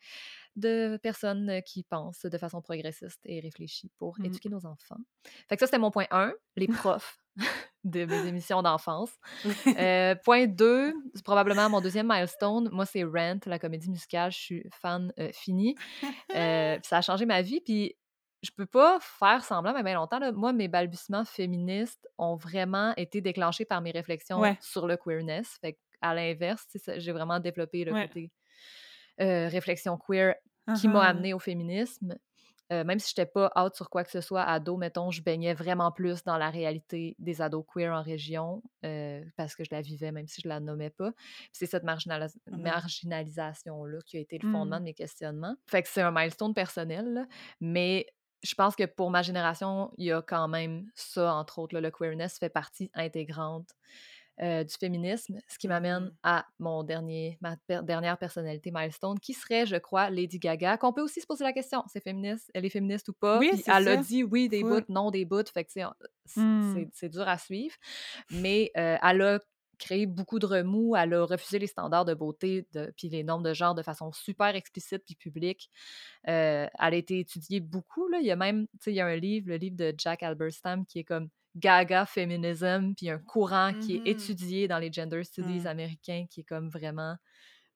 de 0.58 1.00
personnes 1.02 1.62
qui 1.66 1.84
pensent 1.84 2.26
de 2.26 2.38
façon 2.38 2.62
progressiste 2.62 3.22
et 3.24 3.40
réfléchie 3.40 3.92
pour 3.98 4.20
mmh. 4.20 4.26
éduquer 4.26 4.50
nos 4.50 4.66
enfants. 4.66 5.00
Fait 5.48 5.56
que 5.56 5.62
ça, 5.62 5.68
c'était 5.68 5.80
mon 5.80 5.92
point 5.92 6.08
1, 6.12 6.34
les 6.58 6.68
profs 6.68 7.18
de 7.84 8.06
mes 8.06 8.28
émissions 8.28 8.62
d'enfance. 8.62 9.12
Euh, 9.78 10.16
point 10.24 10.48
2, 10.48 10.94
c'est 11.16 11.24
probablement 11.24 11.70
mon 11.70 11.82
deuxième 11.82 12.08
milestone. 12.08 12.70
Moi, 12.72 12.86
c'est 12.86 13.04
Rent, 13.04 13.40
la 13.46 13.58
comédie 13.58 13.90
musicale. 13.90 14.32
Je 14.32 14.38
suis 14.38 14.70
fan 14.72 15.12
euh, 15.20 15.30
fini. 15.34 15.76
Euh, 16.36 16.78
ça 16.84 16.98
a 16.98 17.02
changé 17.02 17.26
ma 17.26 17.42
vie. 17.42 17.62
Puis 17.62 17.96
je 18.44 18.52
peux 18.56 18.66
pas 18.66 19.00
faire 19.00 19.44
semblant, 19.44 19.74
mais 19.74 19.84
bien 19.84 19.96
longtemps, 19.96 20.20
moi, 20.34 20.52
mes 20.52 20.68
balbutiements 20.68 21.26
féministes 21.26 22.08
ont 22.18 22.36
vraiment 22.36 22.94
été 22.98 23.22
déclenchés 23.22 23.66
par 23.66 23.82
mes 23.82 23.92
réflexions 23.92 24.42
sur 24.60 24.88
le 24.88 24.98
queerness. 24.98 25.58
Fait 25.62 25.78
à 26.02 26.14
l'inverse, 26.14 26.66
j'ai 26.98 27.12
vraiment 27.12 27.40
développé 27.40 27.86
le 27.86 27.94
côté 27.94 28.32
réflexion 29.18 29.98
queer 29.98 30.36
qui 30.80 30.88
m'a 30.88 31.04
amené 31.04 31.34
au 31.34 31.40
féminisme. 31.40 32.16
Euh, 32.72 32.84
même 32.84 33.00
si 33.00 33.14
je 33.14 33.22
n'étais 33.22 33.32
pas 33.32 33.52
out 33.58 33.76
sur 33.76 33.90
quoi 33.90 34.04
que 34.04 34.12
ce 34.12 34.22
soit 34.22 34.44
ado, 34.44 34.78
mettons, 34.78 35.12
je 35.12 35.22
baignais 35.22 35.54
vraiment 35.54 35.92
plus 35.92 36.24
dans 36.24 36.38
la 36.38 36.50
réalité 36.50 37.16
des 37.20 37.42
ados 37.42 37.66
queer 37.68 37.94
en 37.94 38.02
région 38.02 38.64
euh, 38.86 39.24
parce 39.36 39.56
que 39.56 39.64
je 39.64 39.70
la 39.72 39.82
vivais, 39.82 40.12
même 40.12 40.28
si 40.28 40.42
je 40.42 40.48
la 40.48 40.60
nommais 40.60 40.90
pas. 40.90 41.12
C'est 41.52 41.66
cette 41.66 41.84
mmh 41.84 41.90
marginalisation-là 42.48 44.00
qui 44.06 44.18
a 44.18 44.20
été 44.22 44.38
le 44.38 44.50
fondement 44.50 44.78
de 44.78 44.82
mmh. 44.82 44.86
mes 44.86 44.94
questionnements. 44.94 45.56
Fait 45.68 45.82
que 45.82 45.90
c'est 45.90 46.02
un 46.02 46.12
milestone 46.12 46.54
personnel, 46.54 47.28
mais 47.60 48.08
je 48.44 48.56
pense 48.56 48.76
que 48.76 48.86
pour 48.86 49.12
ma 49.12 49.22
génération, 49.22 49.92
il 49.98 50.06
y 50.06 50.12
a 50.12 50.22
quand 50.22 50.48
même 50.48 50.90
ça, 50.96 51.34
entre 51.34 51.60
autres. 51.60 51.78
le 51.78 51.92
queerness 51.92 52.40
fait 52.40 52.50
partie 52.50 52.90
intégrante 52.94 53.70
euh, 54.42 54.64
du 54.64 54.74
féminisme, 54.74 55.40
ce 55.48 55.58
qui 55.58 55.68
m'amène 55.68 56.06
Mmh. 56.06 56.12
à 56.24 56.46
mon 56.60 56.84
dernier, 56.84 57.38
ma 57.42 57.58
per- 57.68 57.82
dernière 57.84 58.18
personnalité 58.18 58.72
milestone, 58.74 59.20
qui 59.20 59.34
serait, 59.34 59.66
je 59.66 59.76
crois, 59.76 60.10
Lady 60.10 60.40
Gaga, 60.40 60.78
qu'on 60.78 60.94
peut 60.94 61.02
aussi 61.02 61.22
se 61.22 61.28
poser 61.28 61.44
la 61.44 61.54
question, 61.54 61.84
c'est 61.88 62.02
féministe, 62.04 62.50
elle 62.54 62.66
est 62.66 62.70
féministe 62.70 63.10
ou 63.10 63.14
pas? 63.14 63.40
Oui, 63.40 63.52
elle 63.68 63.88
a 63.88 63.98
ça. 63.98 64.02
dit 64.02 64.24
oui 64.24 64.50
des 64.50 64.62
Full. 64.62 64.82
bouts, 64.82 64.86
non 64.94 65.12
des 65.12 65.26
bouts, 65.26 65.44
fait 65.54 65.64
que 65.66 65.72
c'est- 65.72 66.90
c'est 66.94 67.10
dur 67.10 67.28
à 67.28 67.38
suivre, 67.38 67.76
mais 68.32 68.72
euh, 68.78 68.98
elle 69.02 69.22
a 69.22 69.40
créé 69.78 70.06
beaucoup 70.06 70.38
de 70.38 70.46
remous, 70.46 70.96
elle 70.96 71.14
a 71.16 71.26
refusé 71.26 71.58
les 71.58 71.66
standards 71.68 72.06
de 72.06 72.14
beauté 72.14 72.68
de, 72.74 72.94
puis 72.96 73.10
les 73.10 73.24
normes 73.24 73.42
de 73.44 73.54
genre 73.54 73.74
de 73.74 73.82
façon 73.82 74.12
super 74.12 74.56
explicite 74.56 75.04
puis 75.06 75.16
publique. 75.16 75.72
Euh, 76.28 76.68
elle 76.80 76.94
a 76.94 76.98
été 76.98 77.20
étudiée 77.20 77.60
beaucoup, 77.60 78.08
là. 78.08 78.20
il 78.20 78.26
y 78.28 78.32
a 78.32 78.36
même, 78.36 78.68
tu 78.74 78.78
sais, 78.82 78.92
il 78.92 78.96
y 78.96 79.02
a 79.02 79.08
un 79.08 79.16
livre, 79.16 79.50
le 79.50 79.58
livre 79.58 79.76
de 79.76 79.94
Jack 79.98 80.24
Alberstam 80.24 80.86
qui 80.86 81.00
est 81.00 81.04
comme 81.04 81.30
Gaga 81.56 82.06
Feminism, 82.06 82.94
puis 82.96 83.10
un 83.10 83.20
courant 83.20 83.74
qui 83.80 83.96
est 83.98 84.02
Mhm. 84.02 84.08
étudié 84.08 84.68
dans 84.68 84.80
les 84.80 84.92
gender 84.92 85.24
studies 85.24 85.66
Mm. 85.66 85.68
américains, 85.68 86.26
qui 86.30 86.42
est 86.42 86.44
comme 86.44 86.70
vraiment, 86.70 87.16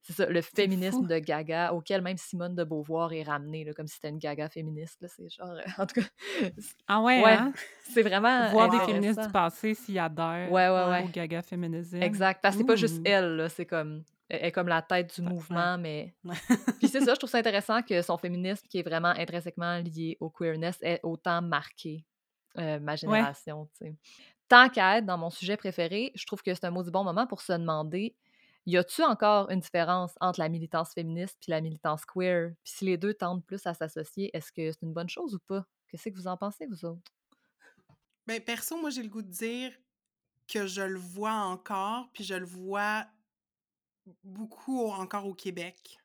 c'est 0.04 0.14
ça, 0.14 0.28
le 0.28 0.42
féminisme 0.42 1.08
fou. 1.08 1.08
de 1.08 1.20
Gaga, 1.20 1.74
auquel 1.74 2.02
même 2.04 2.18
Simone 2.18 2.56
de 2.56 2.64
Beauvoir 2.66 3.14
est 3.14 3.24
ramenée, 3.24 3.66
là, 3.66 3.74
comme 3.74 3.88
si 3.88 3.96
c'était 3.96 4.10
une 4.10 4.20
Gaga 4.20 4.50
féministe, 4.50 5.06
c'est 5.10 5.30
genre, 5.30 5.56
en 5.80 5.86
tout 5.88 6.02
cas, 6.02 6.08
Ah 6.88 7.02
ouais, 7.02 7.16
Ouais, 7.16 7.38
hein? 7.38 7.54
c'est 7.84 8.04
vraiment 8.04 8.52
Voir 8.52 8.70
des 8.70 8.80
féministes 8.82 9.24
du 9.24 9.30
passé 9.30 9.74
s'y 9.76 9.98
adhèrent 10.00 10.52
Ouais, 10.52 10.70
ouais, 10.70 11.06
au 11.06 11.08
gaga 11.10 11.42
féminisme. 11.42 11.98
Exact, 12.02 12.42
parce 12.42 12.56
que 12.56 12.60
c'est 12.60 12.66
pas 12.66 12.76
juste 12.76 13.02
elle, 13.04 13.48
c'est 13.50 13.66
comme, 13.66 14.04
elle 14.30 14.46
est 14.46 14.52
comme 14.52 14.68
la 14.68 14.82
tête 14.82 15.16
du 15.16 15.22
mouvement, 15.22 15.78
mais. 15.78 16.16
Puis 16.80 16.90
c'est 16.90 17.02
ça, 17.02 17.14
je 17.16 17.20
trouve 17.20 17.30
ça 17.30 17.40
intéressant 17.40 17.82
que 17.84 18.02
son 18.02 18.18
féminisme, 18.18 18.68
qui 18.70 18.80
est 18.80 18.84
vraiment 18.84 19.10
intrinsèquement 19.10 19.80
lié 19.80 20.18
au 20.22 20.30
queerness, 20.30 20.78
ait 20.84 21.00
autant 21.04 21.42
marqué 21.42 22.06
euh, 22.58 22.80
ma 22.80 22.96
génération. 22.96 23.68
tu 23.80 23.88
sais. 23.88 23.96
Tant 24.48 24.70
qu'à 24.70 24.98
être 25.00 25.06
dans 25.06 25.18
mon 25.18 25.30
sujet 25.30 25.58
préféré, 25.58 26.12
je 26.16 26.26
trouve 26.26 26.42
que 26.44 26.54
c'est 26.54 26.66
un 26.66 26.72
maudit 26.72 26.92
bon 26.92 27.04
moment 27.04 27.28
pour 27.28 27.42
se 27.42 27.54
demander 27.54 28.16
y 28.68 28.78
a-tu 28.78 29.04
encore 29.04 29.50
une 29.52 29.60
différence 29.60 30.16
entre 30.22 30.40
la 30.40 30.50
militance 30.50 30.94
féministe 30.94 31.38
puis 31.42 31.52
la 31.52 31.62
militance 31.62 32.04
queer? 32.06 32.52
Puis 32.64 32.74
si 32.78 32.86
les 32.86 32.98
deux 32.98 33.14
tendent 33.14 33.46
plus 33.46 33.66
à 33.68 33.74
s'associer, 33.76 34.32
est-ce 34.36 34.52
que 34.52 34.72
c'est 34.72 34.82
une 34.84 34.94
bonne 34.94 35.10
chose 35.10 35.36
ou 35.36 35.40
pas? 35.48 35.66
Qu'est-ce 35.88 36.10
que 36.10 36.16
vous 36.16 36.28
en 36.28 36.38
pensez, 36.38 36.66
vous 36.68 36.86
autres? 36.86 37.02
Ben, 38.28 38.42
perso, 38.44 38.78
moi, 38.80 38.90
j'ai 38.90 39.04
le 39.04 39.10
goût 39.10 39.22
de 39.22 39.30
dire 39.32 39.72
que 40.48 40.68
je 40.68 40.82
le 40.84 41.00
vois 41.00 41.34
encore, 41.34 42.12
puis 42.14 42.24
je 42.24 42.36
le 42.36 42.46
vois 42.46 43.08
beaucoup 44.24 44.80
au- 44.82 44.92
encore 44.94 45.26
au 45.26 45.34
Québec. 45.34 45.98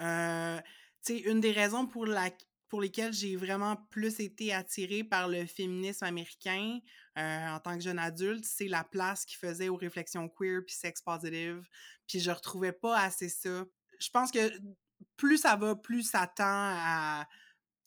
Euh, 0.00 0.58
tu 1.04 1.14
sais, 1.14 1.20
une 1.20 1.40
des 1.40 1.52
raisons 1.52 1.86
pour, 1.86 2.06
la, 2.06 2.30
pour 2.68 2.80
lesquelles 2.80 3.12
j'ai 3.12 3.36
vraiment 3.36 3.76
plus 3.90 4.20
été 4.20 4.52
attirée 4.52 5.04
par 5.04 5.28
le 5.28 5.46
féminisme 5.46 6.04
américain 6.04 6.78
euh, 7.18 7.48
en 7.48 7.58
tant 7.60 7.74
que 7.76 7.82
jeune 7.82 7.98
adulte, 7.98 8.44
c'est 8.44 8.68
la 8.68 8.84
place 8.84 9.24
qu'il 9.24 9.38
faisait 9.38 9.68
aux 9.68 9.76
réflexions 9.76 10.28
queer 10.28 10.60
puis 10.64 10.74
sex 10.74 11.00
positive. 11.00 11.62
Puis 12.06 12.20
je 12.20 12.30
retrouvais 12.30 12.72
pas 12.72 12.98
assez 12.98 13.28
ça. 13.28 13.64
Je 13.98 14.10
pense 14.10 14.30
que 14.30 14.52
plus 15.16 15.38
ça 15.38 15.56
va, 15.56 15.74
plus 15.74 16.02
ça 16.02 16.26
tend 16.26 16.44
à, 16.44 17.26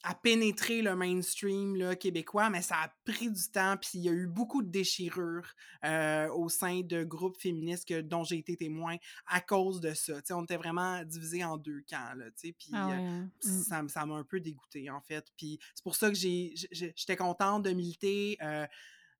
à 0.04 0.16
pénétrer 0.16 0.82
le 0.82 0.96
mainstream 0.96 1.76
là, 1.76 1.96
québécois, 1.96 2.50
mais 2.50 2.62
ça 2.62 2.76
a 2.78 2.94
pris 3.06 3.30
du 3.30 3.50
temps, 3.52 3.78
puis 3.78 3.92
il 3.96 4.02
y 4.02 4.10
a 4.10 4.14
eu 4.14 4.26
beaucoup 4.28 4.64
de 4.64 4.70
déchirures 4.70 5.54
euh, 5.86 6.28
au 6.30 6.50
sein 6.50 6.82
de 6.82 7.04
groupes 7.04 7.38
féministes 7.40 7.88
que, 7.88 8.02
dont 8.02 8.24
j'ai 8.24 8.38
été 8.38 8.58
témoin 8.58 8.98
à 9.28 9.42
cause 9.42 9.80
de 9.80 9.94
ça. 9.94 10.14
On 10.32 10.44
était 10.44 10.58
vraiment 10.58 11.04
divisés 11.04 11.44
en 11.44 11.58
deux 11.58 11.84
camps, 11.90 12.14
là, 12.16 12.26
tu 12.32 12.48
sais, 12.48 12.56
puis 12.58 12.70
Ah 12.74 12.88
ouais, 12.88 13.88
ça, 13.88 14.06
m'a 14.06 14.16
un 14.16 14.24
peu 14.24 14.40
dégoûté 14.40 14.90
en 14.90 15.02
fait. 15.02 15.26
Puis 15.38 15.60
c'est 15.76 15.84
pour 15.84 15.96
ça 15.96 16.10
que 16.10 16.16
j'ai- 16.16 16.54
j'étais 16.72 17.16
contente 17.16 17.64
de 17.64 17.72
militer 17.72 18.38
euh, 18.42 18.66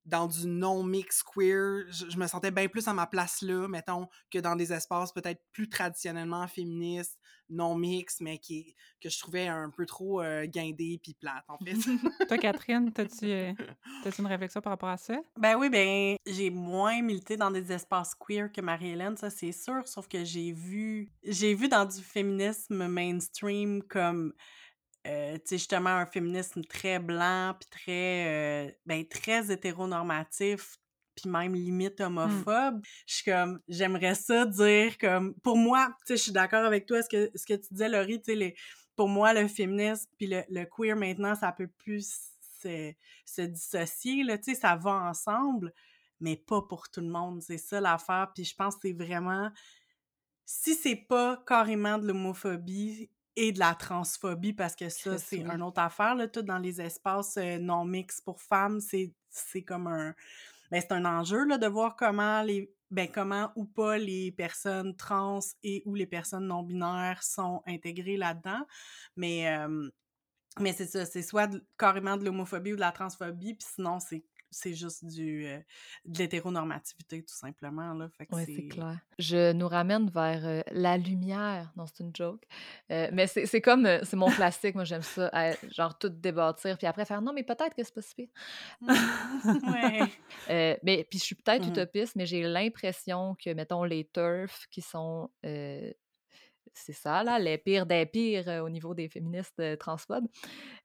dans 0.06 0.26
du 0.28 0.48
non-mix 0.48 1.22
queer. 1.22 1.86
Je, 1.92 2.10
je 2.10 2.18
me 2.18 2.26
sentais 2.26 2.50
bien 2.50 2.68
plus 2.68 2.88
à 2.88 2.94
ma 2.94 3.06
place 3.06 3.44
là, 3.44 3.68
mettons, 3.68 4.08
que 4.32 4.40
dans 4.40 4.56
des 4.56 4.74
espaces 4.74 5.12
peut-être 5.14 5.44
plus 5.52 5.70
traditionnellement 5.70 6.48
féministes, 6.48 7.20
non-mix, 7.52 8.22
mais 8.22 8.38
qui, 8.38 8.76
que 9.02 9.10
je 9.10 9.20
trouvais 9.20 9.48
un 9.48 9.70
peu 9.70 9.86
trop 9.86 10.22
euh, 10.22 10.46
guindés 10.46 11.00
puis 11.02 11.14
plates 11.14 11.46
en 11.48 11.58
fait. 11.58 11.76
Toi, 12.28 12.38
Catherine, 12.38 12.92
t'as-tu 12.92 13.26
euh, 13.26 13.54
t'as-tu 14.04 14.22
une 14.22 14.28
réflexion 14.28 14.62
par 14.62 14.72
rapport 14.72 14.90
à 14.90 14.98
ça? 14.98 15.20
Ben 15.38 15.56
oui, 15.56 15.70
ben 15.70 16.16
j'ai 16.26 16.50
moins 16.50 17.02
milité 17.02 17.38
dans 17.38 17.52
des 17.52 17.72
espaces 17.72 18.16
queer 18.16 18.52
que 18.52 18.62
Marie-Hélène, 18.62 19.18
ça 19.18 19.30
c'est 19.30 19.52
sûr, 19.52 19.88
sauf 19.88 20.08
que 20.08 20.24
j'ai 20.24 20.52
vu 20.52 21.12
j'ai 21.24 21.54
vu 21.54 21.68
dans 21.68 21.86
du 21.86 22.02
féminisme 22.02 22.88
mainstream 22.88 23.84
comme 23.84 24.34
euh, 25.08 25.34
tu 25.36 25.42
sais 25.46 25.58
justement 25.58 25.90
un 25.90 26.06
féminisme 26.06 26.64
très 26.64 27.00
blanc 27.00 27.56
puis 27.60 27.70
très 27.72 28.28
euh, 28.68 28.72
ben 28.86 29.04
très 29.08 29.52
hétéronormatif 29.52 30.78
puis 31.16 31.30
même 31.30 31.54
limite 31.54 32.00
homophobe. 32.02 32.82
Je 33.08 33.16
suis 33.16 33.32
comme 33.32 33.60
j'aimerais 33.68 34.16
ça 34.16 34.46
dire 34.46 34.98
comme 34.98 35.34
pour 35.42 35.58
moi, 35.58 35.90
tu 36.00 36.08
sais 36.08 36.18
je 36.18 36.24
suis 36.24 36.32
d'accord 36.32 36.66
avec 36.66 36.86
toi 36.86 37.02
ce 37.02 37.10
que 37.10 37.32
ce 37.36 37.46
que 37.46 37.54
tu 37.54 37.68
disais 37.72 37.90
Laurie, 37.90 38.22
tu 38.22 38.36
sais 38.36 38.56
pour 38.96 39.08
moi 39.08 39.34
le 39.34 39.48
féminisme 39.48 40.10
puis 40.18 40.28
le, 40.28 40.44
le 40.50 40.66
queer 40.66 40.96
maintenant 40.96 41.36
ça 41.36 41.52
peut 41.52 41.70
plus 41.70 42.32
se, 42.62 42.94
se 43.26 43.42
dissocier 43.42 44.24
là, 44.24 44.38
tu 44.38 44.54
sais 44.54 44.60
ça 44.60 44.76
va 44.76 44.92
ensemble 44.92 45.74
mais 46.20 46.36
pas 46.36 46.62
pour 46.62 46.90
tout 46.90 47.02
le 47.02 47.08
monde, 47.08 47.42
c'est 47.42 47.58
ça 47.58 47.82
l'affaire 47.82 48.32
puis 48.36 48.44
je 48.44 48.56
pense 48.56 48.76
que 48.76 48.82
c'est 48.84 48.94
vraiment 48.94 49.50
si 50.46 50.76
c'est 50.76 50.96
pas 50.96 51.42
carrément 51.48 51.98
de 51.98 52.08
l'homophobie 52.08 53.10
et 53.36 53.52
de 53.52 53.60
la 53.60 53.74
transphobie, 53.74 54.54
parce 54.54 54.76
que 54.76 54.90
ça, 54.90 55.18
c'est 55.18 55.38
une 55.38 55.62
autre 55.62 55.80
affaire, 55.80 56.16
là, 56.16 56.28
tout 56.28 56.42
dans 56.42 56.58
les 56.58 56.82
espaces 56.82 57.38
euh, 57.38 57.58
non 57.58 57.86
mix 57.86 58.20
pour 58.20 58.42
femmes, 58.42 58.82
c'est 58.82 59.14
c'est 59.30 59.64
comme 59.64 59.88
un... 59.88 60.14
Ben, 60.72 60.82
c'est 60.82 60.94
un 60.94 61.06
enjeu, 61.06 61.46
là, 61.46 61.58
de 61.58 61.68
voir 61.68 61.96
comment 61.96 62.42
les... 62.42 62.74
Ben, 62.90 63.10
comment 63.10 63.52
ou 63.56 63.64
pas 63.64 63.98
les 63.98 64.34
personnes 64.34 64.98
trans 64.98 65.40
et 65.64 65.82
ou 65.86 65.96
les 65.96 66.06
personnes 66.06 66.48
non-binaires 66.48 67.24
sont 67.24 67.64
intégrées 67.66 68.18
là-dedans. 68.18 68.66
Mais, 69.16 69.48
euh, 69.48 69.90
mais 70.60 70.74
c'est 70.74 70.88
ça, 70.88 71.06
c'est 71.06 71.22
soit 71.22 71.50
carrément 71.78 72.18
de 72.18 72.26
l'homophobie 72.26 72.74
ou 72.74 72.76
de 72.76 72.82
la 72.82 72.92
transphobie, 72.92 73.54
puis 73.54 73.68
sinon, 73.76 74.00
c'est 74.02 74.26
c'est 74.52 74.74
juste 74.74 75.06
du 75.06 75.46
euh, 75.48 75.60
de 76.06 76.20
l'hétéronormativité, 76.20 77.24
tout 77.24 77.34
simplement, 77.34 77.94
là. 77.94 78.10
Fait 78.10 78.26
que 78.26 78.36
Oui, 78.36 78.44
c'est 78.46 78.68
clair. 78.68 79.00
Je 79.18 79.54
nous 79.54 79.68
ramène 79.68 80.10
vers 80.10 80.46
euh, 80.46 80.62
la 80.72 80.98
lumière. 80.98 81.72
Non, 81.76 81.86
c'est 81.88 82.04
une 82.04 82.16
joke. 82.16 82.44
Euh, 82.92 83.10
mais 83.14 83.28
c'est 83.28 83.62
comme, 83.62 83.88
c'est 84.04 84.16
mon 84.18 84.30
classique. 84.30 84.76
Moi, 84.76 84.84
j'aime 84.84 85.02
ça. 85.02 85.32
genre, 85.72 85.98
tout 85.98 86.10
débattir. 86.10 86.78
Puis 86.78 86.86
après, 86.88 87.06
faire 87.06 87.22
non, 87.22 87.34
mais 87.34 87.44
peut-être 87.44 87.74
que 87.76 87.84
c'est 87.84 87.94
pas 87.96 88.02
si 88.02 88.14
pire. 88.16 88.30
ouais. 89.68 90.00
Mais 90.84 91.06
puis 91.10 91.18
je 91.20 91.24
suis 91.24 91.36
peut-être 91.36 91.64
Mhm. 91.64 91.70
utopiste, 91.72 92.16
mais 92.16 92.26
j'ai 92.26 92.44
l'impression 92.44 93.36
que, 93.36 93.54
mettons, 93.54 93.84
les 93.84 94.06
turfs 94.14 94.68
qui 94.70 94.82
sont. 94.82 95.30
c'est 96.74 96.94
ça, 96.94 97.24
là, 97.24 97.38
les 97.40 97.58
pires 97.58 97.86
des 97.86 98.06
pires 98.06 98.48
euh, 98.48 98.62
au 98.62 98.70
niveau 98.70 98.94
des 98.94 99.10
féministes 99.10 99.60
euh, 99.60 99.76
transphobes. 99.76 100.28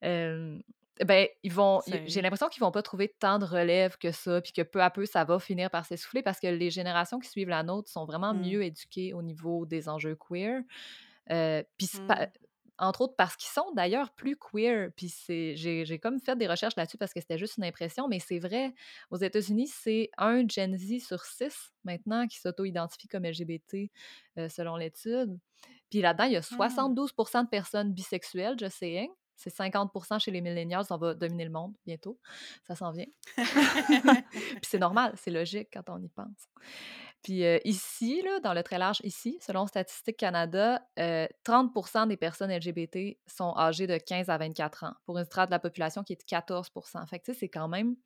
euh, 0.04 0.58
ben, 1.04 1.26
ils 1.42 1.52
vont. 1.52 1.80
J'ai 2.06 2.22
l'impression 2.22 2.48
qu'ils 2.48 2.60
vont 2.62 2.70
pas 2.70 2.82
trouver 2.82 3.08
tant 3.18 3.38
de 3.38 3.44
relève 3.44 3.96
que 3.98 4.12
ça, 4.12 4.40
puis 4.40 4.52
que 4.52 4.62
peu 4.62 4.82
à 4.82 4.90
peu, 4.90 5.04
ça 5.06 5.24
va 5.24 5.38
finir 5.38 5.70
par 5.70 5.84
s'essouffler 5.84 6.22
parce 6.22 6.40
que 6.40 6.46
les 6.46 6.70
générations 6.70 7.18
qui 7.18 7.28
suivent 7.28 7.48
la 7.50 7.62
nôtre 7.62 7.90
sont 7.90 8.04
vraiment 8.06 8.32
Mm. 8.32 8.40
mieux 8.40 8.62
éduquées 8.64 9.12
au 9.12 9.22
niveau 9.22 9.66
des 9.66 9.88
enjeux 9.88 10.16
queer. 10.16 10.60
Euh, 11.30 11.62
puis 11.76 11.88
Mm. 11.98 12.06
pas- 12.06 12.28
entre 12.78 13.00
autres 13.00 13.14
parce 13.16 13.36
qu'ils 13.36 13.48
sont 13.50 13.72
d'ailleurs 13.74 14.12
plus 14.12 14.36
queer. 14.36 14.90
Puis 14.96 15.12
j'ai, 15.28 15.54
j'ai 15.86 15.98
comme 15.98 16.20
fait 16.20 16.36
des 16.36 16.46
recherches 16.46 16.76
là-dessus 16.76 16.98
parce 16.98 17.12
que 17.14 17.20
c'était 17.20 17.38
juste 17.38 17.56
une 17.56 17.64
impression, 17.64 18.06
mais 18.06 18.18
c'est 18.20 18.38
vrai, 18.38 18.74
aux 19.10 19.16
États-Unis, 19.16 19.68
c'est 19.68 20.10
un 20.18 20.46
Gen 20.46 20.76
Z 20.76 21.00
sur 21.06 21.24
six 21.24 21.72
maintenant 21.84 22.26
qui 22.26 22.38
s'auto-identifie 22.38 23.08
comme 23.08 23.24
LGBT 23.24 23.90
euh, 24.38 24.48
selon 24.50 24.76
l'étude. 24.76 25.38
Puis 25.90 26.00
là-dedans, 26.02 26.24
il 26.24 26.32
y 26.32 26.36
a 26.36 26.42
72 26.42 27.12
de 27.16 27.48
personnes 27.48 27.92
bisexuelles, 27.94 28.56
je 28.60 28.68
sais. 28.68 29.08
C'est 29.36 29.54
50% 29.54 30.18
chez 30.18 30.30
les 30.30 30.40
millennials, 30.40 30.84
on 30.90 30.96
va 30.96 31.14
dominer 31.14 31.44
le 31.44 31.50
monde 31.50 31.74
bientôt. 31.84 32.18
Ça 32.66 32.74
s'en 32.74 32.90
vient. 32.90 33.06
Puis 33.36 34.60
c'est 34.62 34.78
normal, 34.78 35.12
c'est 35.16 35.30
logique 35.30 35.68
quand 35.72 35.88
on 35.88 36.02
y 36.02 36.08
pense. 36.08 36.48
Puis 37.26 37.44
euh, 37.44 37.58
ici, 37.64 38.22
là, 38.22 38.38
dans 38.38 38.54
le 38.54 38.62
très 38.62 38.78
large 38.78 39.00
ici, 39.02 39.36
selon 39.40 39.66
Statistique 39.66 40.16
Canada, 40.16 40.80
euh, 41.00 41.26
30 41.42 42.08
des 42.08 42.16
personnes 42.16 42.52
LGBT 42.52 43.18
sont 43.26 43.52
âgées 43.56 43.88
de 43.88 43.98
15 43.98 44.28
à 44.28 44.38
24 44.38 44.84
ans, 44.84 44.94
pour 45.04 45.18
une 45.18 45.24
strate 45.24 45.48
de 45.48 45.50
la 45.50 45.58
population 45.58 46.04
qui 46.04 46.12
est 46.12 46.20
de 46.20 46.24
14 46.24 46.70
Fait 47.10 47.18
que 47.18 47.24
tu 47.24 47.32
sais, 47.32 47.38
c'est 47.40 47.48
quand 47.48 47.66
même... 47.66 47.96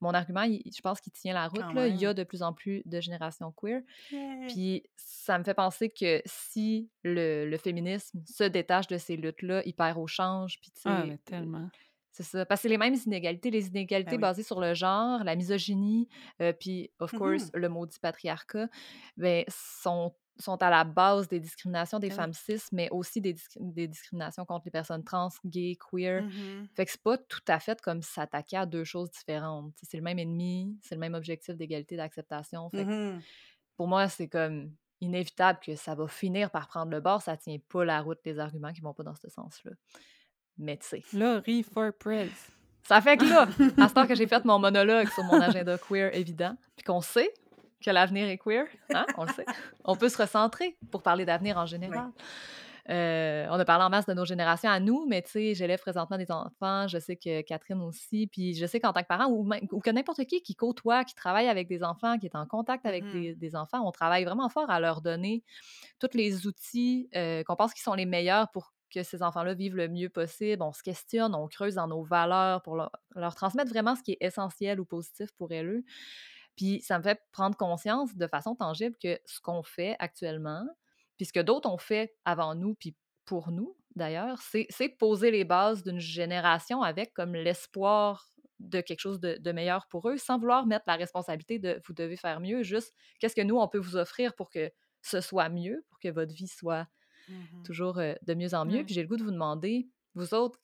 Mon 0.00 0.14
argument, 0.14 0.42
il- 0.42 0.62
je 0.72 0.80
pense 0.80 1.00
qu'il 1.00 1.12
tient 1.12 1.34
la 1.34 1.48
route. 1.48 1.60
Là. 1.74 1.86
Il 1.88 2.00
y 2.00 2.06
a 2.06 2.14
de 2.14 2.22
plus 2.24 2.42
en 2.42 2.52
plus 2.52 2.82
de 2.86 3.00
générations 3.00 3.50
queer. 3.52 3.82
Yeah. 4.12 4.46
Puis 4.46 4.84
ça 4.96 5.38
me 5.38 5.44
fait 5.44 5.54
penser 5.54 5.90
que 5.90 6.22
si 6.24 6.88
le, 7.02 7.48
le 7.48 7.56
féminisme 7.56 8.20
se 8.28 8.44
détache 8.44 8.86
de 8.86 8.98
ces 8.98 9.16
luttes-là, 9.16 9.62
il 9.64 9.74
perd 9.74 9.98
au 9.98 10.06
change. 10.06 10.60
Puis 10.60 10.70
Ah, 10.84 11.04
mais 11.04 11.18
tellement. 11.18 11.68
C'est 12.12 12.22
ça. 12.22 12.46
Parce 12.46 12.60
que 12.60 12.62
c'est 12.62 12.68
les 12.68 12.78
mêmes 12.78 12.94
inégalités, 13.06 13.50
les 13.50 13.68
inégalités 13.68 14.16
Ben 14.16 14.18
oui. 14.18 14.20
basées 14.20 14.42
sur 14.44 14.60
le 14.60 14.74
genre, 14.74 15.24
la 15.24 15.34
misogynie, 15.36 16.08
euh, 16.40 16.52
puis, 16.52 16.90
of 17.00 17.12
course, 17.14 17.50
Mhm. 17.54 17.60
le 17.60 17.68
maudit 17.68 17.98
patriarcat, 18.00 18.68
ben, 19.16 19.44
sont 19.48 20.14
sont 20.40 20.56
à 20.62 20.70
la 20.70 20.82
base 20.84 21.28
des 21.28 21.38
discriminations 21.40 21.98
des 21.98 22.08
oui. 22.08 22.10
femmes 22.10 22.32
cis, 22.32 22.58
mais 22.72 22.88
aussi 22.90 23.20
des, 23.20 23.34
disc- 23.34 23.58
des 23.60 23.86
discriminations 23.86 24.46
contre 24.46 24.64
les 24.64 24.70
personnes 24.70 25.04
trans, 25.04 25.28
gays, 25.44 25.76
queer. 25.76 26.22
Mhm. 26.22 26.68
Fait 26.74 26.86
que 26.86 26.90
c'est 26.90 27.02
pas 27.02 27.18
tout 27.18 27.42
à 27.48 27.60
fait 27.60 27.80
comme 27.82 28.00
s'attaquer 28.02 28.56
à 28.56 28.64
deux 28.66 28.82
choses 28.84 29.10
différentes. 29.10 29.74
C'est 29.82 29.98
le 29.98 30.02
même 30.02 30.18
ennemi, 30.18 30.78
c'est 30.82 30.94
le 30.94 31.00
même 31.00 31.12
objectif 31.14 31.54
d'égalité, 31.56 31.96
d'acceptation. 31.96 32.70
Fait 32.70 32.86
que 32.86 32.90
Mhm. 33.16 33.22
pour 33.76 33.88
moi, 33.88 34.08
c'est 34.08 34.28
comme 34.28 34.72
inévitable 35.02 35.58
que 35.60 35.76
ça 35.76 35.94
va 35.94 36.08
finir 36.08 36.50
par 36.50 36.66
prendre 36.66 36.90
le 36.92 37.00
bord. 37.00 37.20
Ça 37.22 37.36
tient 37.36 37.58
pas 37.68 37.84
la 37.84 38.00
route 38.00 38.18
des 38.24 38.38
arguments 38.38 38.72
qui 38.72 38.80
vont 38.80 38.94
pas 38.94 39.02
dans 39.02 39.14
ce 39.16 39.28
sens-là. 39.28 39.72
Mais 40.62 40.76
tu 40.76 40.86
sais, 40.86 41.02
Laurie 41.12 41.62
for 41.62 41.90
Prez. 41.98 42.30
ça 42.84 43.00
fait 43.00 43.16
que 43.16 43.24
là, 43.24 43.48
à 43.82 43.88
ce 43.88 43.94
temps 43.94 44.06
que 44.06 44.14
j'ai 44.14 44.26
fait 44.28 44.44
mon 44.44 44.58
monologue 44.58 45.08
sur 45.10 45.24
mon 45.24 45.40
agenda 45.40 45.76
queer 45.78 46.14
évident, 46.14 46.56
puis 46.76 46.84
qu'on 46.84 47.00
sait 47.00 47.32
que 47.84 47.90
l'avenir 47.90 48.28
est 48.28 48.38
queer, 48.38 48.66
hein, 48.94 49.06
on 49.16 49.24
le 49.24 49.32
sait, 49.32 49.44
on 49.84 49.96
peut 49.96 50.08
se 50.08 50.16
recentrer 50.22 50.76
pour 50.92 51.02
parler 51.02 51.24
d'avenir 51.24 51.58
en 51.58 51.66
général. 51.66 52.10
Euh, 52.90 53.46
on 53.48 53.60
a 53.60 53.64
parlé 53.64 53.84
en 53.84 53.90
masse 53.90 54.06
de 54.06 54.12
nos 54.12 54.24
générations 54.24 54.68
à 54.68 54.80
nous, 54.80 55.06
mais 55.08 55.22
tu 55.22 55.30
sais, 55.30 55.54
j'élève 55.54 55.80
présentement 55.80 56.18
des 56.18 56.32
enfants, 56.32 56.88
je 56.88 56.98
sais 56.98 57.14
que 57.14 57.40
Catherine 57.42 57.80
aussi, 57.82 58.26
puis 58.26 58.54
je 58.54 58.66
sais 58.66 58.80
qu'en 58.80 58.92
tant 58.92 59.02
que 59.02 59.06
parent, 59.06 59.28
ou, 59.30 59.48
que 59.80 59.90
n'importe 59.90 60.24
qui 60.24 60.42
qui 60.42 60.56
côtoie, 60.56 61.04
qui 61.04 61.14
travaille 61.14 61.48
avec 61.48 61.68
des 61.68 61.84
enfants, 61.84 62.18
qui 62.18 62.26
est 62.26 62.34
en 62.34 62.44
contact 62.46 62.84
avec 62.84 63.04
Mhm. 63.04 63.12
des, 63.12 63.34
des 63.36 63.54
enfants, 63.56 63.86
on 63.86 63.92
travaille 63.92 64.24
vraiment 64.24 64.48
fort 64.48 64.68
à 64.68 64.80
leur 64.80 65.00
donner 65.00 65.44
tous 66.00 66.10
les 66.14 66.46
outils 66.48 67.08
euh, 67.14 67.44
qu'on 67.44 67.54
pense 67.54 67.72
qui 67.72 67.82
sont 67.82 67.94
les 67.94 68.06
meilleurs 68.06 68.48
pour 68.50 68.72
que 68.92 69.02
ces 69.02 69.22
enfants-là 69.22 69.54
vivent 69.54 69.76
le 69.76 69.88
mieux 69.88 70.08
possible. 70.08 70.62
On 70.62 70.72
se 70.72 70.82
questionne, 70.82 71.34
on 71.34 71.48
creuse 71.48 71.74
dans 71.74 71.88
nos 71.88 72.02
valeurs 72.02 72.62
pour 72.62 72.76
leur, 72.76 73.34
transmettre 73.34 73.70
vraiment 73.70 73.96
ce 73.96 74.02
qui 74.02 74.12
est 74.12 74.18
essentiel 74.20 74.80
ou 74.80 74.84
positif 74.84 75.30
pour 75.32 75.52
elles. 75.52 75.82
Puis 76.56 76.80
ça 76.82 76.98
me 76.98 77.02
fait 77.02 77.20
prendre 77.32 77.56
conscience 77.56 78.14
de 78.14 78.26
façon 78.26 78.54
tangible 78.54 78.96
que 79.02 79.18
ce 79.24 79.40
qu'on 79.40 79.62
fait 79.62 79.96
actuellement, 79.98 80.64
puis 81.16 81.26
ce 81.26 81.32
que 81.32 81.40
d'autres 81.40 81.68
ont 81.70 81.78
fait 81.78 82.14
avant 82.24 82.54
nous, 82.54 82.74
puis 82.74 82.94
pour 83.24 83.50
nous 83.50 83.76
d'ailleurs, 83.94 84.40
c'est 84.40 84.88
poser 84.88 85.30
les 85.30 85.44
bases 85.44 85.82
d'une 85.82 86.00
génération 86.00 86.82
avec 86.82 87.12
comme 87.14 87.34
l'espoir 87.34 88.26
de 88.58 88.80
quelque 88.80 89.00
chose 89.00 89.20
de 89.20 89.52
meilleur 89.52 89.86
pour 89.88 90.08
eux, 90.08 90.16
sans 90.16 90.38
vouloir 90.38 90.66
mettre 90.66 90.84
la 90.86 90.96
responsabilité 90.96 91.58
de 91.58 91.80
vous 91.86 91.94
devez 91.94 92.16
faire 92.16 92.40
mieux, 92.40 92.62
juste 92.62 92.94
qu'est-ce 93.18 93.34
que 93.34 93.42
nous, 93.42 93.58
on 93.58 93.68
peut 93.68 93.78
vous 93.78 93.96
offrir 93.96 94.34
pour 94.34 94.50
que 94.50 94.70
ce 95.02 95.20
soit 95.20 95.48
mieux, 95.48 95.84
pour 95.88 95.98
que 95.98 96.08
votre 96.08 96.32
vie 96.32 96.46
soit 96.46 96.86
Mhm. 97.28 97.64
toujours 97.64 97.98
euh, 97.98 98.14
de 98.22 98.34
mieux 98.34 98.54
en 98.54 98.64
mieux. 98.66 98.84
Puis 98.84 98.94
j'ai 98.94 99.02
le 99.02 99.08
goût 99.08 99.16
de 99.16 99.24
vous 99.24 99.30
demander, 99.30 99.90
vous 100.14 100.34
autres, 100.34 100.60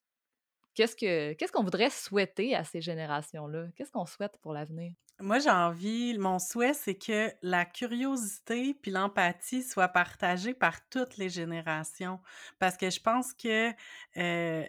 qu'est-ce 0.74 0.96
que 0.96 1.34
qu'est-ce 1.34 1.52
qu'on 1.52 1.64
voudrait 1.64 1.90
souhaiter 1.90 2.54
à 2.56 2.64
ces 2.64 2.80
générations-là? 2.82 3.68
Qu'est-ce 3.76 3.92
qu'on 3.92 4.06
souhaite 4.06 4.38
pour 4.42 4.52
l'avenir? 4.54 4.94
Moi, 5.20 5.40
j'ai 5.40 5.50
envie, 5.50 6.16
mon 6.16 6.38
souhait, 6.38 6.74
c'est 6.74 6.94
que 6.96 7.32
la 7.42 7.64
curiosité 7.64 8.72
puis 8.74 8.92
l'empathie 8.92 9.64
soient 9.64 9.88
partagées 9.88 10.54
par 10.54 10.88
toutes 10.90 11.16
les 11.16 11.28
générations. 11.28 12.20
Parce 12.60 12.76
que 12.76 12.88
je 12.88 13.00
pense 13.00 13.34
que 13.34 13.72
euh, 14.16 14.64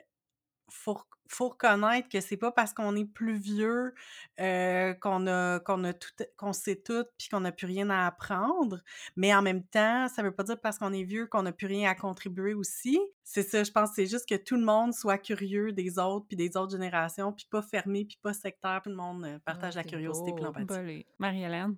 faut, 0.72 1.00
faut 1.30 1.50
reconnaître 1.50 2.10
que 2.10 2.22
c'est 2.22 2.38
pas 2.38 2.52
parce 2.52 2.74
qu'on 2.74 2.96
est 2.96 3.06
plus 3.06 3.38
vieux 3.38 3.94
euh, 4.40 4.94
qu'on 4.96 5.28
a 5.28 5.60
qu'on 5.60 5.84
a 5.84 5.94
tout 5.94 6.10
qu'on 6.38 6.54
sait 6.54 6.76
tout 6.76 7.06
puis 7.18 7.30
qu'on 7.30 7.42
n'a 7.42 7.52
plus 7.52 7.68
rien 7.68 7.90
à 7.90 8.08
apprendre 8.08 8.82
mais 9.16 9.34
en 9.34 9.42
même 9.42 9.64
temps 9.64 10.08
ça 10.08 10.24
veut 10.24 10.32
pas 10.32 10.44
dire 10.44 10.60
parce 10.60 10.78
qu'on 10.78 10.92
est 10.92 11.04
vieux 11.04 11.28
qu'on 11.28 11.44
n'a 11.44 11.52
plus 11.52 11.68
rien 11.68 11.90
à 11.90 11.96
contribuer 11.96 12.54
aussi 12.54 13.00
c'est 13.24 13.44
ça 13.44 13.64
je 13.64 13.72
pense 13.72 13.90
que 13.90 13.96
c'est 13.96 14.08
juste 14.08 14.28
que 14.28 14.36
tout 14.36 14.56
le 14.56 14.64
monde 14.64 14.94
soit 14.94 15.18
curieux 15.18 15.72
des 15.72 16.00
autres 16.00 16.26
puis 16.28 16.36
des 16.36 16.58
autres 16.58 16.72
générations 16.72 17.32
puis 17.32 17.48
pas 17.50 17.62
fermé 17.62 18.06
puis 18.06 18.18
pas 18.22 18.34
sectaire 18.34 18.82
tout 18.84 18.90
le 18.90 18.96
monde 18.96 19.26
euh, 19.26 19.40
partage 19.46 19.76
la 19.76 19.84
curiosité 19.84 20.34
puis 20.34 20.44
l'empathie. 20.44 21.06
Marie-Hélène? 21.18 21.76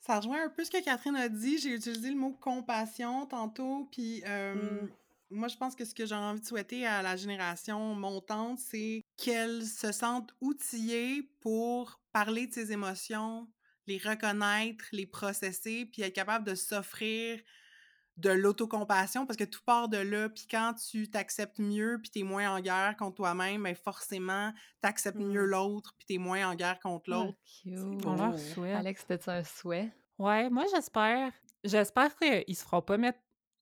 Ça 0.00 0.18
rejoint 0.18 0.44
un 0.44 0.48
peu 0.48 0.64
ce 0.64 0.70
que 0.70 0.82
Catherine 0.82 1.16
a 1.16 1.28
dit. 1.28 1.58
J'ai 1.58 1.74
utilisé 1.74 2.10
le 2.10 2.16
mot 2.16 2.30
compassion 2.40 3.26
tantôt. 3.26 3.88
Puis 3.90 4.22
euh, 4.26 4.54
Mm. 4.54 4.88
Moi, 5.30 5.48
je 5.48 5.56
pense 5.56 5.74
que 5.74 5.84
ce 5.84 5.94
que 5.94 6.06
j'ai 6.06 6.14
envie 6.14 6.40
de 6.40 6.46
souhaiter 6.46 6.86
à 6.86 7.02
la 7.02 7.16
génération 7.16 7.94
montante, 7.94 8.58
c'est 8.58 9.04
qu'elle 9.16 9.64
se 9.64 9.92
sente 9.92 10.32
outillée 10.40 11.30
pour 11.40 12.00
parler 12.12 12.46
de 12.46 12.52
ses 12.54 12.72
émotions, 12.72 13.48
les 13.86 13.98
reconnaître, 13.98 14.84
les 14.92 15.06
processer, 15.06 15.86
puis 15.86 16.02
être 16.02 16.14
capable 16.14 16.46
de 16.46 16.54
s'offrir 16.54 17.40
de 18.16 18.30
l'autocompassion 18.30 19.26
parce 19.26 19.36
que 19.36 19.44
tout 19.44 19.60
part 19.64 19.88
de 19.88 19.98
là. 19.98 20.28
Puis 20.28 20.46
quand 20.50 20.74
tu 20.74 21.08
t'acceptes 21.08 21.60
mieux, 21.60 21.98
puis 22.02 22.10
t'es 22.10 22.24
moins 22.24 22.50
en 22.52 22.60
guerre 22.60 22.96
contre 22.98 23.14
toi-même, 23.16 23.62
ben 23.62 23.76
forcément, 23.76 24.52
t'acceptes 24.80 25.18
mieux 25.20 25.44
Mm. 25.46 25.50
l'autre, 25.50 25.94
puis 25.96 26.06
t'es 26.06 26.18
moins 26.18 26.48
en 26.50 26.54
guerre 26.56 26.80
contre 26.80 27.04
Ah, 27.06 27.10
l'autre. 27.12 27.38
beau. 27.64 28.08
On 28.10 28.16
leur 28.16 28.34
Oh. 28.34 28.38
souhaite. 28.38 28.74
Alex, 28.76 29.04
c'était 29.08 29.30
un 29.30 29.44
souhait? 29.44 29.92
Ouais, 30.18 30.50
moi 30.50 30.64
j'espère. 30.74 31.32
J'espère 31.62 32.16
qu'ils 32.16 32.56
se 32.56 32.62
feront 32.64 32.82
pas 32.82 32.96
mettre 32.98 33.20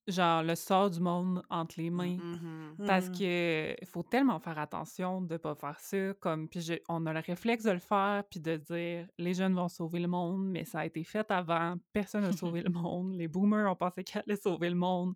genre 0.09 0.43
le 0.43 0.55
sort 0.55 0.91
du 0.91 1.01
monde 1.01 1.43
entre 1.51 1.75
les 1.79 1.91
mains. 1.91 2.17
Mhm. 2.17 2.87
Parce 2.87 3.09
Mm. 3.09 3.13
que 3.19 3.77
faut 3.87 4.03
tellement 4.03 4.39
faire 4.39 4.59
attention 4.59 5.21
de 5.21 5.37
pas 5.37 5.55
faire 5.55 5.79
ça. 5.81 6.15
Comme, 6.21 6.49
puis 6.49 6.61
j'ai- 6.61 6.83
on 6.89 7.05
a 7.07 7.13
le 7.13 7.21
réflexe 7.21 7.65
de 7.65 7.73
le 7.73 7.79
faire, 7.79 8.23
puis 8.31 8.41
de 8.41 8.57
dire 8.57 9.07
les 9.19 9.35
jeunes 9.35 9.55
vont 9.55 9.69
sauver 9.69 9.99
le 10.01 10.09
monde, 10.09 10.47
mais 10.49 10.65
ça 10.65 10.81
a 10.81 10.87
été 10.87 11.03
fait 11.05 11.31
avant. 11.31 11.77
Personne 11.93 12.23
n'a 12.23 12.33
sauvé 12.61 12.63
le 12.63 12.71
monde. 12.71 13.15
Les 13.15 13.29
boomers 13.29 13.71
ont 13.71 13.77
pensé 13.77 14.05
qu'ils 14.05 14.21
allaient 14.21 14.37
sauver 14.37 14.71
le 14.71 14.77
monde. 14.77 15.15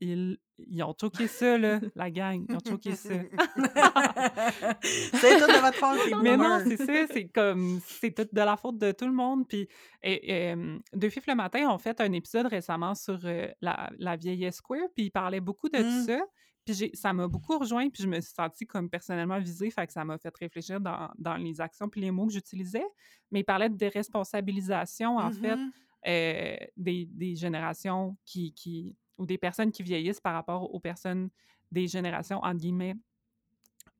Ils, 0.00 0.38
ils 0.58 0.82
ont 0.82 0.94
choqué 0.98 1.26
ça, 1.28 1.58
là, 1.58 1.78
la 1.94 2.10
gang. 2.10 2.44
Ils 2.48 2.56
ont 2.56 2.60
choqué 2.66 2.94
ça. 2.94 3.10
c'est 4.82 5.38
tout 5.38 5.46
de 5.46 5.60
votre 5.60 5.76
faute, 5.78 6.22
Mais 6.22 6.36
non, 6.36 6.60
c'est 6.66 6.76
ça, 6.76 7.06
c'est 7.12 7.28
comme, 7.28 7.80
c'est 7.84 8.12
tout 8.14 8.26
de 8.32 8.40
la 8.40 8.56
faute 8.56 8.78
de 8.78 8.92
tout 8.92 9.06
le 9.06 9.12
monde. 9.12 9.46
Puis, 9.48 9.68
et, 10.02 10.50
et, 10.50 10.54
Deux 10.94 11.10
Fifs 11.10 11.26
le 11.26 11.34
matin 11.34 11.68
ont 11.70 11.78
fait 11.78 12.00
un 12.00 12.12
épisode 12.12 12.46
récemment 12.46 12.94
sur 12.94 13.18
euh, 13.24 13.48
la, 13.60 13.90
la 13.98 14.16
vieillesse 14.16 14.60
queer, 14.60 14.88
puis 14.94 15.06
ils 15.06 15.10
parlaient 15.10 15.40
beaucoup 15.40 15.68
de 15.68 15.78
Mm. 15.80 16.04
ça. 16.06 16.20
Puis 16.66 16.90
ça 16.94 17.12
m'a 17.14 17.26
beaucoup 17.26 17.58
rejoint, 17.58 17.88
puis 17.88 18.02
je 18.02 18.08
me 18.08 18.20
suis 18.20 18.34
sentie 18.34 18.66
comme 18.66 18.90
personnellement 18.90 19.38
visée, 19.38 19.70
fait 19.70 19.86
que 19.86 19.92
ça 19.92 20.04
m'a 20.04 20.18
fait 20.18 20.34
réfléchir 20.38 20.78
dans, 20.80 21.10
dans 21.18 21.36
les 21.36 21.60
actions 21.60 21.88
puis 21.88 22.00
les 22.02 22.10
mots 22.10 22.26
que 22.26 22.32
j'utilisais. 22.34 22.84
Mais 23.30 23.40
ils 23.40 23.44
parlaient 23.44 23.70
de 23.70 23.76
déresponsabilisation, 23.76 25.16
en 25.16 25.30
fait, 25.32 25.56
Mhm. 25.56 25.72
euh, 26.06 26.56
des, 26.76 27.06
des 27.10 27.34
générations 27.34 28.16
qui, 28.26 28.52
qui, 28.52 28.94
ou 29.20 29.26
des 29.26 29.38
personnes 29.38 29.70
qui 29.70 29.82
vieillissent 29.82 30.20
par 30.20 30.32
rapport 30.32 30.74
aux 30.74 30.80
personnes 30.80 31.28
des 31.70 31.86
générations, 31.86 32.38
entre 32.38 32.56
guillemets, 32.56 32.96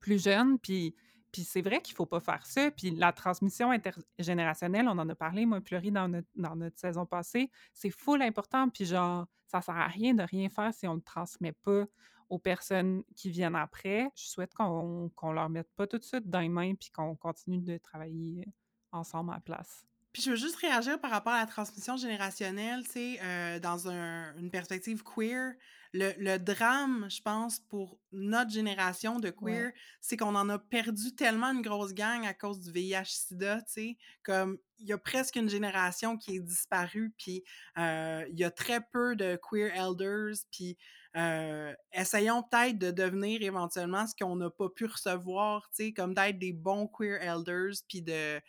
plus 0.00 0.22
jeunes. 0.22 0.58
Puis, 0.58 0.96
puis 1.30 1.42
c'est 1.42 1.60
vrai 1.60 1.80
qu'il 1.80 1.94
faut 1.94 2.06
pas 2.06 2.20
faire 2.20 2.44
ça. 2.46 2.70
Puis 2.70 2.90
la 2.90 3.12
transmission 3.12 3.70
intergénérationnelle, 3.70 4.88
on 4.88 4.98
en 4.98 5.08
a 5.08 5.14
parlé, 5.14 5.46
moi, 5.46 5.60
Pleury, 5.60 5.92
dans 5.92 6.08
notre, 6.08 6.28
dans 6.34 6.56
notre 6.56 6.78
saison 6.78 7.04
passée, 7.04 7.50
c'est 7.74 7.90
full 7.90 8.22
important. 8.22 8.68
Puis 8.70 8.86
genre, 8.86 9.26
ça 9.46 9.60
sert 9.60 9.76
à 9.76 9.86
rien 9.86 10.14
de 10.14 10.22
rien 10.22 10.48
faire 10.48 10.72
si 10.72 10.88
on 10.88 10.94
ne 10.94 11.00
transmet 11.00 11.52
pas 11.52 11.84
aux 12.30 12.38
personnes 12.38 13.02
qui 13.14 13.28
viennent 13.28 13.56
après. 13.56 14.08
Je 14.16 14.24
souhaite 14.24 14.54
qu'on 14.54 15.10
qu'on 15.14 15.32
leur 15.32 15.50
mette 15.50 15.70
pas 15.76 15.86
tout 15.86 15.98
de 15.98 16.04
suite 16.04 16.30
dans 16.30 16.40
les 16.40 16.48
mains 16.48 16.74
puis 16.74 16.90
qu'on 16.90 17.14
continue 17.14 17.58
de 17.58 17.76
travailler 17.76 18.46
ensemble 18.90 19.32
à 19.32 19.34
la 19.34 19.40
place. 19.40 19.84
Puis 20.12 20.22
je 20.22 20.30
veux 20.30 20.36
juste 20.36 20.56
réagir 20.56 21.00
par 21.00 21.10
rapport 21.12 21.32
à 21.32 21.40
la 21.40 21.46
transmission 21.46 21.96
générationnelle, 21.96 22.84
tu 22.84 22.90
sais, 22.92 23.18
euh, 23.22 23.60
dans 23.60 23.88
un- 23.88 24.34
une 24.36 24.50
perspective 24.50 25.02
queer. 25.04 25.52
Le, 25.92 26.12
le 26.18 26.38
drame, 26.38 27.08
je 27.10 27.20
pense, 27.20 27.58
pour 27.60 27.98
notre 28.12 28.50
génération 28.50 29.18
de 29.20 29.30
queer, 29.30 29.72
Ouais. 29.72 29.74
c'est 30.00 30.16
qu'on 30.16 30.34
en 30.36 30.48
a 30.48 30.58
perdu 30.58 31.14
tellement 31.14 31.48
une 31.52 31.62
grosse 31.62 31.94
gang 31.94 32.24
à 32.26 32.34
cause 32.34 32.60
du 32.60 32.70
VIH-Sida, 32.72 33.62
tu 33.62 33.72
sais. 33.72 33.96
Comme, 34.22 34.58
il 34.78 34.86
y 34.88 34.92
a 34.92 34.98
presque 34.98 35.36
une 35.36 35.48
génération 35.50 36.16
qui 36.16 36.36
est 36.36 36.40
disparue, 36.40 37.12
puis 37.18 37.44
euh, 37.78 38.24
il 38.30 38.38
y 38.38 38.44
a 38.44 38.50
très 38.50 38.80
peu 38.92 39.16
de 39.16 39.36
queer 39.42 39.72
elders, 39.74 40.34
puis 40.52 40.76
euh, 41.16 41.74
essayons 41.92 42.42
peut-être 42.44 42.78
de 42.78 42.90
devenir 42.92 43.42
éventuellement 43.42 44.06
ce 44.06 44.14
qu'on 44.14 44.36
n'a 44.36 44.50
pas 44.50 44.68
pu 44.70 44.86
recevoir, 44.86 45.68
tu 45.70 45.86
sais, 45.86 45.92
comme 45.92 46.14
d'être 46.14 46.38
des 46.38 46.52
bons 46.52 46.86
queer 46.88 47.20
elders, 47.22 47.74
puis 47.88 48.02
de 48.02 48.10
de- 48.10 48.40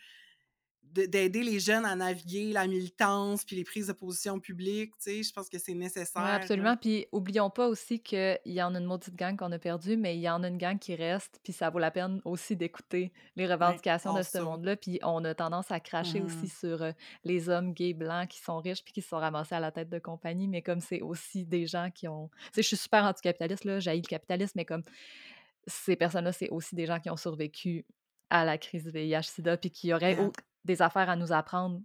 d'aider 0.93 1.43
les 1.43 1.59
jeunes 1.59 1.85
à 1.85 1.95
naviguer 1.95 2.51
la 2.51 2.67
militance 2.67 3.43
puis 3.43 3.55
les 3.55 3.63
prises 3.63 3.87
de 3.87 3.93
position 3.93 4.39
publiques, 4.39 4.91
tu 4.97 5.03
sais, 5.03 5.23
je 5.23 5.31
pense 5.33 5.49
que 5.49 5.57
c'est 5.57 5.73
nécessaire. 5.73 6.21
Là. 6.21 6.35
absolument. 6.35 6.75
Puis 6.77 7.07
oublions 7.11 7.49
pas 7.49 7.67
aussi 7.67 7.99
qu'il 7.99 8.39
y 8.45 8.61
en 8.61 8.75
a 8.75 8.79
une 8.79 8.85
maudite 8.85 9.15
gang 9.15 9.37
qu'on 9.37 9.51
a 9.51 9.59
perdue, 9.59 9.97
mais 9.97 10.15
il 10.17 10.21
y 10.21 10.29
en 10.29 10.43
a 10.43 10.47
une 10.47 10.57
gang 10.57 10.77
qui 10.77 10.95
reste, 10.95 11.39
puis 11.43 11.53
ça 11.53 11.69
vaut 11.69 11.79
la 11.79 11.91
peine 11.91 12.21
aussi 12.25 12.55
d'écouter 12.55 13.11
les 13.35 13.47
revendications 13.47 14.13
de 14.13 14.23
ce 14.23 14.37
monde-là. 14.39 14.75
Puis 14.75 14.99
on 15.03 15.23
a 15.25 15.33
tendance 15.33 15.71
à 15.71 15.79
cracher 15.79 16.21
aussi 16.21 16.47
sur 16.47 16.82
euh, 16.82 16.91
les 17.24 17.49
hommes 17.49 17.74
gays 17.74 17.93
blancs 17.93 18.29
qui 18.29 18.39
sont 18.39 18.59
riches 18.59 18.83
puis 18.83 18.93
qui 18.93 19.01
se 19.01 19.09
sont 19.09 19.17
ramassés 19.17 19.55
à 19.55 19.59
la 19.59 19.71
tête 19.71 19.89
de 19.89 19.99
compagnie, 19.99 20.47
mais 20.47 20.61
comme 20.61 20.82
c'est 20.82 21.01
aussi 21.01 21.45
des 21.45 21.66
gens 21.66 21.89
qui 21.91 22.07
ont... 22.07 22.29
Tu 22.45 22.47
sais, 22.53 22.61
je 22.63 22.67
suis 22.67 22.78
super 22.78 23.03
anticapitaliste, 23.05 23.66
là, 23.66 23.79
j'haïs 23.79 24.01
le 24.01 24.07
capitalisme, 24.07 24.53
mais 24.55 24.66
comme 24.66 24.83
ces 25.67 25.95
personnes-là, 25.95 26.32
c'est 26.32 26.49
aussi 26.49 26.75
des 26.75 26.86
gens 26.86 26.99
qui 26.99 27.09
ont 27.09 27.17
survécu 27.17 27.86
à 28.29 28.45
la 28.45 28.57
crise 28.57 28.86
du 28.86 28.91
VIH-Sida 28.91 29.57
puis 29.57 29.70
qui 29.70 29.93
auraient 29.93 30.17
des 30.66 30.82
affaires 30.82 31.09
à 31.09 31.16
nous 31.16 31.32
apprendre 31.33 31.82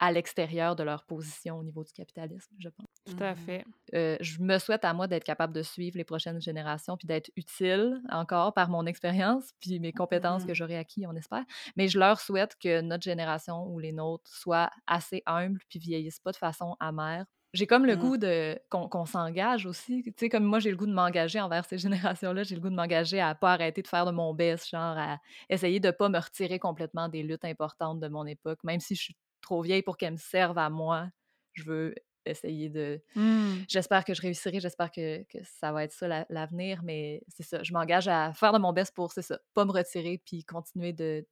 à 0.00 0.12
l'extérieur 0.12 0.76
de 0.76 0.82
leur 0.82 1.04
position 1.06 1.58
au 1.58 1.64
niveau 1.64 1.84
du 1.84 1.92
capitalisme, 1.92 2.54
je 2.58 2.68
pense. 2.70 2.86
Tout 3.04 3.22
à 3.24 3.34
Mhm. 3.34 3.36
fait. 3.36 3.64
Euh, 3.94 4.16
je 4.20 4.40
me 4.40 4.58
souhaite 4.58 4.84
à 4.84 4.94
moi 4.94 5.06
d'être 5.08 5.24
capable 5.24 5.52
de 5.54 5.62
suivre 5.62 5.96
les 5.98 6.04
prochaines 6.04 6.40
générations 6.40 6.96
puis 6.96 7.06
d'être 7.06 7.30
utile 7.36 8.00
encore 8.10 8.54
par 8.54 8.68
mon 8.70 8.86
expérience 8.86 9.50
puis 9.60 9.80
mes 9.80 9.92
compétences 9.92 10.44
que 10.44 10.54
Mhm. 10.54 10.54
j'aurai 10.54 10.76
acquis, 10.76 11.06
on 11.06 11.14
espère. 11.14 11.44
Mais 11.76 11.88
je 11.88 11.98
leur 11.98 12.20
souhaite 12.20 12.56
que 12.60 12.80
notre 12.80 13.04
génération 13.04 13.66
ou 13.66 13.78
les 13.78 13.92
nôtres 13.92 14.30
soient 14.34 14.70
assez 14.86 15.22
humbles 15.26 15.60
puis 15.68 15.78
vieillissent 15.78 16.20
pas 16.20 16.32
de 16.32 16.36
façon 16.36 16.76
amère 16.80 17.26
j'ai 17.52 17.66
comme 17.66 17.84
le 17.86 17.96
Mmh. 17.96 17.98
goût 17.98 18.16
de 18.16 18.58
qu'on 18.70 19.04
s'engage 19.06 19.66
aussi. 19.66 20.02
Tu 20.02 20.12
sais, 20.16 20.28
comme 20.28 20.44
moi, 20.44 20.58
j'ai 20.58 20.70
le 20.70 20.76
goût 20.76 20.86
de 20.86 20.92
m'engager 20.92 21.40
envers 21.40 21.64
ces 21.66 21.78
générations-là. 22.22 22.42
J'ai 22.44 22.54
le 22.54 22.60
goût 22.60 22.70
de 22.70 22.74
m'engager 22.74 23.20
à 23.20 23.34
pas 23.34 23.52
arrêter 23.52 23.82
de 23.82 23.88
faire 23.88 24.06
de 24.06 24.10
mon 24.12 24.34
best, 24.34 24.68
genre 24.70 24.96
à 24.98 25.18
essayer 25.50 25.80
de 25.80 25.90
pas 25.90 26.08
me 26.08 26.18
retirer 26.18 26.58
complètement 26.58 27.08
des 27.08 27.22
luttes 27.22 27.44
importantes 27.44 28.00
de 28.00 28.08
mon 28.08 28.26
époque. 28.26 28.60
Même 28.64 28.80
si 28.80 28.94
je 28.94 29.02
suis 29.02 29.16
trop 29.42 29.60
vieille 29.62 29.82
pour 29.82 29.96
qu'elles 29.96 30.12
me 30.12 30.16
servent 30.18 30.58
à 30.58 30.70
moi, 30.70 31.08
je 31.54 31.64
veux 31.64 31.94
essayer 32.24 32.68
de... 32.70 33.02
Hmm. 33.16 33.56
J'espère 33.68 34.04
que 34.04 34.14
je 34.14 34.22
réussirai, 34.22 34.60
j'espère 34.60 34.90
que, 34.92 35.24
que 35.24 35.38
ça 35.42 35.72
va 35.72 35.82
être 35.84 35.92
ça 35.92 36.06
la- 36.08 36.26
l'avenir, 36.30 36.80
mais 36.84 37.22
c'est 37.28 37.42
ça. 37.42 37.62
Je 37.64 37.72
m'engage 37.72 38.06
à 38.08 38.32
faire 38.32 38.52
de 38.52 38.58
mon 38.58 38.72
best 38.72 38.94
pour, 38.94 39.12
c'est 39.12 39.22
ça, 39.22 39.40
pas 39.54 39.64
me 39.64 39.72
retirer 39.72 40.22
puis 40.24 40.44
continuer 40.44 40.92
de 40.92 41.26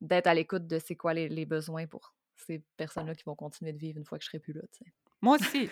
d'être 0.00 0.26
à 0.26 0.34
l'écoute 0.34 0.66
de 0.66 0.78
c'est 0.78 0.96
quoi 0.96 1.14
les, 1.14 1.28
les 1.28 1.46
besoins 1.46 1.86
pour 1.86 2.14
ces 2.36 2.62
personnes-là 2.76 3.14
qui 3.14 3.24
vont 3.24 3.34
continuer 3.34 3.72
de 3.72 3.78
vivre 3.78 3.98
une 3.98 4.04
fois 4.04 4.18
que 4.18 4.24
je 4.24 4.28
serai 4.28 4.38
plus 4.38 4.52
là, 4.52 4.62
tu 4.72 4.84
sais. 4.84 4.92
Moi 5.22 5.36
aussi. 5.40 5.68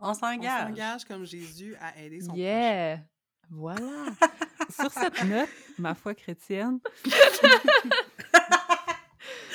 On 0.00 0.10
On 0.10 0.14
s'engage. 0.14 0.68
s'engage 0.68 1.04
comme 1.04 1.24
Jésus 1.24 1.74
à 1.80 1.98
aider 2.00 2.20
son 2.20 2.28
prochain. 2.28 2.40
Yeah! 2.42 2.98
Voilà! 3.50 3.80
Sur 4.70 4.90
cette 4.92 5.24
note, 5.24 5.48
ma 5.78 5.94
foi 5.94 6.14
chrétienne. 6.14 6.78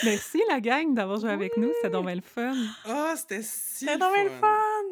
Merci 0.03 0.41
la 0.49 0.59
gang 0.59 0.93
d'avoir 0.93 1.17
joué 1.19 1.29
avec 1.29 1.55
nous, 1.55 1.71
c'est 1.81 1.89
donc 1.89 2.07
bien 2.07 2.15
le 2.15 2.21
fun. 2.21 2.53
Ah, 2.85 3.13
c'était 3.15 3.41
si 3.41 3.85
C'est 3.85 3.93
le 3.93 3.99
donc 3.99 4.13
bien 4.13 4.23
le 4.25 4.29
fun. 4.31 4.47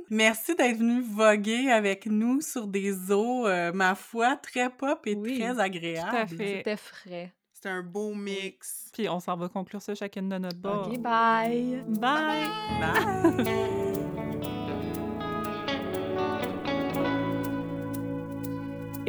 Merci 0.10 0.56
d'être 0.56 0.78
venu 0.78 1.02
voguer 1.02 1.70
avec 1.70 2.06
nous 2.06 2.40
sur 2.40 2.66
des 2.68 3.12
eaux, 3.12 3.46
euh, 3.46 3.74
ma 3.74 3.96
foi, 3.96 4.38
très 4.38 4.70
pop 4.70 5.06
et 5.08 5.16
Oui, 5.16 5.40
très 5.40 5.60
agréables. 5.60 6.10
tout 6.12 6.16
à 6.16 6.28
fait. 6.28 6.58
C'était 6.58 6.78
frais. 6.78 7.34
C'était 7.54 7.70
un 7.70 7.84
beau 7.84 8.14
mix. 8.14 8.90
Puis 8.94 9.10
on 9.10 9.20
s'en 9.20 9.36
va 9.36 9.50
conclure 9.50 9.82
ça 9.82 9.94
chacune 9.96 10.30
de 10.30 10.38
notre 10.38 10.58
bord. 10.58 10.88
OK, 10.88 10.98
bye! 11.00 11.84
Bye! 11.88 12.48
Bye! 12.80 13.81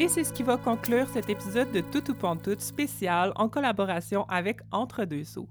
Et 0.03 0.09
c'est 0.09 0.25
ce 0.25 0.33
qui 0.33 0.43
va 0.43 0.57
conclure 0.57 1.09
cet 1.09 1.31
épisode 1.31 1.71
de 1.71 1.81
Tout 1.81 2.11
ou 2.11 2.15
Pantoute 2.17 2.61
spécial 2.61 3.33
en 3.37 3.49
collaboration 3.49 4.25
avec 4.25 4.59
Entre 4.73 5.05
deux 5.05 5.23
Sceaux. 5.23 5.47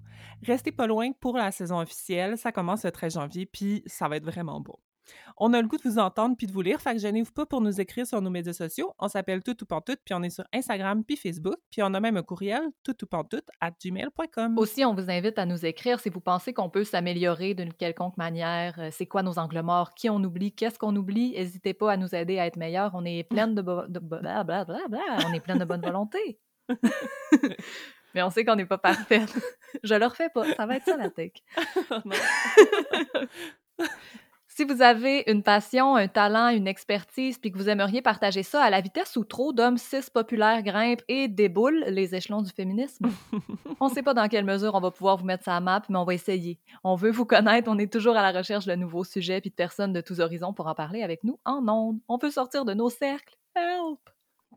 Restez 0.45 0.73
pas 0.73 0.87
loin 0.87 1.13
pour 1.13 1.37
la 1.37 1.51
saison 1.51 1.79
officielle, 1.79 2.37
ça 2.37 2.51
commence 2.51 2.83
le 2.83 2.91
13 2.91 3.13
janvier, 3.13 3.45
puis 3.45 3.81
ça 3.85 4.09
va 4.09 4.17
être 4.17 4.25
vraiment 4.25 4.59
beau. 4.59 4.77
On 5.37 5.53
a 5.53 5.61
le 5.61 5.67
goût 5.67 5.77
de 5.77 5.83
vous 5.83 5.97
entendre 5.99 6.35
puis 6.37 6.45
de 6.47 6.51
vous 6.51 6.61
lire, 6.61 6.79
fait 6.79 6.93
que 6.93 6.99
gênez-vous 6.99 7.31
pas 7.31 7.45
pour 7.45 7.61
nous 7.61 7.81
écrire 7.81 8.05
sur 8.05 8.21
nos 8.21 8.29
médias 8.29 8.53
sociaux. 8.53 8.93
On 8.99 9.07
s'appelle 9.07 9.41
Tout 9.41 9.55
ou 9.63 9.65
Pantoute, 9.65 9.99
puis 10.05 10.13
on 10.13 10.21
est 10.23 10.29
sur 10.29 10.43
Instagram 10.53 11.03
puis 11.03 11.15
Facebook, 11.17 11.55
puis 11.71 11.81
on 11.83 11.93
a 11.93 11.99
même 11.99 12.17
un 12.17 12.23
courriel 12.23 12.61
toutoutpantoute 12.83 13.45
at 13.59 13.71
gmail.com. 13.83 14.57
Aussi, 14.57 14.85
on 14.85 14.93
vous 14.93 15.09
invite 15.09 15.39
à 15.39 15.45
nous 15.45 15.65
écrire 15.65 15.99
si 15.99 16.09
vous 16.09 16.21
pensez 16.21 16.53
qu'on 16.53 16.69
peut 16.69 16.83
s'améliorer 16.83 17.53
d'une 17.53 17.73
quelconque 17.73 18.17
manière. 18.17 18.75
Euh, 18.79 18.89
C'est 18.91 19.05
quoi 19.07 19.23
nos 19.23 19.39
angles 19.39 19.61
morts? 19.61 19.93
Qui 19.95 20.09
on 20.09 20.23
oublie? 20.23 20.51
Qu'est-ce 20.53 20.77
qu'on 20.77 20.95
oublie? 20.95 21.31
N'hésitez 21.31 21.73
pas 21.73 21.93
à 21.93 21.97
nous 21.97 22.13
aider 22.13 22.37
à 22.39 22.45
être 22.45 22.57
meilleurs. 22.57 22.91
On 22.93 23.03
est 23.05 23.23
pleine 23.23 23.55
de, 23.55 23.61
bo- 23.61 23.87
de 23.87 23.99
bo- 23.99 24.19
bla, 24.19 24.43
bla, 24.43 24.65
bla, 24.65 24.87
bla. 24.87 24.99
On 25.27 25.33
est 25.33 25.39
pleine 25.39 25.57
de 25.59 25.65
bonne 25.65 25.81
volonté. 25.81 26.39
Mais 28.13 28.21
on 28.23 28.29
sait 28.29 28.43
qu'on 28.43 28.55
n'est 28.57 28.65
pas 28.65 28.77
parfaite. 28.77 29.33
Je 29.83 29.95
le 29.95 30.05
refais 30.05 30.29
pas. 30.29 30.43
Ça 30.55 30.65
va 30.65 30.75
être 30.75 30.85
ça, 30.85 30.97
la 30.97 31.09
tech. 31.09 31.31
Si 34.53 34.65
vous 34.65 34.81
avez 34.81 35.23
une 35.27 35.43
passion, 35.43 35.95
un 35.95 36.09
talent, 36.09 36.49
une 36.49 36.67
expertise, 36.67 37.37
puis 37.37 37.53
que 37.53 37.57
vous 37.57 37.69
aimeriez 37.69 38.01
partager 38.01 38.43
ça 38.43 38.61
à 38.61 38.69
la 38.69 38.81
vitesse 38.81 39.15
où 39.15 39.23
trop 39.23 39.53
d'hommes 39.53 39.77
cis 39.77 40.11
populaires 40.13 40.61
grimpent 40.61 41.03
et 41.07 41.29
déboulent 41.29 41.85
les 41.87 42.15
échelons 42.15 42.41
du 42.41 42.51
féminisme, 42.51 43.07
on 43.79 43.87
ne 43.87 43.93
sait 43.93 44.03
pas 44.03 44.13
dans 44.13 44.27
quelle 44.27 44.43
mesure 44.43 44.75
on 44.75 44.81
va 44.81 44.91
pouvoir 44.91 45.15
vous 45.15 45.23
mettre 45.23 45.45
ça 45.45 45.55
à 45.55 45.61
map, 45.61 45.83
mais 45.87 45.97
on 45.97 46.03
va 46.03 46.13
essayer. 46.13 46.59
On 46.83 46.95
veut 46.95 47.11
vous 47.11 47.25
connaître, 47.25 47.71
on 47.71 47.77
est 47.77 47.91
toujours 47.91 48.17
à 48.17 48.29
la 48.29 48.37
recherche 48.37 48.65
de 48.65 48.75
nouveaux 48.75 49.05
sujets 49.05 49.39
puis 49.39 49.51
de 49.51 49.55
personnes 49.55 49.93
de 49.93 50.01
tous 50.01 50.19
horizons 50.19 50.51
pour 50.51 50.67
en 50.67 50.75
parler 50.75 51.01
avec 51.01 51.23
nous 51.23 51.39
en 51.45 51.65
ondes. 51.69 52.01
On 52.09 52.17
veut 52.17 52.29
sortir 52.29 52.65
de 52.65 52.73
nos 52.73 52.89
cercles. 52.89 53.37
Help! 53.55 53.99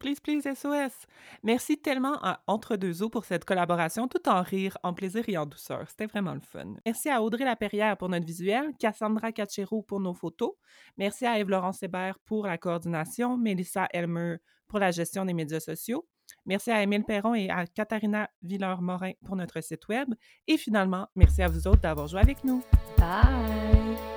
Please, 0.01 0.21
please, 0.21 0.43
SOS. 0.43 1.07
Merci 1.43 1.79
tellement 1.79 2.19
à 2.23 2.43
Entre 2.47 2.77
deux 2.77 3.03
eaux 3.03 3.09
pour 3.09 3.25
cette 3.25 3.45
collaboration, 3.45 4.09
tout 4.09 4.29
en 4.29 4.43
rire, 4.43 4.77
en 4.83 4.93
plaisir 4.93 5.25
et 5.29 5.39
en 5.39 5.47
douceur. 5.47 5.89
C'était 5.89 6.07
vraiment 6.07 6.35
le 6.35 6.41
fun. 6.41 6.75
Merci 6.85 7.09
à 7.09 7.23
Audrey 7.23 7.45
Laperrière 7.45 7.97
pour 7.97 8.09
notre 8.09 8.27
visuel, 8.27 8.73
Cassandra 8.79 9.33
Cachero 9.33 9.83
pour 9.83 10.01
nos 10.01 10.15
photos. 10.15 10.53
Merci 10.99 11.27
à 11.27 11.39
Eve-Laurence 11.39 11.83
Hébert 11.83 12.19
pour 12.27 12.47
la 12.47 12.59
coordination, 12.59 13.37
Mélissa 13.37 13.87
Elmer 13.93 14.37
pour 14.67 14.79
la 14.79 14.91
gestion 14.91 15.25
des 15.25 15.35
médias 15.35 15.61
sociaux. 15.61 16.07
Merci 16.47 16.71
à 16.71 16.83
Émile 16.83 17.05
Perron 17.05 17.35
et 17.35 17.49
à 17.51 17.67
Katharina 17.67 18.29
Villeur-Morin 18.43 19.13
pour 19.25 19.37
notre 19.37 19.61
site 19.63 19.89
web. 19.89 20.09
Et 20.47 20.59
finalement, 20.59 21.09
merci 21.15 21.43
à 21.43 21.49
vous 21.49 21.67
autres 21.67 21.81
d'avoir 21.81 22.07
joué 22.07 22.21
avec 22.21 22.45
nous. 22.45 22.63
Bye! 22.99 24.14